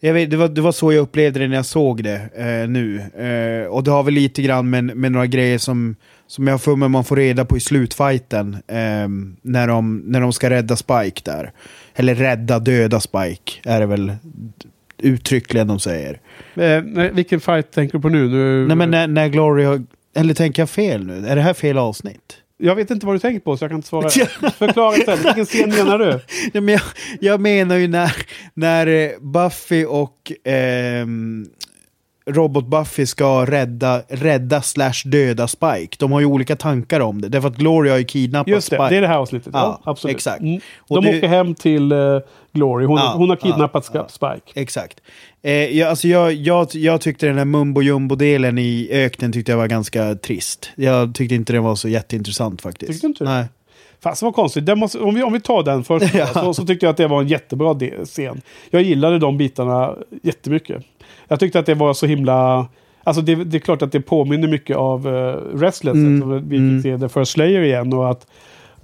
Jag 0.00 0.14
vet, 0.14 0.30
det, 0.30 0.36
var, 0.36 0.48
det 0.48 0.60
var 0.60 0.72
så 0.72 0.92
jag 0.92 1.02
upplevde 1.02 1.40
det 1.40 1.48
när 1.48 1.56
jag 1.56 1.66
såg 1.66 2.04
det 2.04 2.20
eh, 2.36 2.68
nu. 2.68 3.00
Eh, 3.00 3.66
och 3.68 3.84
det 3.84 3.90
har 3.90 4.02
väl 4.02 4.14
lite 4.14 4.42
grann 4.42 4.70
med, 4.70 4.84
med 4.84 5.12
några 5.12 5.26
grejer 5.26 5.58
som, 5.58 5.96
som 6.26 6.46
jag 6.46 6.54
har 6.54 6.58
för 6.58 6.76
mig 6.76 6.88
man 6.88 7.04
får 7.04 7.16
reda 7.16 7.44
på 7.44 7.56
i 7.56 7.60
slutfighten. 7.60 8.54
Eh, 8.66 9.08
när, 9.42 9.68
de, 9.68 10.02
när 10.06 10.20
de 10.20 10.32
ska 10.32 10.50
rädda 10.50 10.76
Spike 10.76 11.20
där. 11.24 11.52
Eller 11.96 12.14
rädda 12.14 12.58
döda 12.58 13.00
Spike 13.00 13.52
är 13.64 13.80
det 13.80 13.86
väl 13.86 14.12
uttryckligen 14.98 15.66
de 15.66 15.80
säger. 15.80 16.20
eh, 16.54 16.80
vilken 17.12 17.40
fight 17.40 17.70
tänker 17.70 17.98
du 17.98 18.02
på 18.02 18.08
nu? 18.08 18.28
nu 18.28 18.66
Nej 18.66 18.76
men 18.76 18.90
när, 18.90 19.06
när 19.06 19.28
Glory 19.28 19.64
har... 19.64 19.82
Eller 20.14 20.34
tänker 20.34 20.62
jag 20.62 20.70
fel 20.70 21.06
nu? 21.06 21.26
Är 21.26 21.36
det 21.36 21.42
här 21.42 21.54
fel 21.54 21.78
avsnitt? 21.78 22.36
Jag 22.58 22.74
vet 22.74 22.90
inte 22.90 23.06
vad 23.06 23.14
du 23.14 23.18
tänker 23.18 23.40
på 23.40 23.56
så 23.56 23.64
jag 23.64 23.70
kan 23.70 23.76
inte 23.76 23.88
svara. 23.88 24.10
Förklara 24.58 24.96
istället. 24.96 25.26
Vilken 25.26 25.44
scen 25.44 25.70
menar 25.70 25.98
du? 25.98 26.20
Ja, 26.52 26.60
men 26.60 26.74
jag, 26.74 26.82
jag 27.20 27.40
menar 27.40 27.76
ju 27.76 27.88
när, 27.88 28.12
när 28.54 28.86
eh, 28.86 29.10
Buffy 29.20 29.84
och 29.84 30.32
ehm, 32.26 32.34
Robot-Buffy 32.34 33.06
ska 33.06 33.44
rädda, 33.46 34.02
rädda 34.08 34.62
slash 34.62 34.92
döda 35.04 35.48
Spike. 35.48 35.96
De 35.98 36.12
har 36.12 36.20
ju 36.20 36.26
olika 36.26 36.56
tankar 36.56 37.00
om 37.00 37.20
det. 37.20 37.28
Därför 37.28 37.48
att 37.48 37.56
Glory 37.56 37.90
har 37.90 37.98
ju 37.98 38.04
kidnappat 38.04 38.48
Just 38.50 38.70
det, 38.70 38.76
Spike. 38.76 38.88
det 38.90 38.96
är 38.96 39.00
det 39.00 39.08
här 39.08 39.18
avsnittet. 39.18 39.50
Ja, 39.52 39.80
Ja, 39.84 39.90
absolut. 39.90 40.16
exakt. 40.16 40.40
Mm. 40.40 40.60
De 40.88 41.04
det- 41.04 41.18
åker 41.18 41.28
hem 41.28 41.54
till 41.54 41.92
eh, 41.92 41.98
Glory. 42.52 42.84
Hon, 42.86 42.98
Ja, 42.98 43.14
hon 43.16 43.28
har 43.28 43.36
kidnappat 43.36 43.90
ja. 43.92 44.06
Spike. 44.08 44.60
Exakt. 44.60 45.00
Eh, 45.42 45.52
jag, 45.52 45.88
alltså 45.90 46.08
jag, 46.08 46.32
jag, 46.32 46.68
jag 46.74 47.00
tyckte 47.00 47.26
den 47.26 47.38
här 47.38 47.44
mumbo 47.44 47.82
jumbo-delen 47.82 48.58
i 48.58 48.88
öknen 48.92 49.32
tyckte 49.32 49.52
jag 49.52 49.56
var 49.56 49.66
ganska 49.66 50.14
trist. 50.14 50.70
Jag 50.76 51.14
tyckte 51.14 51.34
inte 51.34 51.52
den 51.52 51.62
var 51.64 51.74
så 51.74 51.88
jätteintressant 51.88 52.62
faktiskt. 52.62 52.92
Tyckte 52.92 53.06
inte? 53.06 53.24
Nej. 53.24 53.44
Fast 54.02 54.22
vad 54.22 54.34
konstigt. 54.34 54.78
Måste, 54.78 54.98
om, 54.98 55.14
vi, 55.14 55.22
om 55.22 55.32
vi 55.32 55.40
tar 55.40 55.62
den 55.62 55.84
först 55.84 56.14
Ja. 56.14 56.26
så, 56.26 56.54
så 56.54 56.66
tyckte 56.66 56.86
jag 56.86 56.90
att 56.90 56.96
det 56.96 57.06
var 57.06 57.20
en 57.20 57.28
jättebra 57.28 57.74
scen. 58.04 58.40
Jag 58.70 58.82
gillade 58.82 59.18
de 59.18 59.36
bitarna 59.36 59.94
jättemycket. 60.22 60.82
Jag 61.28 61.40
tyckte 61.40 61.58
att 61.58 61.66
det 61.66 61.74
var 61.74 61.94
så 61.94 62.06
himla... 62.06 62.68
Alltså 63.04 63.22
det, 63.22 63.34
det 63.34 63.56
är 63.56 63.60
klart 63.60 63.82
att 63.82 63.92
det 63.92 64.00
påminner 64.00 64.48
mycket 64.48 64.76
av 64.76 65.06
uh, 65.06 65.36
Restless. 65.54 65.94
Mm, 65.94 66.32
att 66.32 66.42
Vi 66.42 66.56
mm. 66.56 66.82
fick 66.82 66.92
se 66.92 66.98
The 66.98 67.08
First 67.08 67.32
Slayer 67.32 67.60
igen 67.60 67.92
och 67.92 68.10
att 68.10 68.26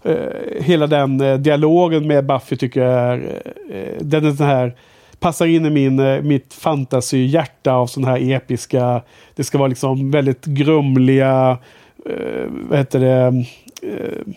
eh, 0.03 0.17
hela 0.61 0.87
den 0.87 1.21
eh, 1.21 1.39
dialogen 1.39 2.07
med 2.07 2.27
Buffy 2.27 2.57
tycker 2.57 2.81
jag 2.81 2.93
är... 2.93 3.43
eh, 3.71 4.01
den 4.01 4.25
är 4.25 4.33
sån 4.33 4.47
här... 4.47 4.75
Passar 5.21 5.47
in 5.47 5.67
i 5.67 5.71
min, 5.71 5.99
eh, 5.99 6.23
mitt 6.23 6.55
fantasyhjärta 6.55 7.73
av 7.73 7.87
sån 7.87 8.05
här 8.05 8.31
episka... 8.31 9.03
Det 9.35 9.45
ska 9.45 9.59
vara 9.59 9.69
liksom 9.69 10.11
väldigt 10.11 10.45
grumliga... 10.45 11.59
eh, 12.07 12.47
vad 12.69 12.79
heter 12.79 13.01
det? 13.01 13.45
eh, 13.83 14.35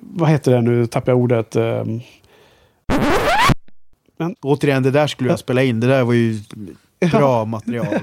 vad 0.00 0.28
heter 0.28 0.52
det 0.52 0.60
nu? 0.60 0.86
Tappar 0.86 1.12
jag 1.12 1.18
ordet. 1.18 1.56
eh, 1.56 1.84
Återigen, 4.42 4.82
det 4.82 4.90
där 4.90 5.06
skulle 5.06 5.30
jag 5.30 5.38
spela 5.38 5.62
in. 5.62 5.80
Det 5.80 5.86
där 5.86 6.04
var 6.04 6.12
ju 6.12 6.40
bra 7.00 7.44
material. 7.44 8.00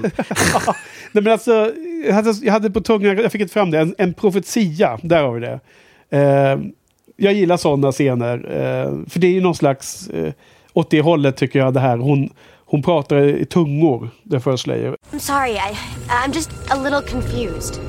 Nej 1.12 1.22
men 1.22 1.32
alltså, 1.32 1.72
jag 2.06 2.14
hade, 2.14 2.30
jag 2.42 2.52
hade 2.52 2.70
på 2.70 2.80
tungan, 2.80 3.16
jag 3.16 3.32
fick 3.32 3.40
inte 3.40 3.54
fram 3.54 3.70
det, 3.70 3.78
en, 3.78 3.94
en 3.98 4.14
profetia, 4.14 4.98
där 5.02 5.22
har 5.22 5.32
vi 5.32 5.40
det. 5.40 5.60
Eh, 6.10 6.58
jag 7.16 7.32
gillar 7.32 7.56
sådana 7.56 7.92
scener, 7.92 8.34
eh, 8.36 9.08
för 9.08 9.20
det 9.20 9.26
är 9.26 9.32
ju 9.32 9.40
någon 9.40 9.54
slags, 9.54 10.08
eh, 10.08 10.32
åt 10.72 10.90
det 10.90 11.00
hållet 11.00 11.36
tycker 11.36 11.58
jag 11.58 11.74
det 11.74 11.80
här, 11.80 11.96
hon, 11.96 12.30
hon 12.66 12.82
pratar 12.82 13.16
i 13.22 13.44
tungor, 13.44 14.08
det 14.22 14.40
First 14.40 14.62
Slayer. 14.62 14.96
I'm 15.12 15.18
sorry, 15.18 15.52
I, 15.52 15.76
I'm 16.08 16.34
just 16.34 16.50
a 16.70 16.76
little 16.82 17.02
confused. 17.02 17.80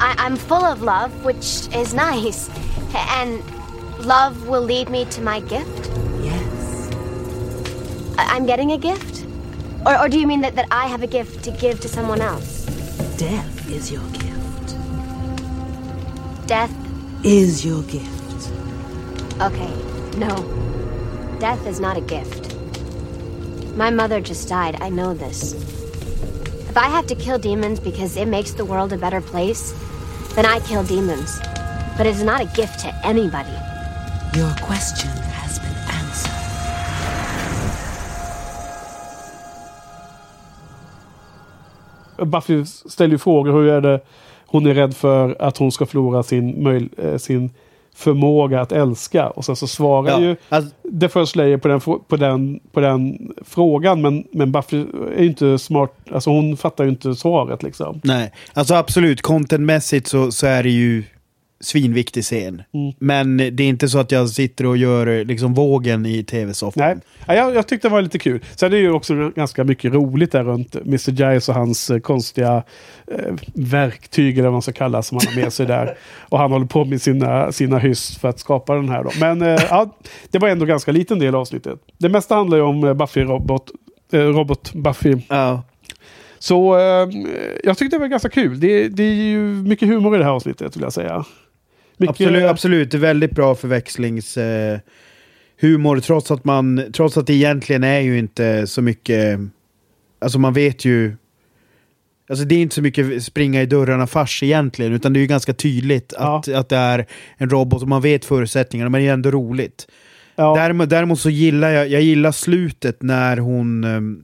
I, 0.00 0.14
I'm 0.18 0.36
full 0.36 0.64
of 0.64 0.82
love, 0.82 1.10
which 1.24 1.68
is 1.82 1.94
nice. 1.94 2.50
And 3.20 3.42
love 4.06 4.48
will 4.48 4.64
lead 4.64 4.90
me 4.90 5.04
to 5.04 5.22
my 5.22 5.40
gift? 5.40 5.90
Yes. 6.24 6.90
I- 8.18 8.36
I'm 8.36 8.46
getting 8.46 8.72
a 8.72 8.78
gift? 8.78 9.23
Or, 9.86 9.98
or 10.00 10.08
do 10.08 10.18
you 10.18 10.26
mean 10.26 10.40
that, 10.40 10.54
that 10.56 10.66
I 10.70 10.86
have 10.86 11.02
a 11.02 11.06
gift 11.06 11.44
to 11.44 11.50
give 11.50 11.80
to 11.80 11.88
someone 11.88 12.20
else? 12.20 12.64
Death 13.16 13.70
is 13.70 13.92
your 13.92 14.06
gift. 14.10 14.76
Death? 16.46 16.72
Is 17.22 17.64
your 17.64 17.82
gift. 17.84 18.50
Okay, 19.40 19.74
no. 20.16 20.34
Death 21.38 21.66
is 21.66 21.80
not 21.80 21.96
a 21.96 22.00
gift. 22.00 22.56
My 23.76 23.90
mother 23.90 24.20
just 24.20 24.48
died, 24.48 24.80
I 24.80 24.88
know 24.88 25.12
this. 25.12 25.52
If 26.74 26.78
I 26.78 26.88
have 26.88 27.06
to 27.08 27.14
kill 27.14 27.38
demons 27.38 27.78
because 27.78 28.16
it 28.16 28.26
makes 28.26 28.52
the 28.52 28.64
world 28.64 28.92
a 28.92 28.98
better 28.98 29.20
place, 29.20 29.74
then 30.34 30.46
I 30.46 30.60
kill 30.60 30.82
demons. 30.82 31.40
But 31.96 32.06
it 32.06 32.16
is 32.16 32.22
not 32.22 32.40
a 32.40 32.46
gift 32.46 32.80
to 32.80 33.06
anybody. 33.06 33.56
Your 34.34 34.54
question 34.62 35.10
has 35.10 35.58
Buffy 42.18 42.64
ställer 42.64 43.12
ju 43.12 43.18
frågor, 43.18 43.52
hur 43.52 43.68
är 43.68 43.80
det, 43.80 44.00
hon 44.46 44.66
är 44.66 44.74
rädd 44.74 44.96
för 44.96 45.36
att 45.42 45.58
hon 45.58 45.72
ska 45.72 45.86
förlora 45.86 46.22
sin, 46.22 46.66
eh, 46.98 47.16
sin 47.16 47.50
förmåga 47.96 48.60
att 48.60 48.72
älska. 48.72 49.28
Och 49.30 49.44
sen 49.44 49.56
så 49.56 49.66
svarar 49.66 50.10
Ja, 50.10 50.20
ju 50.20 50.36
alltså- 50.48 50.70
The 51.00 51.08
First 51.08 51.32
Slayer 51.32 51.56
på 51.56 51.68
den, 51.68 51.80
på 51.80 52.16
den, 52.16 52.60
på 52.72 52.80
den 52.80 53.32
frågan. 53.44 54.02
Men, 54.02 54.24
men 54.32 54.52
Buffy 54.52 54.84
är 55.16 55.20
ju 55.22 55.26
inte 55.26 55.58
smart. 55.58 55.96
Alltså 56.12 56.30
hon 56.30 56.56
fattar 56.56 56.84
ju 56.84 56.90
inte 56.90 57.14
svaret 57.14 57.62
liksom. 57.62 58.00
Nej, 58.04 58.32
alltså 58.52 58.74
absolut. 58.74 59.22
Contentmässigt 59.22 60.06
så, 60.06 60.32
så 60.32 60.46
är 60.46 60.62
det 60.62 60.70
ju 60.70 61.04
svinviktig 61.64 62.24
scen. 62.24 62.62
Mm. 62.74 62.92
Men 62.98 63.36
det 63.36 63.62
är 63.62 63.68
inte 63.68 63.88
så 63.88 63.98
att 63.98 64.12
jag 64.12 64.28
sitter 64.28 64.66
och 64.66 64.76
gör 64.76 65.24
liksom 65.24 65.54
vågen 65.54 66.06
i 66.06 66.24
tv-soffan. 66.24 66.82
Nej, 66.86 66.96
ja, 67.26 67.34
jag, 67.34 67.54
jag 67.54 67.68
tyckte 67.68 67.88
det 67.88 67.92
var 67.92 68.02
lite 68.02 68.18
kul. 68.18 68.40
Sen 68.56 68.66
är 68.66 68.76
det 68.76 68.82
ju 68.82 68.92
också 68.92 69.30
ganska 69.36 69.64
mycket 69.64 69.92
roligt 69.92 70.32
där 70.32 70.44
runt 70.44 70.76
Mr. 70.76 71.10
Giles 71.10 71.48
och 71.48 71.54
hans 71.54 71.90
eh, 71.90 71.98
konstiga 71.98 72.62
eh, 73.06 73.34
verktyg 73.54 74.38
eller 74.38 74.48
vad 74.48 74.52
man 74.52 74.62
ska 74.62 74.72
kalla 74.72 75.02
som 75.02 75.18
han 75.18 75.34
har 75.34 75.42
med 75.42 75.52
sig 75.52 75.66
där. 75.66 75.98
Och 76.28 76.38
han 76.38 76.52
håller 76.52 76.66
på 76.66 76.84
med 76.84 77.02
sina, 77.02 77.52
sina 77.52 77.78
hyss 77.78 78.18
för 78.18 78.28
att 78.28 78.38
skapa 78.38 78.74
den 78.74 78.88
här 78.88 79.04
då. 79.04 79.10
Men 79.20 79.42
eh, 79.42 79.60
ja, 79.70 79.96
det 80.30 80.38
var 80.38 80.48
ändå 80.48 80.66
ganska 80.66 80.92
liten 80.92 81.18
del 81.18 81.34
av 81.34 81.40
avsnittet. 81.40 81.80
Det 81.98 82.08
mesta 82.08 82.34
handlar 82.34 82.56
ju 82.56 82.62
om 82.62 82.84
eh, 82.84 82.94
Buffy-robot. 82.94 83.70
Eh, 84.12 84.20
robot 84.20 84.72
Buffy. 84.72 85.16
Ja. 85.28 85.62
Så 86.38 86.78
jag 87.64 87.78
tyckte 87.78 87.96
det 87.96 88.00
var 88.00 88.06
ganska 88.06 88.28
kul. 88.28 88.60
Det, 88.60 88.88
det 88.88 89.02
är 89.02 89.14
ju 89.14 89.40
mycket 89.40 89.88
humor 89.88 90.14
i 90.14 90.18
det 90.18 90.24
här 90.24 90.30
avsnittet 90.30 90.76
vill 90.76 90.82
jag 90.82 90.92
säga. 90.92 91.24
Mycket, 91.96 92.10
Absolut, 92.10 92.44
absolut. 92.44 92.90
Det 92.90 92.96
är 92.96 93.00
väldigt 93.00 93.30
bra 93.30 93.54
förväxlings... 93.54 94.36
Eh, 94.36 94.78
humor 95.60 96.00
trots 96.00 96.30
att 96.30 96.44
man... 96.44 96.84
Trots 96.92 97.16
att 97.16 97.26
det 97.26 97.34
egentligen 97.34 97.84
är 97.84 98.00
ju 98.00 98.18
inte 98.18 98.66
så 98.66 98.82
mycket... 98.82 99.40
Alltså 100.18 100.38
man 100.38 100.52
vet 100.52 100.84
ju... 100.84 101.16
Alltså 102.28 102.44
det 102.44 102.54
är 102.54 102.58
inte 102.58 102.74
så 102.74 102.82
mycket 102.82 103.24
springa 103.24 103.62
i 103.62 103.66
dörrarna 103.66 104.06
fars 104.06 104.42
egentligen, 104.42 104.92
utan 104.92 105.12
det 105.12 105.18
är 105.18 105.20
ju 105.20 105.26
ganska 105.26 105.54
tydligt 105.54 106.12
att, 106.12 106.48
att 106.48 106.68
det 106.68 106.76
är 106.76 107.06
en 107.36 107.50
robot 107.50 107.82
och 107.82 107.88
man 107.88 108.02
vet 108.02 108.24
förutsättningarna, 108.24 108.90
men 108.90 109.00
det 109.00 109.08
är 109.08 109.12
ändå 109.12 109.30
roligt. 109.30 109.86
Ja. 110.36 110.54
Däremot, 110.56 110.90
däremot 110.90 111.20
så 111.20 111.30
gillar 111.30 111.70
jag, 111.70 111.88
jag 111.88 112.02
gillar 112.02 112.32
slutet 112.32 113.02
när 113.02 113.36
hon, 113.36 113.84
ehm, 113.84 114.22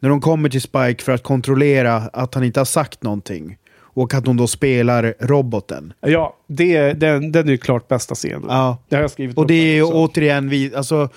när 0.00 0.10
hon 0.10 0.20
kommer 0.20 0.48
till 0.48 0.60
Spike 0.60 1.04
för 1.04 1.12
att 1.12 1.22
kontrollera 1.22 1.96
att 1.96 2.34
han 2.34 2.44
inte 2.44 2.60
har 2.60 2.64
sagt 2.64 3.02
någonting. 3.02 3.56
Och 3.94 4.14
att 4.14 4.26
hon 4.26 4.36
då 4.36 4.46
spelar 4.46 5.14
roboten. 5.20 5.92
Ja, 6.00 6.36
det, 6.46 6.92
den, 6.92 7.32
den 7.32 7.46
är 7.46 7.52
ju 7.52 7.58
klart 7.58 7.88
bästa 7.88 8.14
scenen. 8.14 8.44
Ja. 8.48 8.78
Det 8.88 8.96
har 8.96 9.02
jag 9.02 9.10
skrivit 9.10 9.38
Och 9.38 9.46
det 9.46 9.54
är 9.54 9.74
ju 9.74 9.82
återigen, 9.82 10.48
vi, 10.48 10.74
alltså, 10.74 11.08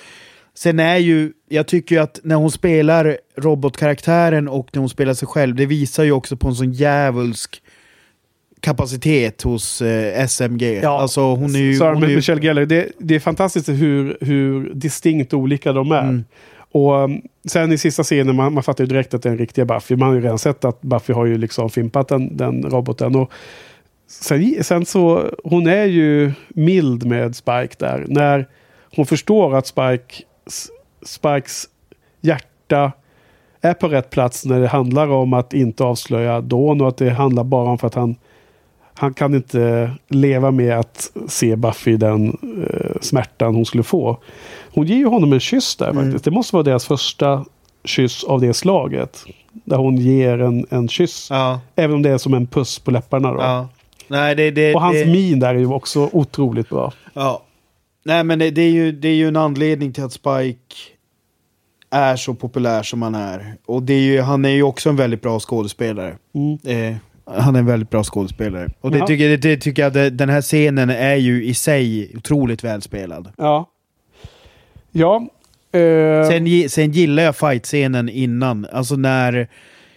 sen 0.56 0.80
är 0.80 0.98
ju, 0.98 1.32
jag 1.50 1.68
tycker 1.68 1.96
ju 1.96 2.02
att 2.02 2.20
när 2.24 2.36
hon 2.36 2.52
spelar 2.52 3.18
robotkaraktären 3.38 4.48
och 4.48 4.70
när 4.74 4.80
hon 4.80 4.90
spelar 4.90 5.14
sig 5.14 5.28
själv, 5.28 5.56
det 5.56 5.66
visar 5.66 6.04
ju 6.04 6.12
också 6.12 6.38
på 6.38 6.48
en 6.48 6.56
sån 6.56 6.72
djävulsk 6.72 7.62
kapacitet 8.60 9.42
hos 9.42 9.82
eh, 9.82 10.28
SMG. 10.28 10.80
Ja, 10.84 11.02
alltså 11.02 11.22
hon 11.22 11.56
är 11.56 11.60
ju... 11.60 11.76
Sarah 11.76 11.94
hon 11.94 12.04
är 12.04 12.08
ju 12.08 12.16
Michelle 12.16 12.42
Gellar, 12.42 12.66
det, 12.66 12.88
det 13.00 13.16
är 13.16 13.20
fantastiskt 13.20 13.70
hur, 13.70 14.18
hur 14.22 14.74
distinkt 14.74 15.34
olika 15.34 15.74
de 15.74 15.92
är. 15.92 16.02
Mm. 16.02 16.24
Och 16.74 16.94
um, 16.94 17.22
sen 17.46 17.72
i 17.72 17.78
sista 17.78 18.04
scenen, 18.04 18.36
man, 18.36 18.54
man 18.54 18.64
fattar 18.64 18.84
ju 18.84 18.88
direkt 18.88 19.14
att 19.14 19.24
det 19.24 19.30
är 19.30 19.32
en 19.32 19.38
riktig 19.38 19.68
Buffy. 19.68 19.96
Man 19.96 20.08
har 20.08 20.16
ju 20.16 20.22
redan 20.22 20.40
sett 20.40 20.66
att 20.66 20.82
Buffy 20.82 21.14
har 21.14 21.26
ju 21.26 21.38
liksom 21.38 21.70
fimpat 21.70 22.08
den, 22.08 22.38
den 22.38 22.64
roboten. 22.64 23.16
Och 23.16 23.32
sen, 24.08 24.64
sen 24.64 24.86
så, 24.86 25.30
hon 25.44 25.68
är 25.68 25.86
ju 25.86 26.32
mild 26.50 27.06
med 27.06 27.36
Spike 27.36 27.76
där. 27.78 28.06
När 28.08 28.48
hon 28.96 29.06
förstår 29.06 29.56
att 29.56 29.68
Spike, 29.68 30.24
Spikes 31.06 31.66
hjärta 32.22 32.92
är 33.62 33.74
på 33.74 33.88
rätt 33.88 34.10
plats 34.10 34.46
när 34.46 34.60
det 34.60 34.68
handlar 34.68 35.08
om 35.08 35.34
att 35.34 35.54
inte 35.54 35.84
avslöja 35.84 36.42
Dawn 36.42 36.82
och 36.82 36.88
att 36.88 36.98
det 36.98 37.10
handlar 37.10 37.44
bara 37.44 37.70
om 37.70 37.78
för 37.78 37.88
att 37.88 37.96
han 37.96 38.16
han 38.96 39.14
kan 39.14 39.36
inte 39.36 39.92
leva 40.08 40.52
med 40.52 40.80
att 40.80 41.12
se 41.28 41.56
Buffy 41.56 41.98
den 41.98 42.28
eh, 42.70 42.92
smärtan 43.02 43.56
hon 43.56 43.66
skulle 43.66 43.84
få. 43.84 44.18
Hon 44.74 44.86
ger 44.86 44.96
ju 44.96 45.06
honom 45.06 45.34
en 45.34 45.40
kyss 45.40 45.76
där 45.76 45.90
Mm. 45.90 46.04
faktiskt. 46.04 46.26
Det 46.26 46.32
måste 46.32 46.56
vara 46.56 46.64
deras 46.64 46.86
första 46.86 47.46
kyss 47.84 48.24
av 48.24 48.42
det 48.42 48.54
slaget. 48.54 49.24
Där 49.52 49.78
hon 49.78 49.98
ger 49.98 50.42
en, 50.42 50.66
en 50.70 50.88
kyss. 50.88 51.28
Ja, 51.30 51.60
Även 51.76 51.96
om 51.96 52.02
det 52.02 52.10
är 52.10 52.18
som 52.18 52.34
en 52.34 52.48
puss 52.48 52.80
på 52.80 52.92
läpparna. 52.92 53.32
Då. 53.34 53.40
ja. 53.42 53.68
Nej, 54.08 54.36
det, 54.36 54.52
det, 54.52 54.76
Och 54.76 54.82
hans 54.82 54.98
det, 54.98 55.06
min 55.06 55.40
där 55.40 55.56
är 55.56 55.60
ju 55.60 55.68
också 55.74 56.10
otroligt 56.12 56.70
bra. 56.70 56.94
Ja. 57.14 57.44
Nej, 58.06 58.24
men 58.24 58.40
det, 58.40 58.52
det, 58.52 58.62
är 58.62 58.70
ju, 58.72 58.92
det 58.92 59.08
är 59.08 59.16
ju 59.16 59.28
en 59.28 59.36
anledning 59.36 59.94
till 59.94 60.04
att 60.04 60.14
Spike 60.14 60.76
är 61.90 62.16
så 62.16 62.34
populär 62.34 62.84
som 62.84 63.02
han 63.02 63.16
är. 63.16 63.56
Och 63.66 63.84
det 63.84 63.94
är 63.94 64.00
ju, 64.02 64.22
han 64.22 64.46
är 64.46 64.50
ju 64.50 64.64
också 64.64 64.90
en 64.90 64.96
väldigt 64.96 65.22
bra 65.22 65.40
skådespelare. 65.40 66.18
Mm. 66.36 66.58
Eh, 66.92 66.96
han 67.26 67.56
är 67.56 67.60
en 67.60 67.66
väldigt 67.66 67.90
bra 67.90 68.04
skådespelare. 68.04 68.70
Och 68.82 68.92
det 68.92 68.98
Jaha. 68.98 69.08
tycker, 69.08 69.30
det, 69.30 69.38
det 69.38 69.58
tycker 69.58 69.82
jag, 69.82 69.94
det, 69.94 70.10
den 70.10 70.30
här 70.30 70.42
scenen 70.42 70.90
är 70.90 71.16
ju 71.16 71.46
i 71.46 71.54
sig 71.54 72.12
otroligt 72.18 72.64
välspelad. 72.64 73.30
Ja. 73.38 73.70
Ja. 74.92 75.28
Eh, 75.80 76.28
Sen, 76.30 76.70
sen 76.70 76.92
gillar 76.92 77.24
jag 77.24 77.36
fight-scenen 77.36 78.10
innan. 78.10 78.68
Alltså 78.72 78.96
när... 78.96 79.48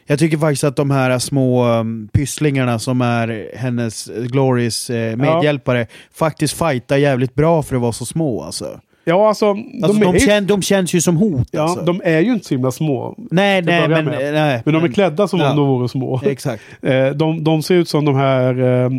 Jag 0.09 0.19
tycker 0.19 0.39
faktiskt 0.39 0.65
att 0.65 0.77
de 0.77 0.91
här 0.91 1.19
små 1.19 1.65
um, 1.65 2.09
pysslingarna 2.13 2.79
som 2.79 3.01
är 3.01 3.51
hennes, 3.57 4.07
Glorys 4.07 4.91
eh, 4.91 5.17
medhjälpare, 5.17 5.87
faktiskt 6.13 6.59
fightar 6.59 6.97
jävligt 6.97 7.35
bra 7.35 7.63
för 7.63 7.77
att 7.77 7.83
vara 7.83 7.93
så 7.93 8.05
små 8.05 8.43
alltså. 8.43 8.81
Ja, 9.09 9.29
alltså, 9.29 9.47
Alltså, 9.83 10.01
de, 10.01 10.13
ju- 10.15 10.21
kän, 10.21 10.47
de 10.47 10.63
känns 10.63 10.95
ju 10.95 11.01
som 11.01 11.17
hot. 11.17 11.49
ja, 11.51 11.63
alltså. 11.63 11.85
de 11.85 12.01
är 12.05 12.21
ju 12.21 12.33
inte 12.33 12.47
så 12.47 12.55
himla 12.55 12.71
små. 12.71 13.15
nej, 13.31 13.63
nej, 13.63 13.89
men, 13.89 14.05
nej. 14.05 14.63
Men 14.65 14.75
de 14.75 14.85
är 14.85 14.89
klädda 14.89 15.29
som 15.29 15.41
Ja. 15.41 15.51
om 15.51 15.57
de 15.57 15.67
vore 15.69 15.89
små. 15.89 16.21
Exakt. 16.25 16.63
Eh, 16.83 17.09
de, 17.11 17.45
de 17.45 17.63
ser 17.63 17.75
ut 17.75 17.89
som 17.89 18.05
de 18.05 18.15
här, 18.15 18.59
eh, 18.85 18.91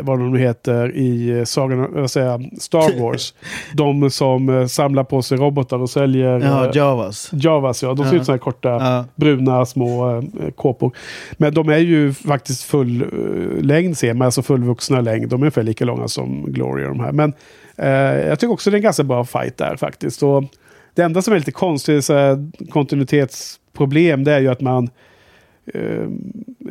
vad 0.00 0.18
de 0.18 0.32
nu 0.32 0.38
heter 0.38 0.96
i 0.96 1.30
eh, 1.38 1.44
sagan, 1.44 1.86
vad 1.92 2.10
säger 2.10 2.60
Star 2.60 3.00
Wars. 3.02 3.34
de 3.74 4.10
som 4.10 4.48
eh, 4.60 4.66
samlar 4.66 5.04
på 5.04 5.22
sig 5.22 5.38
robotar 5.38 5.78
och 5.78 5.90
säljer 5.90 6.40
Ja, 6.40 6.64
eh, 6.66 6.70
Javas. 6.76 7.30
Javas. 7.32 7.82
Ja. 7.82 7.94
De 7.94 8.04
ser 8.04 8.12
Ja. 8.14 8.20
ut 8.20 8.24
som 8.24 8.32
här 8.32 8.38
korta, 8.38 9.04
bruna 9.14 9.66
små 9.66 10.16
eh, 10.16 10.22
kåpor. 10.54 10.92
Men 11.32 11.54
de 11.54 11.68
är 11.68 11.78
ju 11.78 12.12
faktiskt 12.12 12.62
full 12.62 13.02
eh, 13.02 13.64
längd 13.64 13.98
ser 13.98 14.14
man, 14.14 14.24
alltså 14.26 14.42
fullvuxna 14.42 15.00
längd. 15.00 15.28
De 15.28 15.34
är 15.34 15.44
ungefär 15.44 15.62
lika 15.62 15.84
långa 15.84 16.08
som 16.08 16.52
Glory 16.52 16.84
och 16.84 16.88
de 16.88 17.00
här. 17.00 17.12
Men 17.12 17.28
eh, 17.30 17.34
jag 17.76 18.38
tycker 18.38 18.52
också 18.52 18.70
det 18.70 18.74
är 18.74 18.78
en 18.78 18.82
ganska 18.82 19.04
bra 19.04 19.24
fight 19.24 19.56
där 19.56 19.76
faktiskt. 19.76 20.22
Och 20.22 20.44
det 20.94 21.02
enda 21.02 21.22
som 21.22 21.34
är 21.34 21.38
lite 21.38 21.52
konstigt, 21.52 22.04
så 22.04 22.14
här, 22.14 22.50
kontinuitetsproblem, 22.70 24.24
det 24.24 24.32
är 24.32 24.40
ju 24.40 24.48
att 24.48 24.60
man 24.60 24.90
eh, 25.74 26.02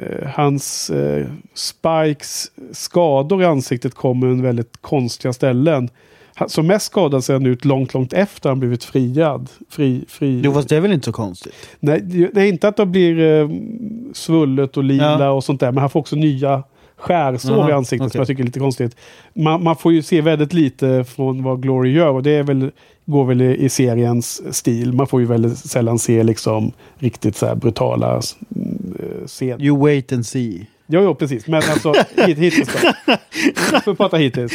eh, 0.02 0.28
hans 0.34 0.90
eh, 0.90 1.28
Spikes 1.54 2.52
skador 2.72 3.42
i 3.42 3.46
ansiktet 3.46 3.94
kommer 3.96 4.28
en 4.28 4.42
väldigt 4.42 4.78
konstiga 4.82 5.34
ställen. 5.34 5.90
Han- 6.38 6.50
Som 6.50 6.68
mest 6.68 6.86
skadad 6.86 7.24
ser 7.24 7.34
han 7.34 7.46
ut 7.46 7.66
långt, 7.66 7.94
långt 7.94 8.14
efter 8.14 8.50
han 8.50 8.60
blivit 8.60 8.84
friad. 8.84 9.50
Fri, 9.70 10.06
fri. 10.08 10.42
Jo, 10.44 10.54
fast 10.54 10.70
det 10.70 10.76
är 10.76 10.82
väl 10.82 10.92
inte 10.94 11.06
så 11.06 11.12
konstigt? 11.12 11.54
Nej, 11.80 12.02
det- 12.34 12.48
inte 12.48 12.68
att 12.68 12.78
det 12.78 12.86
blir 12.86 13.20
eh, 13.20 13.50
svullet 14.14 14.78
och 14.78 14.84
lila 14.84 15.18
Ja. 15.20 15.30
och 15.32 15.44
sånt 15.44 15.60
där. 15.60 15.72
Men 15.72 15.78
han 15.82 15.90
får 15.90 16.00
också 16.00 16.16
nya 16.16 16.64
skärsår 16.98 17.58
Jaha, 17.58 17.70
i 17.70 17.74
ansiktet 17.74 18.06
okej. 18.06 18.12
som 18.12 18.20
jag 18.20 18.28
tycker 18.28 18.44
är 18.44 18.46
lite 18.46 18.60
konstigt. 18.60 18.98
Man, 19.34 19.64
man 19.64 19.76
får 19.76 19.94
ju 19.94 20.02
se 20.02 20.22
väldigt 20.22 20.54
lite 20.54 21.04
från 21.04 21.44
vad 21.44 21.62
Glory 21.62 21.92
gör 21.92 22.10
och 22.10 22.24
det 22.24 22.32
är 22.32 22.44
väl, 22.44 22.72
går 23.06 23.26
väl 23.26 23.42
i, 23.42 23.66
i 23.66 23.70
seriens 23.70 24.56
stil. 24.56 24.94
Man 24.94 25.08
får 25.08 25.22
ju 25.22 25.28
väldigt 25.28 25.58
sällan 25.58 26.00
se 26.00 26.24
liksom 26.24 26.72
riktigt 27.00 27.36
så 27.36 27.46
här 27.46 27.56
brutala 27.56 28.22
mm, 28.56 29.28
scener. 29.28 29.66
You 29.66 29.78
wait 29.80 30.14
and 30.14 30.26
see. 30.26 30.68
Jo, 30.88 31.02
jo, 31.02 31.16
precis. 31.16 31.48
Men 31.48 31.62
alltså 31.70 31.94
hit, 32.26 32.38
hittills 32.38 32.70
då. 32.74 32.90
Vi 33.72 33.80
får 33.80 33.94
prata 33.94 34.18
hittills. 34.18 34.54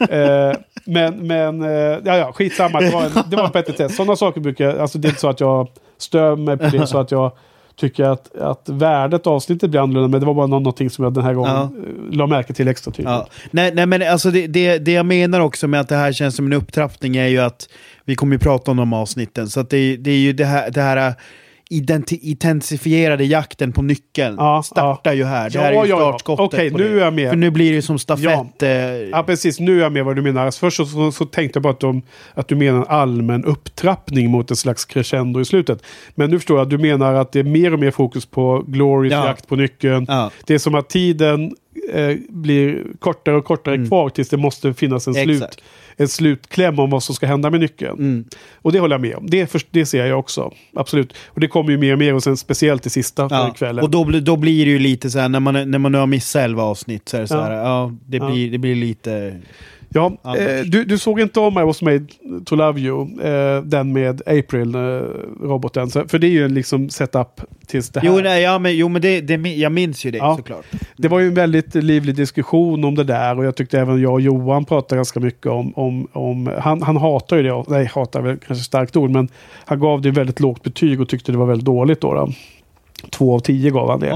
Eh, 0.00 0.56
men, 0.84 1.26
men, 1.26 1.62
eh, 1.62 1.98
ja, 2.04 2.16
ja, 2.16 2.32
skitsamma. 2.32 2.80
Det 2.80 2.90
var 2.90 3.04
en, 3.04 3.12
det 3.30 3.36
var 3.36 3.44
en 3.44 3.52
petitess. 3.52 3.96
Sådana 3.96 4.16
saker 4.16 4.40
brukar 4.40 4.64
jag, 4.64 4.78
alltså 4.78 4.98
det 4.98 5.08
är 5.08 5.10
inte 5.10 5.20
så 5.20 5.28
att 5.28 5.40
jag 5.40 5.68
stör 5.98 6.36
mig 6.36 6.56
på 6.56 6.76
det 6.76 6.86
så 6.86 6.98
att 6.98 7.10
jag 7.10 7.32
tycker 7.76 8.04
att, 8.04 8.36
att 8.36 8.68
värdet 8.68 9.26
av 9.26 9.32
avsnittet 9.32 9.70
blir 9.70 9.80
annorlunda. 9.80 10.08
Men 10.08 10.20
det 10.20 10.26
var 10.26 10.34
bara 10.34 10.46
nå- 10.46 10.58
någonting 10.58 10.90
som 10.90 11.04
jag 11.04 11.14
den 11.14 11.24
här 11.24 11.34
gången 11.34 11.52
Ja. 11.52 11.62
eh, 11.62 12.16
la 12.16 12.26
märke 12.26 12.52
till 12.52 12.68
extra 12.68 12.90
tydligt. 12.92 13.10
Ja. 13.10 13.26
Nej, 13.50 13.72
nej, 13.74 13.86
men 13.86 14.02
alltså 14.02 14.30
det, 14.30 14.46
det, 14.46 14.78
det 14.78 14.92
jag 14.92 15.06
menar 15.06 15.40
också 15.40 15.68
med 15.68 15.80
att 15.80 15.88
det 15.88 15.96
här 15.96 16.12
känns 16.12 16.36
som 16.36 16.46
en 16.46 16.52
upptrappning 16.52 17.16
är 17.16 17.26
ju 17.26 17.38
att 17.38 17.68
vi 18.04 18.14
kommer 18.14 18.32
ju 18.34 18.38
prata 18.38 18.70
om 18.70 18.76
de 18.76 18.92
avsnitten. 18.92 19.48
Så 19.48 19.60
att 19.60 19.70
det, 19.70 19.96
det 19.96 20.10
är 20.10 20.18
ju 20.18 20.32
det 20.32 20.44
här, 20.44 20.70
det 20.70 20.80
här 20.82 21.14
intensifierade 21.70 23.24
jakten 23.24 23.72
på 23.72 23.82
nyckeln 23.82 24.36
Ja, 24.38 24.62
startar 24.62 25.12
ju 25.12 25.24
här. 25.24 25.50
Det 25.50 25.54
Ja, 25.58 25.60
här 25.60 25.68
är 25.72 25.72
ju 25.72 25.78
ja, 25.78 25.86
ja. 25.86 25.96
startskottet 25.98 26.44
Okej, 26.54 26.70
på 26.70 26.78
nu 26.78 26.98
är 27.00 27.04
jag 27.04 27.12
med. 27.14 27.28
För 27.30 27.36
nu 27.36 27.50
blir 27.50 27.68
det 27.70 27.74
ju 27.74 27.82
som 27.82 27.98
stafett... 27.98 28.62
eh, 28.62 28.68
Ja, 29.10 29.22
precis. 29.22 29.60
Nu 29.60 29.78
är 29.78 29.82
jag 29.82 29.92
med 29.92 30.04
vad 30.04 30.16
du 30.16 30.22
menar. 30.22 30.44
Alltså, 30.46 30.60
Först 30.60 30.76
så, 30.76 30.86
så, 30.86 31.12
så 31.12 31.24
tänkte 31.24 31.56
jag 31.56 31.62
bara 31.62 31.72
att, 31.72 31.80
de, 31.80 32.02
att 32.34 32.48
du 32.48 32.54
menar 32.56 32.78
en 32.78 32.86
allmän 32.88 33.44
upptrappning 33.44 34.30
mot 34.30 34.50
en 34.50 34.56
slags 34.56 34.84
crescendo 34.84 35.40
i 35.40 35.44
slutet. 35.44 35.82
Men 36.14 36.30
nu 36.30 36.38
förstår 36.38 36.56
jag 36.58 36.64
att 36.64 36.70
du 36.70 36.78
menar 36.78 37.14
att 37.14 37.32
det 37.32 37.38
är 37.38 37.44
mer 37.44 37.72
och 37.72 37.78
mer 37.78 37.90
fokus 37.90 38.26
på 38.26 38.64
Glorys 38.66 39.12
Ja. 39.12 39.26
jakt 39.26 39.48
på 39.48 39.56
nyckeln. 39.56 40.04
Ja. 40.08 40.30
Det 40.46 40.54
är 40.54 40.58
som 40.58 40.74
att 40.74 40.88
tiden 40.88 41.54
eh, 41.92 42.16
blir 42.28 42.82
kortare 42.98 43.36
och 43.36 43.44
kortare 43.44 43.86
kvar 43.86 44.08
tills 44.08 44.28
det 44.28 44.36
måste 44.36 44.74
finnas 44.74 45.06
en, 45.08 45.14
slut, 45.14 45.42
Mm. 45.96 46.04
En 46.04 46.08
slutkläm 46.08 46.78
om 46.78 46.90
vad 46.90 47.02
som 47.02 47.14
ska 47.14 47.26
hända 47.26 47.50
med 47.50 47.60
nyckeln. 47.60 47.98
Mm. 47.98 48.24
Och 48.54 48.72
det 48.72 48.78
håller 48.78 48.94
jag 48.94 49.00
med 49.00 49.16
om. 49.16 49.30
Det, 49.30 49.46
för, 49.46 49.62
det 49.70 49.86
ser 49.86 50.06
jag 50.06 50.18
också. 50.18 50.52
Absolut. 50.76 51.12
Och 51.26 51.40
det 51.40 51.48
kommer 51.48 51.70
ju 51.70 51.78
mer 51.78 51.92
och 51.92 51.98
mer 51.98 52.14
och 52.14 52.22
sen 52.22 52.36
speciellt 52.36 52.86
i 52.86 52.90
sista 52.90 53.28
Ja, 53.30 53.54
kvällen. 53.56 53.84
och 53.84 53.90
då, 53.90 54.04
blir- 54.04 54.20
då 54.20 54.36
blir 54.36 54.64
det 54.64 54.70
ju 54.70 54.78
lite 54.78 55.10
så 55.10 55.18
här, 55.18 55.28
när 55.28 55.40
man, 55.40 55.70
när 55.70 55.78
man 55.78 55.92
nu 55.92 55.98
har 55.98 56.06
missat 56.06 56.42
11 56.42 56.62
avsnitt, 56.62 57.08
så 57.08 57.16
är 57.16 57.20
det 57.20 57.28
så 57.28 57.40
här, 57.40 57.52
ja, 57.52 57.92
det, 58.06 58.16
Ja. 58.16 58.30
Blir, 58.30 58.50
det 58.50 58.58
blir 58.58 58.74
lite... 58.74 59.40
Ja, 59.96 60.16
eh, 60.38 60.60
du, 60.64 60.84
du 60.84 60.98
såg 60.98 61.20
inte 61.20 61.40
om 61.40 61.58
I 61.58 61.62
was 61.62 61.82
made 61.82 62.06
to 62.44 62.54
love 62.56 62.80
you, 62.80 63.20
eh, 63.22 63.62
den 63.62 63.92
med 63.92 64.22
April-roboten. 64.26 65.90
för 66.08 66.18
det 66.18 66.26
är 66.26 66.30
ju 66.30 66.44
en 66.44 66.54
liksom 66.54 66.88
setup 66.90 67.40
tills 67.66 67.88
det 67.90 68.00
här. 68.00 68.08
Jo, 68.08 68.20
nej, 68.22 68.42
ja, 68.42 68.58
men, 68.58 68.76
jo, 68.76 68.88
men 68.88 69.02
det, 69.02 69.20
det, 69.20 69.34
jag 69.34 69.72
minns 69.72 70.04
ju 70.06 70.10
det 70.10 70.18
Ja. 70.18 70.36
såklart. 70.36 70.64
Det 70.96 71.08
var 71.08 71.20
ju 71.20 71.28
en 71.28 71.34
väldigt 71.34 71.74
livlig 71.74 72.16
diskussion 72.16 72.84
om 72.84 72.94
det 72.94 73.04
där 73.04 73.38
och 73.38 73.44
jag 73.44 73.56
tyckte 73.56 73.80
även 73.80 74.00
jag 74.02 74.12
och 74.12 74.20
Johan 74.20 74.64
pratade 74.64 74.96
ganska 74.96 75.20
mycket 75.20 75.46
om... 75.46 75.72
om, 75.76 76.08
om 76.12 76.50
han, 76.58 76.82
han 76.82 76.96
hatar 76.96 77.36
ju 77.36 77.42
det, 77.42 77.64
nej 77.68 77.90
hatar 77.94 78.22
väl 78.22 78.36
kanske 78.46 78.64
starkt 78.64 78.96
ord, 78.96 79.10
men 79.10 79.28
han 79.64 79.80
gav 79.80 80.00
det 80.02 80.10
väldigt 80.10 80.40
lågt 80.40 80.62
betyg 80.62 81.00
och 81.00 81.08
tyckte 81.08 81.32
det 81.32 81.38
var 81.38 81.46
väldigt 81.46 81.66
dåligt 81.66 82.00
då. 82.00 82.14
då. 82.14 82.28
Två 83.10 83.34
av 83.34 83.38
tio 83.40 83.70
gav 83.70 83.90
han 83.90 84.00
det. 84.00 84.06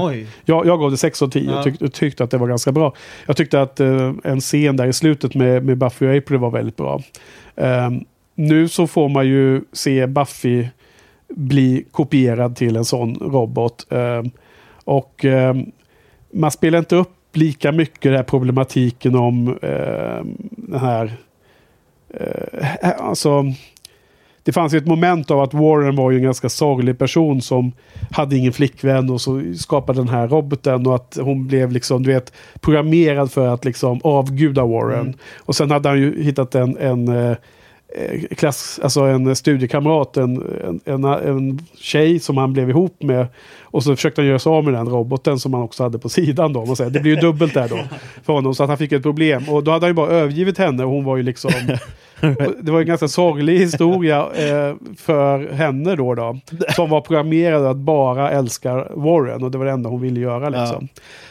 Jag, 0.45 0.65
jag 0.65 0.79
gav 0.79 0.91
det 0.91 0.97
6 0.97 1.21
av 1.21 1.27
10 1.29 1.51
Ja. 1.51 1.57
och 1.59 1.63
tyck, 1.63 1.93
tyckte 1.93 2.23
att 2.23 2.31
det 2.31 2.37
var 2.37 2.47
ganska 2.47 2.71
bra. 2.71 2.93
Jag 3.25 3.37
tyckte 3.37 3.61
att 3.61 3.79
eh, 3.79 4.13
en 4.23 4.39
scen 4.39 4.77
där 4.77 4.87
i 4.87 4.93
slutet 4.93 5.35
med, 5.35 5.65
med 5.65 5.77
Buffy 5.77 6.07
och 6.07 6.15
April 6.17 6.37
var 6.39 6.49
väldigt 6.51 6.75
bra. 6.75 7.01
Ehm, 7.55 8.03
nu 8.35 8.67
så 8.67 8.87
får 8.87 9.09
man 9.09 9.27
ju 9.27 9.61
se 9.73 10.07
Buffy 10.07 10.67
bli 11.29 11.85
kopierad 11.91 12.55
till 12.55 12.75
en 12.75 12.85
sån 12.85 13.15
robot. 13.15 13.87
Ehm, 13.89 14.31
och 14.83 15.25
ehm, 15.25 15.65
man 16.33 16.51
spelar 16.51 16.79
inte 16.79 16.95
upp 16.95 17.11
lika 17.33 17.71
mycket 17.71 18.01
den 18.01 18.13
här 18.15 18.23
problematiken 18.23 19.15
om 19.15 19.57
den 20.51 20.79
här... 20.79 21.13
eh, 22.13 22.89
alltså, 22.97 23.43
det 24.49 24.53
fanns 24.53 24.73
ju 24.73 24.77
ett 24.77 24.87
moment 24.87 25.31
av 25.31 25.41
att 25.41 25.53
Warren 25.53 25.95
var 25.95 26.11
ju 26.11 26.17
en 26.17 26.23
ganska 26.23 26.49
sorglig 26.49 26.97
person 26.97 27.41
som 27.41 27.71
hade 28.11 28.37
ingen 28.37 28.53
flickvän 28.53 29.09
och 29.09 29.21
så 29.21 29.43
skapade 29.57 29.99
den 29.99 30.09
här 30.09 30.27
roboten 30.27 30.87
och 30.87 30.95
att 30.95 31.17
hon 31.21 31.47
blev 31.47 31.71
liksom, 31.71 32.03
du 32.03 32.13
vet, 32.13 32.33
programmerad 32.59 33.31
för 33.31 33.47
att 33.47 33.65
liksom 33.65 34.01
avguda 34.03 34.65
Warren. 34.65 35.15
Och 35.37 35.55
sen 35.55 35.71
hade 35.71 35.89
han 35.89 35.99
ju 35.99 36.23
hittat 36.23 36.55
en, 36.55 36.77
en 36.77 37.07
eh, 37.07 37.37
klass, 38.37 38.79
alltså 38.83 39.01
en 39.01 39.35
studiekamrat, 39.35 40.17
en, 40.17 40.43
en, 40.65 40.81
en, 40.85 41.05
en 41.05 41.59
tjej 41.77 42.19
som 42.19 42.37
han 42.37 42.53
blev 42.53 42.69
ihop 42.69 43.03
med. 43.03 43.27
Och 43.61 43.83
så 43.83 43.95
försökte 43.95 44.21
han 44.21 44.27
göra 44.27 44.39
sig 44.39 44.49
av 44.49 44.63
med 44.63 44.73
den 44.73 44.89
roboten 44.89 45.39
som 45.39 45.53
han 45.53 45.63
också 45.63 45.83
hade 45.83 45.99
på 45.99 46.09
sidan. 46.09 46.53
Då, 46.53 46.65
man 46.65 46.75
säger. 46.75 46.91
Det 46.91 46.99
blir 46.99 47.15
ju 47.15 47.21
dubbelt 47.21 47.53
där 47.53 47.69
då 47.69 47.79
för 48.23 48.33
honom, 48.33 48.55
så 48.55 48.63
att 48.63 48.69
han 48.69 48.77
fick 48.77 48.91
ett 48.91 49.03
problem. 49.03 49.49
Och 49.49 49.63
då 49.63 49.71
hade 49.71 49.85
han 49.85 49.89
ju 49.89 49.93
bara 49.93 50.09
övergivit 50.09 50.57
henne 50.57 50.83
och 50.83 50.91
hon 50.91 51.03
var 51.03 51.17
ju 51.17 51.23
liksom... 51.23 51.51
det 52.61 52.71
var 52.71 52.79
en 52.79 52.87
ganska 52.87 53.07
sorglig 53.07 53.59
historia 53.59 54.17
eh, 54.19 54.75
för 54.97 55.51
henne 55.53 55.95
då, 55.95 56.15
då. 56.15 56.39
Som 56.75 56.89
var 56.89 57.01
programmerad 57.01 57.65
att 57.65 57.77
bara 57.77 58.31
älska 58.31 58.87
Warren 58.89 59.43
och 59.43 59.51
det 59.51 59.57
var 59.57 59.65
det 59.65 59.71
enda 59.71 59.89
hon 59.89 60.01
ville 60.01 60.19
göra. 60.19 60.49
Liksom. 60.49 60.87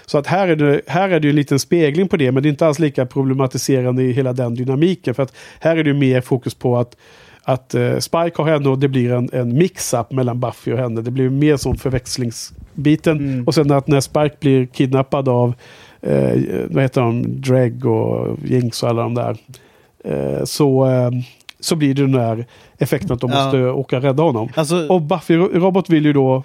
Så 0.08 0.18
att 0.18 0.26
här 0.26 0.48
är, 0.48 0.56
det, 0.56 0.80
här 0.86 1.08
är 1.10 1.20
det 1.20 1.26
ju 1.26 1.30
en 1.30 1.36
liten 1.36 1.58
spegling 1.58 2.08
på 2.08 2.16
det, 2.16 2.32
men 2.32 2.42
det 2.42 2.48
är 2.48 2.50
inte 2.50 2.66
alls 2.66 2.78
lika 2.78 3.06
problematiserande 3.06 4.02
i 4.02 4.12
hela 4.12 4.32
den 4.32 4.54
dynamiken. 4.54 5.14
För 5.14 5.22
att 5.22 5.32
här 5.60 5.76
är 5.76 5.84
det 5.84 5.90
ju 5.90 5.96
mer 5.96 6.20
fokus 6.20 6.54
på 6.54 6.76
att 6.78 6.96
att 7.42 7.74
eh, 7.74 7.98
Spike 7.98 8.32
har 8.42 8.44
henne 8.44 8.68
och 8.68 8.78
det 8.78 8.88
blir 8.88 9.12
en, 9.12 9.30
en 9.32 9.58
mix-up 9.58 10.12
mellan 10.12 10.40
Buffy 10.40 10.72
och 10.72 10.78
henne. 10.78 11.00
Det 11.02 11.10
blir 11.10 11.28
mer 11.30 11.56
som 11.56 11.76
förväxlingsbiten. 11.76 13.44
Och 13.46 13.54
sen 13.54 13.70
att 13.72 13.86
när 13.86 14.00
Spike 14.00 14.36
blir 14.40 14.66
kidnappad 14.66 15.28
av, 15.28 15.54
eh, 16.00 16.38
vad 16.70 16.82
heter 16.82 17.00
de, 17.00 17.40
Dreg 17.40 17.86
och 17.86 18.36
Jinx 18.44 18.82
och 18.82 18.88
alla 18.88 19.02
de 19.02 19.14
där. 19.14 19.36
Eh, 20.04 20.44
så, 20.44 20.86
eh, 20.86 21.10
så 21.60 21.76
blir 21.76 21.94
det 21.94 22.02
den 22.02 22.12
där 22.12 22.46
effekten 22.78 23.12
att 23.12 23.20
de 23.20 23.30
Ja. 23.30 23.44
måste 23.44 23.64
åka 23.64 23.96
och 23.96 24.02
rädda 24.02 24.22
honom. 24.22 24.48
Alltså, 24.54 24.86
Och 24.88 25.00
Buffy-robot 25.00 25.90
vill 25.90 26.04
ju 26.04 26.12
då 26.12 26.42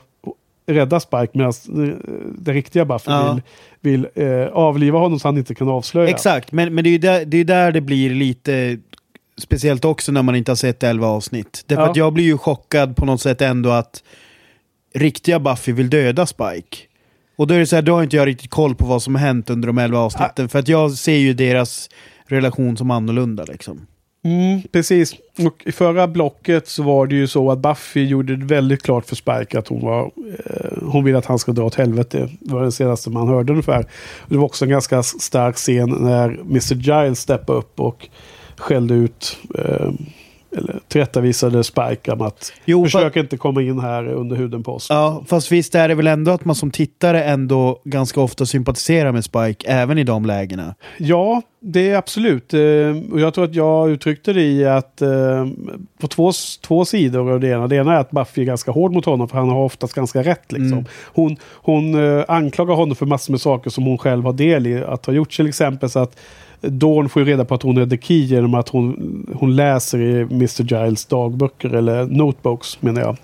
rädda 0.66 0.99
Spike 0.99 1.30
medan 1.34 1.53
eh, 1.70 1.95
den 2.38 2.53
riktiga 2.53 2.86
Buffy 2.86 3.11
Ja. 3.11 3.39
vill, 3.82 4.07
vill 4.16 4.28
eh, 4.28 4.47
avliva 4.47 4.99
honom 4.99 5.20
så 5.20 5.28
han 5.28 5.38
inte 5.38 5.55
kan 5.55 5.70
avslöja. 5.70 6.09
Exakt, 6.09 6.51
men, 6.51 6.76
men 6.76 6.84
det 6.84 6.89
är 6.89 6.99
där 6.99 7.26
det, 7.26 7.38
är 7.38 7.43
där 7.45 7.72
det 7.72 7.82
blir 7.82 8.09
lite 8.09 8.78
speciellt 9.38 9.86
också 9.86 10.11
när 10.11 10.22
man 10.24 10.36
inte 10.36 10.51
har 10.51 10.55
sett 10.55 10.84
11 10.84 11.07
avsnitt. 11.07 11.64
Därför 11.68 11.84
Ja. 11.84 11.89
att 11.89 11.95
jag 11.95 12.14
blir 12.14 12.24
ju 12.24 12.38
chockad 12.38 12.95
på 12.95 13.05
något 13.05 13.22
sätt 13.22 13.41
ändå 13.41 13.70
att 13.70 14.03
riktiga 14.93 15.39
Buffy 15.39 15.72
vill 15.72 15.89
döda 15.89 16.26
Spike. 16.26 16.78
Och 17.36 17.47
då 17.47 17.53
är 17.53 17.59
det 17.59 17.66
så 17.68 17.76
här, 17.76 17.84
då 17.84 17.95
har 17.95 18.03
inte 18.03 18.16
jag 18.16 18.28
riktigt 18.28 18.49
koll 18.51 18.76
på 18.76 18.86
vad 18.86 19.03
som 19.03 19.16
har 19.16 19.22
hänt 19.22 19.49
under 19.49 19.68
de 19.68 19.78
11 19.78 19.99
avsnitten. 19.99 20.49
För 20.49 20.59
att 20.59 20.68
jag 20.68 20.91
ser 20.91 21.18
ju 21.18 21.34
deras 21.34 21.89
relation 22.26 22.78
som 22.78 22.91
annorlunda 22.91 23.44
liksom. 23.44 23.88
Mm, 24.24 24.62
precis. 24.72 25.16
Och 25.45 25.64
i 25.66 25.72
förra 25.72 26.08
blocket 26.08 26.68
så 26.68 26.84
var 26.84 27.08
det 27.08 27.16
ju 27.16 27.28
så 27.28 27.52
att 27.52 27.60
Buffy 27.60 28.06
gjorde 28.06 28.36
det 28.36 28.45
väldigt 28.45 28.84
klart 28.84 29.06
för 29.06 29.16
Spike 29.16 29.60
att 29.60 29.68
hon 29.68 29.82
var... 29.82 30.12
Eh, 30.45 30.78
hon 30.82 31.04
vill 31.04 31.16
att 31.16 31.26
han 31.26 31.40
ska 31.40 31.52
dra 31.52 31.64
åt 31.64 31.76
helvete. 31.76 32.30
Det 32.40 32.54
var 32.54 32.64
det 32.64 32.72
senaste 32.72 33.10
man 33.10 33.28
hörde 33.28 33.52
ungefär. 33.52 33.86
Det 34.28 34.38
var 34.38 34.45
också 34.45 34.66
en 34.66 34.72
ganska 34.72 35.04
stark 35.04 35.56
scen 35.56 35.90
när 35.90 36.30
Mr 36.30 36.74
Giles 36.74 37.20
steppade 37.20 37.60
upp 37.60 37.80
och 37.80 38.08
skällde 38.58 38.94
ut 38.94 39.38
eh, 39.58 39.91
eller 40.58 40.80
tillrättavisade 40.88 41.64
Spike 41.64 42.12
om 42.12 42.22
att 42.22 42.54
Jo, 42.66 42.86
försök 42.86 43.16
inte 43.16 43.38
komma 43.38 43.62
in 43.62 43.80
här 43.80 44.08
under 44.08 44.36
huden 44.36 44.64
på 44.64 44.74
oss. 44.74 44.88
Ja, 44.90 45.24
fast 45.28 45.52
visst 45.52 45.76
är 45.76 45.88
det 45.88 45.96
väl 45.96 46.08
ändå 46.08 46.32
att 46.32 46.46
man 46.46 46.56
som 46.56 46.72
tittare 46.72 47.24
ändå 47.24 47.80
ganska 47.84 48.22
ofta 48.22 48.46
sympatiserar 48.46 49.12
med 49.12 49.24
Spike, 49.24 49.68
även 49.68 49.98
i 49.98 50.04
de 50.04 50.26
lägena. 50.26 50.76
Ja, 50.98 51.42
det 51.60 51.90
är 51.90 51.98
absolut. 51.98 52.54
Eh, 52.54 52.60
Och 53.12 53.20
jag 53.20 53.34
tror 53.34 53.44
att 53.46 53.56
jag 53.56 53.90
uttryckte 53.90 54.34
det 54.34 54.42
i 54.44 54.66
att 54.66 55.02
eh, 55.02 55.48
på 56.02 56.08
två, 56.08 56.32
två 56.62 56.86
sidor 56.86 57.32
av 57.32 57.40
det 57.40 57.48
ena. 57.48 57.68
Det 57.68 57.76
ena 57.76 57.94
är 57.96 58.00
att 58.00 58.12
Buffy 58.12 58.42
är 58.42 58.46
ganska 58.46 58.72
hård 58.72 58.94
mot 58.94 59.06
honom 59.06 59.30
för 59.30 59.38
han 59.38 59.50
har 59.50 59.64
oftast 59.64 59.94
ganska 59.94 60.24
rätt. 60.24 60.52
Liksom. 60.52 60.86
Hon, 61.14 61.38
hon 61.54 62.18
eh, 62.18 62.24
anklagar 62.28 62.76
honom 62.76 62.96
för 62.96 63.06
massor 63.06 63.34
med 63.34 63.42
saker 63.42 63.70
som 63.70 63.84
hon 63.84 63.98
själv 63.98 64.26
har 64.26 64.34
del 64.34 64.68
i 64.68 64.84
att 64.84 65.06
ha 65.06 65.14
gjort. 65.14 65.32
Till 65.32 65.48
exempel 65.48 65.90
så 65.90 66.00
att 66.00 66.18
Dawn 66.64 67.10
får 67.10 67.22
ju 67.22 67.27
reda 67.27 67.45
på 67.45 67.56
att 67.56 67.64
hon 67.64 67.77
är 67.77 67.85
The 67.85 67.98
Key 67.98 68.23
genom 68.26 68.53
att 68.53 68.69
hon, 68.69 69.27
hon 69.40 69.56
läser 69.56 69.99
i 70.02 70.22
Mr. 70.22 70.64
Giles 70.64 71.06
dagböcker 71.06 71.69
eller 71.73 72.06
notebooks 72.06 72.81
menar 72.81 73.02
jag. 73.02 73.18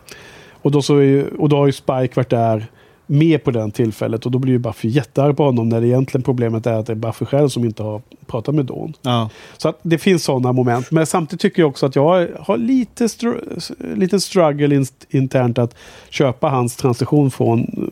Och 0.61 0.71
då, 0.71 0.81
så 0.81 1.01
ju- 1.01 1.27
och 1.37 1.49
då 1.49 1.57
har 1.57 1.65
ju 1.65 1.71
Spike 1.71 2.09
varit 2.15 2.29
där 2.29 2.65
med 3.05 3.43
på 3.43 3.51
den 3.51 3.71
tillfället 3.71 4.25
och 4.25 4.31
då 4.31 4.39
blir 4.39 4.53
ju 4.53 4.59
Buffy 4.59 4.87
jättearg 4.89 5.37
på 5.37 5.43
honom 5.43 5.69
när 5.69 5.81
det 5.81 5.87
egentligen 5.87 6.23
problemet 6.23 6.67
är 6.67 6.73
att 6.73 6.85
det 6.85 6.93
är 6.93 6.95
Buffy 6.95 7.25
själv 7.25 7.47
som 7.49 7.65
inte 7.65 7.83
har 7.83 8.01
pratat 8.27 8.55
med 8.55 8.65
Dawn. 8.65 8.93
Ja. 9.01 9.29
Så 9.57 9.69
att 9.69 9.79
det 9.81 9.97
finns 9.97 10.23
sådana 10.23 10.51
moment. 10.51 10.91
Men 10.91 11.05
samtidigt 11.05 11.41
tycker 11.41 11.61
jag 11.61 11.69
också 11.69 11.85
att 11.85 11.95
jag 11.95 12.27
har 12.39 12.57
lite, 12.57 13.07
str- 13.07 13.95
lite 13.95 14.19
struggle 14.19 14.75
in- 14.75 14.85
internt 15.09 15.57
att 15.57 15.75
köpa 16.09 16.49
hans 16.49 16.75
transition 16.75 17.31
från 17.31 17.89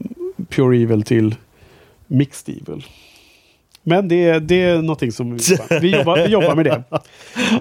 Pure 0.50 0.78
Evil 0.78 1.04
till 1.04 1.36
Mixed 2.08 2.56
Evil. 2.56 2.86
Men 3.90 4.08
det, 4.08 4.24
är- 4.30 4.40
det 4.40 4.62
är 4.64 4.82
någonting 4.82 5.12
som 5.12 5.38
vi 5.38 5.42
jobbar, 5.56 5.80
vi 5.82 5.98
jobbar, 5.98 6.16
vi 6.18 6.28
jobbar 6.32 6.56
med 6.56 6.66
det. 6.66 6.84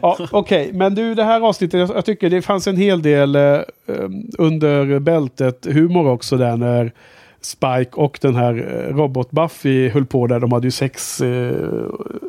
Ja, 0.02 0.18
Okej, 0.32 0.70
men 0.72 0.94
du 0.94 1.14
det 1.14 1.24
här 1.24 1.40
avsnittet, 1.40 1.80
jag, 1.80 1.96
jag 1.96 2.04
tycker 2.04 2.30
det 2.30 2.42
fanns 2.42 2.66
en 2.66 2.76
hel 2.76 3.02
del 3.02 3.36
eh, 3.36 3.58
um, 3.86 4.30
under 4.38 4.98
bältet 4.98 5.66
humor 5.70 6.08
också 6.08 6.36
där 6.36 6.56
när 6.56 6.92
Spike 7.40 7.90
och 7.94 8.18
den 8.22 8.34
här 8.34 8.54
eh, 8.88 8.94
robot-Buffy 8.96 9.88
höll 9.90 10.06
på 10.06 10.26
där. 10.26 10.40
De 10.40 10.52
hade 10.52 10.66
ju 10.66 10.70
sex 10.70 11.20
eh, 11.20 11.50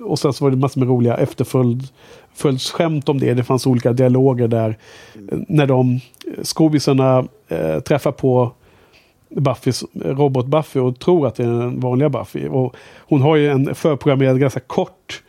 och 0.03 0.19
sen 0.19 0.33
så 0.33 0.43
var 0.43 0.51
det 0.51 0.57
massor 0.57 0.79
med 0.81 0.89
roliga 0.89 1.17
efterföljdsskämt 1.17 3.09
om 3.09 3.19
det. 3.19 3.33
Det 3.33 3.43
fanns 3.43 3.67
olika 3.67 3.93
dialoger 3.93 4.47
där. 4.47 4.77
Eh, 5.31 5.37
när 5.47 5.65
de 5.67 5.93
eh, 5.95 5.99
skobisarna 6.43 7.27
eh, 7.47 7.79
träffar 7.79 8.11
på 8.11 8.51
Buffys, 9.29 9.83
robot-Buffy 9.93 10.79
och 10.79 10.99
tror 10.99 11.27
att 11.27 11.35
det 11.35 11.43
är 11.43 11.47
den 11.47 11.79
vanliga 11.79 12.09
Buffy. 12.09 12.47
Och 12.47 12.75
hon 12.99 13.21
har 13.21 13.35
ju 13.35 13.49
en 13.49 13.75
förprogrammerad 13.75 14.39
ganska 14.39 14.59
kort 14.59 15.23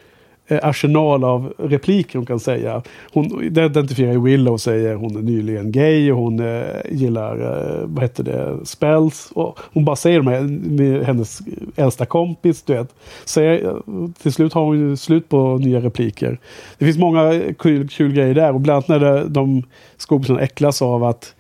eh, 0.49 0.59
arsenal 0.63 1.25
av 1.25 1.55
repliker 1.59 2.19
hon 2.19 2.27
kan 2.27 2.41
säga. 2.41 2.83
Hon 3.13 3.49
det 3.51 3.65
identifierar 3.65 4.13
ju 4.13 4.21
Willow 4.21 4.53
och 4.53 4.61
säger 4.61 4.95
hon 4.95 5.17
är 5.17 5.23
nyligen 5.23 5.73
gay 5.73 6.13
och 6.13 6.19
hon 6.19 6.41
eh, 6.41 6.63
gillar, 6.91 7.41
eh, 7.41 7.87
vad 7.87 8.05
heter 8.05 8.25
det, 8.25 8.67
spells. 8.67 9.31
Och 9.35 9.59
hon 9.73 9.85
bara 9.85 9.97
säger 9.97 10.19
de 10.19 10.27
här 10.27 11.05
hennes 11.05 11.39
äldsta 11.77 12.07
kompis, 12.07 12.63
du 12.63 12.73
vet. 12.73 12.95
Säger, 13.25 13.67
eh, 13.67 13.75
till 14.23 14.33
slut 14.33 14.53
har 14.53 14.65
hon 14.65 14.79
ju 14.79 14.97
slut 14.97 15.29
på 15.29 15.59
nya 15.59 15.81
repliker. 15.81 16.39
Det 16.79 16.85
finns 16.85 16.99
många 16.99 17.41
kul, 17.59 17.89
kul 17.89 18.13
grejer 18.13 18.35
där 18.35 18.55
och 18.55 18.61
bland 18.61 18.91
annat 18.91 19.03
när 19.03 19.25
de 19.25 19.63
skobisarna 19.97 20.41
äcklas 20.41 20.83
av 20.83 21.05
att 21.05 21.35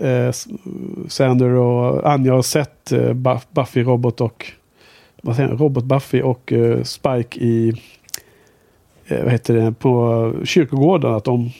eh, 0.00 0.30
Sander 1.08 1.48
och 1.50 2.10
Anja 2.10 2.32
har 2.34 2.42
sett 2.42 2.92
eh, 2.92 3.12
Buff- 3.12 3.46
Buffy, 3.50 3.82
Robot 3.82 4.20
och 4.20 4.46
vad 5.22 5.36
säger 5.36 5.48
jag, 5.48 5.60
Robot 5.60 5.84
Buffy 5.84 6.22
och 6.22 6.52
eh, 6.52 6.82
Spike 6.82 7.40
i 7.40 7.82
eh, 9.06 9.22
vad 9.22 9.32
heter 9.32 9.54
det, 9.54 9.72
på 9.72 10.32
kyrkogården. 10.44 11.14
Att 11.14 11.24
de 11.24 11.50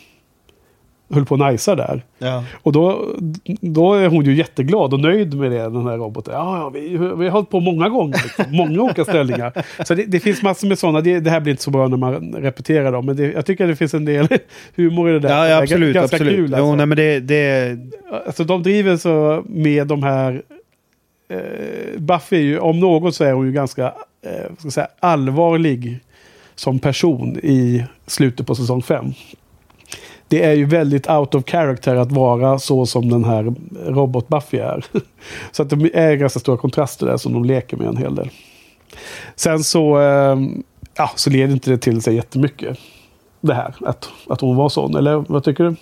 höll 1.10 1.24
på 1.24 1.34
att 1.34 1.38
najsa 1.38 1.74
där. 1.74 2.02
Ja. 2.18 2.44
Och 2.62 2.72
då, 2.72 3.14
då 3.60 3.94
är 3.94 4.08
hon 4.08 4.24
ju 4.24 4.34
jätteglad 4.34 4.94
och 4.94 5.00
nöjd 5.00 5.34
med 5.34 5.50
det, 5.50 5.58
den 5.58 5.86
här 5.86 5.96
roboten. 5.96 6.34
Ja, 6.34 6.58
ja 6.58 6.68
vi, 6.68 6.88
vi 6.88 7.24
har 7.24 7.30
hållit 7.30 7.50
på 7.50 7.60
många 7.60 7.88
gånger. 7.88 8.20
Liksom. 8.22 8.44
Många 8.56 8.82
olika 8.82 9.04
ställningar. 9.04 9.52
Så 9.84 9.94
det, 9.94 10.04
det 10.04 10.20
finns 10.20 10.42
massor 10.42 10.68
med 10.68 10.78
sådana. 10.78 11.00
Det, 11.00 11.20
det 11.20 11.30
här 11.30 11.40
blir 11.40 11.50
inte 11.50 11.62
så 11.62 11.70
bra 11.70 11.88
när 11.88 11.96
man 11.96 12.32
repeterar 12.32 12.92
dem. 12.92 13.06
Men 13.06 13.16
det, 13.16 13.32
jag 13.32 13.46
tycker 13.46 13.64
att 13.64 13.70
det 13.70 13.76
finns 13.76 13.94
en 13.94 14.04
del 14.04 14.28
humor 14.76 15.10
i 15.10 15.12
det 15.12 15.18
där. 15.18 15.28
Ja, 15.28 15.42
Det 15.42 15.48
ja 15.48 15.56
är 15.56 15.62
absolut. 15.62 15.94
Ganska 15.94 16.16
absolut. 16.16 16.34
kul. 16.34 16.54
Alltså. 16.54 16.58
Jo, 16.58 16.74
nej, 16.74 16.86
men 16.86 16.96
det, 16.96 17.20
det, 17.20 17.78
Alltså 18.26 18.44
de 18.44 18.62
driver 18.62 18.96
så 18.96 19.42
med 19.46 19.86
de 19.86 20.02
här... 20.02 20.42
Eh, 21.28 21.98
Buffy 21.98 22.36
är 22.36 22.40
ju, 22.40 22.58
om 22.58 22.80
något 22.80 23.14
så 23.14 23.24
är 23.24 23.32
hon 23.32 23.46
ju 23.46 23.52
ganska 23.52 23.94
eh, 24.26 24.68
säga, 24.70 24.88
allvarlig 25.00 25.98
som 26.54 26.78
person 26.78 27.38
i 27.42 27.84
slutet 28.06 28.46
på 28.46 28.54
säsong 28.54 28.82
5. 28.82 29.12
Det 30.28 30.42
är 30.42 30.52
ju 30.54 30.64
väldigt 30.64 31.10
out 31.10 31.34
of 31.34 31.44
character 31.46 31.96
att 31.96 32.12
vara 32.12 32.58
så 32.58 32.86
som 32.86 33.08
den 33.08 33.24
här 33.24 33.54
robot-Buffy 33.86 34.58
är. 34.60 34.84
så 35.52 35.62
att 35.62 35.70
det 35.70 35.90
är 35.94 36.14
ganska 36.14 36.40
stora 36.40 36.56
kontraster 36.56 37.06
där 37.06 37.16
som 37.16 37.32
de 37.32 37.44
leker 37.44 37.76
med 37.76 37.86
en 37.86 37.96
hel 37.96 38.14
del. 38.14 38.30
Sen 39.36 39.64
så, 39.64 40.00
eh, 40.00 40.38
ja, 40.96 41.10
så 41.16 41.30
leder 41.30 41.52
inte 41.52 41.70
det 41.70 41.78
till 41.78 42.02
sig 42.02 42.14
jättemycket. 42.14 42.78
Det 43.40 43.54
här, 43.54 43.74
att, 43.80 44.08
att 44.28 44.40
hon 44.40 44.56
var 44.56 44.68
sån. 44.68 44.96
Eller 44.96 45.24
vad 45.28 45.44
tycker 45.44 45.64
du? 45.64 45.76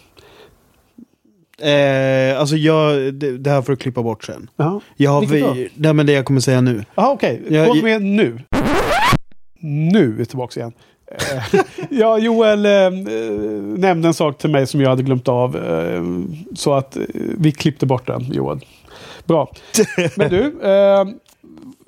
eh, 1.68 2.40
alltså 2.40 2.56
jag, 2.56 3.14
det, 3.14 3.38
det 3.38 3.50
här 3.50 3.62
får 3.62 3.72
du 3.72 3.76
klippa 3.76 4.02
bort 4.02 4.24
sen. 4.24 4.50
Jaha. 4.56 4.80
Jag 4.96 5.10
har, 5.10 5.22
vi, 5.26 5.68
nej, 5.74 5.92
men 5.94 6.06
det 6.06 6.12
jag 6.12 6.24
kommer 6.24 6.40
säga 6.40 6.60
nu. 6.60 6.84
Jaha, 6.94 7.12
okej. 7.12 7.42
Gå 7.48 7.76
i- 7.76 7.82
med 7.82 8.02
nu. 8.02 8.40
Nu 9.60 10.04
är 10.04 10.16
vi 10.16 10.26
tillbaka 10.26 10.60
igen. 10.60 10.72
Eh, 11.14 11.60
ja, 11.90 12.18
Joel 12.18 12.66
eh, 12.66 12.72
eh, 12.72 12.92
nämnde 13.62 14.08
en 14.08 14.14
sak 14.14 14.38
till 14.38 14.50
mig 14.50 14.66
som 14.66 14.80
jag 14.80 14.90
hade 14.90 15.02
glömt 15.02 15.28
av. 15.28 15.56
Eh, 15.56 16.02
så 16.54 16.74
att 16.74 16.96
eh, 16.96 17.02
vi 17.38 17.52
klippte 17.52 17.86
bort 17.86 18.06
den, 18.06 18.32
Joel. 18.32 18.60
Bra. 19.24 19.50
Men 20.16 20.30
du, 20.30 20.62
eh, 20.62 21.04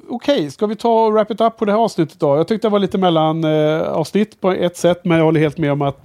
okej, 0.09 0.51
ska 0.51 0.67
vi 0.67 0.77
ta 0.77 1.07
och 1.07 1.13
wrap 1.13 1.31
it 1.31 1.41
up 1.41 1.57
på 1.57 1.65
det 1.65 1.73
här 1.73 1.79
avsnittet 1.79 2.21
då? 2.21 2.37
Jag 2.37 2.49
tyckte 2.49 2.69
det 2.69 2.73
var 2.73 2.79
lite 2.79 2.99
mellan 2.99 3.45
eh, 3.45 3.83
avsnitt 3.83 4.41
på 4.41 4.53
ett 4.53 4.77
sätt, 4.77 5.01
men 5.05 5.19
jag 5.19 5.25
håller 5.25 5.41
helt 5.41 5.59
med 5.59 5.73
om 5.73 5.83
att 5.83 5.99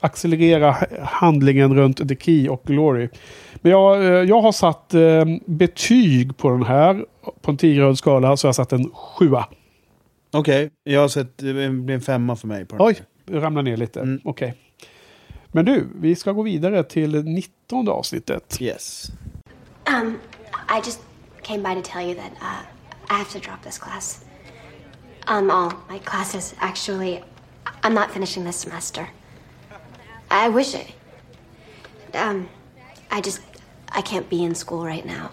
accelerera 0.00 0.76
handlingen 1.02 1.74
runt 1.74 2.08
The 2.08 2.16
Key 2.16 2.48
och 2.48 2.62
Glory. 2.64 3.08
Men 3.54 3.72
jag, 3.72 4.24
jag 4.24 4.40
har 4.40 4.52
satt 4.52 4.94
betyg 5.44 6.36
på 6.36 6.50
den 6.50 6.62
här. 6.62 7.04
På 7.42 7.50
en 7.50 7.56
10 7.56 7.96
skala 7.96 8.36
så 8.36 8.46
har 8.46 8.48
jag 8.48 8.54
satt 8.54 8.72
en 8.72 8.90
sjua. 8.94 9.46
Okej, 10.32 10.70
jag 10.84 11.00
har 11.00 11.08
sett, 11.08 11.38
det 11.38 11.52
blir 11.70 11.94
en 11.94 12.00
femma 12.00 12.36
för 12.36 12.48
mig. 12.48 12.64
På. 12.64 12.76
Oj, 12.80 13.02
ramlar 13.26 13.62
ner 13.62 13.76
lite. 13.76 14.00
Mm. 14.00 14.20
Okej. 14.24 14.54
Men 15.52 15.64
du, 15.64 15.88
vi 15.94 16.16
ska 16.16 16.32
gå 16.32 16.42
vidare 16.42 16.84
till 16.84 17.24
19 17.24 17.88
avsnittet. 17.88 18.60
Yes. 18.60 19.10
Um, 19.86 20.18
I 20.68 20.80
just 20.84 21.00
came 21.42 21.62
by 21.62 21.82
to 21.82 21.90
tell 21.92 22.06
you 22.08 22.14
that 22.14 22.32
uh, 22.32 23.14
I 23.14 23.18
have 23.18 23.30
to 23.32 23.38
drop 23.38 23.62
this 23.62 23.78
class. 23.78 24.24
Um, 25.26 25.50
all 25.50 25.72
my 25.88 25.98
classes 25.98 26.54
actually. 26.58 27.22
I'm 27.82 27.94
not 27.94 28.10
finishing 28.10 28.44
this 28.44 28.56
semester. 28.56 29.06
I 30.30 30.48
wish 30.48 30.74
it. 30.74 30.86
Um, 32.14 32.48
I 33.10 33.20
just 33.20 33.40
I 33.88 34.02
can't 34.02 34.28
be 34.30 34.44
in 34.44 34.54
school 34.54 34.84
right 34.84 35.06
now. 35.06 35.30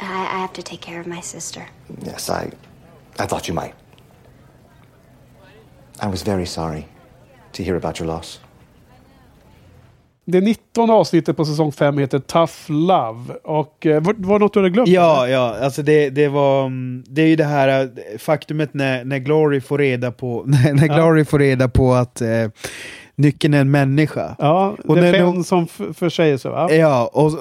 I, 0.00 0.36
I 0.36 0.38
have 0.40 0.52
to 0.52 0.62
take 0.62 0.80
care 0.80 1.00
of 1.00 1.06
my 1.06 1.22
sister. 1.22 1.66
Yes, 2.06 2.30
I. 2.30 2.52
I 3.18 3.26
thought 3.26 3.48
you 3.48 3.54
might. 3.54 3.74
I 6.02 6.06
was 6.06 6.28
very 6.28 6.46
sorry 6.46 6.82
to 7.52 7.62
hear 7.62 7.76
about 7.76 8.00
your 8.00 8.06
loss. 8.12 8.40
Det 10.24 10.40
19 10.40 10.90
avsnittet 10.90 11.36
på 11.36 11.44
säsong 11.44 11.72
5 11.72 11.98
heter 11.98 12.18
Tough 12.18 12.52
Love. 12.68 13.34
Och 13.44 13.86
eh, 13.86 14.02
var, 14.02 14.14
var 14.18 14.38
det 14.38 14.44
något 14.44 14.52
du 14.54 14.58
hade 14.60 14.70
glömt? 14.70 14.88
Ja, 14.88 15.28
ja, 15.28 15.56
alltså 15.62 15.82
det, 15.82 16.10
det 16.10 16.28
var... 16.28 16.66
mm, 16.66 17.04
Det 17.06 17.22
är 17.22 17.26
ju 17.26 17.36
det 17.36 17.44
här 17.44 17.82
eh, 17.82 18.18
faktumet 18.18 18.74
när, 18.74 19.04
när 19.04 19.18
Glory 19.18 19.60
får 19.60 19.78
reda 19.78 20.12
på, 20.12 20.42
när, 20.46 20.72
när 20.74 20.86
Glory 20.88 21.24
får 21.24 21.38
reda 21.38 21.68
på 21.68 21.92
att 21.94 22.20
eh, 22.20 22.28
nyckeln 23.14 23.54
är 23.54 23.60
en 23.60 23.70
människa. 23.70 24.36
Ja, 24.38 24.76
Och 24.84 24.96
det 24.96 25.08
är 25.08 25.12
de- 25.12 25.18
Fenn 25.32 25.44
som 25.44 25.66
försäger 25.94 26.36
sig 26.36 26.50
va? 26.50 26.72
Ja, 26.72 27.10
och 27.12 27.32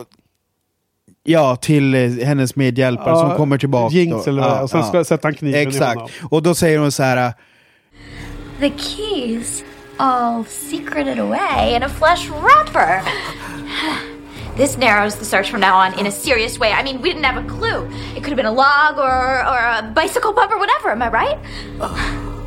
Ja, 1.24 1.56
till 1.56 1.96
eh, 1.96 2.26
hennes 2.26 2.56
medhjälpare 2.56 3.10
Ja, 3.10 3.20
som 3.30 3.38
kommer 3.38 3.58
tillbaka. 3.58 3.96
Jinx 3.96 4.28
eller 4.28 4.42
vad 4.42 4.52
ja, 4.52 4.62
Och 4.64 4.70
sen 4.70 4.84
ska- 4.84 5.04
sätter 5.04 5.24
han 5.24 5.34
kniven 5.34 5.60
i 5.60 5.64
Exakt. 5.64 5.96
honom. 5.96 6.10
Och 6.32 6.44
då 6.44 6.56
säger 6.56 6.80
hon 6.80 6.92
så 6.92 7.04
här... 7.04 7.34
The 8.60 8.72
keys 8.72 9.64
all 10.00 10.44
secreted 10.44 11.18
away 11.18 11.76
in 11.76 11.84
a 11.84 11.90
flesh 11.90 12.28
wrapper. 12.28 13.02
This 14.56 14.78
narrows 14.78 15.16
the 15.16 15.24
search 15.24 15.50
from 15.50 15.62
now 15.62 15.78
on 15.78 15.98
in 15.98 16.06
a 16.06 16.12
serious 16.12 16.60
way. 16.60 16.74
I 16.74 16.84
mean, 16.84 17.00
we 17.00 17.08
didn't 17.08 17.24
have 17.24 17.42
a 17.42 17.48
clue. 17.48 17.88
It 18.14 18.16
could 18.16 18.28
have 18.28 18.36
been 18.36 18.46
a 18.46 18.52
log 18.52 18.98
or, 18.98 19.40
or 19.48 19.58
a 19.58 19.90
bicycle 19.96 20.34
bumper, 20.34 20.58
whatever. 20.58 20.90
Am 20.90 21.02
I 21.02 21.10
right? 21.10 21.40
Oh. 21.80 22.39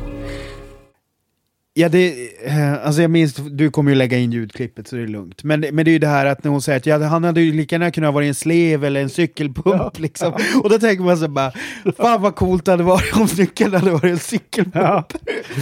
Ja, 1.75 1.89
det, 1.89 2.29
eh, 2.45 2.85
alltså 2.85 3.01
jag 3.01 3.11
minns, 3.11 3.35
du 3.35 3.71
kommer 3.71 3.91
ju 3.91 3.97
lägga 3.97 4.17
in 4.17 4.31
ljudklippet 4.31 4.87
så 4.87 4.95
det 4.95 5.01
är 5.01 5.07
lugnt. 5.07 5.43
Men, 5.43 5.59
men 5.71 5.85
det 5.85 5.91
är 5.91 5.93
ju 5.93 5.99
det 5.99 6.07
här 6.07 6.25
att 6.25 6.43
när 6.43 6.51
hon 6.51 6.61
säger 6.61 6.77
att 6.77 6.85
ja, 6.85 6.97
han 7.07 7.23
hade 7.23 7.41
ju 7.41 7.53
lika 7.53 7.75
gärna 7.75 7.91
kunnat 7.91 8.13
vara 8.13 8.25
en 8.25 8.35
slev 8.35 8.83
eller 8.85 9.01
en 9.01 9.09
cykelpump. 9.09 9.99
Liksom. 9.99 10.33
Och 10.63 10.69
då 10.69 10.79
tänker 10.79 11.03
man 11.03 11.17
så 11.17 11.27
bara, 11.27 11.51
fan 11.97 12.21
vad 12.21 12.35
coolt 12.35 12.65
det 12.65 12.71
hade 12.71 12.83
varit 12.83 13.15
om 13.17 13.27
nyckeln 13.37 13.73
hade 13.73 13.91
varit 13.91 14.03
en 14.11 14.19
cykelpump. 14.19 14.75
Ja, 14.75 15.03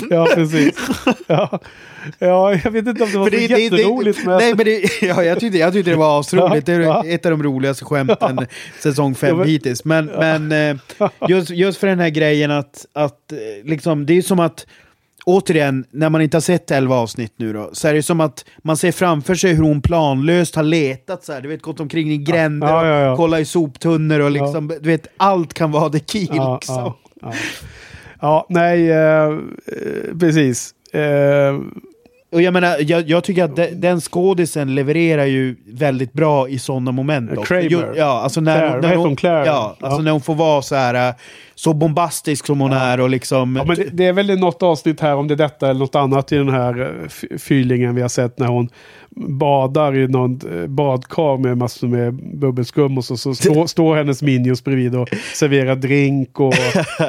ja 0.10 0.28
precis. 0.36 0.74
Ja. 1.28 1.60
ja, 2.20 2.54
jag 2.64 2.72
vet 2.72 2.88
inte 2.88 3.04
om 3.04 3.12
det 3.12 3.18
var 3.18 3.30
För 3.30 3.38
så 3.38 3.44
jätteroligt. 3.58 4.26
men... 4.26 4.38
Nej, 4.38 4.54
men 4.56 4.66
det, 4.66 5.02
ja, 5.02 5.24
jag, 5.24 5.40
tyckte, 5.40 5.58
jag 5.58 5.74
tyckte 5.74 5.92
det 5.92 5.98
var 5.98 6.20
asroligt. 6.20 6.66
Det 6.66 6.74
är 6.74 6.80
Ja. 6.80 7.06
ett 7.06 7.26
av 7.26 7.32
de 7.32 7.44
roligaste 7.44 7.86
skämten 7.86 8.48
säsong 8.80 9.16
fem 9.16 9.30
Ja, 9.30 9.36
men- 9.36 9.48
hittills. 9.48 9.86
Men, 9.86 10.06
men 10.06 10.52
eh, 10.52 10.78
just, 11.30 11.50
just 11.50 11.78
för 11.80 11.88
den 11.88 12.00
här 12.00 12.10
grejen 12.10 12.52
att, 12.52 12.86
att 12.94 13.32
eh, 13.32 13.38
liksom, 13.70 14.06
det 14.06 14.18
är 14.18 14.22
som 14.22 14.40
att 14.40 14.66
Återigen, 15.26 15.86
när 15.92 16.10
man 16.10 16.22
inte 16.22 16.38
har 16.38 16.42
sett 16.42 16.72
11 16.72 16.96
avsnitt 16.96 17.34
nu 17.36 17.54
då, 17.54 17.70
så 17.74 17.88
är 17.88 17.94
det 17.94 18.04
som 18.04 18.20
att 18.22 18.46
man 18.64 18.78
ser 18.78 18.92
framför 18.92 19.36
sig 19.36 19.54
hur 19.54 19.64
hon 19.64 19.82
planlöst 19.82 20.56
har 20.56 20.64
letat 20.64 21.24
så 21.24 21.34
här, 21.34 21.42
du 21.42 21.50
vet, 21.50 21.62
gått 21.62 21.80
omkring 21.80 22.12
i 22.12 22.18
gränder 22.18 22.68
Ja, 22.68 22.88
ja, 22.88 23.00
ja. 23.00 23.16
kollat 23.16 23.40
i 23.40 23.46
soptunnor 23.46 24.20
och 24.20 24.32
liksom, 24.32 24.68
du 24.68 24.90
vet, 24.90 25.08
allt 25.18 25.54
kan 25.54 25.72
vara 25.72 25.90
the 26.00 26.00
key 26.00 26.28
Ja, 26.32 26.56
liksom. 26.62 26.94
ja 28.22 28.46
nej, 28.50 28.92
eh, 28.92 29.26
eh, 29.26 30.18
precis. 30.20 30.74
Eh, 30.94 31.60
Och 32.32 32.42
jag 32.42 32.54
menar, 32.54 32.76
jag, 32.80 33.10
jag 33.10 33.24
tycker 33.24 33.44
att 33.44 33.56
de, 33.56 33.68
den 33.68 34.02
skådisen 34.02 34.76
levererar 34.76 35.26
ju 35.26 35.56
väldigt 35.66 36.14
bra 36.14 36.50
i 36.50 36.60
sådana 36.60 36.92
moment. 36.92 37.46
Kramer. 37.46 37.94
Ja, 37.98 38.22
alltså 38.22 38.42
när, 38.42 38.58
Claire, 38.58 38.72
vad 38.74 38.82
när 38.82 38.88
heter 38.90 38.98
hon, 38.98 39.08
hon? 39.08 39.16
Claire? 39.16 39.46
Ja, 39.46 39.76
alltså 39.80 40.00
Ja. 40.00 40.04
när 40.04 40.12
hon 40.12 40.22
får 40.22 40.36
vara 40.36 40.62
så 40.62 40.76
här 40.76 41.14
så 41.56 41.74
bombastisk 41.74 42.46
som 42.46 42.60
hon 42.62 42.72
är 42.74 43.00
och 43.00 43.10
liksom... 43.10 43.56
Ja, 43.56 43.64
men 43.66 43.76
det, 43.76 43.86
det 43.94 44.06
är 44.06 44.14
väl 44.14 44.40
något 44.40 44.64
avsnitt 44.64 45.00
här, 45.02 45.16
om 45.16 45.28
det 45.28 45.34
är 45.34 45.36
detta 45.36 45.70
eller 45.70 45.80
något 45.80 45.96
annat 45.96 46.32
i 46.32 46.36
den 46.38 46.50
här 46.50 46.82
eh, 46.82 46.88
f- 47.06 47.42
fylingen 47.42 47.96
vi 47.96 48.02
har 48.02 48.10
sett 48.10 48.40
när 48.40 48.48
hon 48.48 48.70
badar 49.16 49.98
i 49.98 50.08
någon 50.08 50.40
eh, 50.62 50.68
badkar 50.68 51.38
med 51.38 51.58
massor 51.58 51.88
med 51.88 52.14
bubbelskum 52.40 52.98
och 52.98 53.06
så, 53.06 53.18
så 53.18 53.36
står, 53.36 53.68
står 53.68 53.96
hennes 53.96 54.22
minions 54.22 54.64
bredvid 54.64 54.96
och 54.96 55.10
serverar 55.36 55.76
drink 55.76 56.40
och, 56.40 56.54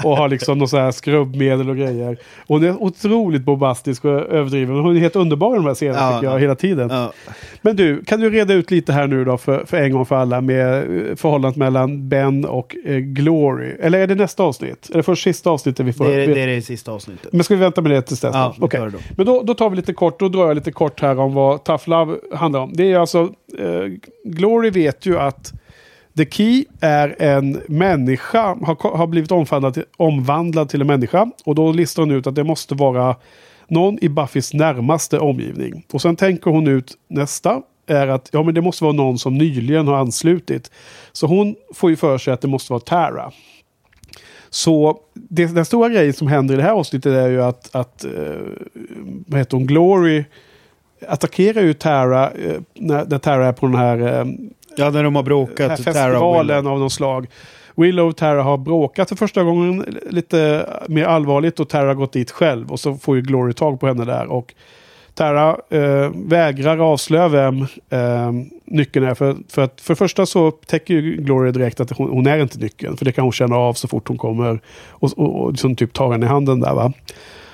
och 0.05 0.17
har 0.17 0.29
liksom 0.29 0.59
något 0.59 0.71
så 0.71 0.79
här 0.79 0.91
skrubbmedel 0.91 1.71
och 1.71 1.77
grejer. 1.77 2.17
Hon 2.47 2.65
är 2.65 2.83
otroligt 2.83 3.43
bombastisk 3.43 4.05
och 4.05 4.11
överdriven. 4.11 4.77
Hon 4.77 4.97
är 4.97 5.01
helt 5.13 5.17
underbar 5.23 5.57
de 5.57 5.65
här 5.67 5.75
scenerna 5.75 5.99
Ja. 6.01 6.19
tycker 6.19 6.33
jag, 6.33 6.41
hela 6.41 6.55
tiden. 6.55 6.89
Ja. 6.91 7.13
Men 7.63 7.77
du, 7.77 8.05
kan 8.05 8.21
du 8.21 8.31
reda 8.31 8.55
ut 8.55 8.71
lite 8.71 8.93
här 8.93 9.07
nu 9.07 9.25
då 9.25 9.37
för, 9.39 9.65
för 9.67 9.77
en 9.77 9.93
gång 9.93 10.07
för 10.07 10.17
alla 10.17 10.41
med 10.41 10.77
eh, 10.77 11.17
förhållandet 11.17 11.57
mellan 11.57 12.09
Ben 12.09 12.45
och 12.45 12.77
eh, 12.85 12.97
Glory? 12.99 13.73
Eller 13.81 13.99
är 13.99 14.07
det 14.07 14.15
nästa 14.15 14.43
avsnitt? 14.43 14.91
Är 14.93 14.97
det 14.97 15.03
först 15.03 15.23
sista 15.25 15.51
avsnittet 15.51 15.87
vi 15.87 15.93
får? 15.93 16.05
Det 16.05 16.15
är, 16.15 16.27
vet- 16.27 16.35
det 16.35 16.41
är 16.43 16.47
det 16.47 16.63
sista 16.63 16.93
avsnittet. 16.93 17.33
men 17.33 17.45
ska 17.45 17.55
vi 17.55 17.61
vänta 17.61 17.81
med 17.81 17.91
det 17.93 18.03
tills 18.03 18.21
dess? 18.21 18.35
Ja, 18.35 18.55
Okej. 18.61 18.81
det 18.81 18.91
då. 18.91 18.99
Men 19.17 19.27
då, 19.27 19.43
då 19.43 19.55
tar 19.55 19.71
vi 19.71 19.77
lite 19.77 19.93
kort, 19.93 20.21
då 20.21 20.29
drar 20.29 20.47
jag 20.47 20.55
lite 20.55 20.73
kort 20.73 21.01
här 21.01 21.19
om 21.19 21.35
vad 21.35 21.65
Tough 21.65 21.89
Love 21.89 22.17
handlar 22.35 22.61
om. 22.61 22.73
Det 22.75 22.93
är 22.93 22.99
alltså, 22.99 23.21
eh, 23.59 23.93
Glory 24.25 24.71
vet 24.71 25.07
ju 25.07 25.19
att 25.19 25.53
The 26.17 26.27
Key 26.31 26.65
är 26.81 27.17
en 27.19 27.61
människa, 27.69 28.43
har, 28.43 28.97
har 28.97 29.07
blivit 29.07 29.33
omvandlad 29.33 29.75
till, 29.75 29.85
omvandlad 29.97 30.69
till 30.69 30.81
en 30.81 30.87
människa. 30.87 31.31
Och 31.45 31.55
då 31.55 31.73
listar 31.73 32.03
hon 32.03 32.11
ut 32.11 32.27
att 32.27 32.35
det 32.35 32.45
måste 32.45 32.75
vara 32.75 33.17
någon 33.73 33.99
i 34.05 34.09
Buffys 34.09 34.55
närmaste 34.55 35.19
omgivning. 35.19 35.85
Och 35.93 36.03
sen 36.03 36.17
tänker 36.17 36.51
hon 36.51 36.67
ut 36.67 36.93
nästa, 37.09 37.63
är 37.87 38.07
att 38.09 38.29
ja, 38.33 38.43
men 38.43 38.55
det 38.55 38.61
måste 38.61 38.85
vara 38.85 38.95
någon 38.95 39.19
som 39.19 39.39
nyligen 39.39 39.87
har 39.89 39.95
anslutit. 39.95 40.71
Så 41.13 41.27
hon 41.27 41.55
får 41.75 41.91
ju 41.91 41.97
för 41.97 42.19
sig 42.19 42.33
att 42.33 42.41
det 42.41 42.49
måste 42.49 42.73
vara 42.73 42.81
Tara. 42.81 43.33
Så 44.51 44.99
det, 45.15 45.47
den 45.47 45.65
stora 45.65 45.89
grejen 45.89 46.13
som 46.13 46.27
händer 46.27 46.55
i 46.55 46.57
det 46.57 46.63
här 46.63 46.73
avsnittet 46.73 47.13
är 47.13 47.29
ju 47.29 47.43
att, 47.43 47.75
att 47.75 48.05
eh, 48.05 48.11
vad 49.27 49.39
heter 49.41 49.57
hon, 49.57 49.67
Glory 49.67 50.25
attackerar 51.09 51.63
ju 51.63 51.75
Tara 51.75 52.31
eh, 52.31 52.61
när, 52.75 53.05
när 53.05 53.19
Tara 53.19 53.47
är 53.47 53.53
på 53.53 53.67
den 53.67 53.77
här, 53.77 53.99
eh, 53.99 54.27
Ja, 54.77 54.91
när 54.91 55.05
de 55.05 55.17
har 55.17 55.23
bråkat. 55.23 55.71
här 55.71 55.77
festivalen 55.77 56.67
av 56.67 56.79
någon 56.79 56.91
slag. 56.91 57.27
Willow 57.77 58.09
och 58.09 58.17
Tara 58.17 58.43
har 58.43 58.59
bråkat 58.59 59.09
för 59.09 59.17
första 59.17 59.43
gången 59.43 59.99
lite 60.11 60.69
mer 60.89 61.05
allvarligt 61.05 61.61
och 61.61 61.69
Tara 61.69 61.87
har 61.87 61.95
gått 61.95 62.13
dit 62.13 62.31
själv 62.31 62.73
och 62.73 62.81
så 62.81 62.95
får 62.95 63.17
ju 63.17 63.23
Glory 63.23 63.53
tag 63.53 63.81
på 63.81 63.87
henne 63.87 64.05
där. 64.05 64.27
Och 64.27 64.55
Tara 65.15 65.57
eh, 65.71 66.11
vägrar 66.15 66.79
avslöja 66.79 67.29
vem 67.29 67.61
eh, 67.91 68.33
nyckeln 68.65 69.07
är. 69.07 69.15
För, 69.15 69.37
för 69.49 69.63
att 69.63 69.81
för 69.81 69.95
första 69.95 70.27
så 70.27 70.47
upptäcker 70.47 70.95
ju 70.95 71.17
Glory 71.17 71.53
direkt 71.53 71.81
att 71.81 71.91
hon, 71.91 72.11
hon 72.11 72.27
är 72.27 72.39
inte 72.39 72.59
nyckeln. 72.59 72.97
För 72.97 73.05
det 73.05 73.13
kan 73.13 73.25
hon 73.25 73.33
känna 73.33 73.57
av 73.57 73.75
så 73.75 73.89
fort 73.89 74.09
hon 74.09 74.19
kommer 74.19 74.61
och, 74.89 75.19
och, 75.19 75.43
och 75.43 75.51
liksom 75.53 75.77
typ 75.77 75.93
tar 75.93 76.13
henne 76.13 76.27
i 76.27 76.29
handen 76.29 76.61
där 76.61 76.75
va. 76.75 76.93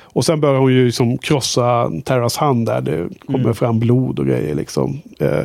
Och 0.03 0.24
sen 0.24 0.40
börjar 0.40 0.59
hon 0.59 0.73
ju 0.73 0.85
liksom 0.85 1.19
krossa 1.19 1.90
Terras 2.05 2.36
hand 2.36 2.66
där. 2.66 2.81
Det 2.81 3.09
kommer 3.27 3.53
fram 3.53 3.78
blod 3.78 4.19
och 4.19 4.27
grejer 4.27 4.55
liksom. 4.55 5.01
Eh, 5.19 5.45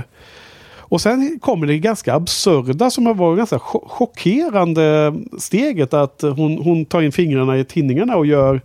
och 0.93 1.01
sen 1.01 1.39
kommer 1.41 1.67
det 1.67 1.77
ganska 1.79 2.13
absurda 2.13 2.89
som 2.89 3.17
var 3.17 3.35
ganska 3.35 3.57
cho- 3.57 3.87
chockerande 3.87 5.13
steget 5.39 5.93
att 5.93 6.21
hon, 6.21 6.57
hon 6.57 6.85
tar 6.85 7.01
in 7.01 7.11
fingrarna 7.11 7.57
i 7.57 7.65
tinningarna 7.65 8.15
och 8.17 8.25
gör, 8.25 8.61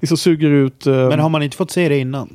liksom 0.00 0.16
suger 0.16 0.50
ut. 0.50 0.86
eh, 0.86 0.92
Men 1.08 1.18
har 1.18 1.28
man 1.28 1.42
inte 1.42 1.56
fått 1.56 1.70
se 1.70 1.88
det 1.88 1.98
innan? 1.98 2.28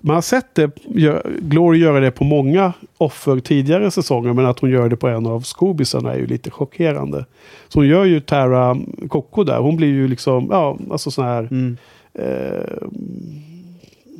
man 0.00 0.14
har 0.14 0.22
sett 0.22 0.54
det, 0.54 0.70
gör, 0.94 1.30
Glory 1.40 1.78
göra 1.78 2.00
det 2.00 2.10
på 2.10 2.24
många 2.24 2.72
offer 2.98 3.40
tidigare 3.40 3.90
säsonger 3.90 4.32
men 4.32 4.46
att 4.46 4.58
hon 4.58 4.70
gör 4.70 4.88
det 4.88 4.96
på 4.96 5.08
en 5.08 5.26
av 5.26 5.40
skobisarna 5.40 6.12
är 6.14 6.18
ju 6.18 6.26
lite 6.26 6.50
chockerande. 6.50 7.24
Så 7.68 7.78
hon 7.78 7.86
gör 7.88 8.04
ju 8.04 8.20
Tara 8.20 8.76
Koko 9.08 9.44
där, 9.44 9.58
hon 9.58 9.76
blir 9.76 9.88
ju 9.88 10.08
liksom, 10.08 10.48
ja, 10.50 10.78
alltså 10.90 11.10
sån 11.10 11.24
här 11.24 11.42
Mm. 11.50 11.76
eh, 12.14 12.88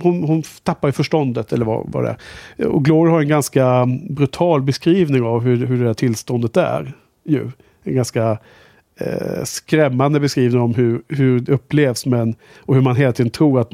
hon, 0.02 0.22
hon 0.22 0.42
tappar 0.62 0.88
ju 0.88 0.92
förståndet 0.92 1.52
eller 1.52 1.64
vad, 1.64 1.92
vad 1.92 2.04
det 2.04 2.16
är. 2.58 2.66
Och 2.66 2.84
Glory 2.84 3.10
har 3.10 3.20
en 3.20 3.28
ganska 3.28 3.86
brutal 4.10 4.62
beskrivning 4.62 5.22
av 5.22 5.40
hur, 5.40 5.66
hur 5.66 5.80
det 5.80 5.86
här 5.86 5.94
tillståndet 5.94 6.56
är. 6.56 6.92
Ju. 7.24 7.50
En 7.82 7.94
ganska 7.94 8.38
eh, 8.96 9.44
skrämmande 9.44 10.20
beskrivning 10.20 10.60
om 10.60 10.74
hur, 10.74 11.02
hur 11.08 11.40
det 11.40 11.52
upplevs 11.52 12.06
men, 12.06 12.34
och 12.58 12.74
hur 12.74 12.82
man 12.82 12.96
hela 12.96 13.12
tiden 13.12 13.30
tror 13.30 13.60
att 13.60 13.72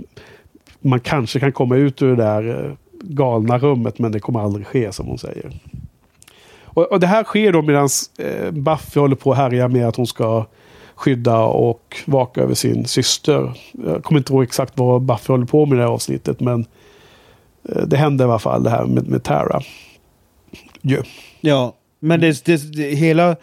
man 0.81 1.01
kanske 1.01 1.41
kan 1.41 1.53
komma 1.53 1.77
ut 1.77 2.03
ur 2.03 2.17
det 2.17 2.23
där 2.23 2.65
eh, 2.65 2.73
galna 3.03 3.59
rummet 3.59 3.99
men 3.99 4.13
det 4.13 4.21
kommer 4.21 4.41
aldrig 4.41 4.67
ske 4.67 4.93
som 4.93 5.07
hon 5.07 5.19
säger. 5.19 5.51
Och, 6.65 6.93
och 6.93 7.01
det 7.01 7.07
här 7.07 7.25
sker 7.25 7.53
då 7.53 7.63
medan 7.63 7.89
eh, 8.19 8.51
Buffy 8.51 9.01
håller 9.01 9.17
på 9.17 9.33
att 9.33 9.39
härja 9.39 9.69
med 9.69 9.89
att 9.89 9.97
hon 9.97 10.07
ska 10.07 10.47
skydda 10.95 11.39
och 11.39 11.97
vaka 12.07 12.41
över 12.41 12.55
sin 12.55 12.87
syster. 12.87 13.53
Jag 13.87 14.05
kommer 14.05 14.19
inte 14.19 14.33
ihåg 14.33 14.43
exakt 14.43 14.73
vad 14.77 15.03
Buffy 15.03 15.33
håller 15.33 15.47
på 15.47 15.67
med 15.67 15.77
i 15.77 15.79
det 15.79 15.87
här 15.87 15.93
avsnittet 15.93 16.41
men 16.41 16.67
eh, 17.69 17.83
det 17.83 17.97
hände 17.97 18.25
i 18.25 18.27
alla 18.27 18.39
fall 18.39 18.63
det 18.63 18.71
här 18.71 18.85
med, 18.85 19.09
med 19.09 19.23
Tara. 19.23 19.61
Ju. 20.83 21.03
Ja, 21.41 21.75
men 22.01 22.21
det, 22.21 22.45
det, 22.45 22.77
det 22.77 22.95
hela... 22.95 23.37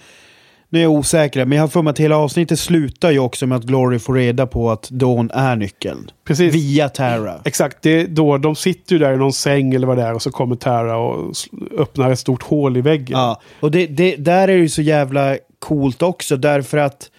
Nu 0.74 0.80
är 0.80 0.84
jag 0.84 0.92
osäker, 0.92 1.46
men 1.46 1.56
jag 1.56 1.64
har 1.64 1.68
för 1.68 1.82
mig 1.82 1.92
att 1.92 2.00
hela 2.00 2.18
avsnittet 2.18 2.60
slutar 2.60 3.12
ju 3.12 3.20
också 3.20 3.48
med 3.48 3.58
att 3.58 3.64
Glory 3.64 4.00
får 4.00 4.14
reda 4.14 4.48
på 4.48 4.72
att 4.72 4.90
Dawn 4.90 5.32
är 5.34 5.56
nyckeln. 5.56 6.12
Precis. 6.24 6.56
Via 6.56 6.90
Tara. 6.90 7.42
Exakt, 7.46 7.78
det 7.82 8.06
då 8.06 8.38
de 8.38 8.56
sitter 8.56 8.94
ju 8.96 9.00
där 9.00 9.14
i 9.14 9.18
någon 9.18 9.34
säng 9.34 9.74
eller 9.74 9.88
vad 9.88 9.98
det 9.98 10.04
är 10.04 10.14
och 10.14 10.22
så 10.22 10.32
kommer 10.32 10.56
Tara 10.56 10.98
och 10.98 11.36
öppnar 11.78 12.12
ett 12.12 12.20
stort 12.20 12.44
hål 12.44 12.78
i 12.78 12.82
väggen. 12.82 13.20
Ja, 13.20 13.42
och 13.60 13.72
det, 13.72 13.88
det, 13.88 14.16
där 14.16 14.42
är 14.42 14.48
det 14.48 14.54
ju 14.54 14.70
så 14.70 14.82
jävla 14.82 15.38
coolt 15.60 16.02
också 16.02 16.38
därför 16.38 16.78
att 16.78 17.10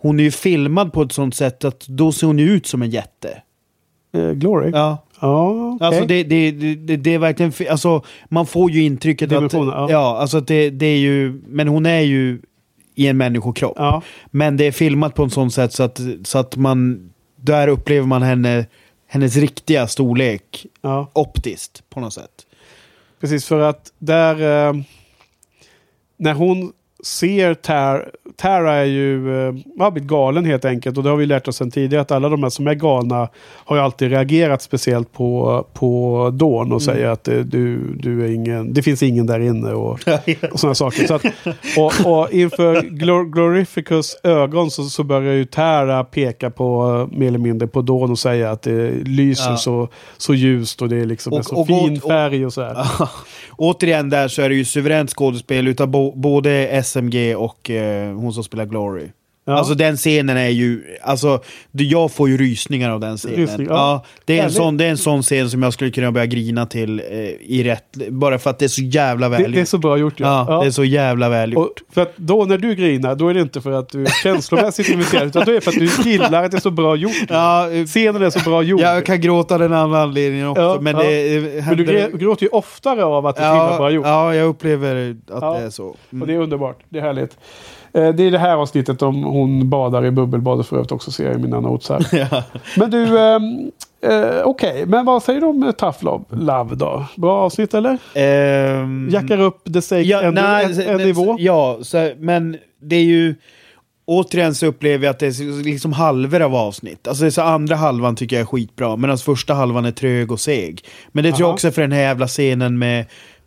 hon 0.00 0.20
är 0.20 0.24
ju 0.24 0.30
filmad 0.30 0.92
på 0.92 1.02
ett 1.02 1.12
sånt 1.12 1.34
sätt 1.34 1.64
att 1.64 1.86
då 1.86 2.12
ser 2.12 2.26
hon 2.26 2.38
ju 2.38 2.50
ut 2.50 2.66
som 2.66 2.82
en 2.82 2.90
jätte. 2.90 3.42
Eh, 4.12 4.30
Glory? 4.30 4.70
Ja. 4.70 5.06
Ja, 5.20 5.74
okej. 5.74 5.86
Alltså 5.86 6.06
det, 6.06 6.22
det, 6.22 6.50
det, 6.50 6.96
det 6.96 7.14
är 7.14 7.18
verkligen, 7.18 7.52
alltså 7.70 8.02
man 8.28 8.46
får 8.46 8.70
ju 8.70 8.82
intrycket 8.82 9.32
att, 9.32 9.52
ja. 9.52 9.90
ja, 9.90 10.18
alltså 10.18 10.38
att 10.38 10.46
det, 10.46 10.70
det 10.70 10.86
är 10.86 10.98
ju, 10.98 11.42
men 11.46 11.68
hon 11.68 11.86
är 11.86 12.00
ju 12.00 12.40
i 12.94 13.06
en 13.06 13.16
människokropp. 13.16 13.74
Ja. 13.76 14.02
Men 14.30 14.56
det 14.56 14.64
är 14.64 14.72
filmat 14.72 15.14
på 15.14 15.24
ett 15.24 15.32
sånt 15.32 15.54
sätt 15.54 15.72
så 15.72 15.82
att, 15.82 16.00
så 16.24 16.38
att 16.38 16.56
man, 16.56 17.10
där 17.36 17.68
upplever 17.68 18.06
man 18.06 18.22
henne, 18.22 18.66
hennes 19.06 19.36
riktiga 19.36 19.86
storlek 19.86 20.66
ja. 20.80 21.10
optiskt 21.12 21.90
på 21.90 22.00
något 22.00 22.12
sätt. 22.12 22.46
Precis, 23.20 23.46
för 23.46 23.60
att 23.60 23.92
där... 23.98 24.68
Eh, 24.68 24.74
när 26.16 26.34
hon 26.34 26.72
ser 27.04 27.54
Tara, 27.54 28.02
Tara 28.36 28.74
är 28.74 28.84
ju, 28.84 29.46
eh, 29.48 29.54
har 29.78 29.90
blivit 29.90 30.08
galen 30.08 30.44
helt 30.44 30.64
enkelt. 30.64 30.96
Och 30.98 31.04
det 31.04 31.10
har 31.10 31.16
vi 31.16 31.26
lärt 31.26 31.48
oss 31.48 31.56
sedan 31.56 31.70
tidigare 31.70 32.02
att 32.02 32.10
alla 32.10 32.28
de 32.28 32.42
här 32.42 32.50
som 32.50 32.66
är 32.66 32.74
galna 32.74 33.28
har 33.64 33.76
ju 33.76 33.82
alltid 33.82 34.10
reagerat 34.10 34.62
speciellt 34.62 35.12
på, 35.12 35.66
på 35.72 36.30
Dawn 36.34 36.72
och 36.72 36.82
säger 36.82 37.06
att 37.08 37.28
eh, 37.28 37.38
du, 37.38 37.78
du 37.98 38.24
är 38.24 38.30
ingen, 38.30 38.72
det 38.74 38.82
finns 38.82 39.02
ingen 39.02 39.26
där 39.26 39.40
inne 39.40 39.72
och, 39.72 39.98
och 40.52 40.60
sådana 40.60 40.74
saker. 40.74 41.06
Så 41.06 41.14
att, 41.14 41.24
och, 41.76 42.12
och 42.20 42.32
inför 42.32 42.82
Glor 42.82 43.24
Glorificus 43.32 44.16
ögon 44.24 44.70
så, 44.70 44.84
så 44.84 45.04
börjar 45.04 45.34
ju 45.34 45.44
Tara 45.44 46.04
peka 46.04 46.50
på 46.50 47.08
mer 47.12 47.26
eller 47.28 47.38
mindre 47.38 47.68
på 47.68 47.82
Dawn 47.82 48.10
och 48.10 48.18
säga 48.18 48.50
att 48.50 48.62
det 48.62 48.90
lyser 49.04 49.50
Ja. 49.50 49.56
så, 49.56 49.88
så 50.16 50.34
ljust 50.34 50.82
och 50.82 50.88
det 50.88 50.96
är 50.96 51.06
liksom 51.06 51.32
en 51.32 51.38
Och- 51.38 51.44
så 51.46 51.56
och- 51.56 51.66
fin 51.66 52.00
och- 52.02 52.08
färg 52.10 52.46
och 52.46 52.52
så 52.52 52.62
här. 52.62 52.86
Återigen 53.56 54.10
där 54.10 54.28
så 54.28 54.42
är 54.42 54.48
det 54.48 54.54
ju 54.54 54.64
suveränt 54.64 55.10
skådespel 55.10 55.68
utav 55.68 55.88
bo, 55.88 56.12
både 56.16 56.50
SMG 56.90 57.36
och 57.36 57.70
eh, 57.70 58.14
hon 58.14 58.32
som 58.32 58.44
spelar 58.44 58.66
Glory. 58.66 59.10
Ja. 59.44 59.52
Alltså 59.58 59.74
den 59.74 59.96
scenen 59.96 60.36
är 60.36 60.48
ju, 60.48 60.84
alltså 61.02 61.40
jag 61.72 62.12
får 62.12 62.28
ju 62.28 62.36
rysningar 62.36 62.90
av 62.90 63.00
den 63.00 63.16
scenen. 63.16 63.36
Rysning, 63.36 63.66
ja. 63.66 63.74
ja. 63.74 64.04
det, 64.24 64.38
är 64.38 64.44
en 64.44 64.50
sån, 64.50 64.76
det 64.76 64.84
är 64.84 64.90
en 64.90 64.98
sån 64.98 65.22
scen 65.22 65.50
som 65.50 65.62
jag 65.62 65.72
skulle 65.72 65.90
kunna 65.90 66.12
börja 66.12 66.26
grina 66.26 66.66
till 66.66 67.00
eh, 67.00 67.06
i 67.40 67.62
rätt, 67.64 67.96
bara 68.10 68.38
för 68.38 68.50
att 68.50 68.58
det 68.58 68.66
är 68.66 68.68
så 68.68 68.82
jävla 68.82 69.28
väl 69.28 69.42
Det, 69.42 69.48
det 69.48 69.56
är 69.56 69.60
gjort. 69.60 69.68
så 69.68 69.78
bra 69.78 69.96
gjort. 69.98 70.14
Ja, 70.20 70.58
det 70.62 70.66
är 70.66 70.70
så 70.70 70.84
jävla 70.84 71.28
väl 71.28 71.52
gjort. 71.52 71.80
Och 71.88 71.94
för 71.94 72.02
att 72.02 72.12
då 72.16 72.44
när 72.44 72.58
du 72.58 72.74
grinar, 72.74 73.14
då 73.14 73.28
är 73.28 73.34
det 73.34 73.40
inte 73.40 73.60
för 73.60 73.72
att 73.72 73.88
du 73.88 74.02
är 74.02 74.22
känslomässigt 74.22 74.88
investerad, 74.88 75.26
utan 75.26 75.44
då 75.44 75.50
är 75.50 75.54
det 75.54 75.60
för 75.60 75.70
att 75.70 76.02
du 76.04 76.10
gillar 76.10 76.42
att 76.44 76.50
det 76.50 76.56
är 76.56 76.60
så 76.60 76.70
bra 76.70 76.96
gjort. 76.96 77.12
Ja, 77.28 77.70
eh, 77.70 77.84
Scenen 77.86 78.22
är 78.22 78.30
så 78.30 78.50
bra 78.50 78.62
gjord. 78.62 78.80
jag 78.80 79.06
kan 79.06 79.20
gråta 79.20 79.58
den 79.58 79.72
andra 79.72 80.02
anledningen 80.02 80.48
också, 80.48 80.62
Ja, 80.62 80.78
men 80.80 80.96
ja. 80.96 81.02
det 81.02 81.36
eh, 81.36 81.42
Men 81.66 81.76
du 81.76 81.84
grä- 81.84 82.16
gråter 82.18 82.42
ju 82.42 82.48
oftare 82.50 83.04
av 83.04 83.26
att 83.26 83.36
det 83.36 83.42
är 83.42 83.54
så 83.54 83.60
himla 83.62 83.76
bra 83.78 83.90
ja, 83.90 83.94
gjort. 83.94 84.06
ja, 84.06 84.34
jag 84.34 84.46
upplever 84.48 85.10
att 85.10 85.42
Ja. 85.42 85.58
det 85.58 85.64
är 85.66 85.70
så. 85.70 85.96
Mm. 86.12 86.22
Och 86.22 86.28
det 86.28 86.34
är 86.34 86.38
underbart. 86.38 86.78
Det 86.88 86.98
är 86.98 87.02
härligt. 87.02 87.36
Eh, 87.92 88.08
Det 88.08 88.22
är 88.22 88.30
det 88.30 88.38
här 88.38 88.56
avsnittet 88.56 89.02
om 89.02 89.22
hon 89.24 89.70
badar 89.70 90.04
i 90.06 90.10
bubbelbadet 90.10 90.66
för 90.66 90.76
övrigt 90.76 90.92
också 90.92 91.10
ser 91.10 91.24
jag 91.24 91.34
i 91.34 91.38
mina 91.38 91.60
notes 91.60 91.88
här. 91.88 92.44
Men 92.78 92.90
du, 92.90 93.18
ehm, 93.18 93.70
eh, 94.02 94.42
okej. 94.44 94.86
Men 94.86 95.04
vad 95.04 95.22
säger 95.22 95.40
du 95.40 95.46
om 95.46 95.62
eh, 95.62 95.70
Tough 95.72 96.04
Love, 96.04 96.24
Love 96.30 96.74
då? 96.74 97.04
Bra 97.16 97.36
avsnitt 97.40 97.74
eller? 97.74 97.98
Ehm, 98.14 99.08
Jackar 99.12 99.40
upp 99.40 99.72
the 99.74 99.82
stake 99.82 100.02
ja, 100.02 100.22
en, 100.22 100.34
nej, 100.34 100.64
en, 100.64 100.80
en 100.80 100.96
men- 100.96 101.06
nivå? 101.06 101.36
Ja, 101.38 101.78
så, 101.82 102.10
men 102.18 102.56
det 102.82 102.96
är 102.96 103.04
ju... 103.04 103.34
Återigen 104.04 104.54
så 104.54 104.66
upplever 104.66 105.04
jag 105.04 105.10
att 105.10 105.18
det 105.18 105.26
är 105.26 105.64
liksom 105.64 105.92
halvor 105.92 106.42
av 106.42 106.54
avsnitt. 106.54 107.08
Alltså 107.08 107.30
så 107.30 107.42
andra 107.42 107.76
halvan 107.76 108.16
tycker 108.16 108.36
jag 108.36 108.40
är 108.42 108.46
skitbra, 108.46 108.96
medan 108.96 109.18
första 109.18 109.54
halvan 109.54 109.84
är 109.84 109.90
trög 109.90 110.32
och 110.32 110.40
seg. 110.40 110.84
Men 111.12 111.24
det 111.24 111.30
tror 111.30 111.40
jag 111.40 111.46
Aha. 111.46 111.52
också 111.54 111.70
för 111.70 111.82
den 111.82 111.92
här 111.92 112.00
jävla 112.00 112.26
scenen 112.26 112.78
med 112.78 113.04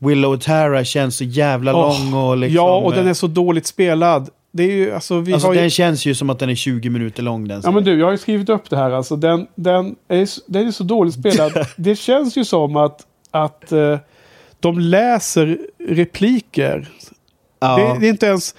Willow 0.08 0.38
Tara 0.38 0.84
känns 0.84 1.18
så 1.18 1.24
jävla 1.24 1.76
Åh, 1.76 2.12
lång 2.12 2.14
och 2.14 2.38
liksom... 2.38 2.56
ja, 2.56 2.76
och 2.78 2.92
den 2.92 3.04
eh, 3.04 3.10
är 3.10 3.14
så 3.14 3.28
dåligt 3.28 3.68
spelad. 3.68 4.30
Det 4.52 4.64
är 4.64 4.72
ju, 4.72 4.94
alltså, 4.94 5.20
vi 5.20 5.34
Alltså 5.34 5.48
har 5.48 5.54
ju... 5.54 5.60
den 5.60 5.70
känns 5.70 6.06
ju 6.06 6.16
som 6.16 6.30
att 6.30 6.40
den 6.40 6.50
är 6.50 6.56
20 6.56 6.90
minuter 6.90 7.24
lång 7.24 7.48
den 7.48 7.62
Ja 7.64 7.72
men 7.72 7.84
du, 7.84 8.00
jag 8.00 8.06
har 8.06 8.12
ju 8.12 8.18
skrivit 8.18 8.50
upp 8.50 8.70
det 8.70 8.78
här 8.78 8.92
alltså. 8.92 9.16
Den, 9.16 9.48
den, 9.56 9.96
är, 10.08 10.52
den 10.52 10.68
är 10.68 10.72
så 10.72 10.84
dåligt 10.84 11.14
spelad. 11.14 11.52
det 11.76 11.96
känns 11.96 12.38
ju 12.38 12.46
som 12.46 12.76
att, 12.76 13.02
att 13.32 13.72
eh, 13.72 13.98
de 14.60 14.80
läser 14.80 15.58
repliker. 15.88 16.90
ja. 17.60 17.78
Det, 17.78 18.00
det 18.00 18.08
är 18.08 18.10
inte 18.10 18.26
ens... 18.26 18.56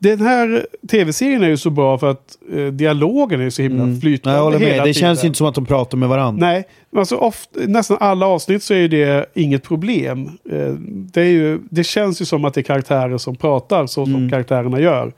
Den 0.00 0.20
här 0.20 0.66
tv-serien 0.90 1.42
är 1.42 1.48
ju 1.48 1.56
så 1.56 1.70
bra 1.70 1.98
för 1.98 2.10
att 2.10 2.38
eh, 2.52 2.66
dialogen 2.66 3.40
är 3.40 3.44
ju 3.44 3.50
så 3.50 3.62
himla 3.62 3.82
Mm. 3.82 4.00
flytande 4.00 4.38
jag 4.38 4.44
håller 4.44 4.58
med. 4.58 4.68
hela 4.68 4.84
Det 4.84 4.94
känns 4.94 5.18
tiden. 5.18 5.28
inte 5.28 5.36
som 5.38 5.46
att 5.46 5.54
de 5.54 5.66
pratar 5.66 5.98
med 5.98 6.08
varandra. 6.08 6.46
Nej, 6.46 6.64
men 6.90 6.98
alltså 6.98 7.16
ofta, 7.16 7.60
nästan 7.66 7.96
alla 8.00 8.26
avsnitt 8.26 8.62
så 8.62 8.74
är 8.74 8.88
det 8.88 9.26
inget 9.34 9.62
problem. 9.62 10.26
Eh, 10.50 10.72
det, 11.12 11.20
är 11.20 11.24
ju, 11.24 11.58
det 11.70 11.84
känns 11.84 12.20
ju 12.20 12.24
som 12.24 12.44
att 12.44 12.54
det 12.54 12.60
är 12.60 12.62
karaktärer 12.62 13.18
som 13.18 13.36
pratar 13.36 13.86
så 13.86 14.04
som 14.04 14.14
Mm. 14.14 14.30
karaktärerna 14.30 14.80
gör. 14.80 15.12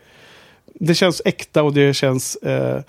Det 0.75 0.95
känns 0.95 1.23
äkta 1.25 1.63
och 1.63 1.73
det 1.75 1.95
känns 1.95 2.37
eh, 2.37 2.81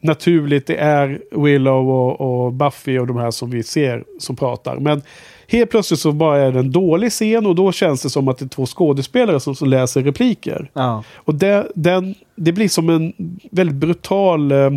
naturligt. 0.00 0.66
Det 0.66 0.76
är 0.76 1.20
Willow 1.30 1.88
och, 1.90 2.20
och 2.46 2.52
Buffy 2.52 2.98
och 2.98 3.06
de 3.06 3.16
här 3.16 3.30
som 3.30 3.50
vi 3.50 3.62
ser 3.62 4.04
som 4.18 4.36
pratar. 4.36 4.76
Men 4.76 5.02
helt 5.48 5.70
plötsligt 5.70 6.00
så 6.00 6.12
bara 6.12 6.38
är 6.38 6.52
det 6.52 6.58
en 6.58 6.72
dålig 6.72 7.10
scen 7.10 7.46
och 7.46 7.54
då 7.54 7.72
känns 7.72 8.02
det 8.02 8.10
som 8.10 8.28
att 8.28 8.38
det 8.38 8.44
är 8.44 8.48
två 8.48 8.66
skådespelare 8.66 9.40
som, 9.40 9.54
som 9.54 9.68
läser 9.68 10.02
repliker. 10.02 10.70
Ja. 10.72 11.04
Och 11.16 11.34
det, 11.34 11.66
den, 11.74 12.14
det 12.36 12.52
blir 12.52 12.68
som 12.68 12.90
en 12.90 13.12
väldigt 13.50 13.76
brutal 13.76 14.52
eh, 14.52 14.70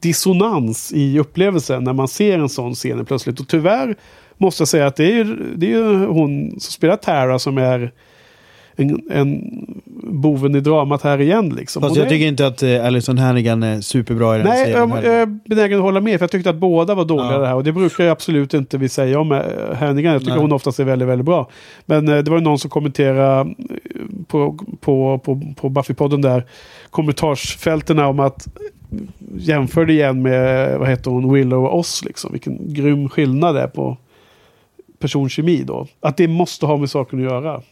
dissonans 0.00 0.92
i 0.92 1.18
upplevelsen 1.18 1.84
när 1.84 1.92
man 1.92 2.08
ser 2.08 2.38
en 2.38 2.48
sån 2.48 2.74
scen 2.74 3.04
plötsligt. 3.04 3.40
Och 3.40 3.48
tyvärr 3.48 3.94
måste 4.36 4.60
jag 4.60 4.68
säga 4.68 4.86
att 4.86 4.96
det 4.96 5.04
är, 5.04 5.12
ju- 5.24 5.54
det 5.56 5.66
är 5.66 5.76
ju 5.76 6.06
hon 6.06 6.50
som 6.50 6.72
spelar 6.72 6.96
Tara 6.96 7.38
som 7.38 7.58
är 7.58 7.92
en, 8.76 9.00
en 9.10 9.40
boven 10.02 10.54
i 10.54 10.60
dramat 10.60 11.02
här 11.02 11.20
igen. 11.20 11.48
Liksom. 11.48 11.82
Fast 11.82 11.92
Och 11.92 11.98
jag 11.98 12.06
det- 12.06 12.10
tycker 12.10 12.26
inte 12.26 12.46
att 12.46 12.62
eh, 12.62 12.86
Alison 12.86 13.18
Hannigan 13.18 13.62
är 13.62 13.80
superbra 13.80 14.34
i 14.34 14.38
den 14.38 14.46
Nej, 14.48 14.70
jag, 14.70 14.90
jag 14.90 15.04
är 15.04 15.26
benägen 15.26 15.78
att 15.78 15.84
hålla 15.84 16.00
med. 16.00 16.18
För 16.18 16.22
jag 16.24 16.30
tyckte 16.30 16.50
att 16.50 16.56
båda 16.56 16.94
var 16.94 17.04
dåliga 17.04 17.32
Ja. 17.32 17.38
det 17.38 17.46
här. 17.46 17.54
Och 17.54 17.64
det 17.64 17.72
brukar 17.72 18.04
ju 18.04 18.10
absolut 18.10 18.54
inte 18.54 18.78
vi 18.78 18.88
säga 18.88 19.20
om 19.20 19.32
eh, 19.32 19.40
Hannigan. 19.78 20.12
Jag 20.12 20.20
tycker 20.22 20.32
Nej. 20.32 20.40
hon 20.42 20.52
oftast 20.52 20.80
är 20.80 20.84
väldigt, 20.84 21.08
väldigt 21.08 21.26
bra. 21.26 21.48
Men 21.86 22.08
eh, 22.08 22.18
det 22.18 22.30
var 22.30 22.38
ju 22.38 22.44
någon 22.44 22.58
som 22.58 22.70
kommenterade 22.70 23.40
eh, 23.40 23.56
på, 24.26 24.58
på, 24.80 25.18
på, 25.24 25.40
på 25.56 25.68
Buffy-podden 25.68 26.22
där. 26.22 26.44
Kommentarsfältena 26.90 28.06
om 28.08 28.20
att 28.20 28.46
jämförde 29.36 29.92
igen 29.92 30.22
med 30.22 30.78
vad 30.78 30.88
heter 30.88 31.10
hon, 31.10 31.32
Willow 31.32 31.64
och 31.64 31.78
oss. 31.78 32.04
Liksom. 32.04 32.32
Vilken 32.32 32.74
grym 32.74 33.08
skillnad 33.08 33.54
det 33.54 33.60
är 33.60 33.66
på 33.68 33.96
personkemi 34.98 35.62
då. 35.66 35.86
Att 36.00 36.16
det 36.16 36.28
måste 36.28 36.66
ha 36.66 36.76
med 36.76 36.90
saken 36.90 37.18
att 37.18 37.24
göra. 37.24 37.62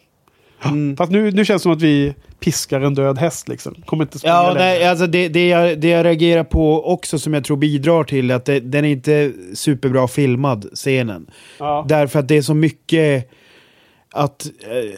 Mm. 0.64 0.96
Fast 0.96 1.12
nu, 1.12 1.30
nu 1.30 1.44
känns 1.44 1.62
det 1.62 1.62
som 1.62 1.72
att 1.72 1.82
vi 1.82 2.14
piskar 2.40 2.80
en 2.80 2.94
död 2.94 3.18
häst 3.18 3.48
liksom. 3.48 3.74
Kommer 3.86 4.04
inte 4.04 4.18
springa 4.18 4.34
Ja, 4.34 4.42
längre. 4.52 4.58
nej, 4.58 4.84
alltså 4.86 5.06
det, 5.06 5.28
det, 5.28 5.48
jag, 5.48 5.80
det 5.80 5.88
jag 5.88 6.04
reagerar 6.06 6.44
på 6.44 6.92
också 6.92 7.18
som 7.18 7.34
jag 7.34 7.44
tror 7.44 7.56
bidrar 7.56 8.04
till 8.04 8.30
att 8.30 8.44
det, 8.44 8.60
den 8.60 8.84
är 8.84 8.88
inte 8.88 9.32
superbra 9.54 10.08
filmad, 10.08 10.66
scenen. 10.74 11.26
Ja. 11.58 11.86
Därför 11.88 12.18
att 12.18 12.28
det 12.28 12.36
är 12.36 12.42
så 12.42 12.54
mycket 12.54 13.30
att, 14.16 14.46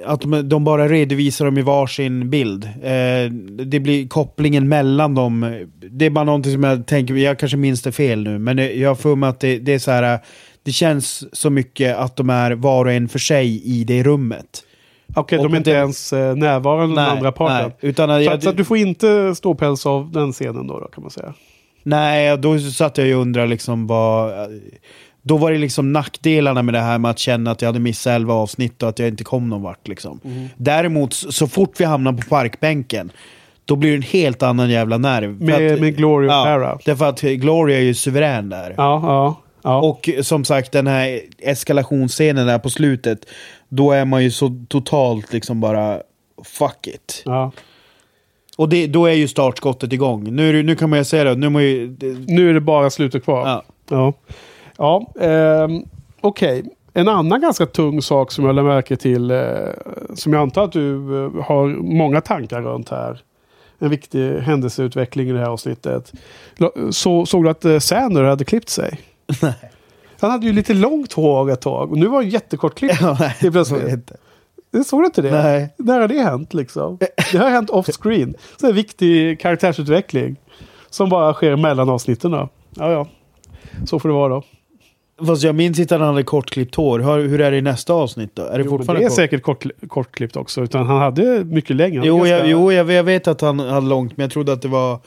eh, 0.05 0.11
att 0.11 0.21
de- 0.51 0.65
bara 0.65 0.89
redovisar 0.89 1.45
dem 1.45 1.59
i 1.59 1.63
varsin 1.63 2.31
bild. 2.31 2.65
Eh, 2.65 3.31
det 3.67 3.81
blir 3.81 4.09
kopplingen 4.09 4.69
mellan 4.69 5.15
dem. 5.15 5.65
Det 5.91 6.07
är 6.07 6.11
bara 6.11 6.25
någonting 6.25 6.53
som 6.53 6.65
jag 6.65 6.87
tänker, 6.87 7.15
jag 7.15 7.39
kanske 7.39 7.57
minns 7.57 7.83
det 7.83 7.93
fel 7.93 8.23
nu, 8.23 8.39
men 8.39 8.59
jag 8.81 8.91
har 8.91 8.95
för 8.95 9.17
mig 9.17 9.29
att 9.29 9.41
det, 9.41 9.59
det 9.59 9.75
är 9.75 9.79
så 9.79 9.91
här, 9.91 10.19
det 10.63 10.73
känns 10.73 11.37
så 11.37 11.51
mycket 11.51 11.97
att 11.97 12.17
de 12.17 12.31
är 12.31 12.53
var 12.53 12.85
och 12.85 12.93
en 12.93 13.09
för 13.09 13.19
sig 13.19 13.63
i 13.65 13.85
det 13.85 14.03
rummet. 14.03 14.63
Okej, 15.15 15.39
Och 15.39 15.45
de 15.45 15.53
är 15.53 15.57
inte 15.57 15.71
det- 15.71 15.77
ens 15.77 16.13
eh, 16.13 16.37
närvarande 16.37 16.95
den 16.97 17.05
andra 17.11 17.33
parten. 17.33 17.73
nej, 17.81 17.91
utan 17.91 18.09
Så, 18.09 18.23
jag, 18.23 18.35
att, 18.35 18.43
så 18.43 18.49
att 18.49 18.57
du 18.57 18.65
får 18.65 18.77
inte 18.77 19.35
ståpäls 19.35 19.87
av 19.87 20.11
den 20.13 20.33
scenen 20.33 20.67
då, 20.67 20.81
då 20.81 20.87
kan 20.89 21.03
man 21.03 21.11
säga. 21.11 21.35
Nej, 21.83 22.39
då 22.39 22.59
satt 22.59 22.99
jag 22.99 23.07
ju 23.07 23.15
och 23.15 23.23
undrade 23.23 23.47
liksom 23.49 23.87
vad... 23.87 24.33
Då 25.23 25.37
var 25.37 25.53
det 25.53 25.59
liksom 25.59 25.93
nackdelarna 25.93 26.63
med 26.63 26.75
det 26.75 26.81
här 26.81 26.99
med 26.99 27.11
att 27.11 27.19
känna 27.19 27.51
att 27.51 27.63
jag 27.63 27.69
hade 27.69 27.79
missat 27.81 28.11
11 28.11 28.35
avsnitt 28.35 28.83
och 28.83 28.89
att 28.89 28.99
jag 28.99 29.09
inte 29.09 29.25
kom 29.25 29.49
någon 29.49 29.63
vart. 29.63 29.89
Liksom. 29.89 30.21
Mhm. 30.23 30.49
Däremot, 30.57 31.13
så 31.13 31.47
fort 31.47 31.73
vi 31.81 31.85
hamnar 31.85 32.13
på 32.13 32.29
parkbänken, 32.29 33.13
då 33.65 33.77
blir 33.77 33.91
det 33.91 33.97
en 33.97 34.03
helt 34.03 34.43
annan 34.43 34.71
jävla 34.71 34.99
nerv. 34.99 35.41
Med, 35.43 35.73
att- 35.75 35.81
med 35.81 35.97
Glory 35.97 36.29
och 36.29 36.33
ja, 36.33 36.45
Tara. 36.45 36.79
Därför 36.85 37.05
att 37.09 37.21
Gloria 37.21 37.79
är 37.79 37.83
ju 37.83 37.95
suverän 37.95 38.49
där. 38.49 38.75
Ja, 38.77 39.01
ja. 39.03 39.37
Ja. 39.67 39.81
Och 39.81 40.11
som 40.23 40.45
sagt, 40.45 40.73
den 40.73 40.87
här 40.87 41.21
eskalationsscenen 41.39 42.47
där 42.47 42.59
på 42.59 42.71
slutet, 42.71 43.27
då 43.69 43.93
är 43.93 44.05
man 44.05 44.25
ju 44.25 44.31
så 44.31 44.65
totalt 44.69 45.33
liksom 45.33 45.61
bara 45.61 46.03
fuck 46.45 46.87
it. 46.87 47.23
ja. 47.25 47.53
Och 48.57 48.69
det, 48.69 48.87
då 48.87 49.07
är 49.07 49.13
ju 49.13 49.29
startskottet 49.29 49.93
igång. 49.93 50.35
Nu, 50.35 50.63
nu 50.63 50.77
kan 50.77 50.91
man 50.91 50.99
ju 50.99 51.05
säga 51.05 51.25
det, 51.25 51.35
nu 51.35 51.49
man 51.49 51.63
ju... 51.63 51.89
Det, 51.89 52.07
Nu 52.07 52.51
är 52.51 52.55
det 52.55 52.61
bara 52.61 52.91
slutet 52.91 53.25
kvar. 53.25 53.49
ja. 53.49 53.65
Ja, 53.89 54.13
ja 54.77 55.07
ehm, 55.21 55.83
okej. 56.21 56.65
En 56.93 57.09
annan 57.09 57.41
ganska 57.41 57.67
tung 57.67 58.03
sak 58.03 58.33
som 58.33 58.45
jag 58.45 58.55
lade 58.55 58.69
märke 58.69 58.97
till, 58.97 59.31
eh, 59.31 59.39
som 60.15 60.33
jag 60.33 60.43
antar 60.43 60.65
att 60.65 60.73
du 60.73 60.95
eh, 61.25 61.45
har 61.45 61.69
många 61.69 62.21
tankar 62.21 62.63
runt 62.63 62.89
här. 62.89 63.23
En 63.79 63.91
viktig 63.91 64.39
händelseutveckling 64.39 65.29
i 65.29 65.33
det 65.33 65.39
här 65.39 65.49
avsnittet. 65.49 66.13
Så, 66.91 67.27
såg 67.27 67.45
du 67.45 67.51
att 67.51 67.65
eh, 67.65 67.79
Sander 67.79 68.23
hade 68.25 68.45
klippt 68.45 68.69
sig? 68.69 69.01
Han 70.21 70.31
hade 70.31 70.47
ju 70.47 70.53
lite 70.53 70.75
långt 70.75 71.13
hår 71.13 71.51
ett 71.51 71.61
tag 71.61 71.91
och 71.93 71.99
nu 71.99 72.07
var 72.07 72.23
det 72.23 72.29
jättekort 72.29 72.75
klipp. 72.75 72.93
Ja, 73.01 73.17
nej, 73.21 73.29
helt 73.39 73.53
plötsligt. 73.55 73.89
inte. 73.89 74.17
Det 74.73 74.85
såg 74.85 75.03
du 75.03 75.07
inte 75.07 75.23
det? 75.23 75.31
Nej. 75.43 75.75
När 75.79 76.01
har 76.01 76.09
det 76.09 76.23
hänt 76.23 76.55
liksom? 76.55 76.99
Det 77.33 77.39
har 77.39 77.51
hänt 77.51 77.71
off 77.71 77.87
screen. 77.87 78.35
Så 78.61 78.67
en 78.67 78.75
viktig 78.75 79.41
karaktärsutveckling. 79.41 80.37
Som 80.91 81.09
bara 81.09 81.33
sker 81.35 81.57
mellan 81.57 81.89
avsnitten 81.89 82.31
då. 82.31 82.49
Ja, 82.75 82.93
ja. 82.93 83.09
Så 83.87 83.99
får 83.99 84.09
det 84.09 84.15
vara 84.15 84.29
då. 84.29 84.43
Fast 85.27 85.43
jag 85.43 85.55
minns 85.55 85.79
inte 85.79 85.95
att 85.95 86.01
han 86.01 86.11
hade 86.11 86.23
kortklippt 86.23 86.75
hår. 86.75 86.99
Hur, 86.99 87.29
hur 87.29 87.41
är 87.41 87.51
det 87.51 87.57
i 87.57 87.63
nästa 87.63 87.93
avsnitt 87.93 88.31
då? 88.35 88.43
Är 88.43 88.59
det 88.59 88.65
Jo, 88.65 88.79
det 88.79 88.93
är 88.93 89.03
kort? 89.03 89.13
säkert 89.13 89.43
kort, 89.43 89.65
kortklippt 89.89 90.37
också. 90.37 90.63
Utan 90.63 90.87
han 90.87 90.99
hade 90.99 91.45
mycket 91.45 91.77
längre. 91.77 91.99
Han 91.99 92.07
Jo, 92.09 92.27
jag, 92.27 92.49
jo 92.49 92.73
jag, 92.73 92.91
jag 92.91 93.05
vet 93.05 93.29
att 93.29 93.41
han 93.41 93.59
hade 93.59 93.87
långt, 93.87 94.17
men 94.17 94.25
jag 94.25 94.31
trodde 94.31 94.53
att 94.53 94.63
det 94.63 94.69
var 94.69 94.99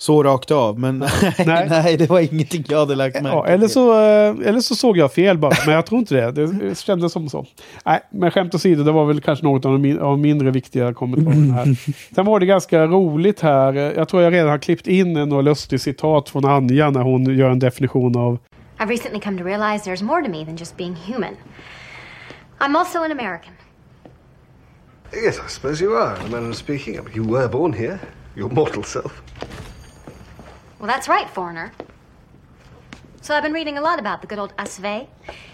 så 0.00 0.22
rakt 0.22 0.50
av. 0.50 0.78
Men 0.78 0.98
nej, 1.46 1.66
Nej. 1.68 1.96
det 1.96 2.10
var 2.10 2.20
ingenting 2.20 2.64
jag 2.68 2.78
hade 2.78 2.94
lagt 2.94 3.22
märke 3.22 3.36
Ja, 3.36 3.46
eller, 3.46 3.68
så, 3.68 3.92
eh, 3.92 4.48
eller 4.48 4.60
så 4.60 4.74
såg 4.74 4.96
jag 4.96 5.12
fel 5.12 5.38
bara. 5.38 5.52
Men 5.66 5.74
jag 5.74 5.86
tror 5.86 5.98
inte 5.98 6.14
det. 6.14 6.46
Det 6.50 6.78
kändes 6.78 7.12
som 7.12 7.28
så. 7.28 7.46
Nej, 7.84 8.00
men 8.10 8.30
skämt 8.30 8.54
åsido. 8.54 8.84
Det 8.84 8.92
var 8.92 9.04
väl 9.04 9.20
kanske 9.20 9.44
något 9.44 9.64
av 9.64 9.78
de 9.78 9.98
av 9.98 10.18
mindre 10.18 10.50
viktiga 10.50 10.94
kommentarerna 10.94 11.54
här. 11.54 11.76
Sen 12.14 12.26
var 12.26 12.40
det 12.40 12.46
ganska 12.46 12.86
roligt 12.86 13.40
här. 13.40 13.72
Jag 13.72 14.08
tror 14.08 14.22
jag 14.22 14.32
redan 14.32 14.48
har 14.50 14.58
klippt 14.58 14.86
in 14.86 15.16
en 15.16 15.44
lustig 15.44 15.80
citat 15.80 16.28
från 16.28 16.44
Anja 16.44 16.90
när 16.90 17.00
hon 17.00 17.36
gör 17.38 17.50
en 17.50 17.58
definition 17.58 18.16
av 18.16 18.38
I've 18.78 18.88
recently 18.88 19.20
come 19.20 19.38
to 19.38 19.44
realize 19.44 19.90
there's 19.90 20.04
more 20.04 20.22
to 20.22 20.30
me 20.30 20.44
than 20.44 20.56
just 20.56 20.76
being 20.76 20.94
human. 20.94 21.36
I'm 22.58 22.76
also 22.76 22.98
an 22.98 23.12
American. 23.12 23.52
Yes, 25.24 25.38
I 25.46 25.48
suppose 25.48 25.84
you 25.84 25.96
are, 25.96 26.16
the 26.24 26.30
manner 26.30 26.50
of 26.50 26.56
speaking. 26.56 26.96
Mean, 26.96 27.14
you 27.14 27.24
were 27.24 27.48
born 27.48 27.72
here, 27.72 27.98
your 28.36 28.48
mortal 28.48 28.82
self. 28.82 29.22
Well, 30.80 30.86
that's 30.86 31.08
right, 31.08 31.28
foreigner. 31.28 31.72
So 33.20 33.34
I've 33.34 33.42
been 33.42 33.52
reading 33.52 33.76
a 33.76 33.82
lot 33.82 33.98
about 33.98 34.22
the 34.22 34.26
good 34.26 34.38
old 34.38 34.56
SV, 34.56 35.06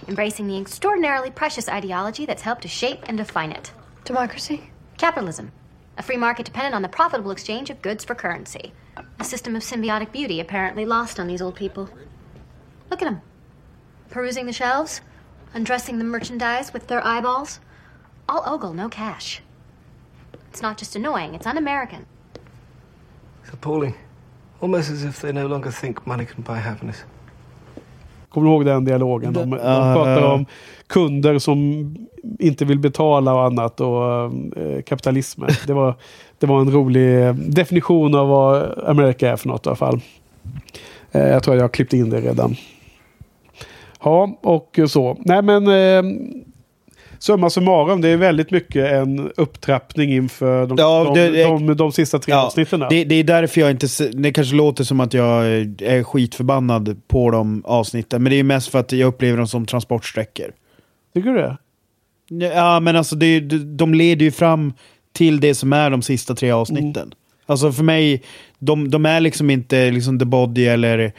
embracing 0.06 0.46
the 0.46 0.56
extraordinarily 0.56 1.30
precious 1.30 1.68
ideology 1.68 2.26
that's 2.26 2.42
helped 2.42 2.62
to 2.62 2.68
shape 2.68 3.00
and 3.08 3.18
define 3.18 3.50
it. 3.50 3.72
Democracy? 4.04 4.70
Capitalism. 4.98 5.50
A 5.98 6.02
free 6.04 6.16
market 6.16 6.46
dependent 6.46 6.76
on 6.76 6.82
the 6.82 6.88
profitable 6.88 7.32
exchange 7.32 7.70
of 7.70 7.82
goods 7.82 8.04
for 8.04 8.14
currency. 8.14 8.72
A 9.18 9.24
system 9.24 9.56
of 9.56 9.62
symbiotic 9.62 10.12
beauty 10.12 10.38
apparently 10.38 10.84
lost 10.84 11.18
on 11.18 11.26
these 11.26 11.42
old 11.42 11.56
people. 11.56 11.90
Look 12.88 13.02
at 13.02 13.06
them. 13.06 13.20
Perusing 14.10 14.46
the 14.46 14.52
shelves, 14.52 15.00
undressing 15.54 15.98
the 15.98 16.04
merchandise 16.04 16.72
with 16.72 16.86
their 16.86 17.04
eyeballs. 17.04 17.58
All 18.28 18.44
ogle, 18.46 18.74
no 18.74 18.88
cash. 18.88 19.42
It's 20.50 20.62
not 20.62 20.78
just 20.78 20.94
annoying, 20.94 21.34
it's 21.34 21.48
un 21.48 21.58
American. 21.58 22.06
It's 23.42 23.52
appalling. 23.52 23.96
Almost 24.60 24.90
as 24.90 25.04
if 25.04 25.20
they 25.20 25.32
no 25.32 25.48
longer 25.48 25.70
think 25.70 26.06
money 26.06 26.26
can 26.26 26.44
buy 26.46 26.60
happiness. 26.60 27.04
Kommer 28.28 28.46
du 28.46 28.52
ihåg 28.52 28.64
den 28.64 28.84
dialogen? 28.84 29.32
De, 29.32 29.50
de 29.50 29.58
pratar 29.94 30.22
om 30.22 30.46
kunder 30.86 31.38
som 31.38 31.56
inte 32.38 32.64
vill 32.64 32.78
betala 32.78 33.34
och 33.34 33.44
annat 33.44 33.80
och 33.80 34.24
eh, 34.56 34.82
kapitalismen. 34.86 35.50
Det 35.66 35.72
var, 35.72 35.94
det 36.38 36.46
var 36.46 36.60
en 36.60 36.70
rolig 36.70 37.34
definition 37.34 38.14
av 38.14 38.28
vad 38.28 38.78
Amerika 38.86 39.30
är 39.30 39.36
för 39.36 39.48
något 39.48 39.66
i 39.66 39.68
alla 39.68 39.76
fall. 39.76 40.00
Eh, 41.12 41.28
jag 41.28 41.42
tror 41.42 41.56
jag 41.56 41.64
har 41.64 41.68
klippt 41.68 41.92
in 41.92 42.10
det 42.10 42.20
redan. 42.20 42.56
Ja, 44.02 44.38
och 44.42 44.78
så. 44.88 45.16
Nej 45.24 45.42
men 45.42 45.66
eh, 45.66 46.12
summa 47.18 47.50
summarum, 47.50 48.00
det 48.00 48.08
är 48.08 48.16
väldigt 48.16 48.50
mycket 48.50 48.92
en 48.92 49.30
upptrappning 49.36 50.12
inför 50.12 50.66
de, 50.66 50.76
Ja, 50.78 51.04
de, 51.04 51.14
det- 51.20 51.30
det- 51.30 51.42
de, 51.44 51.76
de, 51.76 51.92
sista 51.92 52.18
tre 52.18 52.34
avsnitten. 52.34 52.80
där. 52.80 52.90
Det, 52.90 53.04
det 53.04 53.14
är 53.14 53.24
därför 53.24 53.60
jag 53.60 53.70
inte... 53.70 53.86
Det 54.12 54.32
kanske 54.32 54.54
låter 54.56 54.84
som 54.84 55.00
att 55.00 55.14
jag 55.14 55.46
är 55.82 56.02
skitförbannad 56.02 56.96
på 57.08 57.30
de 57.30 57.62
avsnitten. 57.64 58.22
Men 58.22 58.30
det 58.30 58.38
är 58.38 58.42
mest 58.42 58.68
för 58.68 58.78
att 58.78 58.92
jag 58.92 59.08
upplever 59.08 59.38
dem 59.38 59.48
som 59.48 59.66
transportsträckor. 59.66 60.46
Tycker 61.14 61.30
du 61.30 61.36
det? 61.36 61.56
Ja, 62.46 62.80
men 62.80 62.96
alltså 62.96 63.16
det, 63.16 63.40
de- 63.40 63.76
de 63.76 63.94
leder 63.94 64.24
ju 64.24 64.30
fram 64.30 64.72
till 65.12 65.40
det 65.40 65.54
som 65.54 65.72
är 65.72 65.90
de 65.90 66.02
sista 66.02 66.34
tre 66.34 66.50
avsnitten. 66.50 67.12
Alltså 67.46 67.72
för 67.72 67.84
mig, 67.84 68.22
de, 68.58 68.90
de 68.90 69.06
är 69.06 69.20
liksom 69.20 69.50
inte 69.50 69.90
liksom 69.90 70.18
The 70.18 70.24
Body 70.24 70.66
eller... 70.66 71.12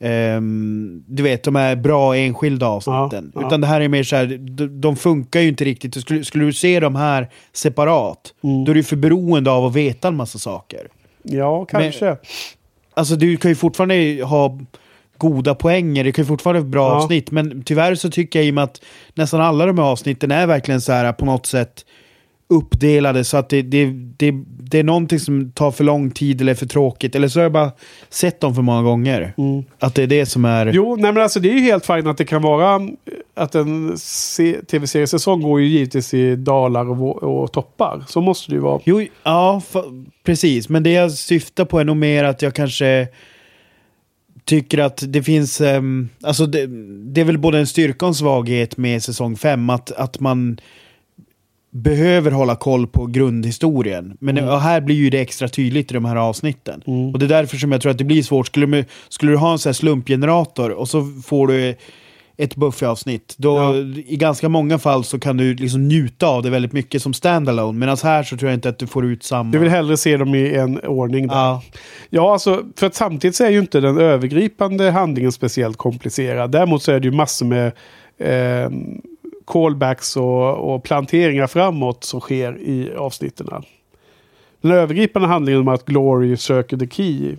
ehm, 0.00 1.04
du 1.06 1.22
vet, 1.22 1.42
de 1.42 1.56
är 1.56 1.76
bra 1.76 2.16
enskilda 2.16 2.66
avsnitten. 2.66 3.32
Ja, 3.34 3.40
ja. 3.40 3.46
Utan 3.46 3.60
det 3.60 3.66
här 3.66 3.80
är 3.80 3.88
mer 3.88 4.02
så 4.02 4.16
här, 4.16 4.26
de, 4.40 4.80
de 4.80 4.96
funkar 4.96 5.40
ju 5.40 5.48
inte 5.48 5.64
riktigt. 5.64 6.00
Skulle, 6.00 6.24
skulle 6.24 6.44
du 6.44 6.52
se 6.52 6.80
de 6.80 6.96
här 6.96 7.30
separat, 7.52 8.34
då 8.66 8.70
är 8.70 8.74
du 8.74 8.82
för 8.82 8.96
beroende 8.96 9.50
av 9.50 9.64
att 9.66 9.74
veta 9.74 10.08
en 10.08 10.16
massa 10.16 10.38
saker. 10.38 10.88
Ja, 11.22 11.64
kanske. 11.64 12.16
Alltså 12.94 13.16
du 13.16 13.36
kan 13.36 13.50
ju 13.50 13.54
fortfarande 13.54 14.20
ha 14.24 14.58
goda 15.18 15.54
poänger, 15.54 16.04
det 16.04 16.12
kan 16.12 16.22
ju 16.22 16.26
fortfarande 16.26 16.60
vara 16.60 16.70
bra 16.70 16.88
Ja. 16.88 16.94
avsnitt. 16.94 17.30
Men 17.30 17.62
tyvärr 17.62 17.94
så 17.94 18.10
tycker 18.10 18.38
jag 18.38 18.46
i 18.46 18.50
och 18.50 18.54
med 18.54 18.64
att 18.64 18.80
nästan 19.14 19.40
alla 19.40 19.66
de 19.66 19.78
här 19.78 19.84
avsnitten 19.84 20.30
är 20.30 20.46
verkligen 20.46 20.80
så 20.80 20.92
här 20.92 21.12
på 21.12 21.24
något 21.24 21.46
sätt 21.46 21.84
uppdelade 22.48 23.24
så 23.24 23.36
att 23.36 23.48
det, 23.48 23.62
det, 23.62 23.86
det, 24.16 24.32
det 24.58 24.78
är 24.78 24.84
någonting 24.84 25.20
som 25.20 25.50
tar 25.50 25.70
för 25.70 25.84
lång 25.84 26.10
tid 26.10 26.40
eller 26.40 26.52
är 26.52 26.56
för 26.56 26.66
tråkigt. 26.66 27.14
Eller 27.14 27.28
så 27.28 27.38
har 27.38 27.42
jag 27.42 27.52
bara 27.52 27.72
sett 28.08 28.40
dem 28.40 28.54
för 28.54 28.62
många 28.62 28.82
gånger. 28.82 29.34
Att 29.78 29.94
det 29.94 30.02
är 30.02 30.06
det 30.06 30.26
som 30.26 30.44
är... 30.44 30.66
Jo, 30.66 30.96
nej 30.96 31.12
men 31.12 31.22
alltså 31.22 31.40
det 31.40 31.48
är 31.50 31.54
ju 31.54 31.60
helt 31.60 31.86
fint 31.86 32.06
att 32.06 32.18
det 32.18 32.24
kan 32.24 32.42
vara 32.42 32.74
eh, 32.74 32.88
att 33.34 33.54
en 33.54 33.98
se- 33.98 34.60
tv-seriesäsong 34.66 35.42
går 35.42 35.60
ju 35.60 35.66
givetvis 35.66 36.14
i 36.14 36.36
dalar 36.36 37.02
och, 37.02 37.22
och 37.22 37.52
toppar. 37.52 38.04
Så 38.08 38.20
måste 38.20 38.50
det 38.50 38.54
ju 38.54 38.60
vara. 38.60 38.80
Jo, 38.84 39.06
ja, 39.22 39.62
precis. 40.24 40.68
Men 40.68 40.82
det 40.82 40.90
jag 40.90 41.12
syftar 41.12 41.64
på 41.64 41.80
är 41.80 41.84
nog 41.84 41.96
mer 41.96 42.24
att 42.24 42.42
jag 42.42 42.54
kanske 42.54 43.08
tycker 44.44 44.78
att 44.78 45.02
det 45.06 45.22
finns... 45.22 45.60
ehm, 45.60 46.08
alltså 46.22 46.46
det, 46.46 46.66
det 47.12 47.20
är 47.20 47.24
väl 47.24 47.38
både 47.38 47.58
en 47.58 47.66
styrka 47.66 48.04
och 48.06 48.08
en 48.08 48.14
svaghet 48.14 48.76
med 48.76 49.02
säsong 49.02 49.36
5. 49.36 49.70
Att, 49.70 49.92
att 49.92 50.20
man 50.20 50.58
behöver 51.74 52.30
hålla 52.30 52.56
koll 52.56 52.86
på 52.86 53.06
grundhistorien. 53.06 54.16
Men 54.20 54.38
Mm. 54.38 54.50
ja, 54.50 54.56
här 54.58 54.80
blir 54.80 54.96
ju 54.96 55.10
det 55.10 55.20
extra 55.20 55.48
tydligt 55.48 55.90
i 55.90 55.94
de 55.94 56.04
här 56.04 56.16
avsnitten. 56.16 56.82
Och 57.12 57.18
det 57.18 57.26
är 57.26 57.28
därför 57.28 57.56
som 57.56 57.72
jag 57.72 57.80
tror 57.80 57.92
att 57.92 57.98
det 57.98 58.04
blir 58.04 58.22
svårt. 58.22 58.46
Skulle, 58.46 58.66
du- 58.66 58.84
skulle 59.08 59.32
du 59.32 59.36
ha 59.38 59.52
en 59.52 59.58
sån 59.58 59.74
slumpgenerator 59.74 60.70
och 60.70 60.88
så 60.88 61.04
får 61.26 61.46
du 61.48 61.74
ett 62.36 62.56
Buffy-avsnitt. 62.56 63.34
Då, 63.38 63.74
I 64.06 64.16
ganska 64.16 64.48
många 64.48 64.78
fall 64.78 65.04
så 65.04 65.18
kan 65.18 65.36
du 65.36 65.54
liksom 65.54 65.88
njuta 65.88 66.26
av 66.26 66.42
det 66.42 66.50
väldigt 66.50 66.72
mycket 66.72 67.02
som 67.02 67.14
standalone. 67.14 67.78
Medan 67.78 67.96
här 68.02 68.22
så 68.22 68.36
tror 68.36 68.50
jag 68.50 68.56
inte 68.56 68.68
att 68.68 68.78
du 68.78 68.86
får 68.86 69.04
ut 69.06 69.22
samma. 69.22 69.50
Du 69.52 69.58
vill 69.58 69.68
hellre 69.68 69.96
se 69.96 70.16
dem 70.16 70.34
i 70.34 70.54
en 70.54 70.80
ordning 70.80 71.26
där. 71.28 71.34
Ja. 71.36 71.62
Ja, 72.10 72.32
alltså, 72.32 72.62
för 72.76 72.86
att 72.86 72.94
samtidigt 72.94 73.36
så 73.36 73.44
är 73.44 73.50
ju 73.50 73.58
inte 73.58 73.80
den 73.80 73.98
övergripande 73.98 74.90
handlingen 74.90 75.32
speciellt 75.32 75.76
komplicerad. 75.76 76.50
Däremot 76.50 76.82
så 76.82 76.92
är 76.92 77.00
det 77.00 77.04
ju 77.08 77.12
massor 77.14 77.46
med 77.46 77.66
eh, 78.18 78.70
callbacks 79.46 80.16
och, 80.16 80.74
och 80.74 80.82
planteringar 80.82 81.46
framåt 81.46 82.04
som 82.04 82.20
sker 82.20 82.58
i 82.60 82.92
avsnitten. 82.96 83.48
Den 84.60 84.72
övergripande 84.72 85.28
handlingen 85.28 85.60
om 85.60 85.68
att 85.68 85.84
Glory 85.84 86.36
söker 86.36 86.76
the 86.76 86.86
key 86.86 87.36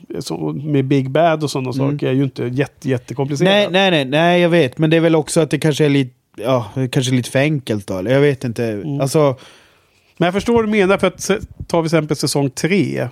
med 0.64 0.86
Big 0.86 1.10
Bad 1.10 1.44
och 1.44 1.52
sådana 1.52 1.73
saker 1.73 2.07
är 2.07 2.11
ju 2.11 2.23
inte 2.23 2.44
jätte, 2.44 2.90
jättekomplicerad. 2.90 3.52
Nej, 3.52 3.68
nej, 3.72 3.91
nej, 3.91 4.06
nej, 4.06 4.41
jag 4.41 4.49
vet. 4.49 4.77
Men 4.77 4.90
det 4.90 4.98
är 4.98 5.02
väl 5.02 5.15
också 5.15 5.41
att 5.41 5.49
det 5.49 5.60
kanske 5.60 5.86
är 5.86 5.90
lite, 5.90 6.14
ja, 6.36 6.65
kanske 6.91 7.11
lite 7.14 7.32
för 7.32 7.40
enkelt 7.40 7.88
då. 7.88 7.94
Jag 7.94 8.22
vet 8.22 8.44
inte. 8.44 8.84
Alltså, 9.02 9.36
Men 10.18 10.26
jag 10.26 10.34
förstår 10.34 10.53
vad 10.53 10.64
du 10.65 10.69
menar. 10.69 10.98
För 10.98 11.07
att 11.07 11.30
vi 11.30 11.40
till 11.68 11.86
exempel 11.86 12.18
säsong 12.18 12.49
tre. 12.49 13.07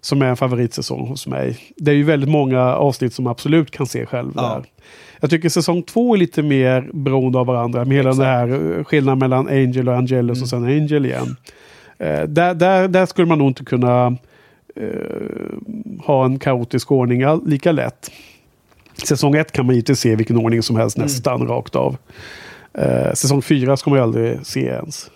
Som 0.00 0.22
är 0.22 0.26
en 0.26 0.36
favoritsäsong 0.36 1.08
hos 1.08 1.26
mig. 1.26 1.58
Det 1.76 1.90
är 1.90 1.94
ju 1.94 2.02
väldigt 2.02 2.30
många 2.30 2.60
avsnitt 2.60 3.14
som 3.14 3.26
absolut 3.26 3.70
kan 3.70 3.86
se 3.86 4.06
själv 4.06 4.32
Ja. 4.36 4.42
där. 4.42 4.64
Jag 5.26 5.30
tycker 5.30 5.48
säsong 5.48 5.82
två 5.82 6.14
är 6.14 6.18
lite 6.18 6.42
mer 6.42 6.90
beroende 6.92 7.38
av 7.38 7.46
varandra. 7.46 7.84
Med 7.84 7.96
hela 7.96 8.10
den 8.10 8.26
här 8.26 8.84
skillnaden 8.84 9.18
mellan 9.18 9.48
Angel 9.48 9.88
och 9.88 9.96
Angelus 9.96 10.42
och 10.42 10.48
sen 10.48 10.64
Angel 10.64 11.06
igen. 11.06 11.36
Eh, 11.98 12.22
där, 12.22 12.54
där, 12.54 12.88
där 12.88 13.06
skulle 13.06 13.26
man 13.26 13.38
nog 13.38 13.48
inte 13.48 13.64
kunna 13.64 14.16
eh, 14.76 14.86
ha 15.98 16.24
en 16.24 16.38
kaotisk 16.38 16.92
ordning 16.92 17.22
lika 17.46 17.72
lätt. 17.72 18.10
Säsong 19.04 19.34
ett 19.36 19.52
kan 19.52 19.66
man 19.66 19.74
inte 19.74 19.96
se 19.96 20.16
vilken 20.16 20.36
ordning 20.36 20.62
som 20.62 20.76
helst 20.76 20.96
nästan 20.96 21.48
rakt 21.48 21.76
av. 21.76 21.96
Eh, 22.74 23.12
säsong 23.12 23.42
fyra 23.42 23.76
ska 23.76 23.90
man 23.90 23.98
ju 23.98 24.02
aldrig 24.02 24.46
se 24.46 24.60
ens. 24.60 25.10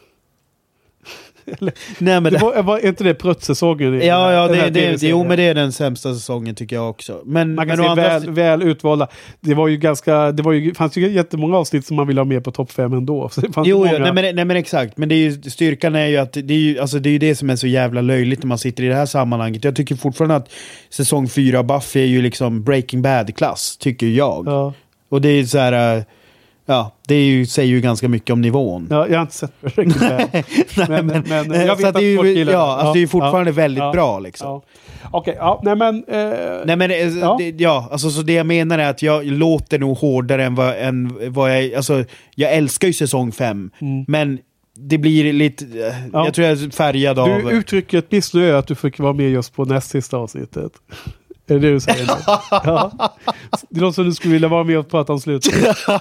Nej 1.98 2.20
men 2.20 2.24
Det 2.32 2.38
var, 2.38 2.62
var 2.62 2.86
inte 2.86 3.04
det 3.04 3.14
pruttsäsongen? 3.14 4.06
ja, 4.06 4.32
ja, 4.32 4.48
det, 4.48 4.70
det, 4.70 5.02
jo 5.02 5.24
men 5.24 5.36
det 5.36 5.42
är 5.42 5.54
den 5.54 5.72
sämsta 5.72 6.14
säsongen 6.14 6.54
tycker 6.54 6.76
jag 6.76 6.90
också. 6.90 7.20
Men, 7.24 7.54
Man 7.54 7.68
kan 7.68 7.78
men 7.78 7.90
andra 7.90 8.02
väl, 8.18 8.30
väl 8.30 8.62
utvalda. 8.62 9.08
Det 9.40 9.54
var 9.54 9.68
ju 9.68 9.76
ganska, 9.76 10.32
det 10.32 10.42
var 10.42 10.52
ju, 10.52 10.74
fanns 10.74 10.96
ju 10.96 11.10
jättemånga 11.10 11.56
avsnitt 11.56 11.86
som 11.86 11.96
man 11.96 12.06
ville 12.06 12.20
ha 12.20 12.24
med 12.24 12.44
på 12.44 12.50
topp 12.50 12.72
fem 12.72 12.92
ändå. 12.92 13.28
Så 13.28 13.40
det 13.40 13.52
fanns 13.52 13.66
ju 13.66 13.70
Jo, 13.70 13.78
många. 13.78 13.92
jo 13.92 13.98
nej, 13.98 14.12
men, 14.12 14.36
nej 14.36 14.44
men 14.44 14.56
exakt. 14.56 14.96
Men 14.96 15.08
det 15.08 15.14
är 15.14 15.18
ju, 15.30 15.42
styrkan 15.42 15.94
är 15.94 16.06
ju 16.06 16.16
att 16.16 16.32
det 16.32 16.54
är 16.54 16.58
ju, 16.58 16.78
alltså, 16.78 16.98
det 16.98 17.08
är 17.08 17.12
ju 17.12 17.18
det 17.18 17.34
som 17.34 17.50
är 17.50 17.56
så 17.56 17.66
jävla 17.66 18.00
löjligt 18.00 18.42
när 18.42 18.46
man 18.48 18.58
sitter 18.58 18.84
i 18.84 18.86
det 18.88 18.94
här 18.94 19.06
sammanhanget. 19.06 19.64
Jag 19.64 19.76
tycker 19.76 19.94
fortfarande 19.96 20.36
att 20.36 20.50
säsong 20.90 21.28
4 21.28 21.58
av 21.58 21.64
Buffy 21.66 22.00
är 22.00 22.06
ju 22.06 22.22
liksom 22.22 22.62
Breaking 22.62 23.02
Bad-klass, 23.02 23.76
tycker 23.76 24.06
jag. 24.06 24.44
ja. 24.46 24.72
Och 25.08 25.20
det 25.20 25.28
är 25.28 25.44
så 25.44 25.58
här... 25.58 26.04
Ja, 26.70 26.92
det 27.08 27.26
ju, 27.26 27.46
säger 27.46 27.68
ju 27.68 27.80
ganska 27.80 28.08
mycket 28.08 28.30
om 28.32 28.40
nivån. 28.40 28.86
Ja, 28.90 29.06
jag 29.08 29.14
har 29.16 29.22
inte 29.22 29.34
sett 29.34 29.60
Breaking 29.60 29.92
Bad. 30.76 30.88
men, 30.88 31.06
men, 31.06 31.24
men 31.48 31.66
jag 31.66 31.76
vet 31.76 31.84
att 31.86 31.94
det 31.94 32.00
är 32.00 32.24
ju- 32.24 32.38
ja, 32.38 32.44
det. 32.44 32.56
alltså 32.56 32.92
det 32.92 32.98
är 32.98 33.00
ju 33.00 33.08
fortfarande 33.08 33.52
väldigt 33.52 33.82
ja, 33.84 33.92
bra, 33.92 34.18
liksom. 34.18 34.48
Ja. 34.48 34.62
Okej, 35.10 35.34
ja, 35.38 35.60
nej 35.64 35.76
men... 35.76 36.04
Eh, 36.08 36.30
Nej 36.64 36.76
men 36.76 36.90
eh, 36.90 36.96
Ja. 37.18 37.36
det, 37.38 37.60
ja, 37.60 37.88
alltså 37.92 38.10
så 38.10 38.22
det 38.22 38.32
jag 38.32 38.46
menar 38.46 38.78
är 38.78 38.90
att 38.90 39.02
jag 39.02 39.26
låter 39.26 39.78
nog 39.78 39.96
hårdare 39.96 40.44
än 40.44 40.54
vad, 40.54 40.74
än 40.78 41.32
vad 41.32 41.56
jag... 41.56 41.74
Alltså, 41.74 42.04
jag 42.34 42.52
älskar 42.54 42.88
ju 42.88 42.94
säsong 42.94 43.32
5, 43.32 43.70
men 44.06 44.38
det 44.76 44.98
blir 44.98 45.32
lite... 45.32 45.64
eh, 45.64 45.98
Mm. 45.98 46.10
Ja. 46.12 46.24
Jag 46.24 46.34
tror 46.34 46.46
jag 46.46 46.62
är 46.62 46.70
färgad 46.70 47.18
av... 47.18 47.28
du 47.28 47.50
uttrycker 47.50 47.98
ett 47.98 48.12
missnöje 48.12 48.58
att 48.58 48.66
du 48.66 48.74
fick 48.74 48.98
vara 48.98 49.12
med 49.12 49.30
just 49.30 49.54
på 49.54 49.64
näst 49.64 49.90
sista 49.90 50.16
avsnittet. 50.16 50.72
Är 51.50 51.54
det 51.54 51.60
det 51.60 51.72
du 51.72 51.80
säger 51.80 52.06
ja. 52.50 52.90
Det 53.70 53.80
låter 53.80 53.94
som 53.94 54.04
du 54.04 54.14
skulle 54.14 54.32
vilja 54.32 54.48
vara 54.48 54.64
med 54.64 54.78
och 54.78 54.90
prata 54.90 55.12
om 55.12 55.20
slutet. 55.20 55.54
Ja. 55.86 56.00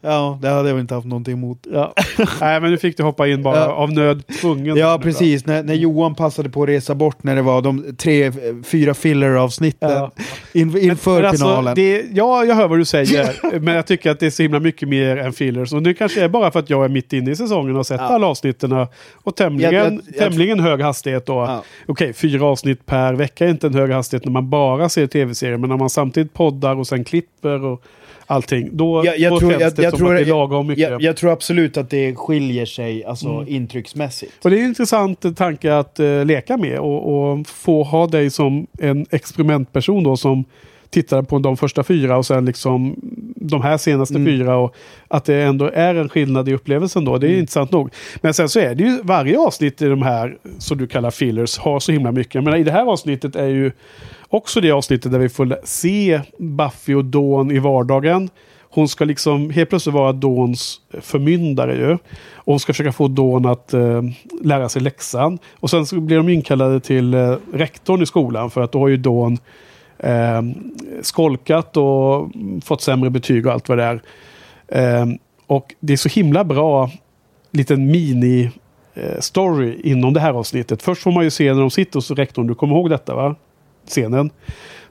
Ja, 0.00 0.38
det 0.42 0.48
hade 0.48 0.68
jag 0.68 0.74
väl 0.74 0.80
inte 0.80 0.94
haft 0.94 1.06
någonting 1.06 1.32
emot. 1.34 1.66
Ja. 1.72 1.92
Nej, 2.40 2.60
men 2.60 2.70
nu 2.70 2.76
fick 2.78 2.96
du 2.96 3.02
hoppa 3.02 3.28
in 3.28 3.42
bara 3.42 3.56
Ja. 3.56 3.66
av 3.72 3.92
nöd 3.92 4.22
tvungen. 4.40 4.76
Ja, 4.76 4.98
precis. 5.02 5.46
När, 5.46 5.62
när 5.62 5.74
Johan 5.74 6.14
passade 6.14 6.50
på 6.50 6.62
att 6.62 6.68
resa 6.68 6.94
bort 6.94 7.22
när 7.22 7.36
det 7.36 7.42
var 7.42 7.62
de 7.62 7.96
tre, 7.96 8.32
fyra 8.64 8.94
filler-avsnitten 8.94 9.90
Ja. 9.90 10.10
in, 10.52 10.78
inför 10.78 11.16
Men 11.20 11.24
alltså, 11.30 11.44
finalen. 11.46 11.74
det, 11.74 12.04
ja, 12.12 12.44
jag 12.44 12.54
hör 12.54 12.68
vad 12.68 12.78
du 12.78 12.84
säger. 12.84 13.58
men 13.60 13.74
jag 13.74 13.86
tycker 13.86 14.10
att 14.10 14.20
det 14.20 14.26
är 14.26 14.30
så 14.30 14.42
himla 14.42 14.60
mycket 14.60 14.88
mer 14.88 15.16
än 15.16 15.32
fillers. 15.32 15.72
Och 15.72 15.82
det 15.82 15.94
kanske 15.94 16.24
är 16.24 16.28
bara 16.28 16.50
för 16.50 16.58
att 16.58 16.70
jag 16.70 16.84
är 16.84 16.88
mitt 16.88 17.12
inne 17.12 17.30
i 17.30 17.36
säsongen 17.36 17.70
och 17.70 17.76
har 17.76 17.84
sett 17.84 18.00
alla 18.00 18.26
avsnitten. 18.26 18.86
Och 19.24 19.36
tämligen, 19.36 19.74
Jag- 19.74 19.86
jag- 19.86 20.00
jag- 20.06 20.16
tämligen 20.18 20.60
hög 20.60 20.80
hastighet 20.80 21.26
då. 21.26 21.62
Okej, 21.86 22.12
fyra 22.12 22.46
avsnitt 22.46 22.86
per 22.86 23.14
vecka 23.14 23.44
är 23.44 23.48
inte 23.50 23.66
en 23.66 23.74
hög 23.74 23.90
hastighet 23.90 24.24
när 24.24 24.32
man 24.32 24.50
bara 24.50 24.87
ser 24.90 25.06
tv-serier. 25.06 25.56
Men 25.56 25.70
när 25.70 25.76
man 25.76 25.90
samtidigt 25.90 26.34
poddar 26.34 26.76
och 26.76 26.86
sen 26.86 27.04
klipper 27.04 27.64
och 27.64 27.82
allting. 28.26 28.68
Då, 28.72 29.02
jag, 29.04 29.18
jag, 29.18 29.32
då 29.32 29.38
tror, 29.38 29.50
känns 29.50 29.62
jag, 29.62 29.74
det 29.74 29.82
jag, 29.82 29.90
som 29.90 29.98
tror, 29.98 30.14
att 30.14 30.24
det 30.24 30.30
är 30.30 30.34
lagom 30.34 30.66
mycket. 30.66 30.90
jag, 30.90 31.02
jag 31.02 31.16
tror 31.16 31.32
absolut 31.32 31.76
att 31.76 31.90
det 31.90 32.14
skiljer 32.14 32.66
sig 32.66 33.04
alltså, 33.04 33.28
Mm. 33.28 33.48
intrycksmässigt. 33.48 34.44
Och 34.44 34.50
det 34.50 34.56
är 34.56 34.60
en 34.60 34.68
intressant 34.68 35.36
tanke 35.36 35.74
att 35.74 36.00
eh, 36.00 36.24
leka 36.24 36.56
med 36.56 36.78
och, 36.78 37.30
och 37.30 37.46
få 37.46 37.82
ha 37.82 38.06
dig 38.06 38.30
som 38.30 38.66
en 38.78 39.06
experimentperson 39.10 40.02
då 40.04 40.16
som 40.16 40.44
tittade 40.90 41.22
på 41.22 41.38
de 41.38 41.56
första 41.56 41.82
fyra 41.82 42.16
och 42.16 42.26
sen 42.26 42.44
liksom 42.44 42.96
de 43.36 43.62
här 43.62 43.76
senaste 43.76 44.14
Mm. 44.14 44.26
fyra. 44.26 44.56
Och 44.56 44.74
att 45.08 45.24
det 45.24 45.42
ändå 45.42 45.70
är 45.74 45.94
en 45.94 46.08
skillnad 46.08 46.48
i 46.48 46.54
upplevelsen 46.54 47.04
då. 47.04 47.18
Det 47.18 47.26
är 47.26 47.28
Mm. 47.28 47.40
intressant 47.40 47.72
nog. 47.72 47.90
Men 48.20 48.34
sen 48.34 48.48
så 48.48 48.60
är 48.60 48.74
det 48.74 48.84
ju 48.84 49.00
varje 49.02 49.38
avsnitt 49.38 49.82
i 49.82 49.88
de 49.88 50.02
här 50.02 50.36
som 50.58 50.78
du 50.78 50.86
kallar 50.86 51.10
fillers 51.10 51.58
har 51.58 51.80
så 51.80 51.92
himla 51.92 52.12
mycket. 52.12 52.44
Men 52.44 52.54
i 52.54 52.62
det 52.64 52.72
här 52.72 52.86
avsnittet 52.86 53.36
är 53.36 53.46
ju 53.48 53.72
också 54.28 54.60
det 54.60 54.70
avsnittet 54.70 55.12
där 55.12 55.18
vi 55.18 55.28
får 55.28 55.56
se 55.64 56.20
Buffy 56.38 56.94
och 56.94 57.04
Dawn 57.04 57.50
i 57.50 57.58
vardagen. 57.58 58.30
Hon 58.70 58.88
ska 58.88 59.04
liksom 59.04 59.50
helt 59.50 59.70
plötsligt 59.70 59.94
vara 59.94 60.12
Dawns 60.12 60.80
förmyndare 61.00 61.74
ju. 61.76 61.92
Och 62.34 62.52
hon 62.52 62.60
ska 62.60 62.72
försöka 62.72 62.92
få 62.92 63.08
Dawn 63.08 63.46
att 63.46 63.74
eh, 63.74 64.02
lära 64.42 64.68
sig 64.68 64.82
läxan. 64.82 65.38
Och 65.60 65.70
sen 65.70 65.86
så 65.86 66.00
blir 66.00 66.16
de 66.16 66.28
inkallade 66.28 66.80
till 66.80 67.14
eh, 67.14 67.34
rektorn 67.52 68.02
i 68.02 68.06
skolan 68.06 68.50
för 68.50 68.60
att 68.60 68.72
då 68.72 68.78
har 68.78 68.88
ju 68.88 68.96
Dawn 68.96 69.38
eh, 69.98 70.42
skolkat 71.02 71.76
och 71.76 72.30
fått 72.64 72.82
sämre 72.82 73.10
betyg 73.10 73.46
och 73.46 73.52
allt 73.52 73.68
vad 73.68 73.78
det 73.78 73.84
är. 73.84 74.02
Eh, 74.68 75.06
och 75.46 75.74
det 75.80 75.92
är 75.92 75.96
så 75.96 76.08
himla 76.08 76.44
bra 76.44 76.90
liten 77.50 77.86
mini 77.86 78.50
eh, 78.94 79.20
story 79.20 79.80
inom 79.84 80.12
det 80.12 80.20
här 80.20 80.32
avsnittet. 80.32 80.82
Först 80.82 81.02
får 81.02 81.12
man 81.12 81.24
ju 81.24 81.30
se 81.30 81.54
när 81.54 81.60
de 81.60 81.70
sitter 81.70 81.94
hos 81.94 82.10
rektorn, 82.10 82.46
du 82.46 82.54
kommer 82.54 82.74
ihåg 82.74 82.90
detta 82.90 83.14
va? 83.14 83.34
Scenen. 83.86 84.30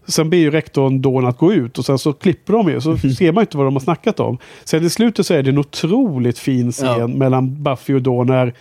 Sen 0.08 0.30
ber 0.30 0.38
ju 0.38 0.52
rektorn 0.52 1.02
Dawn 1.02 1.26
att 1.26 1.38
gå 1.38 1.54
ut 1.54 1.78
och 1.78 1.86
sen 1.86 1.98
så 2.00 2.14
klipper 2.14 2.54
de 2.54 2.70
ju 2.70 2.82
så 2.82 2.98
ser 3.18 3.32
man 3.32 3.42
inte 3.42 3.58
vad 3.58 3.66
de 3.68 3.76
har 3.76 3.80
snackat 3.80 4.20
om. 4.20 4.38
Sen 4.64 4.86
i 4.86 4.90
slutet 4.90 5.26
så 5.26 5.34
är 5.34 5.44
det 5.44 5.50
en 5.50 5.58
otroligt 5.58 6.40
fin 6.40 6.72
scen 6.72 7.00
Ja. 7.00 7.08
mellan 7.08 7.64
Buffy 7.64 7.94
och 7.94 8.02
Dawn 8.02 8.28
när, 8.28 8.54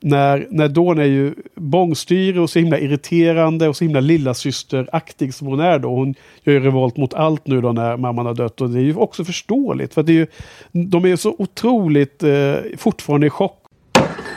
när, 0.00 0.46
när 0.50 0.68
Dawn 0.68 0.98
är 0.98 1.04
ju 1.04 1.34
bångstyrig 1.54 2.40
och 2.40 2.50
så 2.50 2.58
himla 2.58 2.78
irriterande 2.78 3.68
och 3.68 3.76
så 3.76 3.84
himla 3.84 4.00
lillasysteraktig 4.00 5.34
som 5.34 5.46
hon 5.46 5.60
är 5.60 5.78
då. 5.78 5.94
Hon 5.94 6.14
gör 6.42 6.52
ju 6.52 6.60
revolt 6.60 6.96
mot 6.96 7.14
allt 7.14 7.46
nu 7.46 7.60
då 7.60 7.72
när 7.72 7.96
mamman 7.96 8.26
har 8.26 8.34
dött 8.34 8.60
och 8.60 8.70
det 8.70 8.78
är 8.78 8.84
ju 8.84 8.94
också 8.94 9.24
förståeligt 9.24 9.94
för 9.94 10.00
att 10.00 10.06
det 10.06 10.12
är 10.12 10.14
ju, 10.14 10.26
de 10.72 11.04
är 11.04 11.08
ju 11.08 11.16
så 11.16 11.34
otroligt 11.38 12.22
eh, 12.22 12.54
fortfarande 12.78 13.26
i 13.26 13.30
chock 13.30 13.56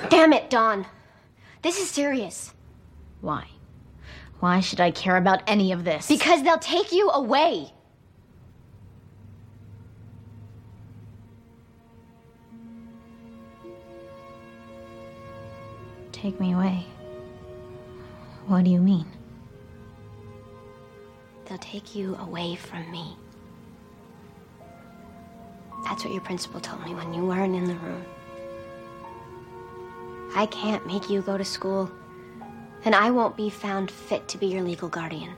Damn 0.10 0.34
it, 0.34 0.50
Dawn. 0.50 0.86
This 1.62 1.78
is 1.80 1.90
serious. 1.92 2.54
Why? 3.22 3.44
Why 4.40 4.62
should 4.62 4.80
I 4.80 4.92
care 4.92 5.18
about 5.18 5.40
any 5.48 5.74
of 5.74 5.84
this? 5.86 6.08
Because 6.08 6.44
they'll 6.44 6.58
take 6.58 6.94
you 6.94 7.10
away. 7.10 7.74
Take 16.24 16.40
me 16.40 16.54
away. 16.54 16.86
What 18.48 18.64
do 18.64 18.70
you 18.70 18.80
mean? 18.80 19.06
They'll 21.44 21.58
take 21.58 21.98
you 21.98 22.16
away 22.16 22.56
from 22.56 22.90
me. 22.90 23.18
That's 25.84 26.06
what 26.06 26.14
your 26.14 26.22
principal 26.22 26.62
told 26.62 26.86
me 26.86 26.96
when 26.96 27.14
you 27.14 27.26
weren't 27.26 27.54
in 27.54 27.66
the 27.66 27.76
room. 27.76 28.06
I 30.34 30.46
can't 30.46 30.88
make 30.88 31.10
you 31.10 31.22
go 31.22 31.38
to 31.38 31.44
school, 31.44 31.92
and 32.86 32.96
I 32.96 33.12
won't 33.12 33.36
be 33.36 33.50
found 33.50 33.92
fit 33.92 34.30
to 34.30 34.38
be 34.38 34.46
your 34.46 34.62
legal 34.62 34.88
guardian. 34.88 35.36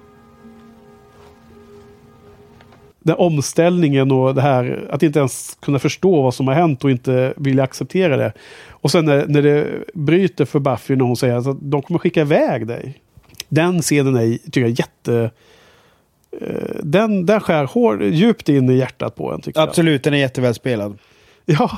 Den 3.05 3.15
omställningen 3.15 4.11
och 4.11 4.35
det 4.35 4.41
här 4.41 4.87
att 4.91 5.03
inte 5.03 5.19
ens 5.19 5.57
kunna 5.61 5.79
förstå 5.79 6.21
vad 6.21 6.33
som 6.33 6.47
har 6.47 6.55
hänt 6.55 6.83
och 6.83 6.91
inte 6.91 7.33
vilja 7.37 7.63
acceptera 7.63 8.17
det. 8.17 8.33
Och 8.69 8.91
sen 8.91 9.05
när, 9.05 9.25
när 9.27 9.41
det 9.41 9.67
bryter 9.93 10.45
för 10.45 10.59
Buffy 10.59 10.95
när 10.95 11.05
hon 11.05 11.17
säger 11.17 11.35
att 11.35 11.57
de 11.61 11.81
kommer 11.81 11.99
skicka 11.99 12.21
iväg 12.21 12.67
dig. 12.67 13.01
Den 13.49 13.81
scenen 13.81 14.15
är, 14.15 14.37
tycker 14.37 14.61
jag, 14.61 14.69
jätte... 14.69 15.31
eh, 16.41 16.75
Den, 16.83 17.25
den 17.25 17.39
skär 17.39 17.65
hår, 17.65 18.03
djupt 18.03 18.49
in 18.49 18.69
i 18.69 18.73
hjärtat 18.77 19.15
på 19.15 19.31
en. 19.33 19.41
Tycker 19.41 19.59
jag. 19.59 19.69
Absolut, 19.69 20.03
den 20.03 20.13
är 20.13 20.17
jättevälspelad. 20.17 20.97
Ja, 21.47 21.71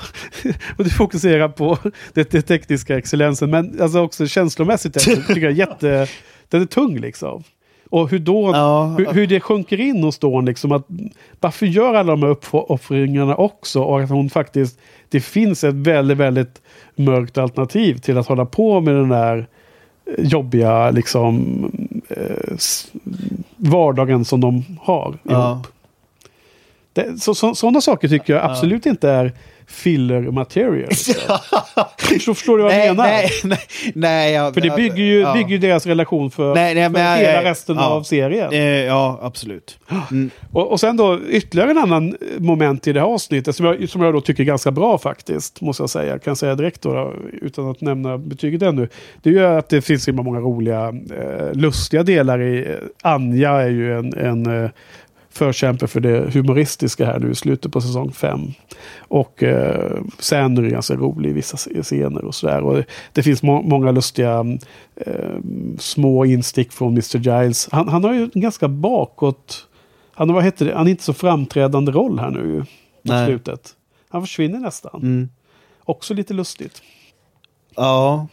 och 0.78 0.84
du 0.84 0.90
fokuserar 0.90 1.49
på 1.49 1.78
det, 2.14 2.32
det 2.32 2.41
tekniska 2.41 2.98
excellensen. 2.98 3.49
Men 3.49 3.82
alltså 3.82 3.99
också 4.02 4.28
känslomässigt 4.28 4.94
tycker 5.28 5.41
jag 5.41 5.52
jätte... 5.52 6.08
Den 6.49 6.62
är 6.62 6.66
tung 6.66 6.99
liksom. 6.99 7.44
Och 7.89 8.09
hur, 8.09 8.19
då, 8.19 8.51
Ja. 8.53 8.95
hur, 8.97 9.14
hur 9.14 9.27
det 9.27 9.39
sjunker 9.39 9.80
in 9.80 10.03
hos 10.03 10.18
Dawn. 10.19 10.45
Liksom, 10.45 10.72
att 10.72 10.88
varför 11.39 11.65
gör 11.65 11.93
alla 11.93 12.11
de 12.11 12.22
här 12.23 12.30
uppoffringarna 12.30 13.35
också? 13.35 13.81
Och 13.81 14.01
att 14.01 14.09
hon 14.09 14.30
faktiskt... 14.30 14.80
Det 15.09 15.19
finns 15.19 15.64
ett 15.64 15.76
väldigt, 15.76 16.18
väldigt 16.18 16.61
mörkt 16.95 17.38
alternativ 17.38 17.97
till 17.97 18.18
att 18.18 18.27
hålla 18.27 18.45
på 18.45 18.81
med 18.81 18.95
den 18.95 19.09
där 19.09 19.47
eh, 20.18 20.26
jobbiga 20.26 20.91
liksom, 20.91 21.64
eh, 22.09 22.55
vardagen 23.57 24.26
som 24.26 24.41
de 24.41 24.64
har 24.81 25.18
Ja. 25.23 25.51
ihop. 25.51 25.68
Det, 26.93 27.22
så, 27.22 27.35
så, 27.35 27.55
sådana 27.55 27.81
saker 27.81 28.07
tycker 28.07 28.34
jag 28.34 28.43
absolut 28.51 28.85
inte 28.85 29.09
är 29.09 29.34
filler 29.68 30.22
material. 30.22 30.95
så 32.22 32.34
förstår 32.34 32.57
du 32.57 32.64
vad 32.64 32.73
jag 32.73 32.77
Nej, 32.80 32.89
menar? 32.89 33.03
nej, 33.03 33.30
nej, 33.44 33.60
nej. 33.95 34.34
ja, 34.34 34.53
För 34.53 34.61
det 34.61 34.76
bygger 34.76 35.03
ju, 35.03 35.19
ja. 35.19 35.34
bygger 35.34 35.49
ju 35.49 35.57
deras 35.57 35.85
relation 35.85 36.31
för, 36.31 36.56
Nej, 36.56 36.76
nej, 36.76 36.89
för 36.89 36.99
hela 37.18 37.41
eh, 37.41 37.44
resten 37.44 37.76
ja. 37.76 37.85
av 37.85 38.03
serien. 38.03 38.53
Eh, 38.53 38.60
ja, 38.61 39.19
absolut. 39.22 39.80
Mm. 40.11 40.30
Och, 40.52 40.72
och 40.72 40.80
sen 40.80 40.98
då 40.98 41.19
ytterligare 41.30 41.72
en 41.72 41.77
annan 41.77 42.15
moment 42.38 42.88
i 42.88 42.94
det 42.94 42.99
här 42.99 43.07
avsnittet 43.07 43.56
som 43.56 43.65
jag, 43.65 43.89
som 43.89 44.02
jag 44.02 44.14
då 44.14 44.22
tycker 44.22 44.44
är 44.44 44.48
ganska 44.48 44.72
bra 44.72 44.98
faktiskt. 44.98 45.61
Måste 45.61 45.84
jag 45.84 45.89
säga. 45.89 46.19
Kan 46.19 46.31
jag 46.31 46.38
säga 46.38 46.56
direkt 46.56 46.81
då, 46.81 47.14
utan 47.41 47.69
att 47.72 47.81
nämna 47.81 48.18
betyget 48.18 48.61
ännu. 48.61 48.89
Det 49.22 49.30
är 49.30 49.34
ju 49.34 49.45
att 49.45 49.69
det 49.69 49.81
finns 49.81 50.03
så 50.03 50.14
många 50.14 50.39
roliga, 50.39 50.88
eh, 51.19 51.53
lustiga 51.53 52.03
delar 52.03 52.41
i... 52.41 52.57
eh, 52.69 52.76
Anja 53.02 53.52
är 53.52 53.69
ju 53.69 53.98
en, 53.99 54.14
en 54.14 54.64
eh, 54.64 54.69
förkämpe 55.38 55.88
för 55.88 55.99
det 55.99 56.34
humoristiska 56.34 57.05
här 57.05 57.19
nu 57.19 57.31
i 57.31 57.35
slutet 57.35 57.72
på 57.72 57.81
säsong 57.81 58.11
fem. 58.11 58.53
Och 58.99 59.43
eh, 59.43 60.01
sen 60.19 60.57
är 60.57 60.61
det 60.61 60.69
ganska 60.69 60.95
rolig 60.95 61.30
i 61.30 61.34
vissa 61.34 61.57
scener 61.84 62.26
och 62.26 62.35
sådär. 62.35 62.61
Och 62.64 62.84
det, 63.14 63.23
finns 63.23 63.43
må 63.43 63.61
många 63.61 63.91
lustiga 63.91 64.45
eh, 64.95 65.39
små 65.80 66.26
instick 66.26 66.72
från 66.72 66.91
Mr. 66.93 67.18
Giles. 67.18 67.69
Han, 67.72 67.88
han 67.88 68.03
har 68.03 68.14
ju 68.14 68.30
en 68.34 68.41
ganska 68.41 68.68
bakåt... 68.68 69.68
Han 70.14 70.34
vad 70.34 70.43
heter 70.43 70.65
det? 70.65 70.72
Han 70.72 70.85
har 70.85 70.89
inte 70.89 71.03
så 71.03 71.14
framträdande 71.14 71.91
roll 71.91 72.19
här 72.19 72.30
nu 72.30 72.65
Nej. 73.01 73.27
slutet. 73.27 73.76
Han 74.09 74.22
försvinner 74.22 74.59
nästan. 74.59 75.01
Mm. 75.01 75.30
Också 75.84 76.14
lite 76.14 76.34
lustigt. 76.34 76.81
Ja. 77.76 78.27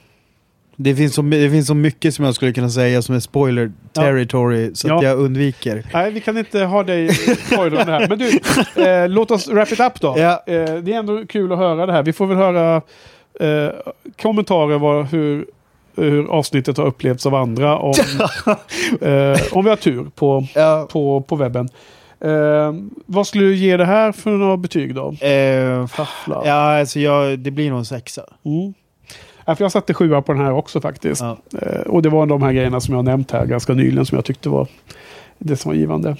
Det 0.76 0.94
finns, 0.96 1.14
så, 1.14 1.22
det 1.22 1.51
finns 1.51 1.66
så 1.66 1.74
mycket 1.74 2.14
som 2.14 2.24
jag 2.24 2.34
skulle 2.34 2.52
kunna 2.52 2.70
säga 2.70 3.02
som 3.02 3.14
är 3.14 3.20
spoiler 3.20 3.72
territory, 3.92 4.70
så 4.74 4.94
att 4.94 5.02
Ja. 5.02 5.09
jag 5.09 5.18
undviker. 5.18 5.84
Nej, 5.92 6.10
vi 6.10 6.20
kan 6.20 6.38
inte 6.38 6.60
ha 6.64 6.82
dig 6.82 7.06
det 7.06 7.84
här. 7.84 8.09
Men 8.09 8.18
du, 8.18 8.30
eh, 8.84 9.09
låt 9.09 9.30
oss 9.30 9.48
wrap 9.48 9.72
it 9.72 9.80
up 9.80 10.01
då. 10.01 10.14
Ja. 10.18 10.42
Eh, 10.46 10.74
det 10.74 10.92
är 10.92 10.98
ändå 10.98 11.26
kul 11.26 11.52
att 11.52 11.59
höra 11.59 11.86
det 11.86 11.92
här. 11.92 12.02
Vi 12.02 12.12
får 12.12 12.26
väl 12.26 12.36
höra 12.36 12.76
eh, 13.40 13.70
kommentarer 14.22 14.78
vad, 14.78 15.06
hur, 15.06 15.46
hur 15.96 16.26
avsnittet 16.30 16.76
har 16.76 16.84
upplevts 16.86 17.26
av 17.26 17.34
andra. 17.34 17.78
Om, 17.78 17.94
eh, 19.01 19.40
om 19.52 19.64
vi 19.64 19.70
har 19.70 19.76
tur 19.76 20.05
på, 20.14 20.46
Ja. 20.55 20.88
på, 20.92 21.20
på 21.20 21.36
webben. 21.36 21.68
Eh, 22.20 22.72
vad 23.06 23.26
skulle 23.26 23.44
du 23.44 23.55
ge 23.56 23.76
det 23.76 23.84
här 23.84 24.12
för 24.12 24.30
några 24.30 24.56
betyg 24.56 24.94
då? 24.94 25.14
Eh, 25.20 25.86
ja, 26.26 26.78
alltså 26.78 27.01
jag, 27.01 27.38
det 27.38 27.51
blir 27.51 27.70
nog 27.70 27.78
en 27.78 27.84
sexa. 27.84 28.22
Mm. 28.44 28.74
Ja, 29.45 29.55
för 29.55 29.65
jag 29.65 29.73
satte 29.73 29.95
sjua 29.95 30.23
på 30.23 30.33
den 30.33 30.43
här 30.43 30.53
också 30.53 30.81
faktiskt. 30.81 31.21
Ja. 31.21 31.39
Eh, 31.62 31.81
och 31.81 32.03
det 32.03 32.09
var 32.09 32.27
de 32.27 32.43
här 32.43 32.53
grejerna 32.53 32.81
som 32.81 32.95
jag 32.95 33.05
nämnt 33.05 33.31
här 33.31 33.47
ganska 33.47 33.73
nyligen 33.75 34.07
som 34.07 34.16
jag 34.16 34.25
tyckte 34.25 34.49
var 34.49 34.69
det 35.39 35.57
som 35.57 35.69
var 35.69 35.77
givande. 35.77 36.16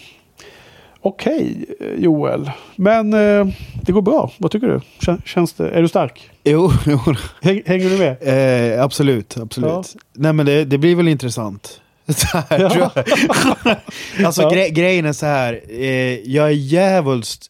Okej, 1.01 1.65
eh, 1.81 1.87
Joel. 2.05 2.51
Men 2.77 3.13
eh, 3.15 3.47
det 3.83 3.93
går 3.93 4.03
bra. 4.03 4.31
Vad 4.39 4.51
tycker 4.51 4.67
du? 4.67 4.81
Kän- 5.01 5.23
Känns 5.25 5.53
det, 5.53 5.71
är 5.71 5.83
du 5.83 5.89
stark? 5.89 6.31
Jo, 6.45 6.71
jo. 6.87 6.99
Häng, 7.43 7.63
hänger 7.67 7.91
du 7.91 7.99
med? 7.99 8.75
Eh, 8.75 8.83
absolut, 8.85 9.37
absolut. 9.37 9.71
Ja. 9.71 9.85
Nej 10.13 10.33
men 10.33 10.47
det, 10.47 10.65
det 10.65 10.79
blir 10.79 10.97
väl 10.97 11.09
intressant. 11.09 11.81
Så 12.09 12.39
här, 12.39 12.61
Ja. 12.61 12.71
tror 12.71 12.89
jag. 12.95 13.77
alltså 14.27 14.43
Ja. 14.43 14.51
gre 14.51 14.69
grejen 14.71 15.05
är 15.07 15.13
så 15.13 15.27
här. 15.27 15.61
Eh, 15.69 15.87
jag 16.31 16.47
är 16.47 16.51
djävulskt 16.51 17.47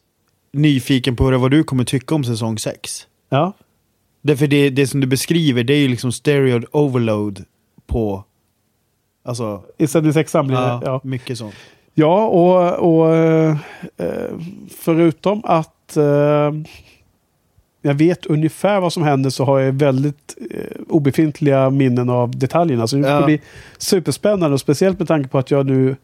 nyfiken 0.53 1.15
på 1.15 1.37
vad 1.37 1.51
du 1.51 1.63
kommer 1.63 1.83
tycka 1.83 2.15
om 2.15 2.23
säsong 2.23 2.57
6. 2.59 3.07
Ja. 3.29 3.53
Därför 4.25 4.47
det, 4.47 4.69
det 4.69 4.87
som 4.87 4.99
du 4.99 5.07
beskriver, 5.07 5.63
det 5.63 5.73
är 5.73 5.77
ju 5.77 5.87
liksom 5.87 6.11
stereo 6.11 6.61
overload 6.71 7.43
på... 7.87 8.23
Alltså, 9.23 9.63
I 9.77 9.87
sändning 9.87 10.13
sexan 10.13 10.47
blir 10.47 10.57
det. 10.57 10.79
ja, 10.85 11.01
mycket 11.03 11.37
sånt. 11.37 11.55
Ja, 11.93 12.25
och, 12.27 12.73
och 12.97 13.15
eh, 13.15 13.57
förutom 14.77 15.41
att 15.43 15.97
eh, 15.97 16.51
jag 17.81 17.93
vet 17.93 18.25
ungefär 18.25 18.79
vad 18.79 18.93
som 18.93 19.03
händer 19.03 19.29
så 19.29 19.43
har 19.45 19.59
jag 19.59 19.73
väldigt 19.73 20.35
eh, 20.51 20.81
obefintliga 20.89 21.69
minnen 21.69 22.09
av 22.09 22.37
detaljerna. 22.37 22.87
Så 22.87 22.95
det 22.95 23.07
Ja. 23.09 23.25
bli 23.25 23.41
superspännande 23.77 24.53
och 24.53 24.59
speciellt 24.59 24.99
med 24.99 25.07
tanke 25.07 25.29
på 25.29 25.37
att 25.37 25.51
jag 25.51 25.65
nu 25.65 25.95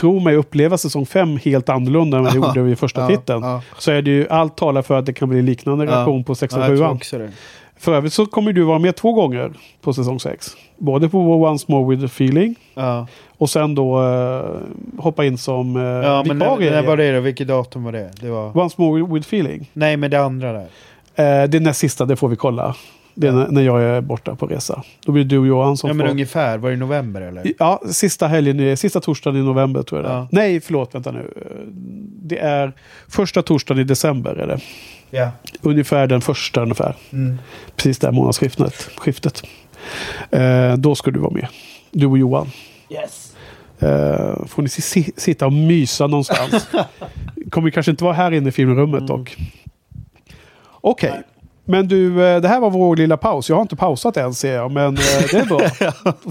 tror 0.00 0.20
mig 0.20 0.36
uppleva 0.36 0.78
säsong 0.78 1.06
5 1.06 1.36
helt 1.44 1.68
annorlunda 1.68 2.16
än 2.18 2.24
vad 2.24 2.32
jag 2.34 2.42
Ja. 2.42 2.46
gjorde 2.48 2.62
vid 2.62 2.78
första 2.78 3.06
titeln. 3.08 3.42
Så 3.78 3.90
är 3.90 4.02
det 4.02 4.10
ju, 4.10 4.28
allt 4.28 4.56
talar 4.56 4.82
för 4.82 4.98
att 4.98 5.06
det 5.06 5.12
kan 5.12 5.28
bli 5.28 5.42
liknande 5.42 5.86
reaktion 5.86 6.24
på 6.24 6.34
6 6.34 6.54
och 6.54 6.60
Ja, 6.60 6.68
jag 6.68 6.76
tror 6.78 6.88
7 6.88 6.94
också 6.94 7.18
det. 7.18 7.30
För 7.78 7.94
övrigt 7.94 8.12
så 8.12 8.26
kommer 8.26 8.52
du 8.52 8.62
vara 8.62 8.78
med 8.78 8.96
två 8.96 9.12
gånger 9.12 9.52
på 9.82 9.92
säsong 9.92 10.20
6. 10.20 10.46
Både 10.78 11.08
på 11.08 11.18
Once 11.44 11.64
More 11.68 11.88
With 11.90 12.00
The 12.00 12.06
Feeling 12.24 12.54
Ja, 12.74 13.06
och 13.38 13.50
sen 13.50 13.74
då 13.74 14.02
eh, 14.02 14.42
hoppa 15.02 15.24
in 15.24 15.38
som 15.38 15.76
uh, 15.76 15.82
ja 15.82 16.24
men 16.26 16.38
när, 16.38 16.56
vikarie. 16.56 16.70
när 16.80 16.88
var 16.88 16.96
det 16.96 17.12
då? 17.14 17.20
Vilket 17.20 17.48
datum 17.48 17.84
var 17.84 17.92
det? 17.92 18.10
Det 18.20 18.30
var... 18.30 18.58
Once 18.58 18.74
More 18.78 19.02
With 19.14 19.26
Feeling. 19.28 19.70
Nej, 19.72 19.96
men 19.96 20.10
det 20.10 20.20
andra 20.22 20.52
där. 20.52 20.66
Eh, 21.42 21.48
det 21.48 21.60
näst 21.60 21.80
sista, 21.80 22.04
det 22.04 22.16
får 22.16 22.28
vi 22.28 22.36
kolla. 22.36 22.74
Det 23.20 23.28
är 23.28 23.32
när, 23.32 23.48
när 23.48 23.62
jag 23.62 23.82
är 23.82 24.00
borta 24.00 24.34
på 24.36 24.46
resa. 24.46 24.82
Då 25.06 25.12
blir 25.12 25.24
det 25.24 25.28
du 25.30 25.38
och 25.38 25.46
Johan 25.46 25.76
som 25.76 25.88
Ja, 25.88 25.94
men 25.94 26.06
får... 26.06 26.10
ungefär. 26.10 26.58
Var 26.58 26.68
det 26.70 26.74
i 26.74 26.78
november 26.78 27.20
eller? 27.20 27.52
Ja, 27.58 27.82
sista 27.90 28.26
helgen, 28.28 28.60
i- 28.60 28.76
sista 28.76 29.00
torsdagen 29.00 29.40
i 29.40 29.44
november 29.44 29.82
tror 29.82 30.00
jag 30.00 30.10
det 30.10 30.14
är. 30.14 30.18
Ja. 30.18 30.28
Nej, 30.32 30.60
förlåt, 30.60 30.94
vänta 30.94 31.10
nu. 31.12 31.34
Det 32.22 32.38
är 32.38 32.72
första 33.08 33.42
torsdagen 33.42 33.80
i 33.80 33.84
december 33.84 34.34
är 34.34 34.46
det. 34.46 34.58
Ja. 35.10 35.30
Ungefär 35.62 36.06
den 36.06 36.20
första 36.20 36.62
ungefär. 36.62 36.96
Mm. 37.12 37.38
Precis 37.76 37.98
där 37.98 38.12
månadsskiftet. 38.12 38.74
Skiftet. 38.96 39.42
Eh, 40.30 40.74
då 40.76 40.94
ska 40.94 41.10
du 41.10 41.18
vara 41.20 41.32
med. 41.32 41.46
Du 41.90 42.06
och 42.06 42.18
Johan. 42.18 42.50
Yes. 42.90 43.36
Eh, 43.78 44.46
får 44.46 44.62
ni 44.62 44.68
si- 44.68 45.12
sitta 45.16 45.46
och 45.46 45.52
mysa 45.52 46.06
någonstans. 46.06 46.68
Kommer 47.50 47.70
kanske 47.70 47.90
inte 47.90 48.04
vara 48.04 48.14
här 48.14 48.30
inne 48.32 48.48
i 48.48 48.52
filmrummet 48.52 49.06
dock. 49.06 49.36
Okej. 50.82 51.22
Men 51.70 51.88
du, 51.88 52.24
eh, 52.24 52.40
det 52.40 52.48
här 52.48 52.60
var 52.60 52.70
vår 52.70 52.96
lilla 52.96 53.16
paus. 53.16 53.48
Jag 53.48 53.56
har 53.56 53.62
inte 53.62 53.76
pausat 53.76 54.16
än 54.16 54.34
ser 54.34 54.54
jag, 54.54 54.70
men 54.70 54.96
eh, 54.96 55.02
det 55.30 55.38
är 55.38 55.46
bra. 55.46 55.58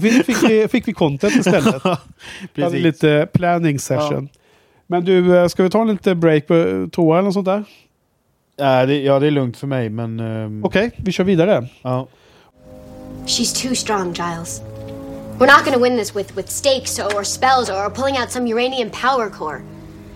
fick, 0.00 0.26
fick, 0.26 0.50
vi, 0.50 0.68
fick 0.68 0.88
vi 0.88 0.92
content 0.92 1.36
istället. 1.36 1.82
hade 1.82 1.98
Precis. 2.54 2.82
lite 2.82 3.28
planning 3.32 3.78
session. 3.78 4.28
Men 4.86 5.04
du, 5.04 5.36
eh, 5.36 5.48
ska 5.48 5.62
vi 5.62 5.70
ta 5.70 5.80
en 5.80 5.88
liten 5.88 6.20
break 6.20 6.46
på 6.46 6.88
toa 6.92 7.18
eller 7.18 7.24
något 7.24 7.34
sånt 7.34 7.46
där? 7.46 7.64
Ja, 8.56 8.86
det, 8.86 9.02
ja, 9.02 9.18
det 9.18 9.26
är 9.26 9.30
lugnt 9.30 9.56
för 9.56 9.66
mig, 9.66 9.88
men... 9.88 10.20
ehm, 10.20 10.64
Okej, 10.64 10.90
vi 10.96 11.12
kör 11.12 11.24
vidare. 11.24 11.66
ja. 11.82 12.06
She's 13.26 13.62
too 13.68 13.74
strong, 13.74 14.12
Giles. 14.12 14.62
We're 15.38 15.46
not 15.46 15.64
gonna 15.64 15.78
win 15.78 15.96
this 15.96 16.16
with, 16.16 16.36
with 16.36 16.48
stakes 16.48 16.98
or 16.98 17.24
spells 17.24 17.70
or 17.70 17.90
pulling 17.90 18.18
out 18.18 18.30
some 18.30 18.46
uranium 18.46 18.90
power 18.90 19.30
core. 19.30 19.62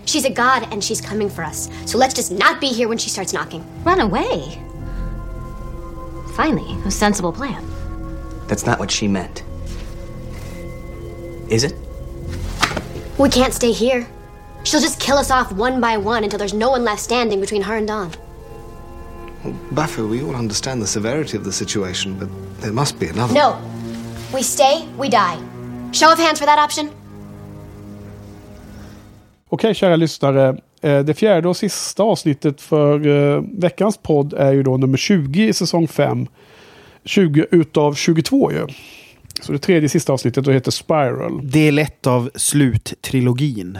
She's 0.04 0.26
a 0.26 0.30
god 0.30 0.72
and 0.72 0.82
she's 0.84 1.00
coming 1.00 1.30
for 1.30 1.44
us. 1.44 1.70
So 1.86 1.98
let's 1.98 2.14
just 2.14 2.32
not 2.32 2.60
be 2.60 2.66
here 2.66 2.88
when 2.88 2.98
she 2.98 3.08
starts 3.08 3.32
knocking. 3.32 3.62
Run 3.84 4.00
away. 4.00 4.58
Finally, 6.34 6.76
a 6.84 6.90
sensible 6.90 7.32
plan. 7.32 7.64
That's 8.48 8.66
not 8.66 8.78
what 8.78 8.90
she 8.90 9.06
meant. 9.06 9.44
Is 11.48 11.62
it? 11.62 11.74
We 13.18 13.28
can't 13.28 13.54
stay 13.54 13.70
here. 13.70 14.06
She'll 14.64 14.80
just 14.80 14.98
kill 14.98 15.16
us 15.16 15.30
off 15.30 15.52
one 15.52 15.80
by 15.80 15.96
one 15.96 16.24
until 16.24 16.38
there's 16.38 16.54
no 16.54 16.70
one 16.70 16.84
left 16.84 17.00
standing 17.00 17.40
between 17.40 17.62
her 17.62 17.76
and 17.76 17.86
Dawn. 17.86 18.10
Buffy, 19.70 20.02
we 20.02 20.22
all 20.22 20.34
understand 20.34 20.82
the 20.82 20.86
severity 20.86 21.36
of 21.36 21.44
the 21.44 21.52
situation, 21.52 22.18
but 22.18 22.28
there 22.60 22.72
must 22.72 22.98
be 22.98 23.06
another. 23.06 23.34
No. 23.34 23.60
We 24.32 24.42
stay, 24.42 24.88
we 24.98 25.08
die. 25.08 25.38
Show 25.92 26.10
of 26.10 26.18
hands 26.18 26.40
for 26.40 26.46
that 26.46 26.58
option. 26.58 26.90
Okej, 29.50 29.78
kära 29.78 29.96
lyssnare. 29.96 30.62
Eh, 30.84 31.00
Det 31.00 31.14
fjärde 31.14 31.48
och 31.48 31.56
sista 31.56 32.02
avsnittet 32.02 32.60
för 32.60 33.06
eh, 33.36 33.42
veckans 33.52 33.96
podd 33.98 34.32
är 34.32 34.52
ju 34.52 34.62
då 34.62 34.76
nummer 34.76 34.98
20 34.98 35.48
i 35.48 35.52
säsong 35.52 35.88
5. 35.88 36.26
20 37.04 37.46
utav 37.50 37.94
22 37.94 38.52
ju. 38.52 38.66
Så 39.40 39.52
det 39.52 39.58
tredje 39.58 39.88
sista 39.88 40.12
avsnittet 40.12 40.44
då 40.44 40.50
heter 40.50 40.70
Spiral. 40.70 41.40
Del 41.50 41.78
ett 41.78 42.06
av 42.06 42.30
sluttrilogin. 42.34 43.78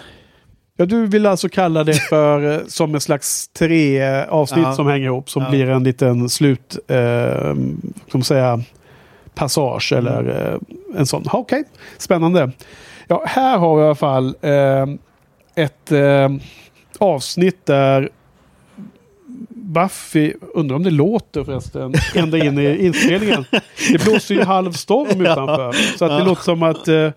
Ja, 0.76 0.86
du 0.86 1.06
vill 1.06 1.26
alltså 1.26 1.48
kalla 1.48 1.84
det 1.84 1.94
för 1.94 2.52
eh, 2.54 2.60
som 2.66 2.94
en 2.94 3.00
slags 3.00 3.48
tre 3.48 4.02
avsnitt 4.24 4.64
Ja. 4.64 4.72
som 4.74 4.86
hänger 4.86 5.06
ihop. 5.06 5.30
Som 5.30 5.42
Ja. 5.42 5.50
blir 5.50 5.68
en 5.70 5.84
liten 5.84 6.28
slut, 6.28 6.78
eh, 6.88 7.54
ska 8.08 8.18
man 8.18 8.24
säga, 8.24 8.60
passage 9.34 9.92
eller 9.96 10.50
eh, 10.52 10.98
en 10.98 11.06
sån. 11.06 11.24
Okej, 11.32 11.64
spännande. 11.98 12.50
Ja, 13.08 13.24
här 13.26 13.58
har 13.58 13.76
vi 13.76 13.82
i 13.82 13.86
alla 13.86 13.94
fall 13.94 14.36
eh, 14.40 14.86
ett 15.64 15.92
eh, 15.92 16.28
avsnitt 16.96 17.66
där 17.66 18.08
Buffy, 19.48 20.32
undrar 20.54 20.76
om 20.76 20.82
det 20.82 20.90
låter 20.90 21.44
förresten, 21.44 21.94
ända 22.14 22.38
in 22.38 22.58
i 22.58 22.86
inspelningen. 22.86 23.44
Det 23.92 24.04
blåser 24.04 24.34
ju 24.34 24.42
halv 24.42 24.72
storm 24.72 25.20
utanför. 25.20 25.72
Så 25.98 26.04
att 26.04 26.10
det 26.10 26.18
Ja. 26.18 26.24
låter 26.24 26.42
som 26.42 26.62
att 26.62 26.88
eh, 26.88 27.10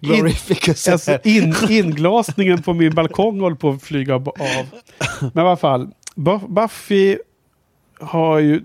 Glorificus. 0.00 0.88
Alltså 0.88 1.18
in, 1.24 1.54
inglasningen 1.70 2.62
på 2.62 2.74
min 2.74 2.94
balkong 2.94 3.40
håller 3.40 3.56
på 3.56 3.70
att 3.70 3.82
flyga 3.82 4.14
av. 4.14 4.28
Men 5.20 5.44
i 5.44 5.46
alla 5.46 5.56
fall, 5.56 5.88
Buff- 6.16 6.48
Buffy 6.48 7.18
har 8.00 8.38
ju... 8.38 8.60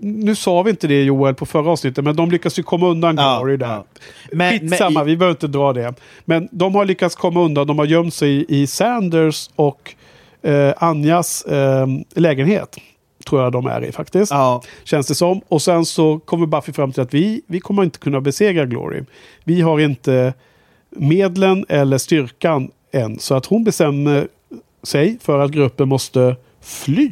Nu 0.00 0.34
sa 0.34 0.62
vi 0.62 0.70
inte 0.70 0.86
det 0.86 1.02
Joel 1.04 1.34
på 1.34 1.46
förra 1.46 1.70
avsnittet, 1.70 2.04
men 2.04 2.16
de 2.16 2.30
lyckas 2.30 2.58
ju 2.58 2.62
komma 2.62 2.86
undan 2.88 3.16
Ja, 3.16 3.38
Glory 3.38 3.56
där. 3.56 3.66
ja. 3.66 3.84
Men- 4.32 4.60
Skitsamma, 4.60 4.90
men- 5.00 5.06
vi 5.06 5.16
behöver 5.16 5.34
inte 5.34 5.46
dra 5.46 5.72
det. 5.72 5.94
Men 6.24 6.48
de 6.50 6.74
har 6.74 6.84
lyckats 6.84 7.14
komma 7.16 7.40
undan, 7.42 7.66
de 7.66 7.78
har 7.78 7.86
gömt 7.86 8.14
sig 8.14 8.30
i, 8.30 8.46
i 8.62 8.66
Sanders 8.66 9.50
och 9.56 9.94
eh, 10.42 10.74
Anjas 10.76 11.42
eh, 11.44 11.86
lägenhet. 12.14 12.76
Tror 13.28 13.42
jag 13.42 13.52
de 13.52 13.66
är 13.66 13.84
i 13.84 13.92
faktiskt. 13.92 14.32
Ja. 14.32 14.62
Känns 14.84 15.06
det 15.06 15.14
som. 15.14 15.40
Och 15.48 15.62
sen 15.62 15.84
så 15.84 16.18
kommer 16.18 16.46
Buffy 16.46 16.72
fram 16.72 16.92
till 16.92 17.02
att 17.02 17.14
vi, 17.14 17.42
vi 17.46 17.60
kommer 17.60 17.82
inte 17.82 17.98
kunna 17.98 18.20
besegra 18.20 18.66
Glory. 18.66 19.02
Vi 19.44 19.60
har 19.60 19.80
inte 19.80 20.34
medlen 20.90 21.66
eller 21.68 21.98
styrkan 21.98 22.70
än. 22.92 23.18
Så 23.18 23.34
att 23.34 23.46
hon 23.46 23.64
bestämmer 23.64 24.28
sig 24.82 25.18
för 25.22 25.38
att 25.38 25.50
gruppen 25.50 25.88
måste 25.88 26.36
fly. 26.60 27.10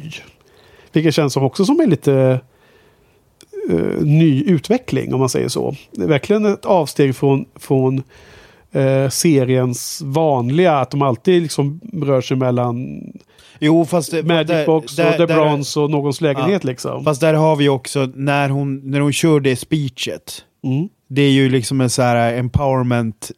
Vilket 0.91 1.15
känns 1.15 1.33
som 1.33 1.43
också 1.43 1.65
som 1.65 1.79
en 1.79 1.89
lite 1.89 2.39
eh, 3.69 4.01
ny 4.01 4.43
utveckling 4.43 5.13
om 5.13 5.19
man 5.19 5.29
säger 5.29 5.47
så. 5.47 5.75
Det 5.91 6.03
är 6.03 6.07
verkligen 6.07 6.45
ett 6.45 6.65
avsteg 6.65 7.15
från, 7.15 7.45
från 7.55 8.03
eh, 8.71 9.09
seriens 9.09 10.01
vanliga, 10.05 10.73
att 10.77 10.91
de 10.91 11.01
alltid 11.01 11.41
liksom 11.41 11.79
rör 11.93 12.21
sig 12.21 12.37
mellan 12.37 12.99
Jo, 13.59 13.85
fast... 13.85 14.11
det- 14.11 14.23
Magic 14.23 14.47
där- 14.47 14.65
Box 14.65 14.95
där- 14.95 15.07
och 15.07 15.11
The 15.17 15.25
där- 15.25 15.35
Bronze 15.35 15.79
och 15.79 15.89
någons 15.89 16.21
lägenhet 16.21 16.63
Ja. 16.63 16.69
liksom. 16.69 17.03
Fast 17.03 17.21
där 17.21 17.33
har 17.33 17.55
vi 17.55 17.69
också, 17.69 18.09
när 18.15 18.49
hon, 18.49 18.91
när 18.91 18.99
hon 18.99 19.13
kör 19.13 19.39
det 19.39 19.55
speechet. 19.55 20.45
Mm. 20.63 20.87
Det 21.07 21.21
är 21.21 21.31
ju 21.31 21.49
liksom 21.49 21.81
en 21.81 21.89
så 21.89 22.01
här 22.01 22.33
empowerment 22.33 23.31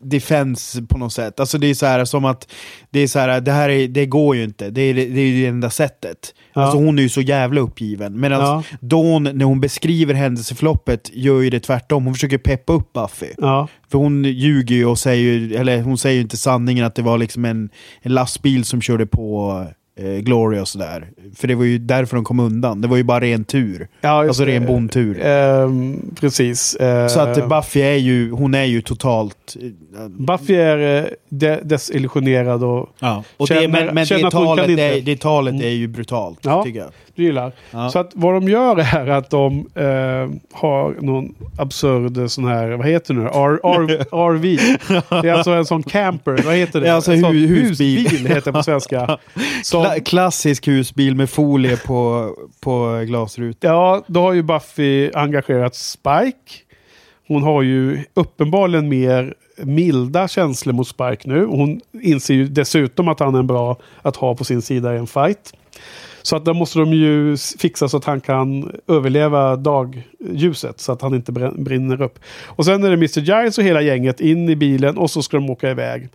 defense 0.00 0.82
på 0.82 0.98
något 0.98 1.12
sätt. 1.12 1.40
Alltså 1.40 1.58
det 1.58 1.66
är 1.66 1.74
så 1.74 1.86
här 1.86 2.04
som 2.04 2.24
att 2.24 2.52
det 2.90 3.00
är 3.00 3.06
så 3.06 3.18
här, 3.18 3.40
det 3.40 3.52
här 3.52 3.68
är, 3.68 3.88
det 3.88 4.06
går 4.06 4.36
ju 4.36 4.44
inte. 4.44 4.70
Det 4.70 4.82
är 4.82 4.94
det, 4.94 5.02
är 5.02 5.26
ju 5.26 5.40
det 5.40 5.46
enda 5.46 5.70
sättet. 5.70 6.34
Ja. 6.54 6.62
Alltså 6.62 6.78
hon 6.78 6.98
är 6.98 7.02
ju 7.02 7.08
så 7.08 7.20
jävla 7.20 7.60
uppgiven. 7.60 8.20
Medan 8.20 8.40
Ja. 8.40 8.62
Dawn, 8.80 9.22
när 9.22 9.44
hon 9.44 9.60
beskriver 9.60 10.14
händelseförloppet, 10.14 11.10
gör 11.12 11.40
ju 11.40 11.50
det 11.50 11.60
tvärtom. 11.60 12.04
Hon 12.04 12.14
försöker 12.14 12.38
peppa 12.38 12.72
upp 12.72 12.92
Buffy. 12.92 13.32
Ja. 13.38 13.68
För 13.90 13.98
hon 13.98 14.24
ljuger 14.24 14.74
ju 14.76 14.86
och 14.86 14.98
säger 14.98 15.60
eller 15.60 15.82
hon 15.82 15.98
säger 15.98 16.14
ju 16.16 16.22
inte 16.22 16.36
sanningen 16.36 16.84
att 16.84 16.94
det 16.94 17.02
var 17.02 17.18
liksom 17.18 17.44
en, 17.44 17.70
en 18.02 18.14
lastbil 18.14 18.64
som 18.64 18.80
körde 18.80 19.06
på 19.06 19.66
eh, 19.98 20.04
Glory 20.20 20.58
och 20.60 20.68
sådär. 20.68 21.08
För 21.36 21.48
det 21.48 21.54
var 21.54 21.64
ju 21.64 21.78
därför 21.78 22.16
de 22.16 22.24
kom 22.24 22.40
undan. 22.40 22.80
Det 22.80 22.88
var 22.88 22.96
ju 22.96 23.02
bara 23.02 23.20
ren 23.20 23.44
tur. 23.44 23.88
Ja, 24.00 24.08
alltså 24.28 24.44
ren 24.44 24.66
bondtur. 24.66 25.20
Ehm, 25.26 26.00
precis. 26.20 26.74
Eh, 26.74 27.08
Så 27.08 27.20
att 27.20 27.48
Buffy 27.48 27.80
är 27.80 27.96
ju, 27.96 28.30
hon 28.30 28.54
är 28.54 28.64
ju 28.64 28.80
totalt... 28.82 29.56
eh, 29.96 30.08
Buffy 30.08 30.54
är 30.54 30.98
eh, 30.98 31.04
de- 31.28 31.60
desillusionerad 31.62 32.64
och 32.64 32.88
Ja. 33.00 33.24
Och 33.36 33.48
känner, 33.48 33.60
det, 33.62 33.68
men 33.68 33.94
men 33.94 34.06
känner 34.06 34.24
det, 34.24 34.30
talet 34.30 34.68
är, 34.68 35.00
det 35.00 35.20
talet 35.20 35.62
är 35.62 35.68
ju 35.68 35.86
brutalt, 35.86 36.38
Ja. 36.42 36.62
tycker 36.64 36.78
jag. 36.78 36.88
Gillar. 37.18 37.52
Ja. 37.70 37.90
Så 37.90 37.98
att 37.98 38.10
vad 38.14 38.34
de 38.34 38.48
gör 38.48 38.78
är 38.96 39.06
att 39.08 39.30
de 39.30 39.58
eh, 39.74 40.30
har 40.52 41.00
någon 41.02 41.34
absurd 41.58 42.30
sån 42.30 42.44
här, 42.44 42.68
vad 42.70 42.86
heter 42.86 43.14
det 43.14 43.20
nu? 43.20 43.26
R, 43.26 43.60
R, 43.64 44.06
RV. 44.12 44.42
Det 45.22 45.28
är 45.28 45.32
alltså 45.32 45.50
en 45.50 45.64
sån 45.66 45.82
camper, 45.82 46.42
vad 46.44 46.54
heter 46.54 46.80
det? 46.80 46.86
Det 46.86 46.90
är 46.90 46.94
alltså 46.94 47.12
en 47.12 47.24
hu- 47.24 47.46
husbil. 47.46 48.06
heter 48.26 48.40
det 48.44 48.52
på 48.52 48.62
svenska. 48.62 49.18
Som, 49.62 49.82
Kla 49.84 50.00
klassisk 50.00 50.68
husbil 50.68 51.14
med 51.14 51.30
folie 51.30 51.76
på, 51.76 52.30
på 52.60 53.04
glasrutan. 53.06 53.70
ja, 53.70 54.04
då 54.06 54.20
har 54.20 54.32
ju 54.32 54.42
Buffy 54.42 55.10
engagerat 55.14 55.74
Spike. 55.74 56.64
Hon 57.28 57.42
har 57.42 57.62
ju 57.62 58.04
uppenbarligen 58.14 58.88
mer 58.88 59.34
milda 59.62 60.28
känslor 60.28 60.72
mot 60.72 60.88
Spike 60.88 61.18
nu. 61.24 61.44
Hon 61.44 61.80
inser 62.02 62.34
ju 62.34 62.48
dessutom 62.48 63.08
att 63.08 63.20
han 63.20 63.34
är 63.34 63.42
bra 63.42 63.76
att 64.02 64.16
ha 64.16 64.34
på 64.34 64.44
sin 64.44 64.62
sida 64.62 64.94
i 64.94 64.98
en 64.98 65.06
fight. 65.06 65.52
Så 66.22 66.36
att 66.36 66.44
då 66.44 66.54
måste 66.54 66.78
de 66.78 66.92
ju 66.92 67.36
fixa 67.58 67.88
så 67.88 67.96
att 67.96 68.04
han 68.04 68.20
kan 68.20 68.72
överleva 68.88 69.56
dagljuset 69.56 70.80
så 70.80 70.92
att 70.92 71.02
han 71.02 71.14
inte 71.14 71.32
brinner 71.56 72.02
upp. 72.02 72.18
Och 72.46 72.64
sen 72.64 72.84
är 72.84 72.90
det 72.90 72.94
Mr. 72.94 73.20
Giles 73.20 73.58
och 73.58 73.64
hela 73.64 73.82
gänget 73.82 74.20
in 74.20 74.48
i 74.48 74.56
bilen 74.56 74.98
och 74.98 75.10
så 75.10 75.22
ska 75.22 75.36
de 75.36 75.50
åka 75.50 75.70
iväg. 75.70 76.08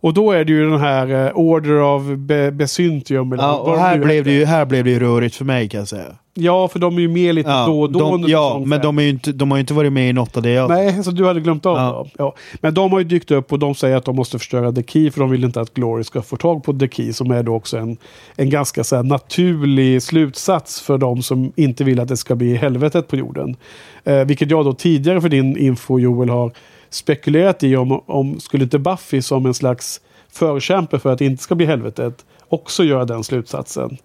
Och 0.00 0.14
då 0.14 0.32
är 0.32 0.44
det 0.44 0.52
ju 0.52 0.70
den 0.70 0.80
här 0.80 1.26
eh, 1.26 1.32
Order 1.34 1.82
of 1.82 2.02
Be 2.16 2.50
Besyntium. 2.52 3.32
eller 3.32 3.42
Ja, 3.42 3.56
vad 3.58 3.60
och 3.68 3.72
de 3.76 3.78
här 3.82 3.96
nu 3.98 4.04
blev, 4.04 4.24
det 4.24 4.30
heter. 4.30 4.40
ju, 4.40 4.44
här 4.44 4.64
blev 4.64 4.84
det 4.84 4.90
ju 4.90 4.98
rörigt 4.98 5.34
för 5.34 5.44
mig 5.44 5.68
kan 5.68 5.78
jag 5.78 5.88
säga. 5.88 6.04
Ja, 6.34 6.68
för 6.68 6.78
de 6.78 6.96
är 6.96 7.00
ju 7.00 7.08
med 7.08 7.34
lite 7.34 7.50
Ja, 7.50 7.66
då 7.66 7.80
och 7.82 7.92
då. 7.92 7.98
de, 7.98 8.14
under 8.14 8.28
ja 8.28 8.48
säsong 8.48 8.68
men 8.68 8.78
fem. 8.78 8.82
de, 8.86 8.98
är 8.98 9.02
ju 9.02 9.08
inte, 9.08 9.32
de 9.32 9.50
har 9.50 9.58
ju 9.58 9.60
inte 9.60 9.74
varit 9.74 9.92
med 9.92 10.10
i 10.10 10.12
något 10.12 10.36
av 10.36 10.42
det 10.42 10.50
jag 10.50 10.68
Nej, 10.70 11.04
så 11.04 11.10
du 11.10 11.26
hade 11.26 11.40
glömt 11.40 11.66
av 11.66 11.76
Ja. 11.76 11.92
dem. 11.92 12.08
Ja. 12.18 12.34
Men 12.60 12.74
de 12.74 12.92
har 12.92 12.98
ju 12.98 13.04
dykt 13.04 13.30
upp 13.30 13.52
och 13.52 13.58
de 13.58 13.74
säger 13.74 13.96
att 13.96 14.04
de 14.04 14.16
måste 14.16 14.38
förstöra 14.38 14.72
The 14.72 14.82
Key 14.82 15.10
för 15.10 15.20
de 15.20 15.30
vill 15.30 15.44
inte 15.44 15.60
att 15.60 15.74
Glory 15.74 16.04
ska 16.04 16.22
få 16.22 16.36
tag 16.36 16.64
på 16.64 16.72
The 16.72 16.88
Key 16.88 17.12
som 17.12 17.30
är 17.30 17.42
då 17.42 17.54
också 17.54 17.78
en, 17.78 17.96
en 18.36 18.50
ganska 18.50 18.84
så 18.84 18.96
här, 18.96 19.02
naturlig 19.02 20.02
slutsats 20.02 20.80
för 20.80 20.98
de 20.98 21.22
som 21.22 21.52
inte 21.56 21.84
vill 21.84 22.00
att 22.00 22.08
det 22.08 22.16
ska 22.16 22.34
bli 22.34 22.56
helvetet 22.56 23.08
på 23.08 23.16
jorden. 23.16 23.56
Eh, 24.04 24.24
vilket 24.24 24.50
jag 24.50 24.64
då 24.64 24.72
tidigare 24.72 25.20
för 25.20 25.28
din 25.28 25.56
info 25.56 25.98
Joel 25.98 26.28
har 26.28 26.52
spekulerat 26.90 27.62
i 27.62 27.76
om, 27.76 28.02
om 28.06 28.40
skulle 28.40 28.64
inte 28.64 28.78
Buffy 28.78 29.22
som 29.22 29.46
en 29.46 29.54
slags 29.54 30.00
förkämpe 30.32 30.98
för 30.98 31.12
att 31.12 31.18
det 31.18 31.24
inte 31.24 31.42
ska 31.42 31.54
bli 31.54 31.66
helvetet 31.66 32.24
också 32.48 32.84
göra 32.84 33.04
den 33.04 33.24
slutsatsen. 33.24 33.96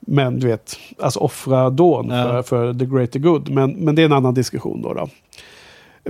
Men 0.00 0.40
du 0.40 0.46
vet, 0.46 0.78
alltså 0.98 1.20
offra 1.20 1.70
Dawn 1.70 2.08
för, 2.08 2.42
för 2.42 2.74
the 2.74 2.86
greater 2.86 3.18
good. 3.18 3.50
Men, 3.50 3.70
men 3.70 3.94
det 3.94 4.02
är 4.02 4.06
en 4.06 4.12
annan 4.12 4.34
diskussion 4.34 4.82
då. 4.82 4.94
då. 4.94 5.08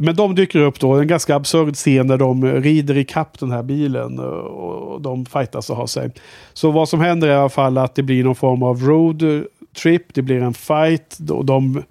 Men 0.00 0.16
de 0.16 0.34
dyker 0.34 0.58
upp 0.58 0.80
då, 0.80 0.92
en 0.92 1.06
ganska 1.06 1.36
absurd 1.36 1.74
scen 1.74 2.08
där 2.08 2.18
de 2.18 2.44
rider 2.44 2.96
i 2.96 3.04
kapp 3.04 3.38
den 3.38 3.50
här 3.50 3.62
bilen 3.62 4.18
och 4.18 5.00
de 5.00 5.26
fightas 5.26 5.70
och 5.70 5.76
har 5.76 5.86
sig. 5.86 6.10
Så 6.52 6.70
vad 6.70 6.88
som 6.88 7.00
händer 7.00 7.28
är 7.28 7.32
i 7.32 7.36
alla 7.36 7.48
fall 7.48 7.78
att 7.78 7.94
det 7.94 8.02
blir 8.02 8.24
någon 8.24 8.34
form 8.34 8.62
av 8.62 8.80
road 8.80 9.44
trip, 9.82 10.14
det 10.14 10.22
blir 10.22 10.42
en 10.42 10.54
fight 10.54 11.18
och 11.30 11.44
de 11.44 11.76
eh, 11.76 11.82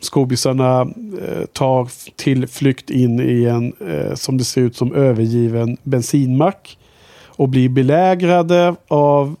skobisarna 0.00 0.80
eh, 1.26 1.46
tar 1.52 1.88
till 2.16 2.46
flykt 2.46 2.90
in 2.90 3.20
i 3.20 3.44
en, 3.44 3.72
eh, 3.88 4.14
som 4.14 4.38
det 4.38 4.44
ser 4.44 4.60
ut 4.60 4.76
som, 4.76 4.94
övergiven 4.94 5.76
bensinmack. 5.82 6.78
Och 7.26 7.48
blir 7.48 7.68
belägrade 7.68 8.76
av 8.88 9.36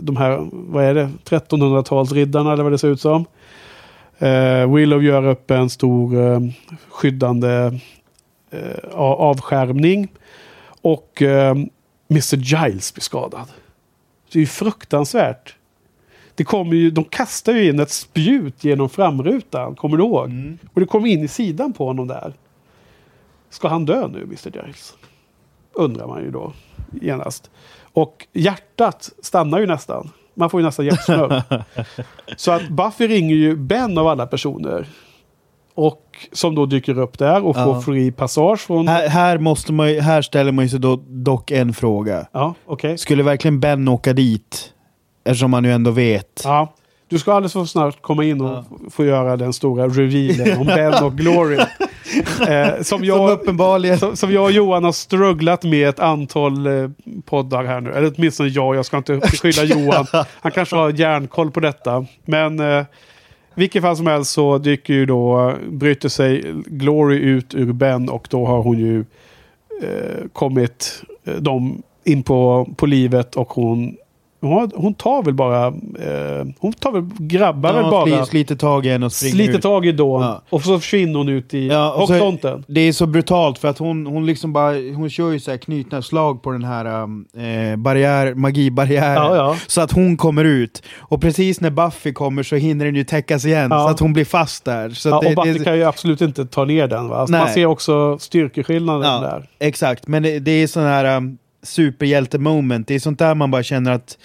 de 0.00 0.16
här, 0.16 0.48
vad 0.52 0.84
är 0.84 0.94
det, 0.94 1.10
1300-talsriddarna 1.24 2.52
eller 2.52 2.62
vad 2.62 2.72
det 2.72 2.78
ser 2.78 2.88
ut 2.88 3.00
som. 3.00 3.24
Eh, 4.18 4.74
Willow 4.74 5.04
gör 5.04 5.26
upp 5.26 5.50
en 5.50 5.70
stor 5.70 6.32
eh, 6.32 6.40
skyddande 6.88 7.80
eh, 8.50 8.88
avskärmning. 8.94 10.08
Och 10.80 11.22
eh, 11.22 11.56
Mr 12.10 12.36
Giles 12.36 12.94
blir 12.94 13.02
skadad. 13.02 13.46
Det 14.32 14.38
är 14.38 14.40
ju 14.40 14.46
fruktansvärt. 14.46 15.54
Det 16.38 16.44
kommer 16.44 16.76
ju, 16.76 16.90
de 16.90 17.04
kastar 17.04 17.52
ju 17.52 17.68
in 17.68 17.80
ett 17.80 17.90
spjut 17.90 18.64
genom 18.64 18.88
framrutan, 18.88 19.74
kommer 19.74 19.96
du 19.96 20.04
ihåg? 20.04 20.30
Och 20.74 20.80
det 20.80 20.86
kommer 20.86 21.08
in 21.08 21.22
i 21.22 21.28
sidan 21.28 21.72
på 21.72 21.86
honom 21.86 22.08
där. 22.08 22.32
Ska 23.50 23.68
han 23.68 23.84
dö 23.86 24.08
nu, 24.08 24.22
Mr 24.22 24.50
Giles? 24.64 24.94
Undrar 25.72 26.06
man 26.06 26.22
ju 26.22 26.30
då 26.30 26.52
genast. 27.02 27.50
Och 27.92 28.26
hjärtat 28.32 29.10
stannar 29.22 29.58
ju 29.58 29.66
nästan. 29.66 30.10
Man 30.34 30.50
får 30.50 30.60
ju 30.60 30.66
nästan 30.66 30.86
hjärtsnörp. 30.86 31.44
Så 32.36 32.52
att 32.52 32.68
Buffy 32.68 33.06
ringer 33.08 33.36
ju 33.36 33.56
Ben 33.56 33.98
av 33.98 34.06
alla 34.06 34.26
personer. 34.26 34.86
Och 35.74 36.28
som 36.32 36.54
då 36.54 36.66
dyker 36.66 36.98
upp 36.98 37.18
där 37.18 37.44
och 37.44 37.56
får 37.56 37.74
Ja. 37.74 37.80
fri 37.80 38.12
passage 38.12 38.60
från... 38.60 38.88
Här, 38.88 39.08
här, 39.08 39.38
måste 39.38 39.72
man, 39.72 39.88
här 39.88 40.22
ställer 40.22 40.52
man 40.52 40.64
ju 40.64 40.68
sig 40.68 40.80
då, 40.80 41.02
dock 41.06 41.50
en 41.50 41.72
fråga. 41.74 42.26
Ja, 42.32 42.54
okej. 42.66 42.98
Skulle 42.98 43.22
verkligen 43.22 43.60
Ben 43.60 43.88
åka 43.88 44.12
dit? 44.12 44.72
Eftersom 45.28 45.50
man 45.50 45.64
ju 45.64 45.72
ändå 45.72 45.90
vet. 45.90 46.40
Ja. 46.44 46.72
Du 47.08 47.18
ska 47.18 47.32
alldeles 47.32 47.52
för 47.52 47.64
snart 47.64 48.02
komma 48.02 48.24
in 48.24 48.40
och 48.40 48.58
f- 48.58 48.92
få 48.92 49.04
göra 49.04 49.36
den 49.36 49.52
stora 49.52 49.88
revealen 49.88 50.58
om 50.58 50.66
Ben 50.66 51.04
och 51.04 51.16
Glory. 51.16 51.58
Eh, 52.48 52.82
som, 52.82 53.04
jag, 53.04 53.30
uppenbarligen... 53.30 53.98
som, 53.98 54.16
som 54.16 54.32
jag 54.32 54.44
och 54.44 54.52
Johan 54.52 54.84
har 54.84 54.92
strugglat 54.92 55.62
med 55.64 55.88
ett 55.88 56.00
antal 56.00 56.66
eh, 56.66 56.90
poddar 57.24 57.64
här 57.64 57.80
nu. 57.80 57.92
Eller 57.92 58.12
åtminstone 58.16 58.48
jag, 58.48 58.76
jag 58.76 58.86
ska 58.86 58.96
inte 58.96 59.20
skylla 59.20 59.64
Johan. 59.74 60.06
Han 60.40 60.52
kanske 60.52 60.76
har 60.76 60.90
järnkoll 60.90 61.50
på 61.50 61.60
detta. 61.60 62.06
Men 62.24 62.60
eh, 62.60 62.84
vilket 63.54 63.82
fall 63.82 63.96
som 63.96 64.06
helst 64.06 64.30
så 64.30 64.58
dyker 64.58 64.94
ju 64.94 65.06
då, 65.06 65.54
bryter 65.70 66.08
sig 66.08 66.44
Glory 66.66 67.16
ut 67.18 67.54
ur 67.54 67.72
Ben 67.72 68.08
och 68.08 68.28
då 68.30 68.46
har 68.46 68.62
hon 68.62 68.78
ju 68.78 69.00
eh, 69.82 70.26
kommit 70.32 71.02
eh, 71.24 71.34
dem 71.34 71.82
in 72.04 72.22
på, 72.22 72.68
på 72.76 72.86
livet 72.86 73.36
och 73.36 73.48
hon 73.48 73.96
hon, 74.40 74.94
tar 74.94 75.22
väl 75.22 75.34
bara, 75.34 75.66
eh, 75.66 76.46
hon 76.58 76.72
tar 76.72 76.92
väl, 76.92 77.04
grabbar 77.18 77.72
väl 77.72 77.84
Ja, 77.84 77.90
bara, 77.90 78.04
sli- 78.06 78.24
sliter 78.24 78.54
tag 78.56 78.86
i 78.86 78.88
henne 78.88 79.06
och 79.06 79.12
springer 79.12 79.34
sliter 79.34 79.54
ut. 79.54 79.62
tag 79.62 79.86
i 79.86 79.92
Dawn 79.92 80.22
Ja. 80.22 80.42
och 80.50 80.62
så 80.62 80.78
försvinner 80.80 81.18
hon 81.18 81.28
ut 81.28 81.54
i 81.54 81.66
Ja, 81.68 81.94
horisonten. 81.96 82.64
Det 82.68 82.80
är 82.80 82.92
så 82.92 83.06
brutalt 83.06 83.58
för 83.58 83.68
att 83.68 83.78
hon, 83.78 84.06
hon 84.06 84.26
liksom 84.26 84.52
bara, 84.52 84.72
hon 84.72 85.10
kör 85.10 85.30
ju 85.30 85.40
så 85.40 85.50
här 85.50 85.58
knutna 85.58 86.02
slag 86.02 86.42
på 86.42 86.50
den 86.50 86.64
här 86.64 87.02
um, 87.02 87.26
eh, 87.36 87.76
barriär, 87.76 88.34
magibarriären. 88.34 89.14
Ja, 89.14 89.36
ja. 89.36 89.56
Så 89.66 89.80
att 89.80 89.92
hon 89.92 90.16
kommer 90.16 90.44
ut. 90.44 90.82
Och 90.98 91.20
precis 91.20 91.60
när 91.60 91.70
Buffy 91.70 92.12
kommer 92.12 92.42
så 92.42 92.56
hinner 92.56 92.84
den 92.84 92.94
ju 92.94 93.04
täckas 93.04 93.44
igen. 93.44 93.70
Så 93.70 93.88
att 93.88 94.00
hon 94.00 94.12
blir 94.12 94.24
fast 94.24 94.64
där. 94.64 94.90
Så 94.90 95.08
Ja, 95.08 95.20
det, 95.20 95.28
och 95.28 95.34
Buffy 95.34 95.58
det, 95.58 95.64
kan 95.64 95.76
ju 95.76 95.84
absolut 95.84 96.20
inte 96.20 96.46
ta 96.46 96.64
ner 96.64 96.86
den. 96.88 97.08
Va? 97.08 97.16
Alltså 97.16 97.32
man 97.36 97.48
ser 97.48 97.66
också 97.66 98.18
styrkeskillnaden 98.18 99.22
där. 99.22 99.48
Exakt, 99.58 100.06
men 100.08 100.22
det, 100.22 100.38
det 100.38 100.50
är 100.50 100.66
sån 100.66 100.82
här 100.82 101.16
um, 101.16 101.38
superhjälte-moment. 101.62 102.88
Det 102.88 102.94
är 102.94 102.98
sånt 102.98 103.18
där 103.18 103.34
man 103.34 103.50
bara 103.50 103.62
känner 103.62 103.92
att 103.92 104.18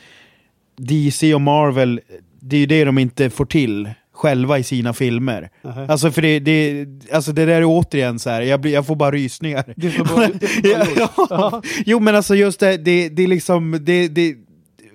DC 0.77 1.33
och 1.33 1.41
Marvel, 1.41 2.01
det 2.39 2.55
är 2.55 2.59
ju 2.59 2.65
det 2.65 2.83
de 2.85 2.97
inte 2.97 3.29
får 3.29 3.45
till 3.45 3.89
själva 4.13 4.59
i 4.59 4.63
sina 4.63 4.93
filmer. 4.93 5.49
Nähä. 5.63 5.85
Alltså 5.87 6.11
för 6.11 6.21
det, 6.21 6.39
det, 6.39 6.87
alltså 7.13 7.31
det 7.31 7.45
där 7.45 7.53
är 7.61 7.65
återigen 7.65 8.19
så 8.19 8.29
här, 8.29 8.41
jag, 8.41 8.61
blir, 8.61 8.73
jag 8.73 8.87
får 8.87 8.95
bara 8.95 9.11
rysningar. 9.11 9.73
Det 9.75 9.91
får 9.91 10.05
bara- 10.05 10.27
det 10.27 10.47
får 10.47 10.61
bara 10.67 10.87
Ja, 11.17 11.27
ja. 11.29 11.61
Jo 11.85 11.99
men 11.99 12.15
alltså 12.15 12.35
just 12.35 12.59
det, 12.59 12.77
det, 12.77 13.09
det 13.09 13.23
är 13.23 13.27
liksom, 13.27 13.79
det, 13.81 14.07
det, 14.07 14.35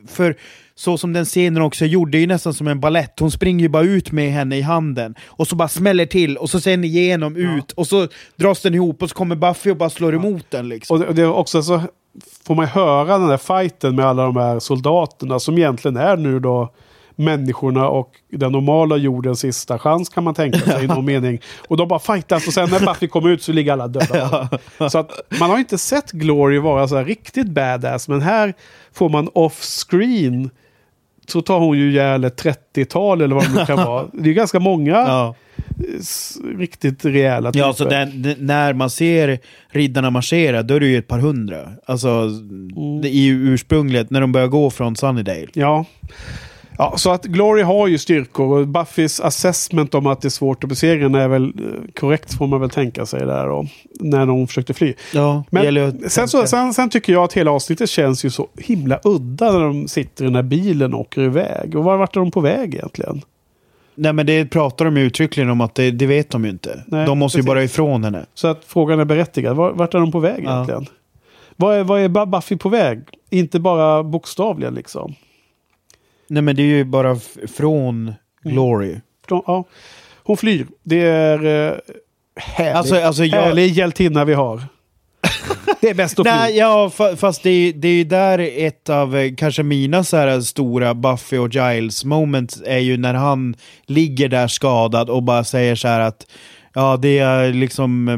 för 0.09 0.36
så 0.74 0.98
som 0.98 1.12
den 1.12 1.24
scenen 1.24 1.62
också 1.62 1.85
är 1.85 1.89
gjord, 1.89 2.10
det 2.10 2.19
är 2.19 2.20
ju 2.20 2.27
nästan 2.27 2.55
som 2.55 2.69
en 2.69 2.81
ballett. 2.81 3.20
Hon 3.20 3.31
springer 3.31 3.62
ju 3.62 3.69
bara 3.69 3.82
ut 3.82 4.12
med 4.12 4.32
henne 4.32 4.56
i 4.56 4.60
handen 4.62 5.15
och 5.27 5.48
så 5.48 5.56
bara 5.56 5.69
smäller 5.69 6.06
till 6.06 6.36
och 6.36 6.51
så 6.51 6.60
sen 6.60 6.85
igenom 6.85 7.36
ut 7.36 7.73
och 7.73 7.86
så 7.86 8.09
dras 8.36 8.62
den 8.62 8.74
ihop 8.74 9.02
och 9.02 9.09
så 9.10 9.15
kommer 9.15 9.36
Buffy 9.36 9.70
och 9.70 9.77
bara 9.77 9.90
slår 9.90 10.15
emot 10.15 10.47
den 10.51 10.69
liksom. 10.69 10.94
Och 10.94 11.01
det, 11.01 11.06
och 11.09 11.15
det 11.15 11.23
är 11.23 11.32
också 11.32 11.62
så 11.62 11.82
får 12.47 12.55
man 12.55 12.66
höra 12.66 13.19
den 13.19 13.28
där 13.28 13.36
fighten 13.36 13.97
med 13.97 14.07
alla 14.07 14.23
de 14.24 14.36
här 14.36 14.59
soldaterna 14.59 15.39
som 15.39 15.59
egentligen 15.59 15.97
är 15.97 16.16
nu 16.16 16.40
då 16.40 16.73
människorna 17.19 17.89
och 17.89 18.11
den 18.31 18.53
normala 18.53 18.97
jordens 18.97 19.40
sista 19.40 19.78
chans 19.78 20.09
kan 20.09 20.24
man 20.24 20.35
tänka 20.35 20.59
sig 20.59 20.85
i 20.85 20.86
någon 20.86 21.05
mening. 21.12 21.40
Och 21.69 21.77
de 21.77 21.89
bara 21.89 21.99
fightas 21.99 22.47
och 22.47 22.53
sen 22.53 22.70
när 22.70 22.81
Buffy 22.81 23.09
kommer 23.09 23.28
ut 23.31 23.43
så 23.43 23.53
ligger 23.53 23.73
alla 23.73 23.89
döda. 23.89 24.49
Så 24.90 24.99
att 24.99 25.11
man 25.40 25.51
har 25.51 25.59
inte 25.59 25.78
sett 25.78 26.11
Glory 26.11 26.59
vara 26.59 26.89
så 26.89 26.97
här 26.97 27.05
riktigt 27.05 27.49
badass 27.49 28.09
men 28.09 28.20
här 28.20 28.55
får 28.93 29.09
man 29.09 29.28
off-screen 29.35 30.51
så 31.29 31.43
tar 31.43 31.59
hon 31.59 31.79
ju 31.79 31.91
ihjäl 31.91 32.25
ett 32.25 32.43
30-tal 32.75 33.21
eller 33.23 33.35
vad 33.35 33.45
det 33.45 33.59
nu 33.59 33.65
kan 33.67 33.77
vara. 33.87 34.07
Det 34.13 34.31
är 34.31 34.35
ganska 34.35 34.61
många 34.61 34.91
Ja. 34.91 35.35
s- 36.01 36.39
riktigt 36.59 37.05
rejäla 37.05 37.51
Ja, 37.55 37.73
så 37.73 37.85
typer. 37.85 38.07
den, 38.07 38.35
när 38.47 38.73
man 38.73 38.91
ser 38.91 39.39
riddarna 39.71 40.11
marschera, 40.11 40.63
då 40.63 40.75
är 40.75 40.81
det 40.81 40.87
ju 40.87 40.99
ett 40.99 41.09
par 41.09 41.19
hundra. 41.19 41.69
Alltså, 41.87 42.09
Mm. 42.09 43.01
det, 43.03 43.09
i 43.09 43.27
ursprungligt, 43.29 44.11
när 44.11 44.21
de 44.21 44.33
börjar 44.33 44.47
gå 44.49 44.71
från 44.71 44.97
Sunnydale. 44.97 45.47
Ja. 45.53 45.85
Ja, 46.79 46.95
så 46.97 47.11
att 47.11 47.25
Glory 47.25 47.63
har 47.63 47.87
ju 47.87 47.99
styrkor 47.99 48.59
och 48.59 48.69
Buffys 48.69 49.21
assessment 49.21 49.95
om 49.95 50.07
att 50.07 50.21
det 50.21 50.29
är 50.29 50.31
svårt 50.31 50.65
att 50.65 50.69
besegra 50.71 51.03
henne 51.03 51.23
är 51.23 51.29
väl 51.29 51.45
eh, 51.45 51.91
korrekt 52.01 52.35
får 52.35 52.47
man 52.47 52.61
väl 52.61 52.71
tänka 52.71 53.07
sig 53.07 53.21
där 53.27 53.47
då. 53.47 53.67
När 54.01 54.27
de 54.27 54.47
försökte 54.47 54.75
fly. 54.75 54.95
Ja, 55.15 55.45
Men 55.51 56.11
sen, 56.11 56.29
så, 56.29 56.47
sen, 56.47 56.75
sen 56.75 56.91
tycker 56.91 57.13
jag 57.13 57.25
att 57.25 57.33
hela 57.33 57.51
avsnittet 57.51 57.91
känns 57.91 58.25
ju 58.25 58.31
så 58.31 58.49
himla 58.59 59.01
udda 59.05 59.53
när 59.53 59.61
de 59.61 59.89
sitter 59.89 60.25
i 60.25 60.27
den 60.27 60.35
här 60.37 60.43
bilen 60.43 60.95
och 60.95 61.01
åker 61.01 61.23
iväg. 61.23 61.77
Och 61.77 61.85
var- 61.85 61.97
vart 61.97 62.17
är 62.17 62.21
de 62.21 62.31
på 62.31 62.41
väg 62.41 62.75
egentligen? 62.75 63.23
Nej 63.95 64.13
men 64.13 64.27
det 64.27 64.47
pratar 64.47 64.85
de 64.85 64.97
ju 64.97 65.03
uttryckligen 65.03 65.51
om 65.51 65.61
att 65.61 65.75
det, 65.75 65.91
det 65.91 66.07
vet 66.07 66.31
de 66.31 66.45
ju 66.45 66.51
inte. 66.51 66.83
Nej, 66.87 67.07
de 67.07 67.19
måste 67.19 67.39
ju 67.39 67.43
precis. 67.43 67.49
bara 67.49 67.63
ifrån 67.63 68.05
henne. 68.05 68.27
Så 68.35 68.49
att 68.49 68.65
frågan 68.67 69.01
är 69.01 69.05
berättigad. 69.05 69.57
Var, 69.57 69.73
vart 69.73 69.95
är 69.95 69.99
de 69.99 70.13
på 70.13 70.21
väg 70.21 70.43
Ja. 70.45 70.53
egentligen? 70.53 70.87
Vad 71.57 71.77
är, 71.77 71.85
vad 71.85 72.01
är 72.01 72.27
Buffy 72.27 72.57
på 72.57 72.69
väg? 72.69 73.01
Inte 73.31 73.61
bara 73.61 74.03
bokstavligen 74.03 74.75
liksom. 74.75 75.15
Nej 76.29 76.43
men 76.43 76.57
det 76.57 76.63
är 76.63 76.67
ju 76.67 76.85
bara 76.85 77.17
från 77.57 78.15
Glory. 78.43 78.97
De, 79.29 79.43
ja. 79.47 79.65
Hon 80.23 80.37
flyr. 80.37 80.67
Det 80.83 81.01
är 81.01 81.45
eh, 81.69 81.75
härlig, 82.37 82.73
Alltså- 82.73 82.97
alltså 83.01 83.25
jag- 83.25 83.43
härlig 83.43 83.69
hjältinna 83.73 84.25
vi 84.25 84.35
har. 84.35 84.63
det 85.81 85.91
är 85.91 85.95
bäst 85.95 86.19
att 86.19 86.27
fly. 86.27 86.33
Nej, 86.37 86.57
ja, 86.57 86.91
fa- 86.97 87.17
fast 87.17 87.43
det 87.43 87.51
är, 87.51 87.73
det 87.73 87.89
är 87.89 87.93
ju 87.93 88.05
där 88.05 88.39
ett 88.57 88.89
av 88.89 89.17
eh, 89.17 89.35
kanske 89.37 89.63
mina 89.63 90.05
så 90.05 90.17
här 90.17 90.41
stora 90.41 90.95
Buffy 90.95 91.39
och 91.39 91.55
Giles 91.55 92.05
moments 92.05 92.63
är 92.67 92.79
ju 92.79 92.97
när 92.97 93.15
han 93.15 93.57
ligger 93.87 94.29
där 94.29 94.49
skadad 94.49 95.11
och 95.11 95.23
bara 95.23 95.45
säger 95.45 95.75
så 95.75 95.89
här 95.89 96.01
att 96.01 96.27
ja, 96.75 96.97
det 96.97 97.19
är 97.19 97.53
liksom 97.53 98.09
eh, 98.09 98.17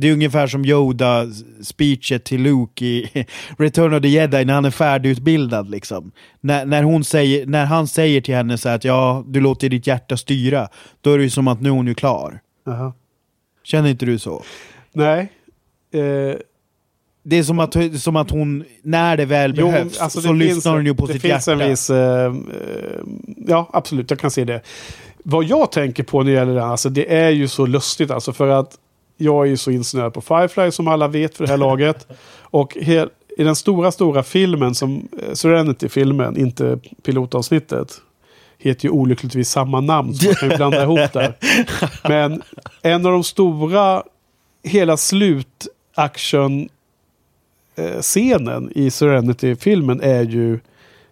det 0.00 0.08
är 0.08 0.12
ungefär 0.12 0.46
som 0.46 0.64
Yoda 0.64 1.26
speechet 1.62 2.24
till 2.24 2.42
Luke 2.42 2.84
i 2.84 3.26
Return 3.58 3.94
of 3.94 4.02
the 4.02 4.08
Jedi 4.08 4.44
när 4.44 4.54
han 4.54 4.64
är 4.64 4.70
färdigutbildad 4.70 5.70
liksom. 5.70 6.12
När, 6.40 6.66
när, 6.66 6.82
hon 6.82 7.04
säger, 7.04 7.46
när 7.46 7.64
han 7.64 7.86
säger 7.88 8.20
till 8.20 8.34
henne 8.34 8.58
så 8.58 8.68
att 8.68 8.84
ja, 8.84 9.24
du 9.26 9.40
låter 9.40 9.68
ditt 9.68 9.86
hjärta 9.86 10.16
styra, 10.16 10.68
då 11.00 11.12
är 11.12 11.18
det 11.18 11.24
ju 11.24 11.30
som 11.30 11.48
att 11.48 11.60
nu 11.60 11.68
är 11.68 11.72
hon 11.72 11.86
ju 11.86 11.94
klar. 11.94 12.40
Jaha. 12.66 12.92
Känner 13.62 13.88
inte 13.90 14.06
du 14.06 14.18
så? 14.18 14.42
Nej. 14.92 15.20
Eh, 15.92 16.36
Det 17.22 17.36
är 17.36 17.42
som 17.42 17.58
att, 17.58 17.76
som 18.00 18.16
att 18.16 18.30
hon, 18.30 18.64
när 18.82 19.16
det 19.16 19.24
väl 19.24 19.54
Jo, 19.56 19.66
behövs, 19.66 20.00
alltså 20.00 20.20
så 20.20 20.32
lyssnar 20.32 20.72
hon 20.72 20.86
ju 20.86 20.94
på 20.94 21.06
det 21.06 21.12
sitt 21.12 21.22
finns 21.22 21.48
hjärta. 21.48 21.62
En 21.64 21.70
viss, 21.70 21.90
eh, 21.90 22.34
ja, 23.36 23.70
absolut, 23.72 24.10
jag 24.10 24.18
kan 24.18 24.30
se 24.30 24.44
det. 24.44 24.60
Vad 25.24 25.44
jag 25.44 25.72
tänker 25.72 26.02
på 26.02 26.18
när 26.22 26.30
det 26.30 26.36
gäller 26.38 26.54
det 26.54 26.60
här, 26.60 26.68
alltså 26.68 26.88
det 26.88 27.16
är 27.16 27.30
ju 27.30 27.48
så 27.48 27.66
lustigt 27.66 28.10
alltså 28.10 28.32
för 28.32 28.48
att 28.48 28.78
jag 29.20 29.46
är 29.46 29.50
ju 29.50 29.56
så 29.56 29.70
insnöad 29.70 30.14
på 30.14 30.20
Firefly 30.20 30.70
som 30.70 30.88
alla 30.88 31.08
vet 31.08 31.36
för 31.36 31.44
det 31.44 31.50
här 31.50 31.58
laget. 31.68 32.06
Och 32.40 32.76
hel, 32.80 33.08
i 33.36 33.44
den 33.44 33.56
stora, 33.56 33.92
stora 33.92 34.22
filmen, 34.22 34.74
som 34.74 35.08
eh, 35.22 35.34
Serenity-filmen, 35.34 36.36
inte 36.36 36.78
pilotavsnittet, 37.02 38.00
heter 38.58 38.84
ju 38.84 38.90
olyckligtvis 38.90 39.50
samma 39.50 39.80
namn, 39.80 40.14
så 40.14 40.26
man 40.26 40.34
kan 40.34 40.50
ju 40.50 40.56
blanda 40.56 40.82
ihop 40.82 41.12
där. 41.12 41.36
Men 42.08 42.42
en 42.82 43.06
av 43.06 43.12
de 43.12 43.24
stora, 43.24 44.02
hela 44.62 44.96
slutaction 44.96 46.68
eh, 47.76 48.00
scenen 48.00 48.72
i 48.74 48.90
Serenity-filmen 48.90 50.00
är 50.02 50.22
ju 50.22 50.60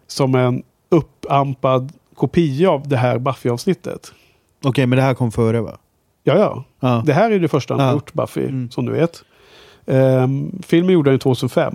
som 0.06 0.34
en 0.34 0.62
uppampad 0.88 1.92
kopia 2.14 2.70
av 2.70 2.88
det 2.88 2.96
här 2.96 3.18
Buffy-avsnittet. 3.18 4.12
Okej, 4.64 4.86
men 4.86 4.96
det 4.96 5.02
här 5.02 5.14
kom 5.14 5.32
före 5.32 5.60
va? 5.60 5.78
Ja, 6.28 6.38
ja. 6.38 6.64
Ja. 6.80 7.02
Det 7.06 7.12
här 7.12 7.30
är 7.30 7.38
det 7.38 7.48
första 7.48 7.74
han 7.74 7.80
har 7.80 7.86
Ja. 7.88 7.92
gjort, 7.92 8.12
Buffy, 8.12 8.48
som 8.70 8.86
du 8.86 8.92
vet. 8.92 9.22
Um, 9.86 10.62
filmen 10.66 10.92
gjorde 10.94 11.10
han 11.10 11.14
ju 11.14 11.18
2005. 11.18 11.74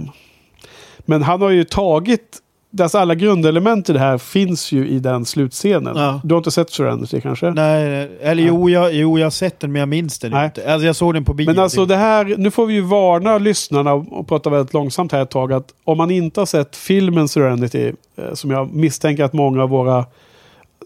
Men 0.99 1.21
han 1.23 1.41
har 1.41 1.49
ju 1.49 1.63
tagit, 1.63 2.37
alltså 2.81 2.97
alla 2.97 3.15
grundelement 3.15 3.89
i 3.89 3.93
det 3.93 3.99
här 3.99 4.17
finns 4.17 4.71
ju 4.71 4.87
i 4.87 4.99
den 4.99 5.25
slutscenen. 5.25 5.97
Ja. 5.97 6.21
Du 6.23 6.33
har 6.33 6.37
inte 6.39 6.51
sett 6.51 6.69
Serenity 6.69 7.21
kanske? 7.21 7.51
Nej, 7.51 8.11
eller 8.21 8.43
jo 8.43 8.69
jag, 8.69 8.93
jo, 8.93 9.19
jag 9.19 9.25
har 9.25 9.31
sett 9.31 9.59
den 9.59 9.71
men 9.71 9.79
jag 9.79 9.89
minns 9.89 10.19
den 10.19 10.31
Nej. 10.31 10.45
inte. 10.45 10.73
Alltså 10.73 10.85
jag 10.85 10.95
såg 10.95 11.13
den 11.13 11.25
på 11.25 11.33
bio. 11.33 11.45
Men 11.45 11.59
alltså 11.59 11.85
det 11.85 11.95
här, 11.95 12.35
nu 12.37 12.51
får 12.51 12.65
vi 12.65 12.73
ju 12.73 12.81
varna 12.81 13.37
lyssnarna 13.37 13.93
och 13.93 14.13
och 14.19 14.27
prata 14.27 14.49
väldigt 14.49 14.73
långsamt 14.73 15.11
här 15.11 15.21
ett 15.21 15.29
tag. 15.29 15.53
Att 15.53 15.73
om 15.83 15.97
man 15.97 16.11
inte 16.11 16.41
har 16.41 16.45
sett 16.45 16.75
filmen 16.75 17.27
Serenity, 17.27 17.91
eh, 18.17 18.33
som 18.33 18.51
jag 18.51 18.73
misstänker 18.73 19.23
att 19.23 19.33
många 19.33 19.63
av 19.63 19.69
våra 19.69 20.05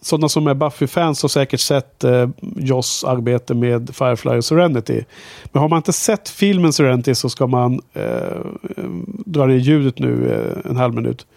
sådana 0.01 0.29
som 0.29 0.47
är 0.47 0.53
Buffy-fans 0.53 1.21
har 1.21 1.29
säkert 1.29 1.59
sett 1.59 2.03
eh, 2.03 2.29
Joss 2.55 3.03
arbete 3.03 3.53
med 3.53 3.95
Firefly 3.95 4.31
och 4.37 4.45
Serenity. 4.45 5.03
Men 5.51 5.61
har 5.61 5.69
man 5.69 5.77
inte 5.77 5.93
sett 5.93 6.29
filmen 6.29 6.73
Serenity 6.73 7.15
så 7.15 7.29
ska 7.29 7.47
man 7.47 7.81
eh, 7.93 8.03
eh, 8.03 8.83
dra 9.25 9.45
ner 9.45 9.55
ljudet 9.55 9.99
nu 9.99 10.31
eh, 10.63 10.69
en 10.71 10.77
halv 10.77 10.93
minut. 10.93 11.27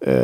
Eh, 0.00 0.14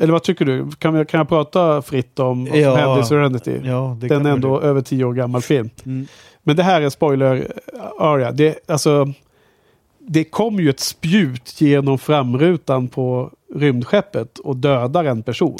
eller 0.00 0.12
vad 0.12 0.22
tycker 0.22 0.44
du? 0.44 0.70
Kan, 0.78 0.94
vi, 0.98 1.04
kan 1.04 1.18
jag 1.18 1.28
prata 1.28 1.82
fritt 1.82 2.18
om 2.18 2.44
vad 2.44 2.52
som 2.52 2.60
Ja. 2.60 2.76
hände 2.76 3.00
i 3.00 3.04
Serenity? 3.04 3.60
Ja, 3.64 3.96
det 4.00 4.08
Den 4.08 4.26
är 4.26 4.30
ändå 4.30 4.60
över 4.60 4.80
tio 4.82 5.04
år 5.04 5.12
gammal 5.12 5.42
film. 5.42 5.70
Mm. 5.86 6.06
Men 6.42 6.56
det 6.56 6.62
här 6.62 6.80
är 6.80 6.88
spoiler 6.90 7.52
area. 7.98 8.32
Det, 8.32 8.58
alltså, 8.68 9.12
det 9.98 10.24
kom 10.24 10.60
ju 10.60 10.70
ett 10.70 10.80
spjut 10.80 11.60
genom 11.60 11.98
framrutan 11.98 12.88
på 12.88 13.30
rymdskeppet 13.54 14.38
och 14.38 14.56
dödar 14.56 15.04
en 15.04 15.22
person. 15.22 15.58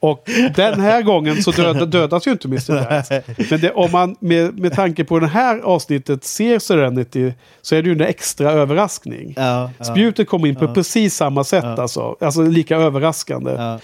och 0.00 0.28
den 0.56 0.80
här 0.80 1.02
gången 1.02 1.42
så 1.42 1.50
död, 1.50 1.88
dödas 1.88 2.26
ju 2.26 2.30
inte 2.30 2.48
Mr. 2.48 2.72
Rat. 2.72 3.26
Men 3.50 3.60
det, 3.60 3.72
om 3.72 3.92
man 3.92 4.16
med, 4.20 4.58
med 4.58 4.72
tanke 4.72 5.04
på 5.04 5.18
det 5.18 5.26
här 5.26 5.58
avsnittet 5.58 6.24
ser 6.24 6.58
Serenity 6.58 7.32
så 7.62 7.74
är 7.74 7.82
det 7.82 7.88
ju 7.88 7.94
en 7.94 8.00
extra 8.00 8.50
överraskning. 8.52 9.34
Ja, 9.36 9.70
ja. 9.78 9.84
Spjutet 9.84 10.28
kom 10.28 10.46
in 10.46 10.56
på 10.56 10.64
Ja. 10.64 10.74
precis 10.74 11.14
samma 11.14 11.44
sätt 11.44 11.64
alltså. 11.64 12.16
Alltså 12.20 12.42
lika 12.42 12.76
överraskande. 12.76 13.50
Ja. 13.52 13.78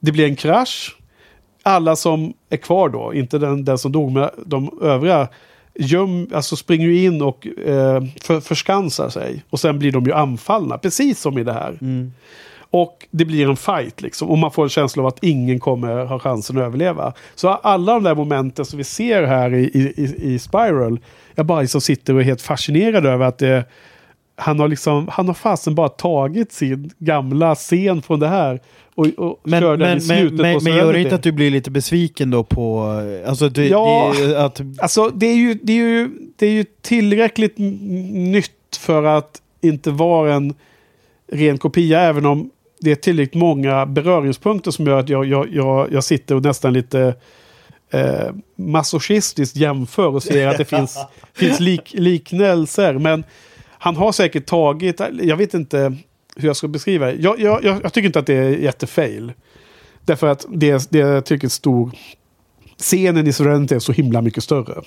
Det 0.00 0.12
blir 0.12 0.24
en 0.24 0.36
krasch. 0.36 0.96
Alla 1.62 1.96
som 1.96 2.32
är 2.50 2.56
kvar 2.56 2.88
då, 2.88 3.14
inte 3.14 3.38
den, 3.38 3.64
den 3.64 3.78
som 3.78 3.92
dog, 3.92 4.12
men 4.12 4.30
de 4.46 4.78
övriga 4.82 5.28
göm, 5.74 6.28
alltså 6.34 6.56
springer 6.56 6.86
ju 6.86 7.04
in 7.04 7.22
och 7.22 7.46
eh, 7.46 8.02
för, 8.22 8.40
förskansar 8.40 9.08
sig. 9.08 9.42
Och 9.50 9.60
sen 9.60 9.78
blir 9.78 9.92
de 9.92 10.04
ju 10.04 10.12
anfallna, 10.12 10.78
precis 10.78 11.20
som 11.20 11.38
i 11.38 11.44
det 11.44 11.52
här. 11.52 11.78
Mm. 11.80 12.12
Och 12.74 13.06
det 13.10 13.24
blir 13.24 13.48
en 13.50 13.56
fight 13.56 14.02
liksom. 14.02 14.28
Och 14.30 14.38
man 14.38 14.50
får 14.50 14.62
en 14.62 14.68
känsla 14.68 15.02
av 15.02 15.06
att 15.06 15.18
ingen 15.24 15.60
kommer 15.60 16.04
ha 16.04 16.18
chansen 16.18 16.56
att 16.58 16.62
överleva. 16.62 17.12
Så 17.34 17.48
alla 17.48 17.92
de 17.94 18.02
där 18.02 18.14
momenten 18.14 18.64
som 18.64 18.76
vi 18.78 18.84
ser 18.84 19.22
här 19.22 19.54
i, 19.54 19.62
i, 19.64 20.14
i- 20.34 20.38
Spiral. 20.38 21.00
Jag 21.34 21.46
bara 21.46 21.60
liksom 21.60 21.80
sitter 21.80 22.14
och 22.14 22.20
är 22.20 22.24
helt 22.24 22.42
fascinerad 22.42 23.06
över 23.06 23.26
att 23.26 23.38
det, 23.38 23.64
han 24.36 24.60
har 24.60 24.68
liksom, 24.68 25.08
han 25.12 25.26
har 25.26 25.34
fasen 25.34 25.74
bara 25.74 25.88
tagit 25.88 26.52
sin 26.52 26.90
gamla 26.98 27.54
scen 27.54 28.02
från 28.02 28.20
det 28.20 28.28
här. 28.28 28.60
Och, 28.94 29.06
och 29.06 29.40
Men, 29.44 29.60
kör 29.60 29.76
den 29.76 29.88
men, 29.88 29.98
i 29.98 30.00
slutet 30.00 30.40
men, 30.40 30.58
på 30.58 30.64
men 30.64 30.76
gör 30.76 30.92
det 30.92 31.00
inte 31.00 31.14
att 31.14 31.22
du 31.22 31.32
blir 31.32 31.50
lite 31.50 31.70
besviken 31.70 32.30
då 32.30 32.44
på... 32.44 32.86
Alltså 33.26 33.48
det, 33.48 33.66
Ja. 33.68 34.12
det, 34.18 34.44
att, 34.44 34.60
Alltså 34.78 35.08
det 35.08 35.26
är 35.26 35.34
ju, 35.36 35.54
det 35.62 35.72
är 35.72 35.76
ju, 35.76 36.10
det 36.36 36.46
är 36.46 36.50
ju 36.50 36.64
tillräckligt 36.82 37.54
nytt 37.58 38.76
för 38.80 39.02
att 39.04 39.42
inte 39.60 39.90
vara 39.90 40.34
en 40.34 40.54
ren 41.32 41.58
kopia. 41.58 42.00
Även 42.00 42.26
om 42.26 42.50
det 42.84 42.90
är 42.90 42.94
tillräckligt 42.94 43.40
många 43.40 43.86
beröringspunkter 43.86 44.70
som 44.70 44.86
gör 44.86 44.98
att 44.98 45.08
jag, 45.08 45.24
jag, 45.24 45.48
jag, 45.52 45.92
jag 45.92 46.04
sitter 46.04 46.34
och 46.34 46.42
nästan 46.42 46.72
lite 46.72 47.14
eh, 47.90 48.30
masochistiskt 48.56 49.56
jämför 49.56 50.06
och 50.06 50.22
ser 50.22 50.48
att 50.48 50.58
det 50.58 50.64
finns, 50.64 50.98
finns 51.32 51.60
lik, 51.60 51.94
liknelser. 51.94 52.94
Men 52.94 53.24
han 53.70 53.96
har 53.96 54.12
säkert 54.12 54.46
tagit, 54.46 55.00
jag 55.22 55.36
vet 55.36 55.54
inte 55.54 55.96
hur 56.36 56.46
jag 56.46 56.56
ska 56.56 56.68
beskriva 56.68 57.06
det. 57.06 57.12
Jag, 57.12 57.40
jag, 57.40 57.64
jag, 57.64 57.92
tycker 57.92 58.06
inte 58.06 58.18
att 58.18 58.26
det 58.26 58.34
är 58.34 58.48
jättefail. 58.48 59.32
Därför 60.04 60.26
att 60.26 60.46
det, 60.48 60.90
det 60.90 60.98
jag 60.98 61.24
tycker 61.24 61.46
är 61.46 61.50
stor 61.50 61.90
scenen 62.78 63.26
i 63.26 63.32
Serenity 63.32 63.74
är 63.74 63.78
så 63.78 63.92
himla 63.92 64.22
mycket 64.22 64.44
större. 64.44 64.82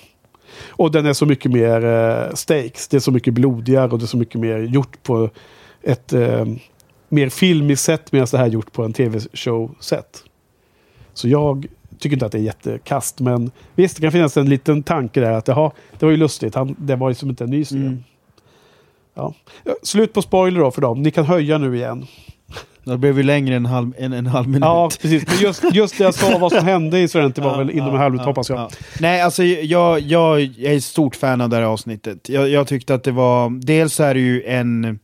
Och 0.68 0.90
den 0.90 1.06
är 1.06 1.12
så 1.12 1.26
mycket 1.26 1.52
mer 1.52 1.84
eh, 1.84 2.34
stakes. 2.34 2.88
Det 2.88 2.96
är 2.96 3.00
så 3.00 3.10
mycket 3.10 3.34
blodigare 3.34 3.90
och 3.90 3.98
det 3.98 4.04
är 4.04 4.06
så 4.06 4.16
mycket 4.16 4.40
mer 4.40 4.58
gjort 4.58 5.02
på 5.02 5.30
ett 5.82 6.12
eh, 6.12 6.44
mer 7.08 7.28
filmiskt 7.28 7.84
sätt 7.84 8.12
medan 8.12 8.28
det 8.30 8.38
här 8.38 8.44
är 8.44 8.50
gjort 8.50 8.72
på 8.72 8.84
en 8.84 8.92
tv-show-sätt. 8.92 10.24
Så 11.14 11.28
jag 11.28 11.66
tycker 11.98 12.16
inte 12.16 12.26
att 12.26 12.32
det 12.32 12.38
är 12.38 12.42
jättekast. 12.42 13.20
Men 13.20 13.50
visst, 13.74 13.96
det 13.96 14.02
kan 14.02 14.12
finnas 14.12 14.36
en 14.36 14.48
liten 14.48 14.82
tanke 14.82 15.20
där 15.20 15.32
att 15.32 15.48
jaha, 15.48 15.70
det 15.98 16.06
var 16.06 16.10
ju 16.10 16.16
lustigt. 16.16 16.54
Han, 16.54 16.76
det 16.78 16.96
var 16.96 17.08
ju 17.08 17.14
som 17.14 17.30
inte 17.30 17.44
en 17.44 17.50
ny. 17.50 17.64
Mm. 17.70 18.04
Ja. 19.14 19.34
Slut 19.82 20.12
på 20.12 20.22
spoiler 20.22 20.60
då 20.60 20.70
för 20.70 20.82
dem. 20.82 21.02
Ni 21.02 21.10
kan 21.10 21.24
höja 21.24 21.58
nu 21.58 21.76
igen. 21.76 22.06
det 22.84 22.98
blev 22.98 23.16
ju 23.16 23.22
längre 23.22 23.56
än 23.56 23.66
en 23.66 23.72
halv, 23.72 23.92
en, 23.98 24.12
en 24.12 24.26
halv 24.26 24.48
minut. 24.48 24.64
Ja, 24.64 24.90
precis. 25.02 25.26
Men 25.26 25.38
just, 25.38 25.64
just 25.72 25.98
det 25.98 26.04
jag 26.04 26.14
sa 26.14 26.38
vad 26.38 26.52
som 26.52 26.64
hände 26.64 27.00
i 27.00 27.08
Serenity 27.08 27.40
var 27.40 27.58
väl 27.58 27.70
inom 27.70 27.88
en 27.88 27.96
halv 27.96 28.12
minut 28.12 28.26
hoppas 28.26 28.48
jag. 28.48 28.58
Ja. 28.58 28.70
Nej, 29.00 29.20
alltså 29.20 29.44
jag, 29.44 30.00
jag 30.00 30.40
är 30.42 30.80
stort 30.80 31.16
fan 31.16 31.40
av 31.40 31.48
det 31.48 31.56
här 31.56 31.62
avsnittet. 31.62 32.28
Jag, 32.28 32.48
jag 32.48 32.66
tyckte 32.66 32.94
att 32.94 33.04
det 33.04 33.12
var... 33.12 33.50
Dels 33.50 34.00
är 34.00 34.14
det 34.14 34.20
ju 34.20 34.42
en, 34.42 34.98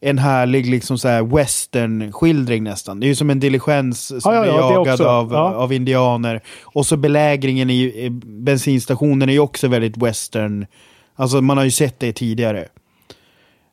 en 0.00 0.18
härlig 0.18 0.66
liksom 0.66 0.98
så 0.98 1.08
här 1.08 1.22
western-skildring 1.22 2.62
nästan. 2.62 3.00
Det 3.00 3.06
är 3.06 3.08
ju 3.08 3.14
som 3.14 3.30
en 3.30 3.40
diligens 3.40 4.06
som 4.22 4.34
Ja, 4.34 4.34
ja, 4.34 4.52
är 4.52 4.58
ja, 4.58 4.68
det 4.68 4.74
jagad 4.74 5.00
av, 5.00 5.34
av 5.34 5.72
indianer. 5.72 6.42
Och 6.62 6.86
så 6.86 6.96
belägringen 6.96 7.70
i, 7.70 7.82
i 7.82 8.10
bensinstationen 8.24 9.28
är 9.28 9.32
ju 9.32 9.40
också 9.40 9.68
väldigt 9.68 9.96
western. 9.96 10.66
Alltså 11.14 11.40
man 11.40 11.56
har 11.56 11.64
ju 11.64 11.70
sett 11.70 12.00
det 12.00 12.12
tidigare. 12.12 12.68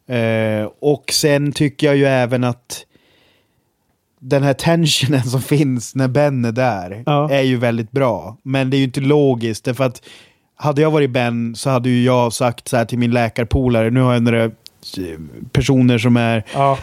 Eh, 0.07 0.69
och 0.81 1.11
sen 1.11 1.51
tycker 1.51 1.87
jag 1.87 1.97
ju 1.97 2.05
även 2.05 2.43
att 2.43 2.85
den 4.19 4.43
här 4.43 4.53
tensionen 4.53 5.23
som 5.23 5.41
finns 5.41 5.95
när 5.95 6.07
Ben 6.07 6.45
är 6.45 6.51
där 6.51 7.03
är 7.31 7.41
ju 7.41 7.57
väldigt 7.57 7.91
bra. 7.91 8.37
Men 8.43 8.69
det 8.69 8.77
är 8.77 8.79
ju 8.79 8.83
inte 8.83 9.01
logiskt, 9.01 9.65
därför 9.65 9.83
att 9.83 10.01
hade 10.55 10.81
jag 10.81 10.91
varit 10.91 11.09
Ben 11.09 11.55
så 11.55 11.69
hade 11.69 11.89
ju 11.89 12.03
jag 12.03 12.33
sagt 12.33 12.67
så 12.67 12.77
här 12.77 12.85
till 12.85 12.99
min 12.99 13.11
läkarpolare, 13.11 13.89
nu 13.89 14.01
har 14.01 14.13
jag 14.13 14.23
några 14.23 14.51
personer 15.51 15.97
som 15.97 16.17
är, 16.17 16.43
Ja. 16.53 16.77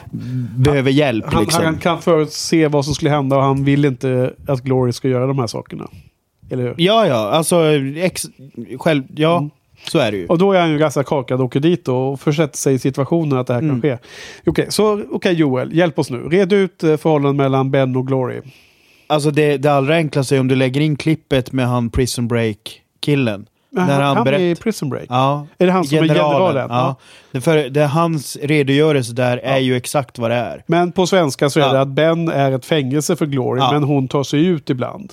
behöver 0.56 0.90
hjälp. 0.90 1.24
Han, 1.28 1.42
liksom. 1.42 1.64
han 1.64 1.78
kan 1.78 2.02
förutse 2.02 2.68
vad 2.68 2.84
som 2.84 2.94
skulle 2.94 3.10
hända 3.10 3.36
och 3.36 3.42
han 3.42 3.64
vill 3.64 3.84
inte 3.84 4.34
att 4.46 4.60
Glory 4.62 4.92
ska 4.92 5.08
göra 5.08 5.26
de 5.26 5.38
här 5.38 5.46
sakerna. 5.46 5.88
Eller 6.50 6.62
hur? 6.62 6.74
Ja, 6.78 7.06
ja, 7.06 7.30
alltså 7.30 7.64
ex, 7.96 8.22
själv, 8.78 9.02
ja, 9.16 9.36
Mm. 9.38 9.50
så 9.88 9.98
är 9.98 10.12
det 10.12 10.18
ju. 10.18 10.26
Och 10.26 10.38
då 10.38 10.52
är 10.52 10.60
han 10.60 10.70
ju 10.70 10.78
ganska 10.78 11.02
kakad 11.04 11.40
och 11.40 11.46
åker 11.46 11.60
dit 11.60 11.88
och 11.88 12.20
försätter 12.20 12.58
sig 12.58 12.74
i 12.74 12.78
situationen 12.78 13.38
att 13.38 13.46
det 13.46 13.54
här 13.54 13.60
Mm. 13.62 13.80
kan 13.80 13.90
ske. 13.90 13.98
Okej, 14.46 14.66
så 14.70 15.02
okej 15.10 15.32
Joel, 15.34 15.74
hjälp 15.76 15.98
oss 15.98 16.10
nu. 16.10 16.18
Red 16.18 16.52
ut 16.52 16.82
eh, 16.84 16.96
förhållandet 16.96 17.36
mellan 17.36 17.70
Ben 17.70 17.96
och 17.96 18.06
Glory. 18.06 18.40
Alltså 19.06 19.30
det, 19.30 19.56
det 19.56 19.72
allra 19.72 19.94
enklaste 19.94 20.36
är 20.36 20.40
om 20.40 20.48
du 20.48 20.54
lägger 20.54 20.80
in 20.80 20.96
klippet 20.96 21.52
med 21.52 21.68
han 21.68 21.90
Prison 21.90 22.28
Break-killen. 22.28 23.40
Men 23.40 23.46
När 23.74 24.00
han 24.00 24.16
han 24.16 24.26
är 24.26 24.38
i 24.38 24.54
Prison 24.54 24.88
Break. 24.90 25.06
Ja. 25.08 25.46
Är 25.58 25.66
det 25.66 25.72
han 25.72 25.84
som 25.84 25.98
är 25.98 26.02
generalen? 26.08 26.66
Ja. 26.70 26.96
Det 27.32 27.40
för, 27.40 27.68
det, 27.68 27.86
hans 27.86 28.36
redogörelse 28.42 29.12
där 29.12 29.36
är 29.38 29.58
ju 29.58 29.76
exakt 29.76 30.18
vad 30.18 30.30
det 30.30 30.34
är. 30.36 30.62
Men 30.66 30.92
på 30.92 31.06
svenska 31.06 31.50
så 31.50 31.60
är 31.60 31.64
Ja. 31.64 31.72
det 31.72 31.80
att 31.80 31.88
Ben 31.88 32.28
är 32.28 32.52
ett 32.52 32.64
fängelse 32.66 33.16
för 33.16 33.26
Glory, 33.26 33.60
Ja. 33.60 33.72
men 33.72 33.82
hon 33.82 34.08
tar 34.08 34.22
sig 34.22 34.44
ut 34.46 34.70
ibland. 34.70 35.12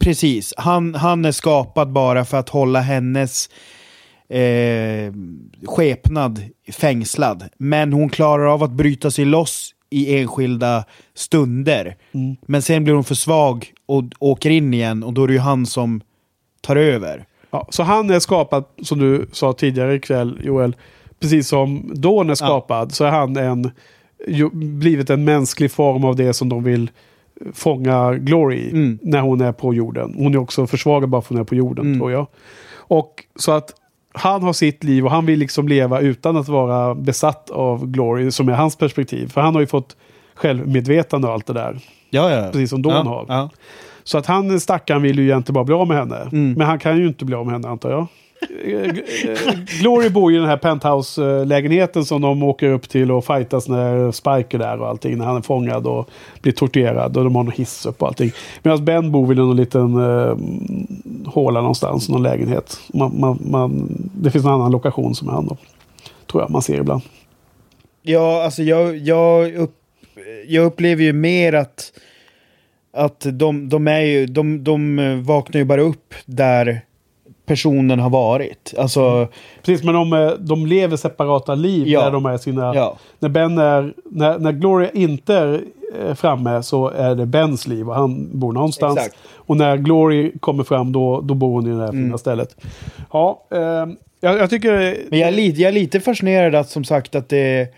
Precis. 0.00 0.54
Han, 0.56 0.94
han 0.94 1.24
är 1.24 1.32
skapad 1.32 1.88
bara 1.92 2.24
för 2.24 2.38
att 2.38 2.48
hålla 2.48 2.80
hennes 2.80 3.48
eh, 4.28 5.12
skepnad 5.66 6.42
fängslad. 6.72 7.44
Men 7.58 7.92
hon 7.92 8.08
klarar 8.08 8.44
av 8.46 8.62
att 8.62 8.70
bryta 8.72 9.10
sig 9.10 9.24
loss 9.24 9.70
i 9.90 10.18
enskilda 10.20 10.84
stunder. 11.14 11.96
Mm. 12.14 12.36
Men 12.46 12.62
sen 12.62 12.84
blir 12.84 12.94
hon 12.94 13.04
för 13.04 13.14
svag 13.14 13.66
och 13.86 14.04
åker 14.18 14.50
in 14.50 14.74
igen 14.74 15.02
och 15.02 15.12
då 15.12 15.22
är 15.24 15.26
det 15.26 15.32
ju 15.32 15.38
han 15.40 15.66
som 15.66 16.00
tar 16.60 16.76
över. 16.76 17.24
Ja, 17.52 17.66
så 17.70 17.82
han 17.82 18.10
är 18.10 18.18
skapad, 18.20 18.64
som 18.82 18.98
du 18.98 19.26
sa 19.32 19.52
tidigare 19.52 19.94
ikväll 19.94 20.40
Joel, 20.44 20.76
precis 21.20 21.48
som 21.48 21.90
Dawn 21.94 22.30
är 22.30 22.34
skapad, 22.34 22.92
så 22.92 23.04
är 23.04 23.10
han 23.10 23.36
en, 23.36 23.70
blivit 24.52 25.10
en 25.10 25.24
mänsklig 25.24 25.72
form 25.72 26.04
av 26.04 26.16
det 26.16 26.32
som 26.32 26.48
de 26.48 26.64
vill 26.64 26.90
fånga 27.52 28.14
Glory 28.14 28.56
i 28.56 28.70
Mm. 28.70 28.98
när 29.02 29.20
hon 29.20 29.40
är 29.40 29.52
på 29.52 29.74
jorden. 29.74 30.14
Hon 30.18 30.34
är 30.34 30.38
också 30.38 30.66
försvagad 30.66 31.08
bara 31.08 31.22
för 31.22 31.26
att 31.26 31.28
hon 31.28 31.40
är 31.40 31.44
på 31.44 31.54
jorden, 31.54 31.86
Mm. 31.86 31.98
tror 31.98 32.12
jag. 32.12 32.26
Och 32.74 33.24
så 33.36 33.52
att 33.52 33.70
han 34.14 34.42
har 34.42 34.52
sitt 34.52 34.84
liv 34.84 35.04
och 35.04 35.10
han 35.10 35.26
vill 35.26 35.38
liksom 35.38 35.68
leva 35.68 36.00
utan 36.00 36.36
att 36.36 36.48
vara 36.48 36.94
besatt 36.94 37.50
av 37.50 37.86
Glory, 37.86 38.30
som 38.30 38.48
är 38.48 38.52
hans 38.52 38.76
perspektiv. 38.76 39.28
För 39.28 39.40
han 39.40 39.54
har 39.54 39.60
ju 39.60 39.66
fått 39.66 39.96
självmedvetande 40.34 41.28
och 41.28 41.34
allt 41.34 41.46
det 41.46 41.52
där. 41.52 41.78
Ja, 42.10 42.30
ja. 42.30 42.50
Precis 42.52 42.70
som 42.70 42.82
Dawn 42.82 43.06
ja, 43.06 43.24
har. 43.28 43.48
Så 44.04 44.18
att 44.18 44.26
han 44.26 44.60
stackaren 44.60 45.02
vill 45.02 45.18
ju 45.18 45.24
egentligen 45.24 45.54
bara 45.54 45.64
bli 45.64 45.74
av 45.74 45.88
med 45.88 45.96
henne. 45.96 46.20
Mm. 46.32 46.52
Men 46.52 46.66
han 46.66 46.78
kan 46.78 46.98
ju 46.98 47.06
inte 47.06 47.24
bli 47.24 47.34
av 47.34 47.46
med 47.46 47.52
henne 47.52 47.68
antar 47.68 47.90
jag. 47.90 48.06
Glory 49.80 50.10
bor 50.10 50.32
ju 50.32 50.36
i 50.36 50.40
den 50.40 50.48
här 50.48 50.56
penthouse-lägenheten 50.56 52.04
som 52.04 52.22
de 52.22 52.42
åker 52.42 52.68
upp 52.68 52.88
till 52.88 53.10
och 53.10 53.24
fightas 53.24 53.68
när 53.68 54.12
Spike 54.12 54.56
är 54.56 54.58
där 54.58 54.80
och 54.80 54.88
allting. 54.88 55.18
När 55.18 55.24
han 55.24 55.36
är 55.36 55.40
fångad 55.40 55.86
och 55.86 56.08
blir 56.40 56.52
torterad 56.52 57.16
och 57.16 57.24
de 57.24 57.36
har 57.36 57.42
någon 57.42 57.52
hiss 57.52 57.86
upp 57.86 58.02
och 58.02 58.08
allting. 58.08 58.32
Medan 58.62 58.84
Ben 58.84 59.12
bor 59.12 59.26
vid 59.26 59.36
någon 59.36 59.56
liten 59.56 59.96
uh, 59.96 60.36
håla 61.26 61.60
någonstans, 61.60 62.08
någon 62.08 62.22
lägenhet. 62.22 62.80
Man, 62.94 63.20
man, 63.20 63.38
man, 63.50 63.88
det 64.14 64.30
finns 64.30 64.44
en 64.44 64.50
annan 64.50 64.72
lokation 64.72 65.14
som 65.14 65.28
är 65.28 65.32
han 65.32 65.46
då. 65.46 65.56
Tror 66.30 66.42
jag 66.42 66.50
man 66.50 66.62
ser 66.62 66.78
ibland. 66.78 67.02
Ja, 68.02 68.44
alltså 68.44 68.62
jag, 68.62 68.96
jag, 68.96 69.54
upp, 69.54 69.74
jag 70.46 70.64
upplever 70.64 71.02
ju 71.02 71.12
mer 71.12 71.52
att, 71.52 71.92
att 72.92 73.26
de, 73.32 73.68
de, 73.68 73.88
är 73.88 74.00
ju, 74.00 74.26
de, 74.26 74.64
de 74.64 74.96
vaknar 75.24 75.58
ju 75.58 75.64
bara 75.64 75.80
upp 75.80 76.14
där 76.26 76.80
personen 77.46 78.00
har 78.00 78.10
varit. 78.10 78.74
Alltså, 78.78 79.28
Precis, 79.62 79.84
men 79.84 79.94
de, 79.94 80.12
eh, 80.12 80.30
de 80.30 80.66
lever 80.66 80.96
separata 80.96 81.54
liv 81.54 81.88
Ja. 81.88 82.04
när 82.04 82.10
de 82.10 82.26
är 82.26 82.36
sina... 82.38 82.74
Ja. 82.74 82.98
När 83.18 83.28
Ben 83.28 83.58
är... 83.58 83.94
När, 84.04 84.38
när 84.38 84.52
Gloria 84.52 84.90
inte 84.90 85.34
är 85.34 85.60
eh, 86.00 86.14
framme 86.14 86.62
så 86.62 86.88
är 86.88 87.14
det 87.14 87.26
Bens 87.26 87.66
liv 87.66 87.88
och 87.88 87.94
han 87.94 88.38
bor 88.38 88.52
någonstans. 88.52 88.96
Exakt. 88.96 89.16
Och 89.34 89.56
när 89.56 89.76
Glory 89.76 90.32
kommer 90.40 90.64
fram 90.64 90.92
då, 90.92 91.20
då 91.20 91.34
bor 91.34 91.52
hon 91.52 91.66
i 91.66 91.70
det 91.70 91.76
här 91.82 91.88
Mm. 91.88 92.04
fina 92.04 92.18
stället. 92.18 92.56
Ja, 93.12 93.46
eh, 93.50 93.86
jag, 94.20 94.38
jag 94.38 94.50
tycker... 94.50 94.96
men 95.10 95.18
jag 95.18 95.28
är, 95.28 95.32
lite, 95.32 95.60
jag 95.62 95.68
är 95.68 95.72
lite 95.72 96.00
fascinerad 96.00 96.54
att 96.54 96.68
som 96.68 96.84
sagt 96.84 97.14
att 97.14 97.28
det 97.28 97.68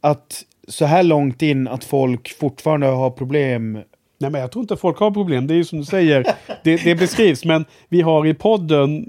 att 0.00 0.42
så 0.68 0.84
här 0.84 1.02
långt 1.02 1.42
in 1.42 1.68
att 1.68 1.84
folk 1.84 2.34
fortfarande 2.38 2.86
har 2.86 3.10
problem. 3.10 3.78
Nej, 4.24 4.30
men 4.30 4.40
jag 4.40 4.50
tror 4.50 4.62
inte 4.62 4.76
folk 4.76 4.98
har 4.98 5.10
problem. 5.10 5.46
Det 5.46 5.54
är 5.54 5.56
ju 5.56 5.64
som 5.64 5.78
du 5.78 5.84
säger, 5.84 6.26
det, 6.64 6.84
det 6.84 6.94
beskrivs. 6.94 7.44
Men 7.44 7.64
vi 7.88 8.00
har 8.00 8.26
i 8.26 8.34
podden 8.34 9.06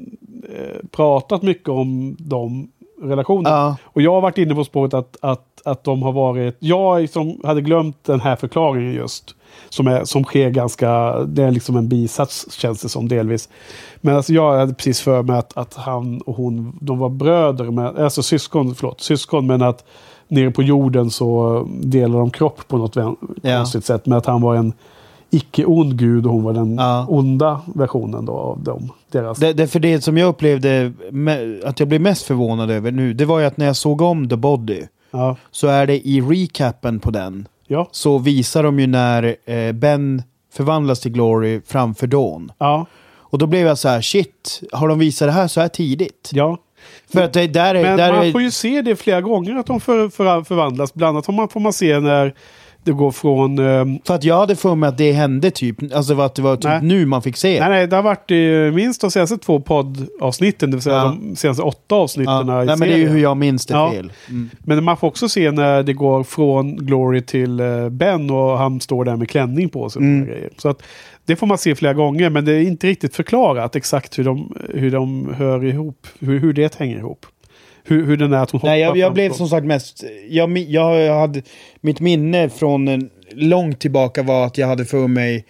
eh, 0.49 0.87
pratat 0.91 1.41
mycket 1.41 1.69
om 1.69 2.15
de 2.19 2.67
relationerna. 3.01 3.55
Ja. 3.55 3.77
Och 3.83 4.01
jag 4.01 4.11
har 4.13 4.21
varit 4.21 4.37
inne 4.37 4.55
på 4.55 4.63
spåret 4.63 4.93
att, 4.93 5.17
att, 5.21 5.61
att 5.65 5.83
de 5.83 6.03
har 6.03 6.11
varit... 6.11 6.55
Jag 6.59 7.09
som 7.09 7.41
hade 7.43 7.61
glömt 7.61 8.03
den 8.03 8.21
här 8.21 8.35
förklaringen 8.35 8.93
just. 8.93 9.35
Som, 9.69 9.87
är, 9.87 10.03
som 10.03 10.23
sker 10.23 10.49
ganska... 10.49 11.19
Det 11.19 11.43
är 11.43 11.51
liksom 11.51 11.75
en 11.75 11.89
bisats 11.89 12.51
känns 12.51 12.81
det 12.81 12.89
som 12.89 13.07
delvis. 13.07 13.49
Men 14.01 14.15
alltså 14.15 14.33
jag 14.33 14.57
hade 14.57 14.73
precis 14.73 15.01
för 15.01 15.23
mig 15.23 15.37
att, 15.37 15.57
att 15.57 15.73
han 15.73 16.21
och 16.21 16.35
hon, 16.35 16.77
de 16.81 16.99
var 16.99 17.09
bröder, 17.09 17.71
med, 17.71 17.97
alltså 17.97 18.23
syskon, 18.23 18.75
förlåt, 18.75 19.01
syskon. 19.01 19.47
Men 19.47 19.61
att 19.61 19.85
nere 20.27 20.51
på 20.51 20.63
jorden 20.63 21.09
så 21.09 21.67
delar 21.81 22.19
de 22.19 22.29
kropp 22.29 22.67
på 22.67 22.77
något 22.77 22.95
Ja. 22.95 23.15
konstigt 23.43 23.85
sätt. 23.85 24.05
Men 24.05 24.17
att 24.17 24.25
han 24.25 24.41
var 24.41 24.55
en 24.55 24.73
icke-ond 25.35 25.97
gud 25.99 26.25
och 26.25 26.31
hon 26.31 26.43
var 26.43 26.53
den 26.53 26.75
Ja. 26.75 27.05
onda 27.09 27.61
versionen 27.75 28.25
då 28.25 28.33
av 28.33 28.63
dem. 28.63 28.91
Deras. 29.11 29.37
Det, 29.37 29.53
det, 29.53 29.67
för 29.67 29.79
det 29.79 30.01
som 30.01 30.17
jag 30.17 30.27
upplevde 30.29 30.91
att 31.63 31.79
jag 31.79 31.89
blev 31.89 32.01
mest 32.01 32.23
förvånad 32.23 32.71
över 32.71 32.91
nu, 32.91 33.13
det 33.13 33.25
var 33.25 33.39
ju 33.39 33.45
att 33.45 33.57
när 33.57 33.65
jag 33.65 33.75
såg 33.75 34.01
om 34.01 34.29
The 34.29 34.35
Body 34.35 34.81
ja. 35.11 35.35
så 35.51 35.67
är 35.67 35.87
det 35.87 36.07
i 36.07 36.21
recapen 36.21 36.99
på 36.99 37.11
den 37.11 37.47
Ja. 37.67 37.87
så 37.91 38.17
visar 38.17 38.63
de 38.63 38.79
ju 38.79 38.87
när 38.87 39.35
eh, 39.45 39.71
Ben 39.71 40.23
förvandlas 40.53 40.99
till 40.99 41.11
Glory 41.11 41.61
framför 41.65 42.07
Dawn. 42.07 42.51
Ja. 42.57 42.85
Och 43.17 43.37
då 43.37 43.47
blev 43.47 43.67
jag 43.67 43.77
så 43.77 43.89
här, 43.89 44.01
shit, 44.01 44.61
har 44.71 44.87
de 44.87 44.99
visat 44.99 45.27
det 45.27 45.31
här 45.31 45.47
så 45.47 45.61
här 45.61 45.67
tidigt? 45.67 46.29
ja. 46.33 46.57
För 47.13 47.23
att 47.23 47.33
det 47.33 47.47
där 47.47 47.75
är... 47.75 47.83
Men 47.83 47.97
där 47.97 48.13
man 48.13 48.25
är 48.25 48.31
får 48.31 48.41
ju 48.41 48.51
se 48.51 48.81
det 48.81 48.95
flera 48.95 49.21
gånger 49.21 49.55
att 49.55 49.65
de 49.65 49.79
för, 49.79 50.09
för, 50.09 50.43
förvandlas. 50.43 50.93
Bland 50.93 51.17
annat 51.29 51.51
får 51.53 51.59
man 51.59 51.73
se 51.73 51.99
när 51.99 52.33
det 52.85 52.91
går 52.91 53.11
från... 53.11 53.59
ehm, 53.59 53.99
för 54.07 54.15
att 54.15 54.23
jag 54.23 54.37
hade 54.37 54.55
för 54.55 54.75
mig 54.75 54.87
att 54.89 54.97
det 54.97 55.11
hände 55.11 55.51
typ, 55.51 55.77
alltså 55.95 56.21
att 56.21 56.35
det 56.35 56.41
var 56.41 56.55
typ 56.55 56.63
Nej. 56.63 56.79
nu 56.81 57.05
man 57.05 57.21
fick 57.21 57.37
se. 57.37 57.59
nej, 57.59 57.69
nej, 57.69 57.87
det 57.87 57.95
har 57.95 58.03
varit 58.03 58.31
i 58.31 58.71
minst 58.75 59.01
de 59.01 59.11
senaste 59.11 59.37
två 59.37 59.59
poddavsnitten, 59.59 60.71
det 60.71 60.77
vill 60.77 60.83
säga 60.83 60.95
Ja. 60.95 61.03
de 61.29 61.35
senaste 61.35 61.63
åtta 61.63 61.95
avsnitten 61.95 62.33
ja. 62.47 62.63
Nej, 62.63 62.65
men 62.65 62.79
det 62.79 62.85
är 62.85 62.87
ju 62.87 62.93
serien. 62.93 63.11
hur 63.11 63.19
jag 63.21 63.37
minns 63.37 63.65
det 63.65 63.73
Ja. 63.73 63.91
fel. 63.91 64.11
Mm. 64.29 64.49
Men 64.59 64.83
man 64.83 64.97
får 64.97 65.07
också 65.07 65.29
se 65.29 65.51
när 65.51 65.83
det 65.83 65.93
går 65.93 66.23
från 66.23 66.75
Glory 66.75 67.21
till 67.21 67.59
eh, 67.59 67.89
Ben 67.89 68.29
och 68.29 68.57
han 68.57 68.81
står 68.81 69.05
där 69.05 69.15
med 69.15 69.29
klänning 69.29 69.69
på 69.69 69.89
sig. 69.89 70.01
Mm. 70.01 70.29
Så 70.57 70.69
att 70.69 70.81
det 71.25 71.35
får 71.35 71.47
man 71.47 71.57
se 71.57 71.75
flera 71.75 71.93
gånger, 71.93 72.29
men 72.29 72.45
det 72.45 72.51
är 72.53 72.61
inte 72.61 72.87
riktigt 72.87 73.15
förklarat 73.15 73.75
exakt 73.75 74.19
hur 74.19 74.23
de, 74.23 74.55
hur 74.73 74.91
de 74.91 75.33
hör 75.37 75.65
ihop, 75.65 76.07
hur, 76.19 76.39
hur 76.39 76.53
det 76.53 76.75
hänger 76.75 76.97
ihop. 76.97 77.25
Hur, 77.87 78.05
hur 78.05 78.17
den 78.17 78.33
är 78.33 78.37
att 78.37 78.51
hon 78.51 78.61
Nej, 78.63 78.81
jag, 78.81 78.97
jag 78.97 79.13
blev 79.13 79.31
som 79.31 79.47
sagt 79.47 79.65
mest... 79.65 80.03
Jag, 80.29 80.57
jag, 80.57 81.01
jag 81.01 81.19
hade, 81.19 81.41
mitt 81.81 81.99
minne 81.99 82.49
från 82.49 82.87
en, 82.87 83.09
långt 83.31 83.79
tillbaka 83.79 84.23
var 84.23 84.45
att 84.45 84.57
jag 84.57 84.67
hade 84.67 84.85
för 84.85 85.07
mig, 85.07 85.45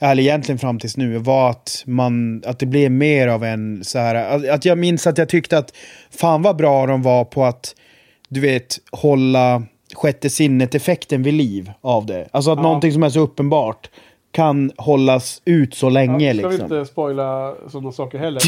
eller 0.00 0.22
egentligen 0.22 0.58
fram 0.58 0.78
tills 0.78 0.96
nu, 0.96 1.18
var 1.18 1.50
att, 1.50 1.82
man, 1.86 2.42
att 2.46 2.58
det 2.58 2.66
blev 2.66 2.90
mer 2.90 3.28
av 3.28 3.44
en 3.44 3.84
så 3.84 3.98
här... 3.98 4.14
Att, 4.14 4.48
att 4.48 4.64
jag 4.64 4.78
minns 4.78 5.06
att 5.06 5.18
jag 5.18 5.28
tyckte 5.28 5.58
att 5.58 5.74
fan 6.10 6.42
vad 6.42 6.56
bra 6.56 6.86
de 6.86 7.02
var 7.02 7.24
på 7.24 7.44
att, 7.44 7.74
du 8.28 8.40
vet, 8.40 8.78
hålla 8.92 9.62
sjätte 9.94 10.30
sinnet-effekten 10.30 11.22
vid 11.22 11.34
liv 11.34 11.72
av 11.80 12.06
det. 12.06 12.28
Alltså 12.30 12.50
att 12.50 12.58
Ja. 12.58 12.62
någonting 12.62 12.92
som 12.92 13.02
är 13.02 13.10
så 13.10 13.20
uppenbart 13.20 13.90
kan 14.32 14.72
hållas 14.76 15.42
ut 15.44 15.74
så 15.74 15.88
länge 15.90 16.26
Ja, 16.32 16.38
ska 16.38 16.48
vi 16.48 16.56
liksom. 16.56 16.76
inte 16.76 16.92
spoila 16.92 17.54
sådana 17.68 17.92
saker 17.92 18.18
heller. 18.18 18.42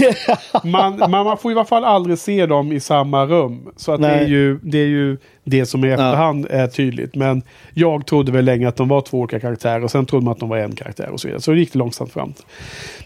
man, 0.67 0.99
man, 1.11 1.11
man 1.27 1.39
får 1.39 1.53
i 1.53 1.55
alla 1.55 1.65
fall 1.65 1.85
aldrig 1.85 2.19
se 2.19 2.47
dem 2.47 2.73
i 2.73 2.81
samma 2.81 3.27
rum. 3.27 3.69
Så 3.77 3.93
att 3.93 4.01
det, 4.03 4.09
är 4.09 4.27
ju, 4.27 4.59
det 4.63 4.79
är 4.79 4.87
ju 4.87 5.19
det 5.45 5.67
som 5.67 5.85
i 5.85 5.89
efterhand 5.91 6.47
är 6.51 6.67
tydligt. 6.67 7.15
Men 7.15 7.43
jag 7.75 8.07
trodde 8.07 8.33
väl 8.33 8.45
länge 8.45 8.69
att 8.69 8.77
de 8.77 8.89
var 8.89 9.01
två 9.01 9.19
olika 9.19 9.41
karaktärer 9.41 9.85
och 9.85 9.91
sen 9.91 10.07
trodde 10.07 10.25
man 10.25 10.33
att 10.33 10.41
de 10.41 10.49
var 10.49 10.57
en 10.59 10.75
karaktär 10.75 11.09
och 11.11 11.21
så 11.21 11.29
vidare. 11.29 11.41
Så 11.43 11.51
det 11.51 11.59
gick 11.59 11.73
det 11.73 11.79
långsamt 11.79 12.13
fram. 12.13 12.35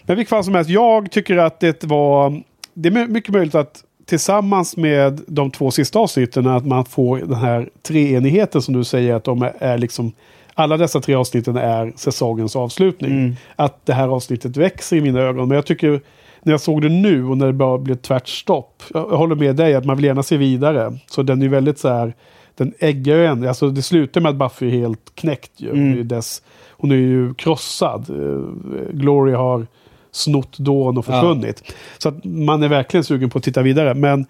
Men 0.03 0.15
vilket 0.15 0.29
fall 0.29 0.43
som 0.43 0.55
helst, 0.55 0.69
jag 0.69 1.11
tycker 1.11 1.37
att 1.37 1.59
det 1.59 1.83
var... 1.83 2.41
Det 2.73 2.89
är 2.89 2.93
my- 2.93 3.07
mycket 3.07 3.33
möjligt 3.33 3.55
att 3.55 3.83
tillsammans 4.05 4.77
med 4.77 5.21
de 5.27 5.51
två 5.51 5.71
sista 5.71 5.99
avsnitten 5.99 6.47
att 6.47 6.65
man 6.65 6.85
får 6.85 7.17
den 7.17 7.33
här 7.33 7.69
treenigheten 7.83 8.61
som 8.61 8.73
du 8.73 8.83
säger 8.83 9.13
att 9.15 9.23
de 9.23 9.41
är, 9.41 9.53
är 9.59 9.77
liksom 9.77 10.11
alla 10.57 10.77
dessa 10.77 11.01
tre 11.01 11.15
avsnitten 11.15 11.57
är 11.57 11.93
säsongens 11.95 12.55
avslutning. 12.55 13.11
Mm. 13.11 13.35
Att 13.55 13.85
det 13.85 13.93
här 13.93 14.07
avsnittet 14.07 14.57
växer 14.57 14.97
i 14.97 15.01
mina 15.01 15.19
ögon. 15.19 15.47
Men 15.47 15.55
jag 15.55 15.65
tycker 15.65 16.01
när 16.41 16.53
jag 16.53 16.61
såg 16.61 16.81
det 16.81 16.89
nu 16.89 17.25
och 17.25 17.37
när 17.37 17.47
det 17.47 17.53
bara 17.53 17.77
blev 17.77 17.95
tvärt 17.95 18.27
stopp. 18.27 18.83
Jag 18.93 19.11
jag 19.11 19.17
håller 19.17 19.35
med 19.35 19.55
dig 19.55 19.75
att 19.75 19.85
man 19.85 19.95
vill 19.95 20.05
gärna 20.05 20.23
se 20.23 20.37
vidare. 20.37 20.97
Så 21.07 21.23
den 21.23 21.41
är 21.41 21.47
väldigt 21.47 21.79
så 21.79 21.89
här. 21.89 22.13
Den 22.55 22.73
äggar 22.79 23.15
ju 23.15 23.25
en. 23.25 23.47
Alltså 23.47 23.69
det 23.69 23.81
slutar 23.81 24.21
med 24.21 24.29
att 24.29 24.35
Buffy 24.35 24.67
är 24.67 24.71
helt 24.71 25.15
knäckt. 25.15 25.51
Ju. 25.57 25.69
Ju 25.69 26.03
dess, 26.03 26.41
hon 26.71 26.91
är 26.91 26.95
ju 26.95 27.33
krossad. 27.33 28.09
Eh, 28.09 28.93
Glory 28.93 29.33
har 29.33 29.67
snott 30.11 30.57
Dawn 30.57 30.97
och 30.97 31.05
försvunnit. 31.05 31.73
Så 31.97 32.09
att 32.09 32.23
man 32.23 32.63
är 32.63 32.67
verkligen 32.67 33.03
sugen 33.03 33.29
på 33.29 33.37
att 33.37 33.43
titta 33.43 33.61
vidare. 33.61 33.93
Men 33.93 34.25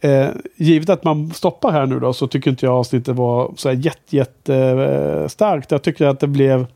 eh, 0.00 0.28
givet 0.56 0.88
att 0.88 1.04
man 1.04 1.30
stoppar 1.30 1.72
här 1.72 1.86
nu 1.86 2.00
då 2.00 2.12
så 2.12 2.26
tycker 2.26 2.50
inte 2.50 2.66
jag 2.66 2.74
avsnittet 2.74 3.16
var 3.16 3.52
så 3.56 3.68
här 3.68 3.76
jätte, 3.76 4.16
jätte 4.16 4.54
eh, 4.56 5.28
starkt. 5.28 5.70
Jag 5.70 5.82
tycker 5.82 6.06
att 6.06 6.20
det 6.20 6.26
blev 6.26 6.66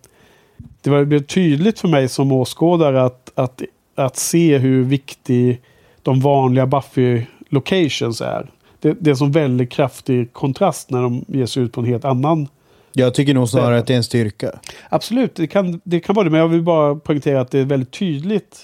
det 0.83 0.91
var- 0.91 0.99
det 0.99 1.07
blev 1.07 1.23
tydligt 1.23 1.81
för 1.81 1.89
mig 1.89 2.09
som 2.09 2.33
åskådare 2.33 3.03
att, 3.05 3.33
att, 3.35 3.63
att 3.95 4.17
se 4.17 4.59
hur 4.59 4.85
viktig 4.85 5.61
de 6.03 6.21
vanliga 6.21 6.67
Buffy 6.67 7.23
locations 7.49 8.21
är. 8.21 8.51
Det, 8.81 8.97
det 9.01 9.11
är 9.11 9.15
som 9.15 9.33
väldigt 9.33 9.71
kraftig 9.71 10.33
kontrast 10.33 10.91
när 10.91 11.03
de 11.03 11.25
ger 11.29 11.47
sig 11.47 11.63
ut 11.63 11.73
på 11.73 11.81
en 11.81 11.87
helt 11.87 12.05
annan. 12.05 12.49
Jag 12.93 13.15
tycker 13.15 13.35
nog 13.35 13.49
snarare 13.49 13.79
att 13.79 13.87
det 13.87 13.93
är 13.93 13.97
en 13.97 14.05
styrka. 14.05 14.51
Absolut, 14.89 15.35
det 15.35 15.47
kan, 15.47 15.81
det 15.85 16.01
kan 16.01 16.15
vara 16.15 16.25
det, 16.25 16.31
men 16.31 16.41
jag 16.41 16.49
vill 16.49 16.63
bara 16.63 16.95
poängtera 16.95 17.41
att 17.41 17.51
det 17.51 17.59
är 17.59 17.65
väldigt 17.65 17.91
tydligt. 17.91 18.59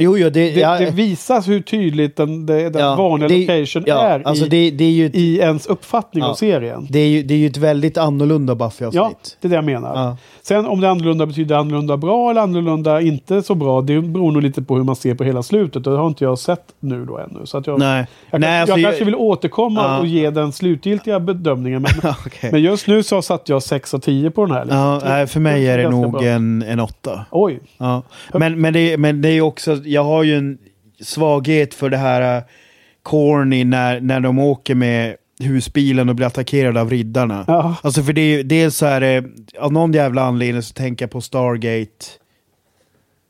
Jo, 0.00 0.18
jo, 0.18 0.30
det... 0.30 0.50
Det, 0.54 0.60
ja, 0.60 0.78
det 0.78 0.90
visas 0.90 1.48
hur 1.48 1.60
tydligt 1.60 2.16
den, 2.16 2.46
den 2.46 2.72
Ja, 2.78 2.94
vanliga 2.96 3.28
det- 3.28 3.38
location 3.40 3.84
ja, 3.86 4.00
är 4.02 4.22
alltså 4.28 4.44
i, 4.46 4.48
det, 4.48 4.70
det 4.70 4.84
är 4.84 5.06
ett, 5.06 5.14
i 5.14 5.38
ens 5.38 5.66
uppfattning 5.66 6.24
Ja. 6.24 6.30
av 6.30 6.34
serien. 6.34 6.86
det 6.90 6.98
är 6.98 7.08
ju, 7.08 7.22
det 7.22 7.34
är 7.34 7.38
ju 7.38 7.46
ett 7.46 7.56
väldigt 7.56 7.98
annorlunda 7.98 8.54
Buffy-avsnitt. 8.54 8.94
Ja, 8.94 9.12
det 9.40 9.46
är 9.46 9.50
det 9.50 9.54
jag 9.54 9.64
menar. 9.64 10.16
Sen 10.42 10.66
om 10.66 10.80
det 10.80 10.90
annorlunda 10.90 11.26
betyder 11.26 11.56
annorlunda 11.56 11.96
bra 11.96 12.30
eller 12.30 12.40
annorlunda 12.40 13.00
inte 13.00 13.42
så 13.42 13.54
bra. 13.54 13.80
Det 13.80 14.00
beror 14.00 14.32
nog 14.32 14.42
lite 14.42 14.62
på 14.62 14.76
hur 14.76 14.84
man 14.84 14.96
ser 14.96 15.14
på 15.14 15.24
hela 15.24 15.42
slutet. 15.42 15.86
Och 15.86 15.92
det 15.92 15.98
har 15.98 16.06
inte 16.08 16.24
jag 16.24 16.38
sett 16.38 16.64
nu 16.80 17.04
då 17.04 17.18
ännu. 17.18 17.46
Så 17.46 17.58
att 17.58 17.66
jag, 17.66 17.78
Nej. 17.78 18.06
jag, 18.30 18.40
Nej, 18.40 18.60
alltså 18.60 18.78
jag 18.78 18.90
kanske 18.90 19.04
vill 19.04 19.14
återkomma 19.14 19.98
och 19.98 20.06
ge 20.06 20.30
den 20.30 20.52
slutgiltiga 20.52 21.20
bedömningen. 21.20 21.82
Men, 21.82 22.12
Okej. 22.26 22.50
men 22.52 22.62
just 22.62 22.86
nu 22.86 23.02
så 23.02 23.22
satt 23.22 23.48
jag 23.48 23.62
6 23.62 23.94
av 23.94 23.98
10 23.98 24.30
på 24.30 24.46
den 24.46 24.54
här. 24.54 24.64
liksom. 24.64 25.00
Ja, 25.18 25.26
för 25.26 25.40
mig 25.40 25.68
är 25.68 25.78
det 25.78 25.90
nog 25.90 26.12
bra. 26.12 26.22
en, 26.24 26.62
en 26.62 26.80
åtta. 26.80 27.24
Oj. 27.30 27.60
Ja. 27.78 28.02
Men, 28.34 28.60
men, 28.60 28.72
det, 28.72 28.96
men 28.96 29.22
det 29.22 29.28
är 29.28 29.40
också, 29.40 29.76
jag 29.92 30.04
har 30.04 30.22
ju 30.22 30.36
en 30.36 30.58
svaghet 31.00 31.74
för 31.74 31.90
det 31.90 31.96
här 31.96 32.36
äh, 32.36 32.42
corny 33.02 33.64
när, 33.64 34.00
när 34.00 34.20
de 34.20 34.38
åker 34.38 34.74
med 34.74 35.16
husbilen 35.40 36.08
och 36.08 36.14
blir 36.14 36.26
attackerade 36.26 36.80
av 36.80 36.90
riddarna. 36.90 37.44
Ja. 37.46 37.76
Alltså 37.82 38.02
för 38.02 38.12
det, 38.12 38.42
dels 38.42 38.76
så 38.76 38.86
är 38.86 39.00
det, 39.00 39.24
av 39.58 39.72
någon 39.72 39.92
jävla 39.92 40.22
anledning 40.22 40.62
så 40.62 40.74
tänker 40.74 41.02
jag 41.04 41.10
på 41.10 41.20
Stargate 41.20 42.06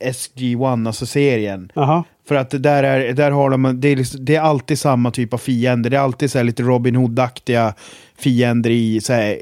SG-1, 0.05 0.86
alltså 0.86 1.06
serien. 1.06 1.72
Aha. 1.74 2.05
För 2.28 2.35
att 2.35 2.51
där, 2.62 2.82
är, 2.82 3.12
där 3.12 3.30
har 3.30 3.51
de, 3.51 3.80
det 3.80 3.89
är, 3.89 3.97
liksom, 3.97 4.24
det 4.24 4.36
är 4.36 4.40
alltid 4.40 4.78
samma 4.78 5.10
typ 5.10 5.35
av 5.35 5.39
fiender. 5.39 5.90
Det 5.90 5.97
är 5.97 6.01
alltid 6.01 6.30
så 6.30 6.39
här 6.39 6.44
lite 6.44 6.62
Robin 6.62 6.97
Hood-aktiga 6.97 7.74
fiender 8.18 8.70
i 8.70 9.01
så 9.01 9.12
här, 9.12 9.39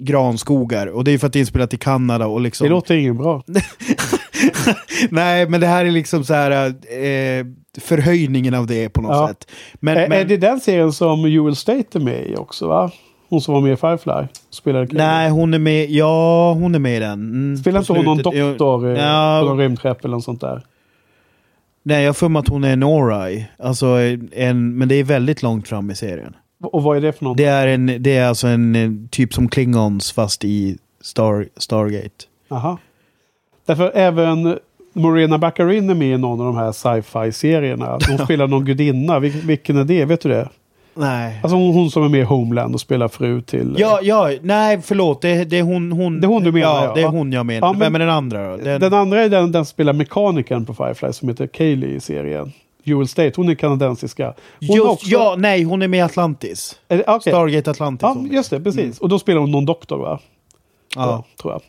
granskogar. 0.00 0.86
Och 0.86 1.04
det 1.04 1.10
är 1.10 1.18
för 1.18 1.26
att 1.26 1.32
det 1.32 1.38
är 1.38 1.40
inspelat 1.40 1.74
i 1.74 1.76
Kanada 1.76 2.26
och 2.26 2.40
liksom... 2.40 2.64
Det 2.64 2.70
låter 2.70 2.94
inget 2.94 3.16
bra. 3.16 3.42
Nej, 5.10 5.48
men 5.48 5.60
det 5.60 5.66
här 5.66 5.84
är 5.84 5.90
liksom 5.90 6.24
så 6.24 6.34
här 6.34 6.50
eh, 6.68 7.46
förhöjningen 7.80 8.54
av 8.54 8.66
det 8.66 8.88
på 8.88 9.02
något 9.02 9.10
Ja. 9.16 9.28
sätt. 9.28 9.50
Men, 9.74 9.96
är, 9.96 10.08
men, 10.08 10.18
är 10.20 10.24
det 10.24 10.36
den 10.36 10.60
serien 10.60 10.92
som 10.92 11.30
Joel 11.30 11.56
State 11.56 11.98
är 11.98 12.00
med 12.00 12.26
i 12.26 12.36
också 12.36 12.68
va? 12.68 12.90
Hon 13.28 13.40
som 13.40 13.54
var 13.54 13.60
med 13.60 13.72
i 13.72 13.76
Firefly. 13.76 14.26
Spelade 14.50 14.86
nej, 14.90 15.30
hon 15.30 15.54
är 15.54 15.58
med, 15.58 15.90
ja 15.90 16.52
hon 16.52 16.74
är 16.74 16.78
med 16.78 16.96
i 16.96 17.00
den. 17.00 17.12
Mm, 17.12 17.56
Spelar 17.56 17.80
inte 17.80 17.92
hon 17.92 18.04
någon 18.04 18.18
doktor 18.18 18.96
eh, 18.96 19.02
Ja, 19.04 19.40
på 19.42 19.48
någon 19.48 19.58
rymdskepp 19.58 20.04
eller 20.04 20.14
något 20.14 20.24
sånt 20.24 20.40
där? 20.40 20.62
Nej, 21.82 22.02
jag 22.02 22.08
har 22.08 22.14
för 22.14 22.28
mig 22.28 22.40
att 22.40 22.48
hon 22.48 22.64
är 22.64 22.72
en 22.72 22.82
Orai. 22.82 23.46
Alltså 23.58 23.86
en, 24.32 24.78
men 24.78 24.88
det 24.88 24.94
är 24.94 25.04
väldigt 25.04 25.42
långt 25.42 25.68
fram 25.68 25.90
i 25.90 25.94
serien. 25.94 26.36
Och 26.62 26.82
vad 26.82 26.96
är 26.96 27.00
det 27.00 27.12
för 27.12 27.24
någon? 27.24 27.36
Det 27.36 27.44
är, 27.44 27.66
en, 27.66 27.86
det 28.00 28.16
är 28.16 28.26
alltså 28.28 28.46
en 28.46 28.76
eh, 28.76 28.90
typ 29.10 29.34
som 29.34 29.48
Klingons 29.48 30.12
fast 30.12 30.44
i 30.44 30.78
Star, 31.00 31.46
Stargate. 31.56 32.24
Aha. 32.50 32.78
Därför 33.66 33.92
även 33.94 34.58
Morena 34.92 35.38
Baccarin 35.38 35.90
är 35.90 35.94
med 35.94 36.14
i 36.14 36.18
någon 36.18 36.40
av 36.40 36.46
de 36.46 36.56
här 36.56 36.72
sci-fi 36.72 37.32
serierna. 37.32 37.98
Hon 38.08 38.18
spelar 38.18 38.46
någon 38.48 38.64
gudinna. 38.64 39.18
Vil- 39.20 39.46
vilken 39.46 39.76
är 39.76 39.84
det? 39.84 40.04
Vet 40.04 40.20
du 40.20 40.28
det? 40.28 40.48
Nej. 40.94 41.40
Alltså 41.42 41.56
hon, 41.56 41.74
hon 41.74 41.90
som 41.90 42.02
är 42.04 42.08
med 42.08 42.20
i 42.20 42.24
Homeland 42.24 42.74
och 42.74 42.80
spelar 42.80 43.08
fru 43.08 43.42
till... 43.42 43.74
Ja, 43.78 43.98
ja, 44.02 44.30
nej 44.42 44.80
förlåt. 44.82 45.22
Det, 45.22 45.44
det 45.44 45.58
är 45.58 45.62
hon, 45.62 45.92
hon... 45.92 46.20
Det 46.20 46.26
är 46.26 46.28
hon 46.28 46.42
du 46.44 46.52
menar, 46.52 46.66
Ja, 46.74 46.84
ja. 46.84 46.94
det 46.94 47.02
är 47.02 47.06
hon 47.08 47.32
jag 47.32 47.46
menar. 47.46 47.68
Ja, 47.68 47.72
men- 47.72 47.80
Vem 47.80 47.94
är 47.94 47.98
den 47.98 48.10
andra 48.10 48.50
då? 48.50 48.56
Den, 48.56 48.80
Den 48.80 48.94
andra 48.94 49.20
är 49.22 49.28
den, 49.28 49.52
den 49.52 49.64
som 49.64 49.70
spelar 49.70 49.92
mekanikern 49.92 50.64
på 50.66 50.74
Firefly 50.74 51.12
som 51.12 51.28
heter 51.28 51.46
Kaylee 51.46 51.94
i 51.94 52.00
serien. 52.00 52.52
Joel 52.90 53.08
State, 53.08 53.32
hon 53.36 53.48
är 53.48 53.54
kanadensiska. 53.54 54.34
Hon 54.66 54.76
just, 54.76 54.86
också- 54.88 55.06
Ja, 55.10 55.34
nej, 55.38 55.62
hon 55.62 55.82
är 55.82 55.88
med 55.88 55.98
i 55.98 56.00
Atlantis. 56.00 56.76
Är 56.88 57.04
okej. 57.10 57.32
Stargate 57.32 57.70
Atlantis. 57.70 58.02
Ja, 58.02 58.26
just 58.30 58.50
det, 58.50 58.60
precis. 58.60 58.98
Och 58.98 59.08
då 59.08 59.18
spelar 59.18 59.40
hon 59.40 59.50
någon 59.50 59.66
doktor 59.66 59.98
va? 59.98 60.20
Ja. 60.94 61.24
tror 61.42 61.52
jag. 61.52 61.62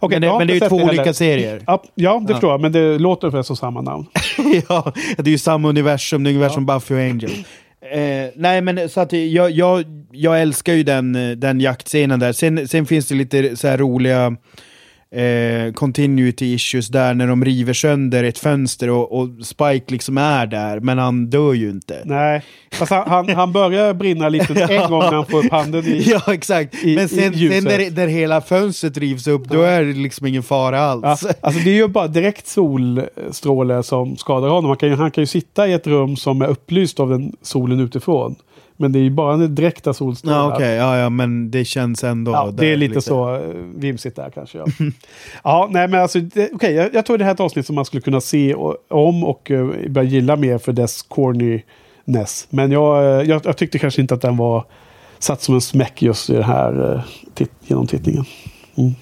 Okej, 0.00 0.16
Men 0.16 0.22
det- 0.22 0.28
har 0.28 0.38
men 0.38 0.46
det 0.46 0.52
är 0.52 0.54
ju 0.54 0.68
två 0.68 0.78
heller. 0.78 0.92
olika 0.92 1.12
serier. 1.14 1.62
Ja, 1.66 1.82
ja 1.94 2.12
det 2.26 2.32
Ja. 2.32 2.34
förstår 2.34 2.50
jag, 2.50 2.60
men 2.60 2.72
det 2.72 2.98
låter 2.98 3.26
ungefär 3.26 3.42
som 3.42 3.56
samma 3.56 3.80
namn. 3.80 4.06
ja, 4.68 4.92
det 5.16 5.26
är 5.30 5.32
ju 5.32 5.38
samma 5.38 5.68
universum, 5.68 6.24
det 6.24 6.30
är 6.30 6.34
ungefär 6.34 6.54
som 6.54 6.66
Buffy 6.66 6.94
och 6.94 7.00
Angel. 7.00 7.30
Eh, 7.92 8.30
nej 8.36 8.60
men 8.60 8.88
så 8.88 9.00
att 9.00 9.12
jag, 9.12 9.50
jag, 9.50 9.84
jag 10.12 10.42
älskar 10.42 10.72
ju 10.74 10.82
den, 10.82 11.16
eh, 11.30 11.30
den 11.36 11.60
jaktscenen 11.60 12.20
där. 12.20 12.32
Sen, 12.32 12.68
sen 12.68 12.86
finns 12.86 13.06
det 13.08 13.14
lite 13.14 13.56
så 13.56 13.68
här 13.68 13.78
roliga 13.78 14.36
eh, 15.14 15.72
continuity 15.72 16.54
issues 16.54 16.88
där 16.88 17.14
när 17.14 17.26
de 17.26 17.44
river 17.44 17.72
sönder 17.72 18.24
ett 18.24 18.38
fönster 18.38 18.90
och, 18.90 19.12
och 19.20 19.28
Spike 19.42 19.84
liksom 19.92 20.18
är 20.18 20.46
där, 20.46 20.80
men 20.80 20.98
han 20.98 21.26
dör 21.30 21.52
ju 21.52 21.70
inte. 21.70 22.02
Nej, 22.04 22.42
fast 22.72 22.92
han, 22.92 23.08
han, 23.08 23.28
han 23.28 23.52
börjar 23.52 23.94
brinna 23.94 24.28
lite 24.28 24.62
en 24.70 24.90
gång 24.90 25.00
när 25.00 25.12
han 25.12 25.26
får 25.26 25.44
upp 25.44 25.52
handen 25.52 25.86
i... 25.86 26.02
Ja, 26.06 26.32
exakt. 26.34 26.84
i- 26.84 26.96
men 26.96 27.08
sen, 27.08 27.32
sen 27.34 27.64
när, 27.64 27.90
när 27.96 28.06
hela 28.06 28.40
fönstret 28.40 28.96
rivs 28.98 29.26
upp, 29.26 29.44
då 29.48 29.62
är 29.62 29.84
det 29.84 29.92
liksom 29.92 30.26
ingen 30.26 30.42
fara 30.42 30.80
alls. 30.80 31.02
Ja, 31.22 31.30
alltså 31.40 31.60
det 31.64 31.70
är 31.70 31.74
ju 31.74 31.88
bara 31.88 32.08
direkt 32.08 32.46
solstråle 32.46 33.82
som 33.82 34.16
skadar 34.16 34.48
honom. 34.48 34.64
Han 34.68 34.76
kan, 34.76 34.88
ju, 34.88 34.94
han 34.94 35.10
kan 35.10 35.22
ju 35.22 35.26
sitta 35.26 35.68
i 35.68 35.72
ett 35.72 35.86
rum 35.86 36.16
som 36.16 36.42
är 36.42 36.46
upplyst 36.46 37.00
av 37.00 37.08
den 37.10 37.32
solen 37.42 37.80
utifrån. 37.80 38.36
Men 38.80 38.92
det 38.92 38.98
är 38.98 39.02
ju 39.02 39.10
bara 39.10 39.36
den 39.36 39.54
direkta 39.54 39.94
solstrålen. 39.94 40.38
Ja, 40.38 40.54
okej. 40.54 40.74
Ja, 40.74 40.98
ja, 40.98 41.10
men 41.10 41.50
det 41.50 41.64
känns 41.64 42.04
ändå... 42.04 42.32
Ja, 42.32 42.50
det 42.52 42.72
är 42.72 42.76
lite, 42.76 43.00
så 43.00 43.34
eh, 43.34 43.40
vimsigt 43.74 44.16
där 44.16 44.30
kanske. 44.30 44.58
Ja, 44.58 44.66
ja 45.44 45.68
nej 45.70 45.88
men 45.88 46.00
alltså, 46.00 46.18
okej, 46.52 46.74
jag, 46.74 46.94
jag 46.94 47.06
tror 47.06 47.18
det 47.18 47.24
här 47.24 47.30
är 47.30 47.34
ett 47.34 47.40
avsnitt 47.40 47.66
som 47.66 47.74
man 47.74 47.84
skulle 47.84 48.00
kunna 48.00 48.20
se 48.20 48.54
och, 48.54 48.76
om 48.88 49.24
och 49.24 49.50
uh, 49.50 49.88
börja 49.88 50.08
gilla 50.08 50.36
mer 50.36 50.58
för 50.58 50.72
dess 50.72 51.02
cornyness. 51.02 52.46
Men 52.50 52.72
jag, 52.72 53.04
eh, 53.04 53.28
jag, 53.28 53.40
jag 53.44 53.56
tyckte 53.56 53.78
kanske 53.78 54.00
inte 54.00 54.14
att 54.14 54.22
den 54.22 54.36
var 54.36 54.64
satt 55.18 55.42
som 55.42 55.54
en 55.54 55.60
smäck 55.60 56.02
just 56.02 56.30
i 56.30 56.32
den 56.32 56.42
här 56.42 56.94
uh, 56.94 57.00
tit, 57.34 57.50
genomtittningen. 57.66 58.24
Mm. 58.76 58.94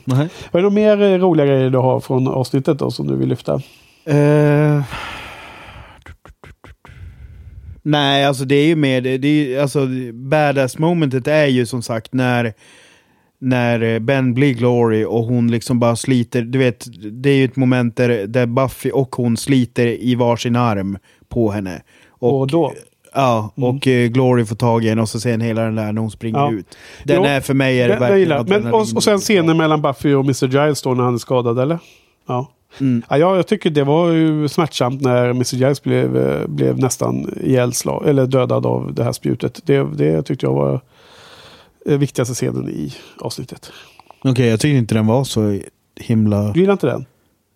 Vad 0.53 0.61
är 0.61 0.63
det 0.63 0.71
mer 0.71 1.19
roliga 1.19 1.47
grejer 1.47 1.71
du 1.71 1.79
har 1.79 2.01
från 2.01 2.29
avsnittet 2.29 2.79
då 2.79 2.91
som 2.91 3.07
du 3.07 3.17
vill 3.17 3.29
lyfta? 3.29 3.61
Eh, 4.05 4.83
Nej, 7.89 8.25
alltså 8.25 8.45
det 8.45 8.55
är 8.55 8.67
ju 8.67 8.77
mer, 8.77 9.01
det, 9.01 9.29
är, 9.55 9.61
alltså 9.63 9.87
badass 10.13 10.79
momentet 10.79 11.29
är 11.29 11.47
ju 11.47 11.67
som 11.67 11.83
sagt 11.83 12.13
när 12.13 12.53
när 13.39 13.99
Ben 13.99 14.35
blir 14.35 14.55
Glory 14.55 15.05
och 15.05 15.25
hon 15.25 15.51
liksom 15.51 15.79
bara 15.81 15.97
sliter, 15.97 16.43
du 16.43 16.59
vet, 16.59 16.87
det 17.23 17.31
är 17.31 17.35
ju 17.37 17.45
ett 17.45 17.57
moment 17.57 17.97
där, 17.97 18.27
där 18.27 18.47
Buffy 18.47 18.91
och 18.91 19.17
hon 19.17 19.37
sliter 19.37 19.87
i 19.87 20.15
varsin 20.15 20.57
arm 20.57 20.99
på 21.29 21.51
henne. 21.51 21.83
Och, 22.09 22.47
då? 22.49 22.73
Ja, 23.15 23.53
och 23.57 23.87
eh, 23.87 24.09
Glory 24.09 24.45
får 24.45 24.57
tag 24.57 24.85
i 24.85 24.89
henne 24.89 25.03
och 25.03 25.09
så 25.09 25.21
sen 25.21 25.41
hela 25.41 25.63
den 25.63 25.75
där 25.75 25.93
när 25.93 26.01
hon 26.01 26.11
springer 26.11 26.39
Ja. 26.39 26.53
ut. 26.53 26.67
Den 27.05 27.17
Jo, 27.17 27.25
är 27.25 27.41
för 27.41 27.55
mig 27.55 27.81
är 27.81 27.89
det 27.89 27.95
Den- 27.95 28.01
verkligen 28.01 28.29
jag. 28.31 28.49
Men, 28.49 28.67
och, 28.75 28.81
och 28.81 29.03
sen 29.05 29.19
scenen 29.19 29.57
mellan 29.57 29.83
Buffy 29.83 30.15
och 30.15 30.25
Mr. 30.25 30.47
Giles 30.47 30.83
då 30.83 30.95
när 30.95 31.05
han 31.05 31.15
är 31.15 31.19
skadad, 31.19 31.59
eller? 31.59 31.79
Ja. 32.29 32.51
Mm. 32.81 33.03
Ja, 33.09 33.17
jag, 33.19 33.47
tycker 33.47 33.71
det 33.71 33.85
var 33.85 34.11
ju 34.11 34.49
smärtsamt 34.49 35.01
när 35.01 35.25
Mr. 35.31 35.55
Giles 35.55 35.83
blev, 35.83 36.17
eh, 36.17 36.47
blev 36.47 36.79
nästan 36.79 37.35
ihjälslag, 37.41 38.09
eller 38.09 38.27
dödad 38.27 38.67
av 38.67 38.95
det 38.95 39.05
här 39.05 39.13
spjutet. 39.13 39.61
Det, 39.65 39.85
det 39.95 40.23
tyckte 40.23 40.47
jag 40.47 40.53
var 40.53 40.81
eh, 41.87 41.99
viktigaste 41.99 42.35
scenen 42.35 42.69
i 42.69 42.95
avsnittet. 43.21 43.73
Okej, 44.25 44.47
jag 44.47 44.61
tycker 44.61 44.77
inte 44.79 44.95
den 44.95 45.07
var 45.07 45.25
så 45.25 45.59
himla... 46.01 46.53
Du 46.53 46.61
gillar 46.61 46.73
inte 46.73 46.87
den? 46.87 47.07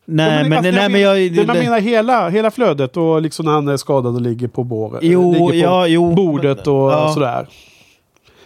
Nej, 0.04 0.48
men, 0.48 0.58
alltså, 0.58 0.72
nej, 0.72 0.88
men 0.88 1.00
jag... 1.00 1.16
Men 1.16 1.46
jag 1.46 1.64
menar 1.64 1.80
hela, 1.80 2.28
hela 2.28 2.50
flödet 2.50 2.96
och 2.96 3.22
liksom 3.22 3.46
när 3.46 3.52
han 3.52 3.68
är 3.68 3.76
skadad 3.76 4.14
och 4.14 4.20
ligger 4.20 4.48
på, 4.48 4.64
bår, 4.64 4.98
Jo, 5.02 5.32
ligger 5.32 5.46
på 5.46 5.54
ja, 5.54 5.86
jo. 5.86 6.14
bordet 6.14 6.66
och 6.66 6.74
Ja. 6.92 7.10
sådär. 7.14 7.48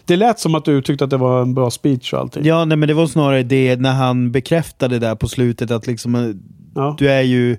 Det 0.07 0.17
lät 0.17 0.39
som 0.39 0.55
att 0.55 0.65
du 0.65 0.83
tyckte 0.83 1.05
att 1.05 1.11
det 1.11 1.17
var 1.17 1.43
en 1.43 1.55
bra 1.55 1.71
speech 1.71 2.13
och 2.13 2.21
allting. 2.21 2.45
Ja, 2.45 2.65
nej, 2.65 2.79
men 2.79 2.89
det 2.89 2.95
var 2.95 3.07
snarare 3.07 3.43
det 3.43 3.77
när 3.81 3.93
han 3.93 4.33
bekräftade 4.33 4.99
där 4.99 5.15
på 5.15 5.29
slutet 5.29 5.71
att 5.71 5.87
liksom, 5.87 6.15
eh, 6.15 6.21
Ja. 6.75 6.97
du 6.99 7.11
är 7.11 7.23
ju, 7.23 7.57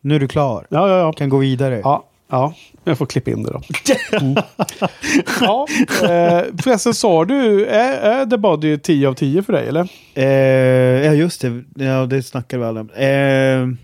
nu 0.00 0.14
är 0.14 0.20
du 0.20 0.28
klar. 0.28 0.66
Ja, 0.70 0.88
ja, 0.88 0.98
ja. 0.98 1.12
Kan 1.12 1.28
gå 1.28 1.38
vidare. 1.38 1.80
Ja, 1.84 2.04
ja. 2.28 2.54
Jag 2.84 2.98
får 2.98 3.06
klippa 3.06 3.30
in 3.30 3.42
det 3.42 3.50
då. 3.50 3.62
Mm. 4.20 4.34
ja, 5.40 5.66
eh, 6.02 6.44
förresten 6.62 6.94
sa 6.94 7.24
du, 7.24 7.66
är, 7.66 7.92
är 7.92 8.26
The 8.26 8.36
Body 8.36 8.78
10 8.78 9.08
av 9.08 9.14
10 9.14 9.42
för 9.42 9.52
dig 9.52 9.68
eller? 9.68 9.88
Eh, 10.14 10.24
ja, 11.06 11.12
just 11.12 11.40
det. 11.40 11.64
Ja, 11.74 12.06
det 12.06 12.22
snackar 12.22 12.58
vi 12.58 12.64
alla 12.64 12.80
om. 12.80 12.90
Eh, 12.90 13.78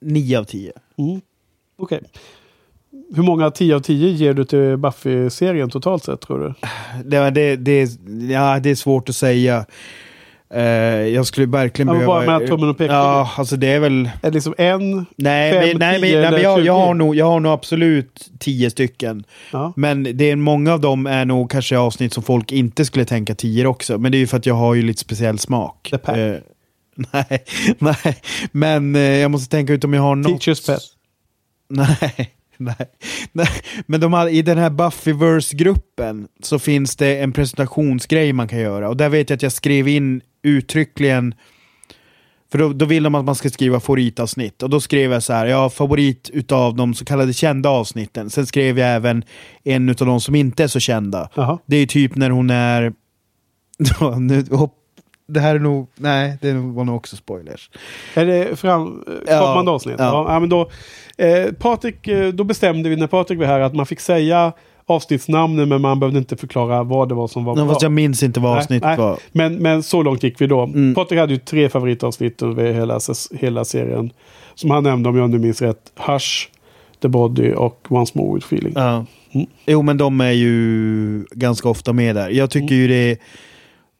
9 0.00 0.38
av 0.38 0.44
10. 0.44 0.72
Mm. 0.98 1.20
Okej. 1.78 2.00
Hur 3.14 3.22
många 3.22 3.50
10 3.50 3.74
av 3.76 3.80
10 3.80 4.08
ger 4.08 4.34
du 4.34 4.44
till 4.44 4.76
Buffy-serien 4.76 5.70
totalt 5.70 6.04
sett 6.04 6.20
tror 6.20 6.38
du? 6.38 6.54
Det, 7.04 7.30
det, 7.30 7.56
det, 7.56 7.90
ja, 8.30 8.60
det 8.60 8.70
är 8.70 8.74
svårt 8.74 9.08
att 9.08 9.16
säga. 9.16 9.66
Eh, 10.54 10.62
jag 11.08 11.26
skulle 11.26 11.46
verkligen 11.46 11.88
Ja, 11.88 11.94
behöva... 11.94 12.06
bara 12.06 12.20
mellan 12.20 12.46
tummen 12.46 12.68
och 12.68 12.78
pekfingret. 12.78 13.04
Ja, 13.04 13.30
alltså 13.36 13.56
det 13.56 13.66
är 13.66 13.80
väl... 13.80 14.10
Är 14.22 14.30
det 14.30 14.30
liksom 14.30 14.54
en, 14.58 15.06
Nej, 15.16 15.52
fem, 15.52 15.60
men, 15.68 15.78
nej, 15.78 16.00
tio 16.00 16.10
nej, 16.10 16.22
men 16.22 16.24
eller 16.24 16.38
jag, 16.38 16.58
jag, 16.58 16.64
20? 16.64 16.68
har 16.70 16.94
nog, 16.94 17.14
jag 17.14 17.26
har 17.26 17.40
nog 17.40 17.52
absolut 17.52 18.28
10 18.38 18.70
stycken. 18.70 19.24
Ja. 19.52 19.72
Men 19.76 20.02
det 20.02 20.30
är, 20.30 20.36
många 20.36 20.72
av 20.72 20.80
dem 20.80 21.06
är 21.06 21.24
nog 21.24 21.50
kanske 21.50 21.78
avsnitt 21.78 22.12
som 22.12 22.22
folk 22.22 22.52
inte 22.52 22.84
skulle 22.84 23.04
tänka 23.04 23.34
10 23.34 23.66
också. 23.66 23.98
Men 23.98 24.12
det 24.12 24.18
är 24.18 24.20
ju 24.20 24.26
för 24.26 24.36
att 24.36 24.46
jag 24.46 24.54
har 24.54 24.74
ju 24.74 24.82
lite 24.82 25.00
speciell 25.00 25.38
smak. 25.38 25.94
The. 26.06 26.12
Eh, 26.12 26.36
nej, 27.12 27.44
nej, 27.78 28.16
men 28.52 28.96
eh, 28.96 29.02
jag 29.02 29.30
måste 29.30 29.50
tänka 29.50 29.72
ut 29.72 29.84
om 29.84 29.94
jag 29.94 30.02
har 30.02 30.16
något. 30.16 30.42
Teacher's 30.42 30.66
Pet. 30.66 30.82
Nej, 31.68 32.30
nej, 32.56 32.76
nej. 33.32 33.48
Men 33.86 34.00
de 34.00 34.12
har, 34.12 34.28
i 34.28 34.42
den 34.42 34.58
här 34.58 34.70
Buffyverse-gruppen 34.70 36.28
så 36.42 36.58
finns 36.58 36.96
det 36.96 37.16
en 37.16 37.32
presentationsgrej 37.32 38.32
man 38.32 38.48
kan 38.48 38.58
göra. 38.58 38.88
Och 38.88 38.96
där 38.96 39.08
vet 39.08 39.30
jag 39.30 39.36
att 39.36 39.42
jag 39.42 39.52
skrev 39.52 39.88
in 39.88 40.20
uttryckligen 40.42 41.34
för 42.52 42.58
då, 42.58 42.72
då 42.72 42.84
vill 42.84 43.02
de 43.02 43.14
att 43.14 43.24
man 43.24 43.34
ska 43.34 43.50
skriva 43.50 43.80
favoritavsnitt. 43.80 44.62
Och 44.62 44.70
då 44.70 44.80
skrev 44.80 45.12
jag 45.12 45.22
så 45.22 45.32
här, 45.32 45.46
ja 45.46 45.70
favorit 45.70 46.30
utav 46.32 46.76
de 46.76 46.94
så 46.94 47.04
kallade 47.04 47.32
kända 47.32 47.68
avsnitten. 47.68 48.30
Sen 48.30 48.46
skrev 48.46 48.78
jag 48.78 48.88
även 48.94 49.24
en 49.64 49.88
utav 49.88 50.06
de 50.08 50.20
som 50.20 50.34
inte 50.34 50.62
är 50.62 50.66
så 50.68 50.80
kända. 50.80 51.28
Jaha. 51.34 51.58
Det 51.66 51.76
är 51.76 51.86
typ 51.86 52.16
när 52.16 52.30
hon 52.30 52.50
är... 52.50 52.92
Nu, 54.18 54.44
hopp, 54.50 54.74
det 55.28 55.40
här 55.40 55.54
är 55.54 55.58
nog... 55.58 55.88
Nej, 55.94 56.38
det 56.40 56.52
var 56.52 56.84
nog 56.84 56.96
också 56.96 57.16
spoilers. 57.16 57.70
Är 58.14 58.26
det 58.26 58.56
fram, 58.58 59.04
eh, 59.06 59.34
Ja. 59.34 59.40
kommande 59.40 59.70
avsnitt? 59.70 59.94
Ja. 59.98 60.04
Ja. 60.04 60.32
Ja, 60.32 60.40
men 60.40 60.48
då, 60.48 60.70
eh, 61.18 61.52
Patrik, 61.52 62.08
eh, 62.08 62.28
då 62.32 62.44
bestämde 62.44 62.88
vi 62.88 62.96
när 62.96 63.06
Patrik 63.06 63.38
var 63.38 63.46
här 63.46 63.60
att 63.60 63.74
man 63.74 63.86
fick 63.86 64.00
säga 64.00 64.52
avsnittsnamnen 64.88 65.68
men 65.68 65.80
man 65.80 66.00
behövde 66.00 66.18
inte 66.18 66.36
förklara 66.36 66.82
vad 66.82 67.08
det 67.08 67.14
var 67.14 67.28
som 67.28 67.44
var 67.44 67.54
bra. 67.54 67.68
fast 67.68 67.82
jag 67.82 67.92
minns 67.92 68.22
inte 68.22 68.40
vad 68.40 68.52
Nej, 68.52 68.58
avsnittet 68.58 68.86
nej. 68.88 68.98
var. 68.98 69.18
Men, 69.32 69.54
men 69.54 69.82
så 69.82 70.02
långt 70.02 70.22
gick 70.22 70.40
vi 70.40 70.46
då. 70.46 70.70
Patrik 70.94 71.20
hade 71.20 71.32
ju 71.32 71.38
tre 71.38 71.68
favoritavsnitt 71.68 72.42
över 72.42 72.72
hela, 72.72 73.00
hela 73.40 73.64
serien. 73.64 74.12
Som 74.54 74.70
han 74.70 74.82
nämnde 74.82 75.08
om 75.08 75.16
jag 75.16 75.30
nu 75.30 75.38
minns 75.38 75.62
rätt. 75.62 75.92
Hush, 75.96 76.48
The 77.02 77.08
Body 77.08 77.52
och 77.52 77.86
Once 77.88 78.12
More 78.18 78.34
With 78.34 78.46
Feeling. 78.46 78.72
Ja. 78.76 79.06
Mm. 79.32 79.46
Jo, 79.66 79.82
men 79.82 79.96
de 79.96 80.20
är 80.20 80.32
ju 80.32 81.24
ganska 81.30 81.68
ofta 81.68 81.92
med 81.92 82.16
där. 82.16 82.30
Jag 82.30 82.50
tycker 82.50 82.74
Mm. 82.74 82.78
ju 82.80 82.88
det 82.88 83.10
är... 83.10 83.16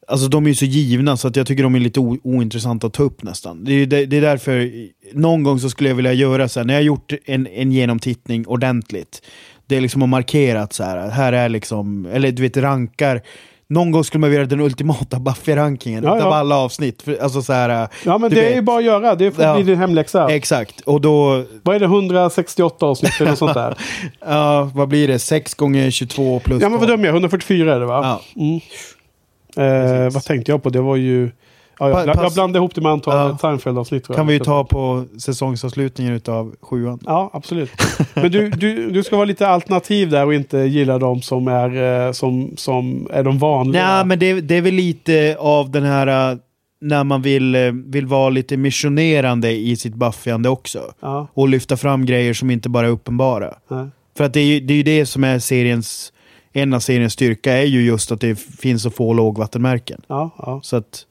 Alltså 0.07 0.27
de 0.27 0.45
är 0.45 0.49
ju 0.49 0.55
så 0.55 0.65
givna 0.65 1.17
så 1.17 1.27
att 1.27 1.35
jag 1.35 1.47
tycker 1.47 1.63
de 1.63 1.75
är 1.75 1.79
lite 1.79 1.99
ointressanta 2.23 2.87
att 2.87 2.93
ta 2.93 3.03
upp 3.03 3.23
nästan. 3.23 3.63
Det 3.63 3.73
är, 3.73 3.85
det, 3.85 4.05
det 4.05 4.17
är 4.17 4.21
därför, 4.21 4.71
någon 5.13 5.43
gång 5.43 5.59
så 5.59 5.69
skulle 5.69 5.89
jag 5.89 5.95
vilja 5.95 6.13
göra 6.13 6.47
så 6.49 6.59
här, 6.59 6.65
när 6.67 6.73
jag 6.73 6.79
har 6.81 6.85
gjort 6.85 7.13
en, 7.25 7.47
en 7.47 7.71
genomtittning 7.71 8.47
ordentligt. 8.47 9.21
Det 9.69 9.77
är 9.77 9.81
liksom 9.81 10.01
att 10.01 10.09
markera 10.09 10.61
att 10.61 10.73
så 10.73 10.83
här, 10.83 11.09
här 11.09 11.33
är 11.33 11.49
liksom, 11.49 12.05
eller 12.05 12.31
du 12.31 12.41
vet 12.41 12.57
rankar. 12.57 13.21
Någon 13.67 13.91
gång 13.91 14.03
skulle 14.03 14.19
man 14.19 14.29
vilja 14.29 14.39
göra 14.41 14.49
den 14.49 14.59
ultimata 14.59 15.17
Buffy-rankingen 15.19 16.03
Ja, 16.03 16.11
av 16.11 16.17
ja. 16.17 16.35
alla 16.35 16.55
avsnitt. 16.57 17.01
För, 17.01 17.17
alltså 17.23 17.41
så 17.41 17.53
här, 17.53 17.87
Ja 18.05 18.17
men 18.17 18.29
det 18.29 18.35
vet. 18.35 18.51
är 18.51 18.55
ju 18.55 18.61
bara 18.61 18.77
att 18.77 18.83
göra. 18.83 19.15
Det 19.15 19.31
får 19.31 19.43
Ja. 19.43 19.55
bli 19.55 19.63
din 19.63 19.77
hemläxa. 19.77 20.29
Exakt, 20.35 20.81
och 20.81 21.01
då, 21.01 21.43
Vad 21.63 21.75
är 21.75 21.79
det? 21.79 21.85
168 21.85 22.85
avsnitt 22.85 23.11
eller 23.19 23.29
något 23.29 23.39
sånt 23.39 23.53
där? 23.53 23.77
ja, 24.25 24.71
vad 24.75 24.87
blir 24.87 25.07
det? 25.07 25.19
6 25.19 25.53
gånger 25.53 25.91
22 25.91 26.39
plus 26.39 26.61
Ja 26.61 26.69
men 26.69 26.79
vad 26.79 26.87
12. 26.87 26.97
dum 26.97 27.05
jag 27.05 27.09
är. 27.09 27.13
144 27.13 27.75
är 27.75 27.79
det 27.79 27.85
va? 27.85 28.19
Ja. 28.35 28.41
Mm. 28.41 30.05
Eh, 30.05 30.09
vad 30.13 30.23
tänkte 30.23 30.51
jag 30.51 30.63
på? 30.63 30.69
Det 30.69 30.81
var 30.81 30.95
ju... 30.95 31.31
Ja, 31.79 31.89
jag, 31.89 32.07
jag 32.07 32.33
blandade 32.33 32.59
ihop 32.59 32.75
det 32.75 32.81
med 32.81 32.91
antalet 32.91 33.37
Ja. 33.41 33.49
Seinfeld-avsnitt. 33.49 34.07
kan 34.07 34.27
vi 34.27 34.33
ju 34.33 34.39
ta 34.39 34.63
på 34.63 35.05
säsongsavslutningen 35.19 36.13
utav 36.13 36.55
sjuan. 36.61 36.99
Ja, 37.05 37.29
absolut. 37.33 37.71
Men 38.13 38.31
du, 38.31 38.49
du, 38.49 38.89
du 38.89 39.03
ska 39.03 39.15
vara 39.15 39.25
lite 39.25 39.47
alternativ 39.47 40.09
där 40.09 40.25
och 40.25 40.33
inte 40.33 40.57
gilla 40.57 40.97
de 40.97 41.21
som 41.21 41.47
är, 41.47 42.05
eh, 42.07 42.11
som, 42.11 42.53
som 42.57 43.07
är 43.11 43.23
de 43.23 43.39
vanliga. 43.39 43.95
Nej, 43.95 44.05
men 44.05 44.19
det, 44.19 44.41
det 44.41 44.55
är 44.55 44.61
väl 44.61 44.73
lite 44.73 45.35
av 45.39 45.71
den 45.71 45.83
här 45.83 46.31
äh, 46.31 46.37
när 46.81 47.03
man 47.03 47.21
vill, 47.21 47.55
äh, 47.55 47.71
vill 47.71 48.05
vara 48.05 48.29
lite 48.29 48.57
missionerande 48.57 49.51
i 49.51 49.75
sitt 49.75 49.95
buffyande 49.95 50.49
också. 50.49 50.79
Ja. 50.99 51.27
Och 51.33 51.49
lyfta 51.49 51.77
fram 51.77 52.05
grejer 52.05 52.33
som 52.33 52.51
inte 52.51 52.69
bara 52.69 52.87
är 52.87 52.91
uppenbara. 52.91 53.53
Nej. 53.67 53.87
För 54.17 54.23
att 54.23 54.33
det 54.33 54.39
är 54.39 54.45
ju 54.45 54.59
det, 54.59 54.73
är 54.73 54.83
det 54.83 55.05
som 55.05 55.23
är 55.23 55.39
seriens, 55.39 56.13
en 56.53 56.73
av 56.73 56.79
seriens 56.79 57.13
styrka 57.13 57.57
är 57.57 57.65
ju 57.65 57.81
just 57.81 58.11
att 58.11 58.21
det 58.21 58.35
finns 58.39 58.83
så 58.83 58.89
få 58.89 59.13
lågvattenmärken. 59.13 60.01
Ja, 60.07 60.29
ja. 60.37 60.59
Så 60.63 60.75
att, 60.75 61.05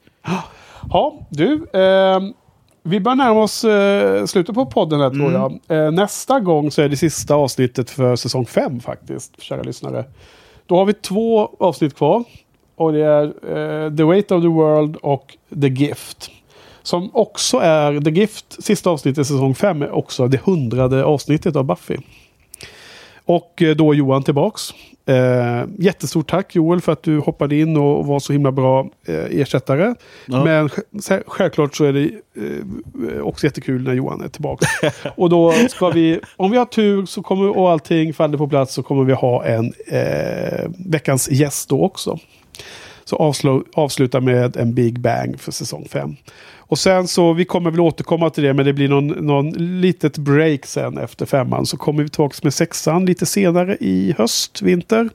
Ja, 0.89 1.13
du. 1.29 1.67
ehm, 1.73 2.33
vi 2.83 2.99
börjar 2.99 3.15
närma 3.15 3.41
oss 3.41 3.63
eh, 3.63 4.25
slutet 4.25 4.55
på 4.55 4.65
podden 4.65 4.99
här 4.99 5.09
tror 5.09 5.27
Mm. 5.35 5.59
jag. 5.67 5.85
Eh, 5.85 5.91
nästa 5.91 6.39
gång 6.39 6.71
så 6.71 6.81
är 6.81 6.89
det 6.89 6.97
sista 6.97 7.35
avsnittet 7.35 7.89
för 7.89 8.15
säsong 8.15 8.45
5 8.45 8.79
faktiskt, 8.79 9.41
kära 9.41 9.61
lyssnare. 9.63 10.05
Då 10.65 10.75
har 10.77 10.85
vi 10.85 10.93
två 10.93 11.49
avsnitt 11.59 11.95
kvar. 11.95 12.23
Och 12.75 12.93
det 12.93 12.99
är 13.05 13.23
eh, 13.25 13.95
The 13.95 14.03
Weight 14.03 14.31
of 14.31 14.41
the 14.41 14.47
World 14.47 14.95
och 14.95 15.37
The 15.61 15.67
Gift. 15.67 16.31
Som 16.83 17.09
också 17.13 17.57
är, 17.57 18.01
The 18.01 18.11
Gift, 18.11 18.63
sista 18.63 18.89
avsnittet 18.89 19.21
i 19.21 19.25
säsong 19.25 19.55
5, 19.55 19.81
är 19.81 19.91
också 19.91 20.27
det 20.27 20.41
hundrade 20.45 21.03
avsnittet 21.05 21.55
av 21.55 21.63
Buffy. 21.63 21.97
Och 23.25 23.61
eh, 23.61 23.75
då 23.75 23.91
är 23.91 23.95
Johan 23.95 24.23
tillbaks. 24.23 24.61
Eh, 25.09 25.63
jättestort 25.79 26.29
tack 26.29 26.55
Joel 26.55 26.81
för 26.81 26.91
att 26.91 27.03
du 27.03 27.19
hoppade 27.19 27.55
in 27.55 27.77
och 27.77 28.05
var 28.07 28.19
så 28.19 28.33
himla 28.33 28.51
bra 28.51 28.87
eh, 29.07 29.15
ersättare. 29.41 29.95
Ja. 30.25 30.43
Men 30.43 30.67
sj- 30.69 31.23
självklart 31.27 31.75
så 31.75 31.85
är 31.85 31.93
det 31.93 32.09
eh, 33.13 33.21
också 33.21 33.47
jättekul 33.47 33.83
när 33.83 33.93
Johan 33.93 34.21
är 34.21 34.27
tillbaka. 34.27 34.65
och 35.15 35.29
då 35.29 35.51
ska 35.69 35.89
vi, 35.89 36.19
om 36.37 36.51
vi 36.51 36.57
har 36.57 36.65
tur 36.65 37.05
så 37.05 37.23
kommer, 37.23 37.57
och 37.57 37.71
allting 37.71 38.13
faller 38.13 38.37
på 38.37 38.47
plats 38.47 38.73
så 38.73 38.83
kommer 38.83 39.03
vi 39.03 39.13
ha 39.13 39.45
en 39.45 39.73
eh, 39.87 40.69
veckans 40.85 41.29
gäst 41.31 41.69
då 41.69 41.81
också. 41.83 42.19
Så 43.05 43.15
avslu, 43.15 43.61
avsluta 43.73 44.19
med 44.19 44.57
en 44.57 44.73
Big 44.73 44.99
Bang 44.99 45.39
för 45.39 45.51
säsong 45.51 45.87
5. 45.91 46.15
Och 46.69 46.79
sen 46.79 47.07
så, 47.07 47.33
vi 47.33 47.45
kommer 47.45 47.71
väl 47.71 47.79
återkomma 47.79 48.29
till 48.29 48.43
det, 48.43 48.53
men 48.53 48.65
det 48.65 48.73
blir 48.73 48.89
någon, 48.89 49.07
någon 49.07 49.49
litet 49.81 50.17
break 50.17 50.65
sen 50.65 50.97
efter 50.97 51.25
femman. 51.25 51.65
Så 51.65 51.77
kommer 51.77 52.03
vi 52.03 52.09
tillbaka 52.09 52.35
med 52.43 52.53
sexan 52.53 53.05
lite 53.05 53.25
senare 53.25 53.77
i 53.79 54.15
höst, 54.17 54.61
vinter. 54.61 55.09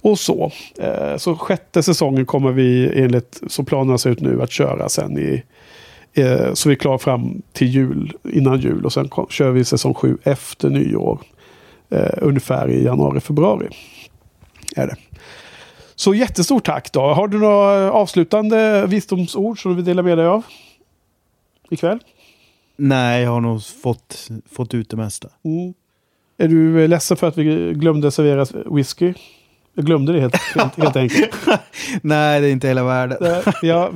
Och 0.00 0.18
så. 0.18 0.52
Eh, 0.78 1.16
så 1.16 1.36
sjätte 1.36 1.82
säsongen 1.82 2.26
kommer 2.26 2.52
vi 2.52 3.00
enligt, 3.02 3.40
så 3.46 3.64
planerna 3.64 3.98
ser 3.98 4.10
ut 4.10 4.20
nu, 4.20 4.42
att 4.42 4.50
köra 4.50 4.88
sen 4.88 5.18
i 5.18 5.42
eh, 6.12 6.52
så 6.52 6.68
vi 6.68 6.74
är 6.74 6.78
klara 6.78 6.98
fram 6.98 7.42
till 7.52 7.68
jul, 7.68 8.12
innan 8.32 8.60
jul. 8.60 8.84
Och 8.84 8.92
sen 8.92 9.08
kom, 9.08 9.26
kör 9.30 9.50
vi 9.50 9.64
säsong 9.64 9.94
sju 9.94 10.18
efter 10.22 10.70
nyår. 10.70 11.20
Eh, 11.90 12.10
ungefär 12.16 12.70
i 12.70 12.84
januari, 12.84 13.20
februari. 13.20 13.68
Är 14.76 14.86
det. 14.86 14.96
Så 16.02 16.14
jättestort 16.14 16.64
tack 16.64 16.92
då. 16.92 17.00
Har 17.00 17.28
du 17.28 17.38
några 17.38 17.92
avslutande 17.92 18.86
visdomsord 18.86 19.62
som 19.62 19.70
du 19.70 19.76
vill 19.76 19.84
dela 19.84 20.02
med 20.02 20.18
dig 20.18 20.26
av? 20.26 20.42
Ikväll? 21.70 21.98
nej, 22.76 23.22
jag 23.22 23.30
har 23.30 23.40
nog 23.40 23.64
fått, 23.64 24.28
fått 24.52 24.74
ut 24.74 24.90
det 24.90 24.96
mesta. 24.96 25.28
Mm. 25.44 25.74
Är 26.38 26.48
du 26.48 26.88
ledsen 26.88 27.16
för 27.16 27.28
att 27.28 27.38
vi 27.38 27.72
glömde 27.74 28.10
servera 28.10 28.46
whisky? 28.76 29.14
Jag 29.74 29.84
glömde 29.84 30.12
det 30.12 30.20
helt, 30.20 30.36
helt, 30.54 30.76
helt 30.76 30.96
enkelt. 30.96 31.34
nej, 32.02 32.40
det 32.40 32.46
är 32.48 32.52
inte 32.52 32.68
hela 32.68 32.84
världen. 32.84 33.24
Eh, 33.24 33.54
Vi 33.62 33.70
har, 33.70 33.90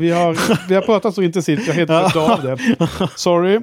vi, 0.69 0.75
har, 0.75 0.83
pratat 0.83 1.15
så 1.15 1.23
intensivt, 1.23 1.61
jag 1.67 1.75
har 1.75 1.87
helt 1.87 2.13
glömt 2.13 2.31
av 2.31 2.43
det. 2.43 2.59
Sorry. 3.17 3.61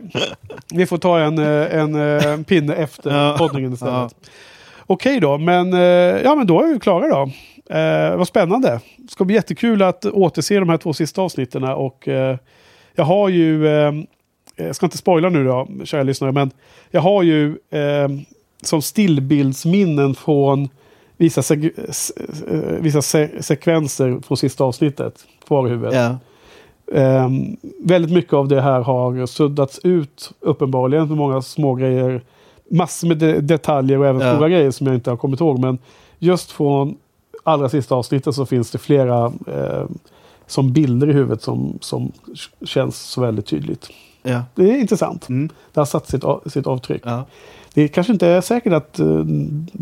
Vi 0.73 0.85
får 0.85 0.97
ta 0.97 1.19
en, 1.19 1.37
eh, 1.37 1.79
en, 1.79 1.95
eh, 2.17 2.41
pinne 2.43 2.75
efter 2.75 3.11
Ja. 3.11 3.35
poddningen 3.37 3.73
istället. 3.73 4.15
Okej 4.85 5.19
då, 5.19 5.37
men, 5.37 5.73
eh, 5.73 5.79
ja, 6.23 6.35
men 6.35 6.47
då 6.47 6.61
är 6.61 6.73
vi 6.73 6.79
klara 6.79 7.07
då. 7.07 7.31
Eh, 7.69 8.15
vad 8.17 8.27
spännande. 8.27 8.79
Det 8.97 9.11
ska 9.11 9.25
bli 9.25 9.35
jättekul 9.35 9.81
att 9.81 10.05
återse 10.05 10.59
de 10.59 10.69
här 10.69 10.77
två 10.77 10.93
sista 10.93 11.21
avsnitten. 11.21 11.63
Och 11.63 12.07
eh, 12.07 12.37
jag 12.95 13.03
har 13.05 13.29
ju, 13.29 13.67
eh, 13.67 13.93
jag 14.55 14.75
ska 14.75 14.85
inte 14.85 14.97
spoila 14.97 15.29
nu 15.29 15.43
då, 15.45 15.67
kära 15.83 16.03
lyssnare, 16.03 16.31
men 16.31 16.51
jag 16.91 17.01
har 17.01 17.23
ju 17.23 17.47
eh, 17.69 18.07
som 18.63 18.81
stillbildsminnen 18.81 20.15
från 20.15 20.69
vissa, 21.17 21.41
seg- 21.41 21.71
eh, 22.47 22.81
vissa 22.81 23.01
se- 23.01 23.43
sekvenser 23.43 24.19
från 24.27 24.37
sista 24.37 24.63
avsnittet 24.63 25.25
kvar 25.47 25.67
i 25.67 25.69
huvudet. 25.69 25.93
Ja. 25.95 26.17
Ehm, 26.99 27.57
väldigt 27.79 28.11
mycket 28.11 28.33
av 28.33 28.47
det 28.47 28.61
här 28.61 28.81
har 28.81 29.25
suddats 29.25 29.79
ut 29.83 30.31
uppenbarligen. 30.39 31.07
För 31.07 31.15
många 31.15 31.41
små 31.41 31.75
grejer. 31.75 32.21
Massor 32.71 33.07
med 33.07 33.17
de- 33.17 33.39
detaljer 33.41 33.97
och 33.99 34.05
även 34.07 34.21
Ja. 34.21 34.33
stora 34.35 34.49
grejer 34.49 34.71
som 34.71 34.87
jag 34.87 34.95
inte 34.95 35.09
har 35.09 35.17
kommit 35.17 35.39
ihåg. 35.39 35.59
Men 35.59 35.77
just 36.19 36.51
från 36.51 36.95
allra 37.43 37.69
sista 37.69 37.95
avsnittet 37.95 38.35
så 38.35 38.45
finns 38.45 38.71
det 38.71 38.77
flera 38.77 39.25
eh, 39.47 39.85
som 40.47 40.73
bilder 40.73 41.09
i 41.09 41.13
huvudet 41.13 41.41
som, 41.41 41.77
som 41.81 42.11
känns 42.65 42.99
så 42.99 43.21
väldigt 43.21 43.45
tydligt. 43.45 43.89
Ja. 44.23 44.43
Det 44.55 44.71
är 44.71 44.77
intressant. 44.77 45.29
Mm. 45.29 45.49
Det 45.73 45.79
har 45.79 45.85
satt 45.85 46.09
sitt, 46.09 46.23
sitt 46.45 46.67
avtryck. 46.67 47.01
Ja. 47.05 47.25
Det 47.73 47.87
kanske 47.87 48.13
inte 48.13 48.27
är 48.27 48.41
säkert 48.41 48.73
att 48.73 48.99
uh, 48.99 49.25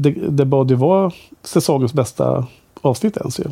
The, 0.04 0.14
The 0.38 0.46
Body 0.46 0.76
var 0.76 1.14
säsongens 1.44 1.94
bästa 1.94 2.48
avsnitt 2.82 3.18
ens 3.18 3.40
ju. 3.40 3.44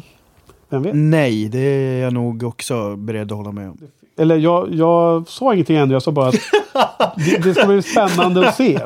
Vem 0.70 0.84
vet? 0.84 0.92
Nej, 0.96 1.50
det 1.50 1.60
är 1.60 2.02
jag 2.04 2.14
nog 2.14 2.44
också 2.44 2.96
beredd 2.96 3.32
att 3.32 3.38
hålla 3.38 3.52
med 3.52 3.70
om. 3.70 3.78
Eller 4.20 4.38
jag, 4.38 4.74
jag 4.74 5.28
sa 5.28 5.54
ingenting 5.54 5.78
än, 5.78 5.92
jag 5.92 6.02
sa 6.02 6.12
bara 6.12 6.28
att 6.28 6.36
det, 7.16 7.44
det 7.44 7.54
ska 7.54 7.66
bli 7.66 7.82
spännande 7.82 8.48
att 8.48 8.56
se. 8.56 8.80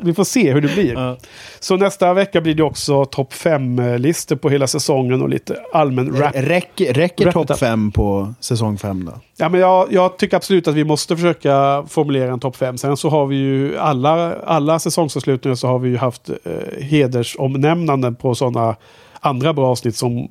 Vi 0.00 0.14
får 0.14 0.24
se 0.24 0.52
hur 0.52 0.60
det 0.60 0.74
blir. 0.74 0.92
Ja. 0.92 1.16
Så 1.60 1.76
nästa 1.76 2.14
vecka 2.14 2.40
blir 2.40 2.54
det 2.54 2.62
också 2.62 3.04
topp 3.04 3.32
5-listor 3.32 4.36
på 4.36 4.50
hela 4.50 4.66
säsongen 4.66 5.22
och 5.22 5.28
lite 5.28 5.56
allmän 5.72 6.16
rap. 6.16 6.32
Räcker, 6.34 6.94
räcker 6.94 7.32
topp 7.32 7.44
it 7.44 7.50
up. 7.50 7.58
fem 7.58 7.92
på 7.92 8.34
säsong 8.40 8.78
fem 8.78 9.04
då? 9.04 9.12
Ja, 9.36 9.48
men 9.48 9.60
jag, 9.60 9.92
jag 9.92 10.16
tycker 10.16 10.36
absolut 10.36 10.68
att 10.68 10.74
vi 10.74 10.84
måste 10.84 11.16
försöka 11.16 11.84
formulera 11.88 12.32
en 12.32 12.40
topp 12.40 12.56
5. 12.56 12.78
Sen 12.78 12.96
så 12.96 13.08
har 13.08 13.26
vi 13.26 13.36
ju 13.36 13.78
alla, 13.78 14.34
alla 14.34 14.78
säsongsavslutningar 14.78 15.54
så 15.54 15.68
har 15.68 15.78
vi 15.78 15.88
ju 15.88 15.96
haft 15.96 16.30
eh, 16.30 16.82
hedersomnämnanden 16.84 18.14
på 18.14 18.34
sådana 18.34 18.76
andra 19.20 19.52
bra 19.52 19.66
avsnitt 19.66 19.96
som, 19.96 20.28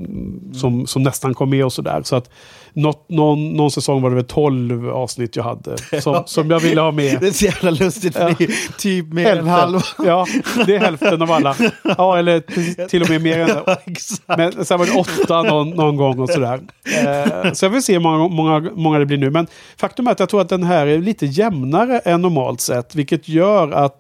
som, 0.53 0.88
som 0.88 1.03
nästan 1.03 1.34
kom 1.34 1.49
med 1.49 1.65
och 1.65 1.73
sådär. 1.73 2.02
Så 2.03 2.15
att 2.15 2.30
något, 2.73 3.10
någon, 3.10 3.53
någon 3.53 3.72
säsong 3.72 4.02
var 4.02 4.10
det 4.10 4.15
väl 4.15 4.26
12 4.26 4.89
avsnitt 4.89 5.35
jag 5.35 5.43
hade 5.43 6.02
som, 6.02 6.23
som 6.26 6.49
jag 6.52 6.60
ville 6.60 6.81
ha 6.81 6.91
med. 6.91 7.19
Det 7.19 7.27
är 7.27 7.31
så 7.31 7.45
jävla 7.45 7.72
lustigt 7.72 8.14
för 8.15 8.22
Ja. 8.30 8.35
det 8.38 8.43
är 8.43 8.77
typ 8.77 9.14
mer 9.14 9.35
än 9.35 9.48
halva. 9.48 9.81
Ja, 10.06 10.26
det 10.65 10.76
är 10.76 10.80
hälften 10.80 11.22
av 11.22 11.31
alla. 11.31 11.56
Ja, 11.98 12.18
eller 12.18 12.39
till 12.88 13.02
och 13.02 13.10
med 13.10 13.22
mer 13.22 13.39
än 13.39 13.48
det. 13.48 13.77
Exakt. 13.85 14.23
Men 14.38 14.65
sen 14.65 14.80
var 14.80 14.85
det 14.85 14.99
åtta 15.23 15.41
någon, 15.43 15.69
någon 15.69 15.95
gång 15.98 16.19
och 16.19 16.30
sådär. 16.30 16.60
Eh, 16.98 17.53
så 17.53 17.65
jag 17.65 17.69
vill 17.69 17.84
se 17.84 17.93
hur 17.93 17.99
många, 17.99 18.27
många, 18.27 18.72
många 18.76 18.99
det 18.99 19.06
blir 19.06 19.18
nu. 19.18 19.30
Men 19.30 19.48
faktum 19.77 20.07
är 20.07 20.11
att 20.11 20.19
jag 20.19 20.30
tror 20.30 20.41
att 20.41 20.49
den 20.49 20.64
här 20.64 20.88
är 20.88 20.98
lite 20.99 21.26
jämnare 21.26 21.99
än 21.99 22.22
normalt 22.22 22.61
sett. 22.61 22.95
Vilket 22.95 23.30
gör 23.30 23.72
att 23.72 23.98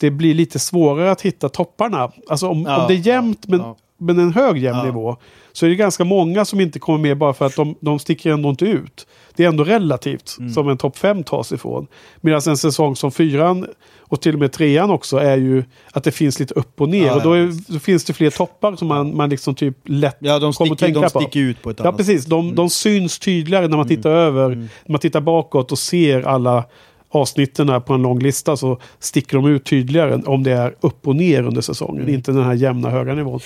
det 0.00 0.10
blir 0.10 0.34
lite 0.34 0.58
svårare 0.58 1.10
att 1.10 1.20
hitta 1.20 1.48
topparna. 1.48 2.10
Alltså 2.28 2.48
om, 2.48 2.62
Ja, 2.62 2.80
om 2.82 2.88
det 2.88 2.94
är 2.94 3.06
jämnt 3.06 3.46
men 3.48 3.60
ja. 3.60 3.76
Men 3.98 4.18
en 4.18 4.32
hög 4.32 4.58
jämn 4.58 4.78
Ja. 4.78 4.84
nivå. 4.84 5.16
Så 5.52 5.66
är 5.66 5.70
det 5.70 5.76
ganska 5.76 6.04
många 6.04 6.44
som 6.44 6.60
inte 6.60 6.78
kommer 6.78 6.98
med 6.98 7.18
bara 7.18 7.34
för 7.34 7.46
att 7.46 7.56
de, 7.56 7.74
de 7.80 7.98
sticker 7.98 8.30
ändå 8.32 8.48
inte 8.50 8.64
ut. 8.64 9.06
Det 9.36 9.44
är 9.44 9.48
ändå 9.48 9.64
relativt 9.64 10.36
Mm. 10.38 10.52
som 10.52 10.68
en 10.68 10.76
topp 10.78 10.96
5 10.98 11.24
tas 11.24 11.52
ifrån. 11.52 11.86
Medan 12.20 12.40
en 12.48 12.56
säsong 12.56 12.96
som 12.96 13.12
fyran 13.12 13.66
och 14.00 14.20
till 14.20 14.34
och 14.34 14.40
med 14.40 14.52
trean 14.52 14.90
också 14.90 15.16
är 15.16 15.36
ju 15.36 15.64
att 15.92 16.04
det 16.04 16.10
finns 16.12 16.40
lite 16.40 16.54
upp 16.54 16.80
och 16.80 16.88
ner. 16.88 17.06
Ja, 17.06 17.14
och 17.14 17.22
då, 17.22 17.36
ja, 17.36 17.42
är, 17.42 17.72
då 17.72 17.78
finns 17.78 18.04
det 18.04 18.12
fler 18.12 18.30
toppar 18.30 18.76
som 18.76 18.88
man, 18.88 19.16
man 19.16 19.28
liksom 19.30 19.54
typ 19.54 19.76
lätt 19.84 20.16
Ja, 20.20 20.38
de 20.38 20.52
kommer 20.52 20.72
att 20.72 20.78
tänka 20.78 21.00
de 21.00 21.10
på. 21.10 21.20
sticker 21.20 21.40
ut 21.40 21.62
på 21.62 21.70
ett 21.70 21.78
Ja, 21.78 21.84
annat 21.84 21.96
precis. 21.96 22.22
sätt. 22.22 22.32
Mm. 22.32 22.46
De, 22.46 22.54
de 22.54 22.70
syns 22.70 23.18
tydligare 23.18 23.68
när 23.68 23.76
man 23.76 23.88
tittar 23.88 24.10
över. 24.10 24.48
När 24.56 24.68
man 24.92 25.00
tittar 25.00 25.20
bakåt 25.20 25.72
och 25.72 25.78
ser 25.78 26.22
alla 26.22 26.64
avsnitten 27.10 27.68
här 27.68 27.80
på 27.80 27.94
en 27.94 28.02
lång 28.02 28.18
lista 28.18 28.56
så 28.56 28.78
sticker 28.98 29.36
de 29.36 29.46
ut 29.46 29.64
tydligare 29.64 30.22
om 30.26 30.42
det 30.42 30.52
är 30.52 30.74
upp 30.80 31.08
och 31.08 31.16
ner 31.16 31.42
under 31.42 31.60
säsongen. 31.60 32.02
Mm. 32.02 32.14
Inte 32.14 32.32
den 32.32 32.44
här 32.44 32.54
jämna 32.54 32.90
höga 32.90 33.14
nivån. 33.14 33.40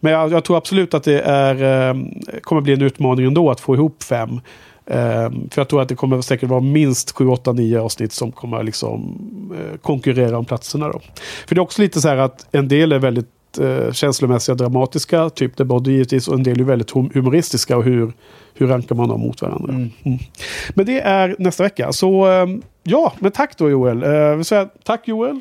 Men 0.00 0.12
jag, 0.12 0.32
jag 0.32 0.44
tror 0.44 0.56
absolut 0.56 0.94
att 0.94 1.04
det 1.04 1.20
är, 1.20 1.88
eh, 1.90 1.96
kommer 2.40 2.60
bli 2.60 2.72
en 2.72 2.82
utmaning 2.82 3.26
ändå 3.26 3.50
att 3.50 3.60
få 3.60 3.74
ihop 3.74 4.02
fem. 4.02 4.40
Eh, 4.86 5.30
för 5.50 5.60
jag 5.60 5.68
tror 5.68 5.82
att 5.82 5.88
det 5.88 5.94
kommer 5.94 6.20
säkert 6.20 6.48
vara 6.48 6.60
minst 6.60 7.12
7, 7.12 7.28
8, 7.28 7.52
9 7.52 7.80
avsnitt 7.80 8.12
som 8.12 8.32
kommer 8.32 8.62
liksom 8.62 9.18
eh, 9.58 9.78
konkurrera 9.78 10.38
om 10.38 10.44
platserna. 10.44 10.88
Då. 10.88 11.00
För 11.46 11.54
det 11.54 11.58
är 11.58 11.62
också 11.62 11.82
lite 11.82 12.00
så 12.00 12.08
här 12.08 12.16
att 12.16 12.46
en 12.52 12.68
del 12.68 12.92
är 12.92 12.98
väldigt 12.98 13.58
eh, 13.60 13.92
känslomässiga, 13.92 14.54
dramatiska, 14.54 15.30
typ 15.30 15.56
The 15.56 15.64
Body 15.64 15.92
givetvis, 15.92 16.28
och 16.28 16.34
en 16.34 16.42
del 16.42 16.60
är 16.60 16.64
väldigt 16.64 16.90
hum- 16.90 17.10
humoristiska 17.14 17.76
och 17.76 17.84
hur, 17.84 18.12
hur 18.54 18.66
rankar 18.66 18.94
man 18.94 19.08
dem 19.08 19.20
mot 19.20 19.42
varandra. 19.42 19.72
Mm. 19.72 19.90
Men 20.74 20.86
det 20.86 21.00
är 21.00 21.36
nästa 21.38 21.62
vecka. 21.62 21.92
Så 21.92 22.26
eh, 22.32 22.46
ja, 22.82 23.12
men 23.18 23.32
tack 23.32 23.58
då 23.58 23.70
Joel. 23.70 24.02
Eh, 24.02 24.36
vill 24.36 24.44
säga, 24.44 24.68
tack 24.84 25.08
Joel. 25.08 25.40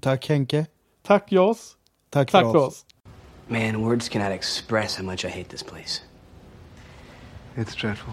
Tack 0.00 0.28
Henke. 0.28 0.66
Tack 1.06 1.32
Jas. 1.32 1.74
Tack, 2.10 2.30
Tack 2.30 2.42
för 2.42 2.56
oss. 2.56 2.84
Man, 3.50 3.80
words 3.80 4.10
cannot 4.10 4.30
express 4.30 4.96
how 4.96 5.04
much 5.04 5.24
I 5.24 5.28
hate 5.28 5.48
this 5.48 5.62
place. 5.62 6.02
It's 7.56 7.74
dreadful. 7.74 8.12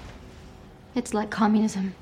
It's 0.95 1.13
like 1.13 1.29
communism. 1.29 1.93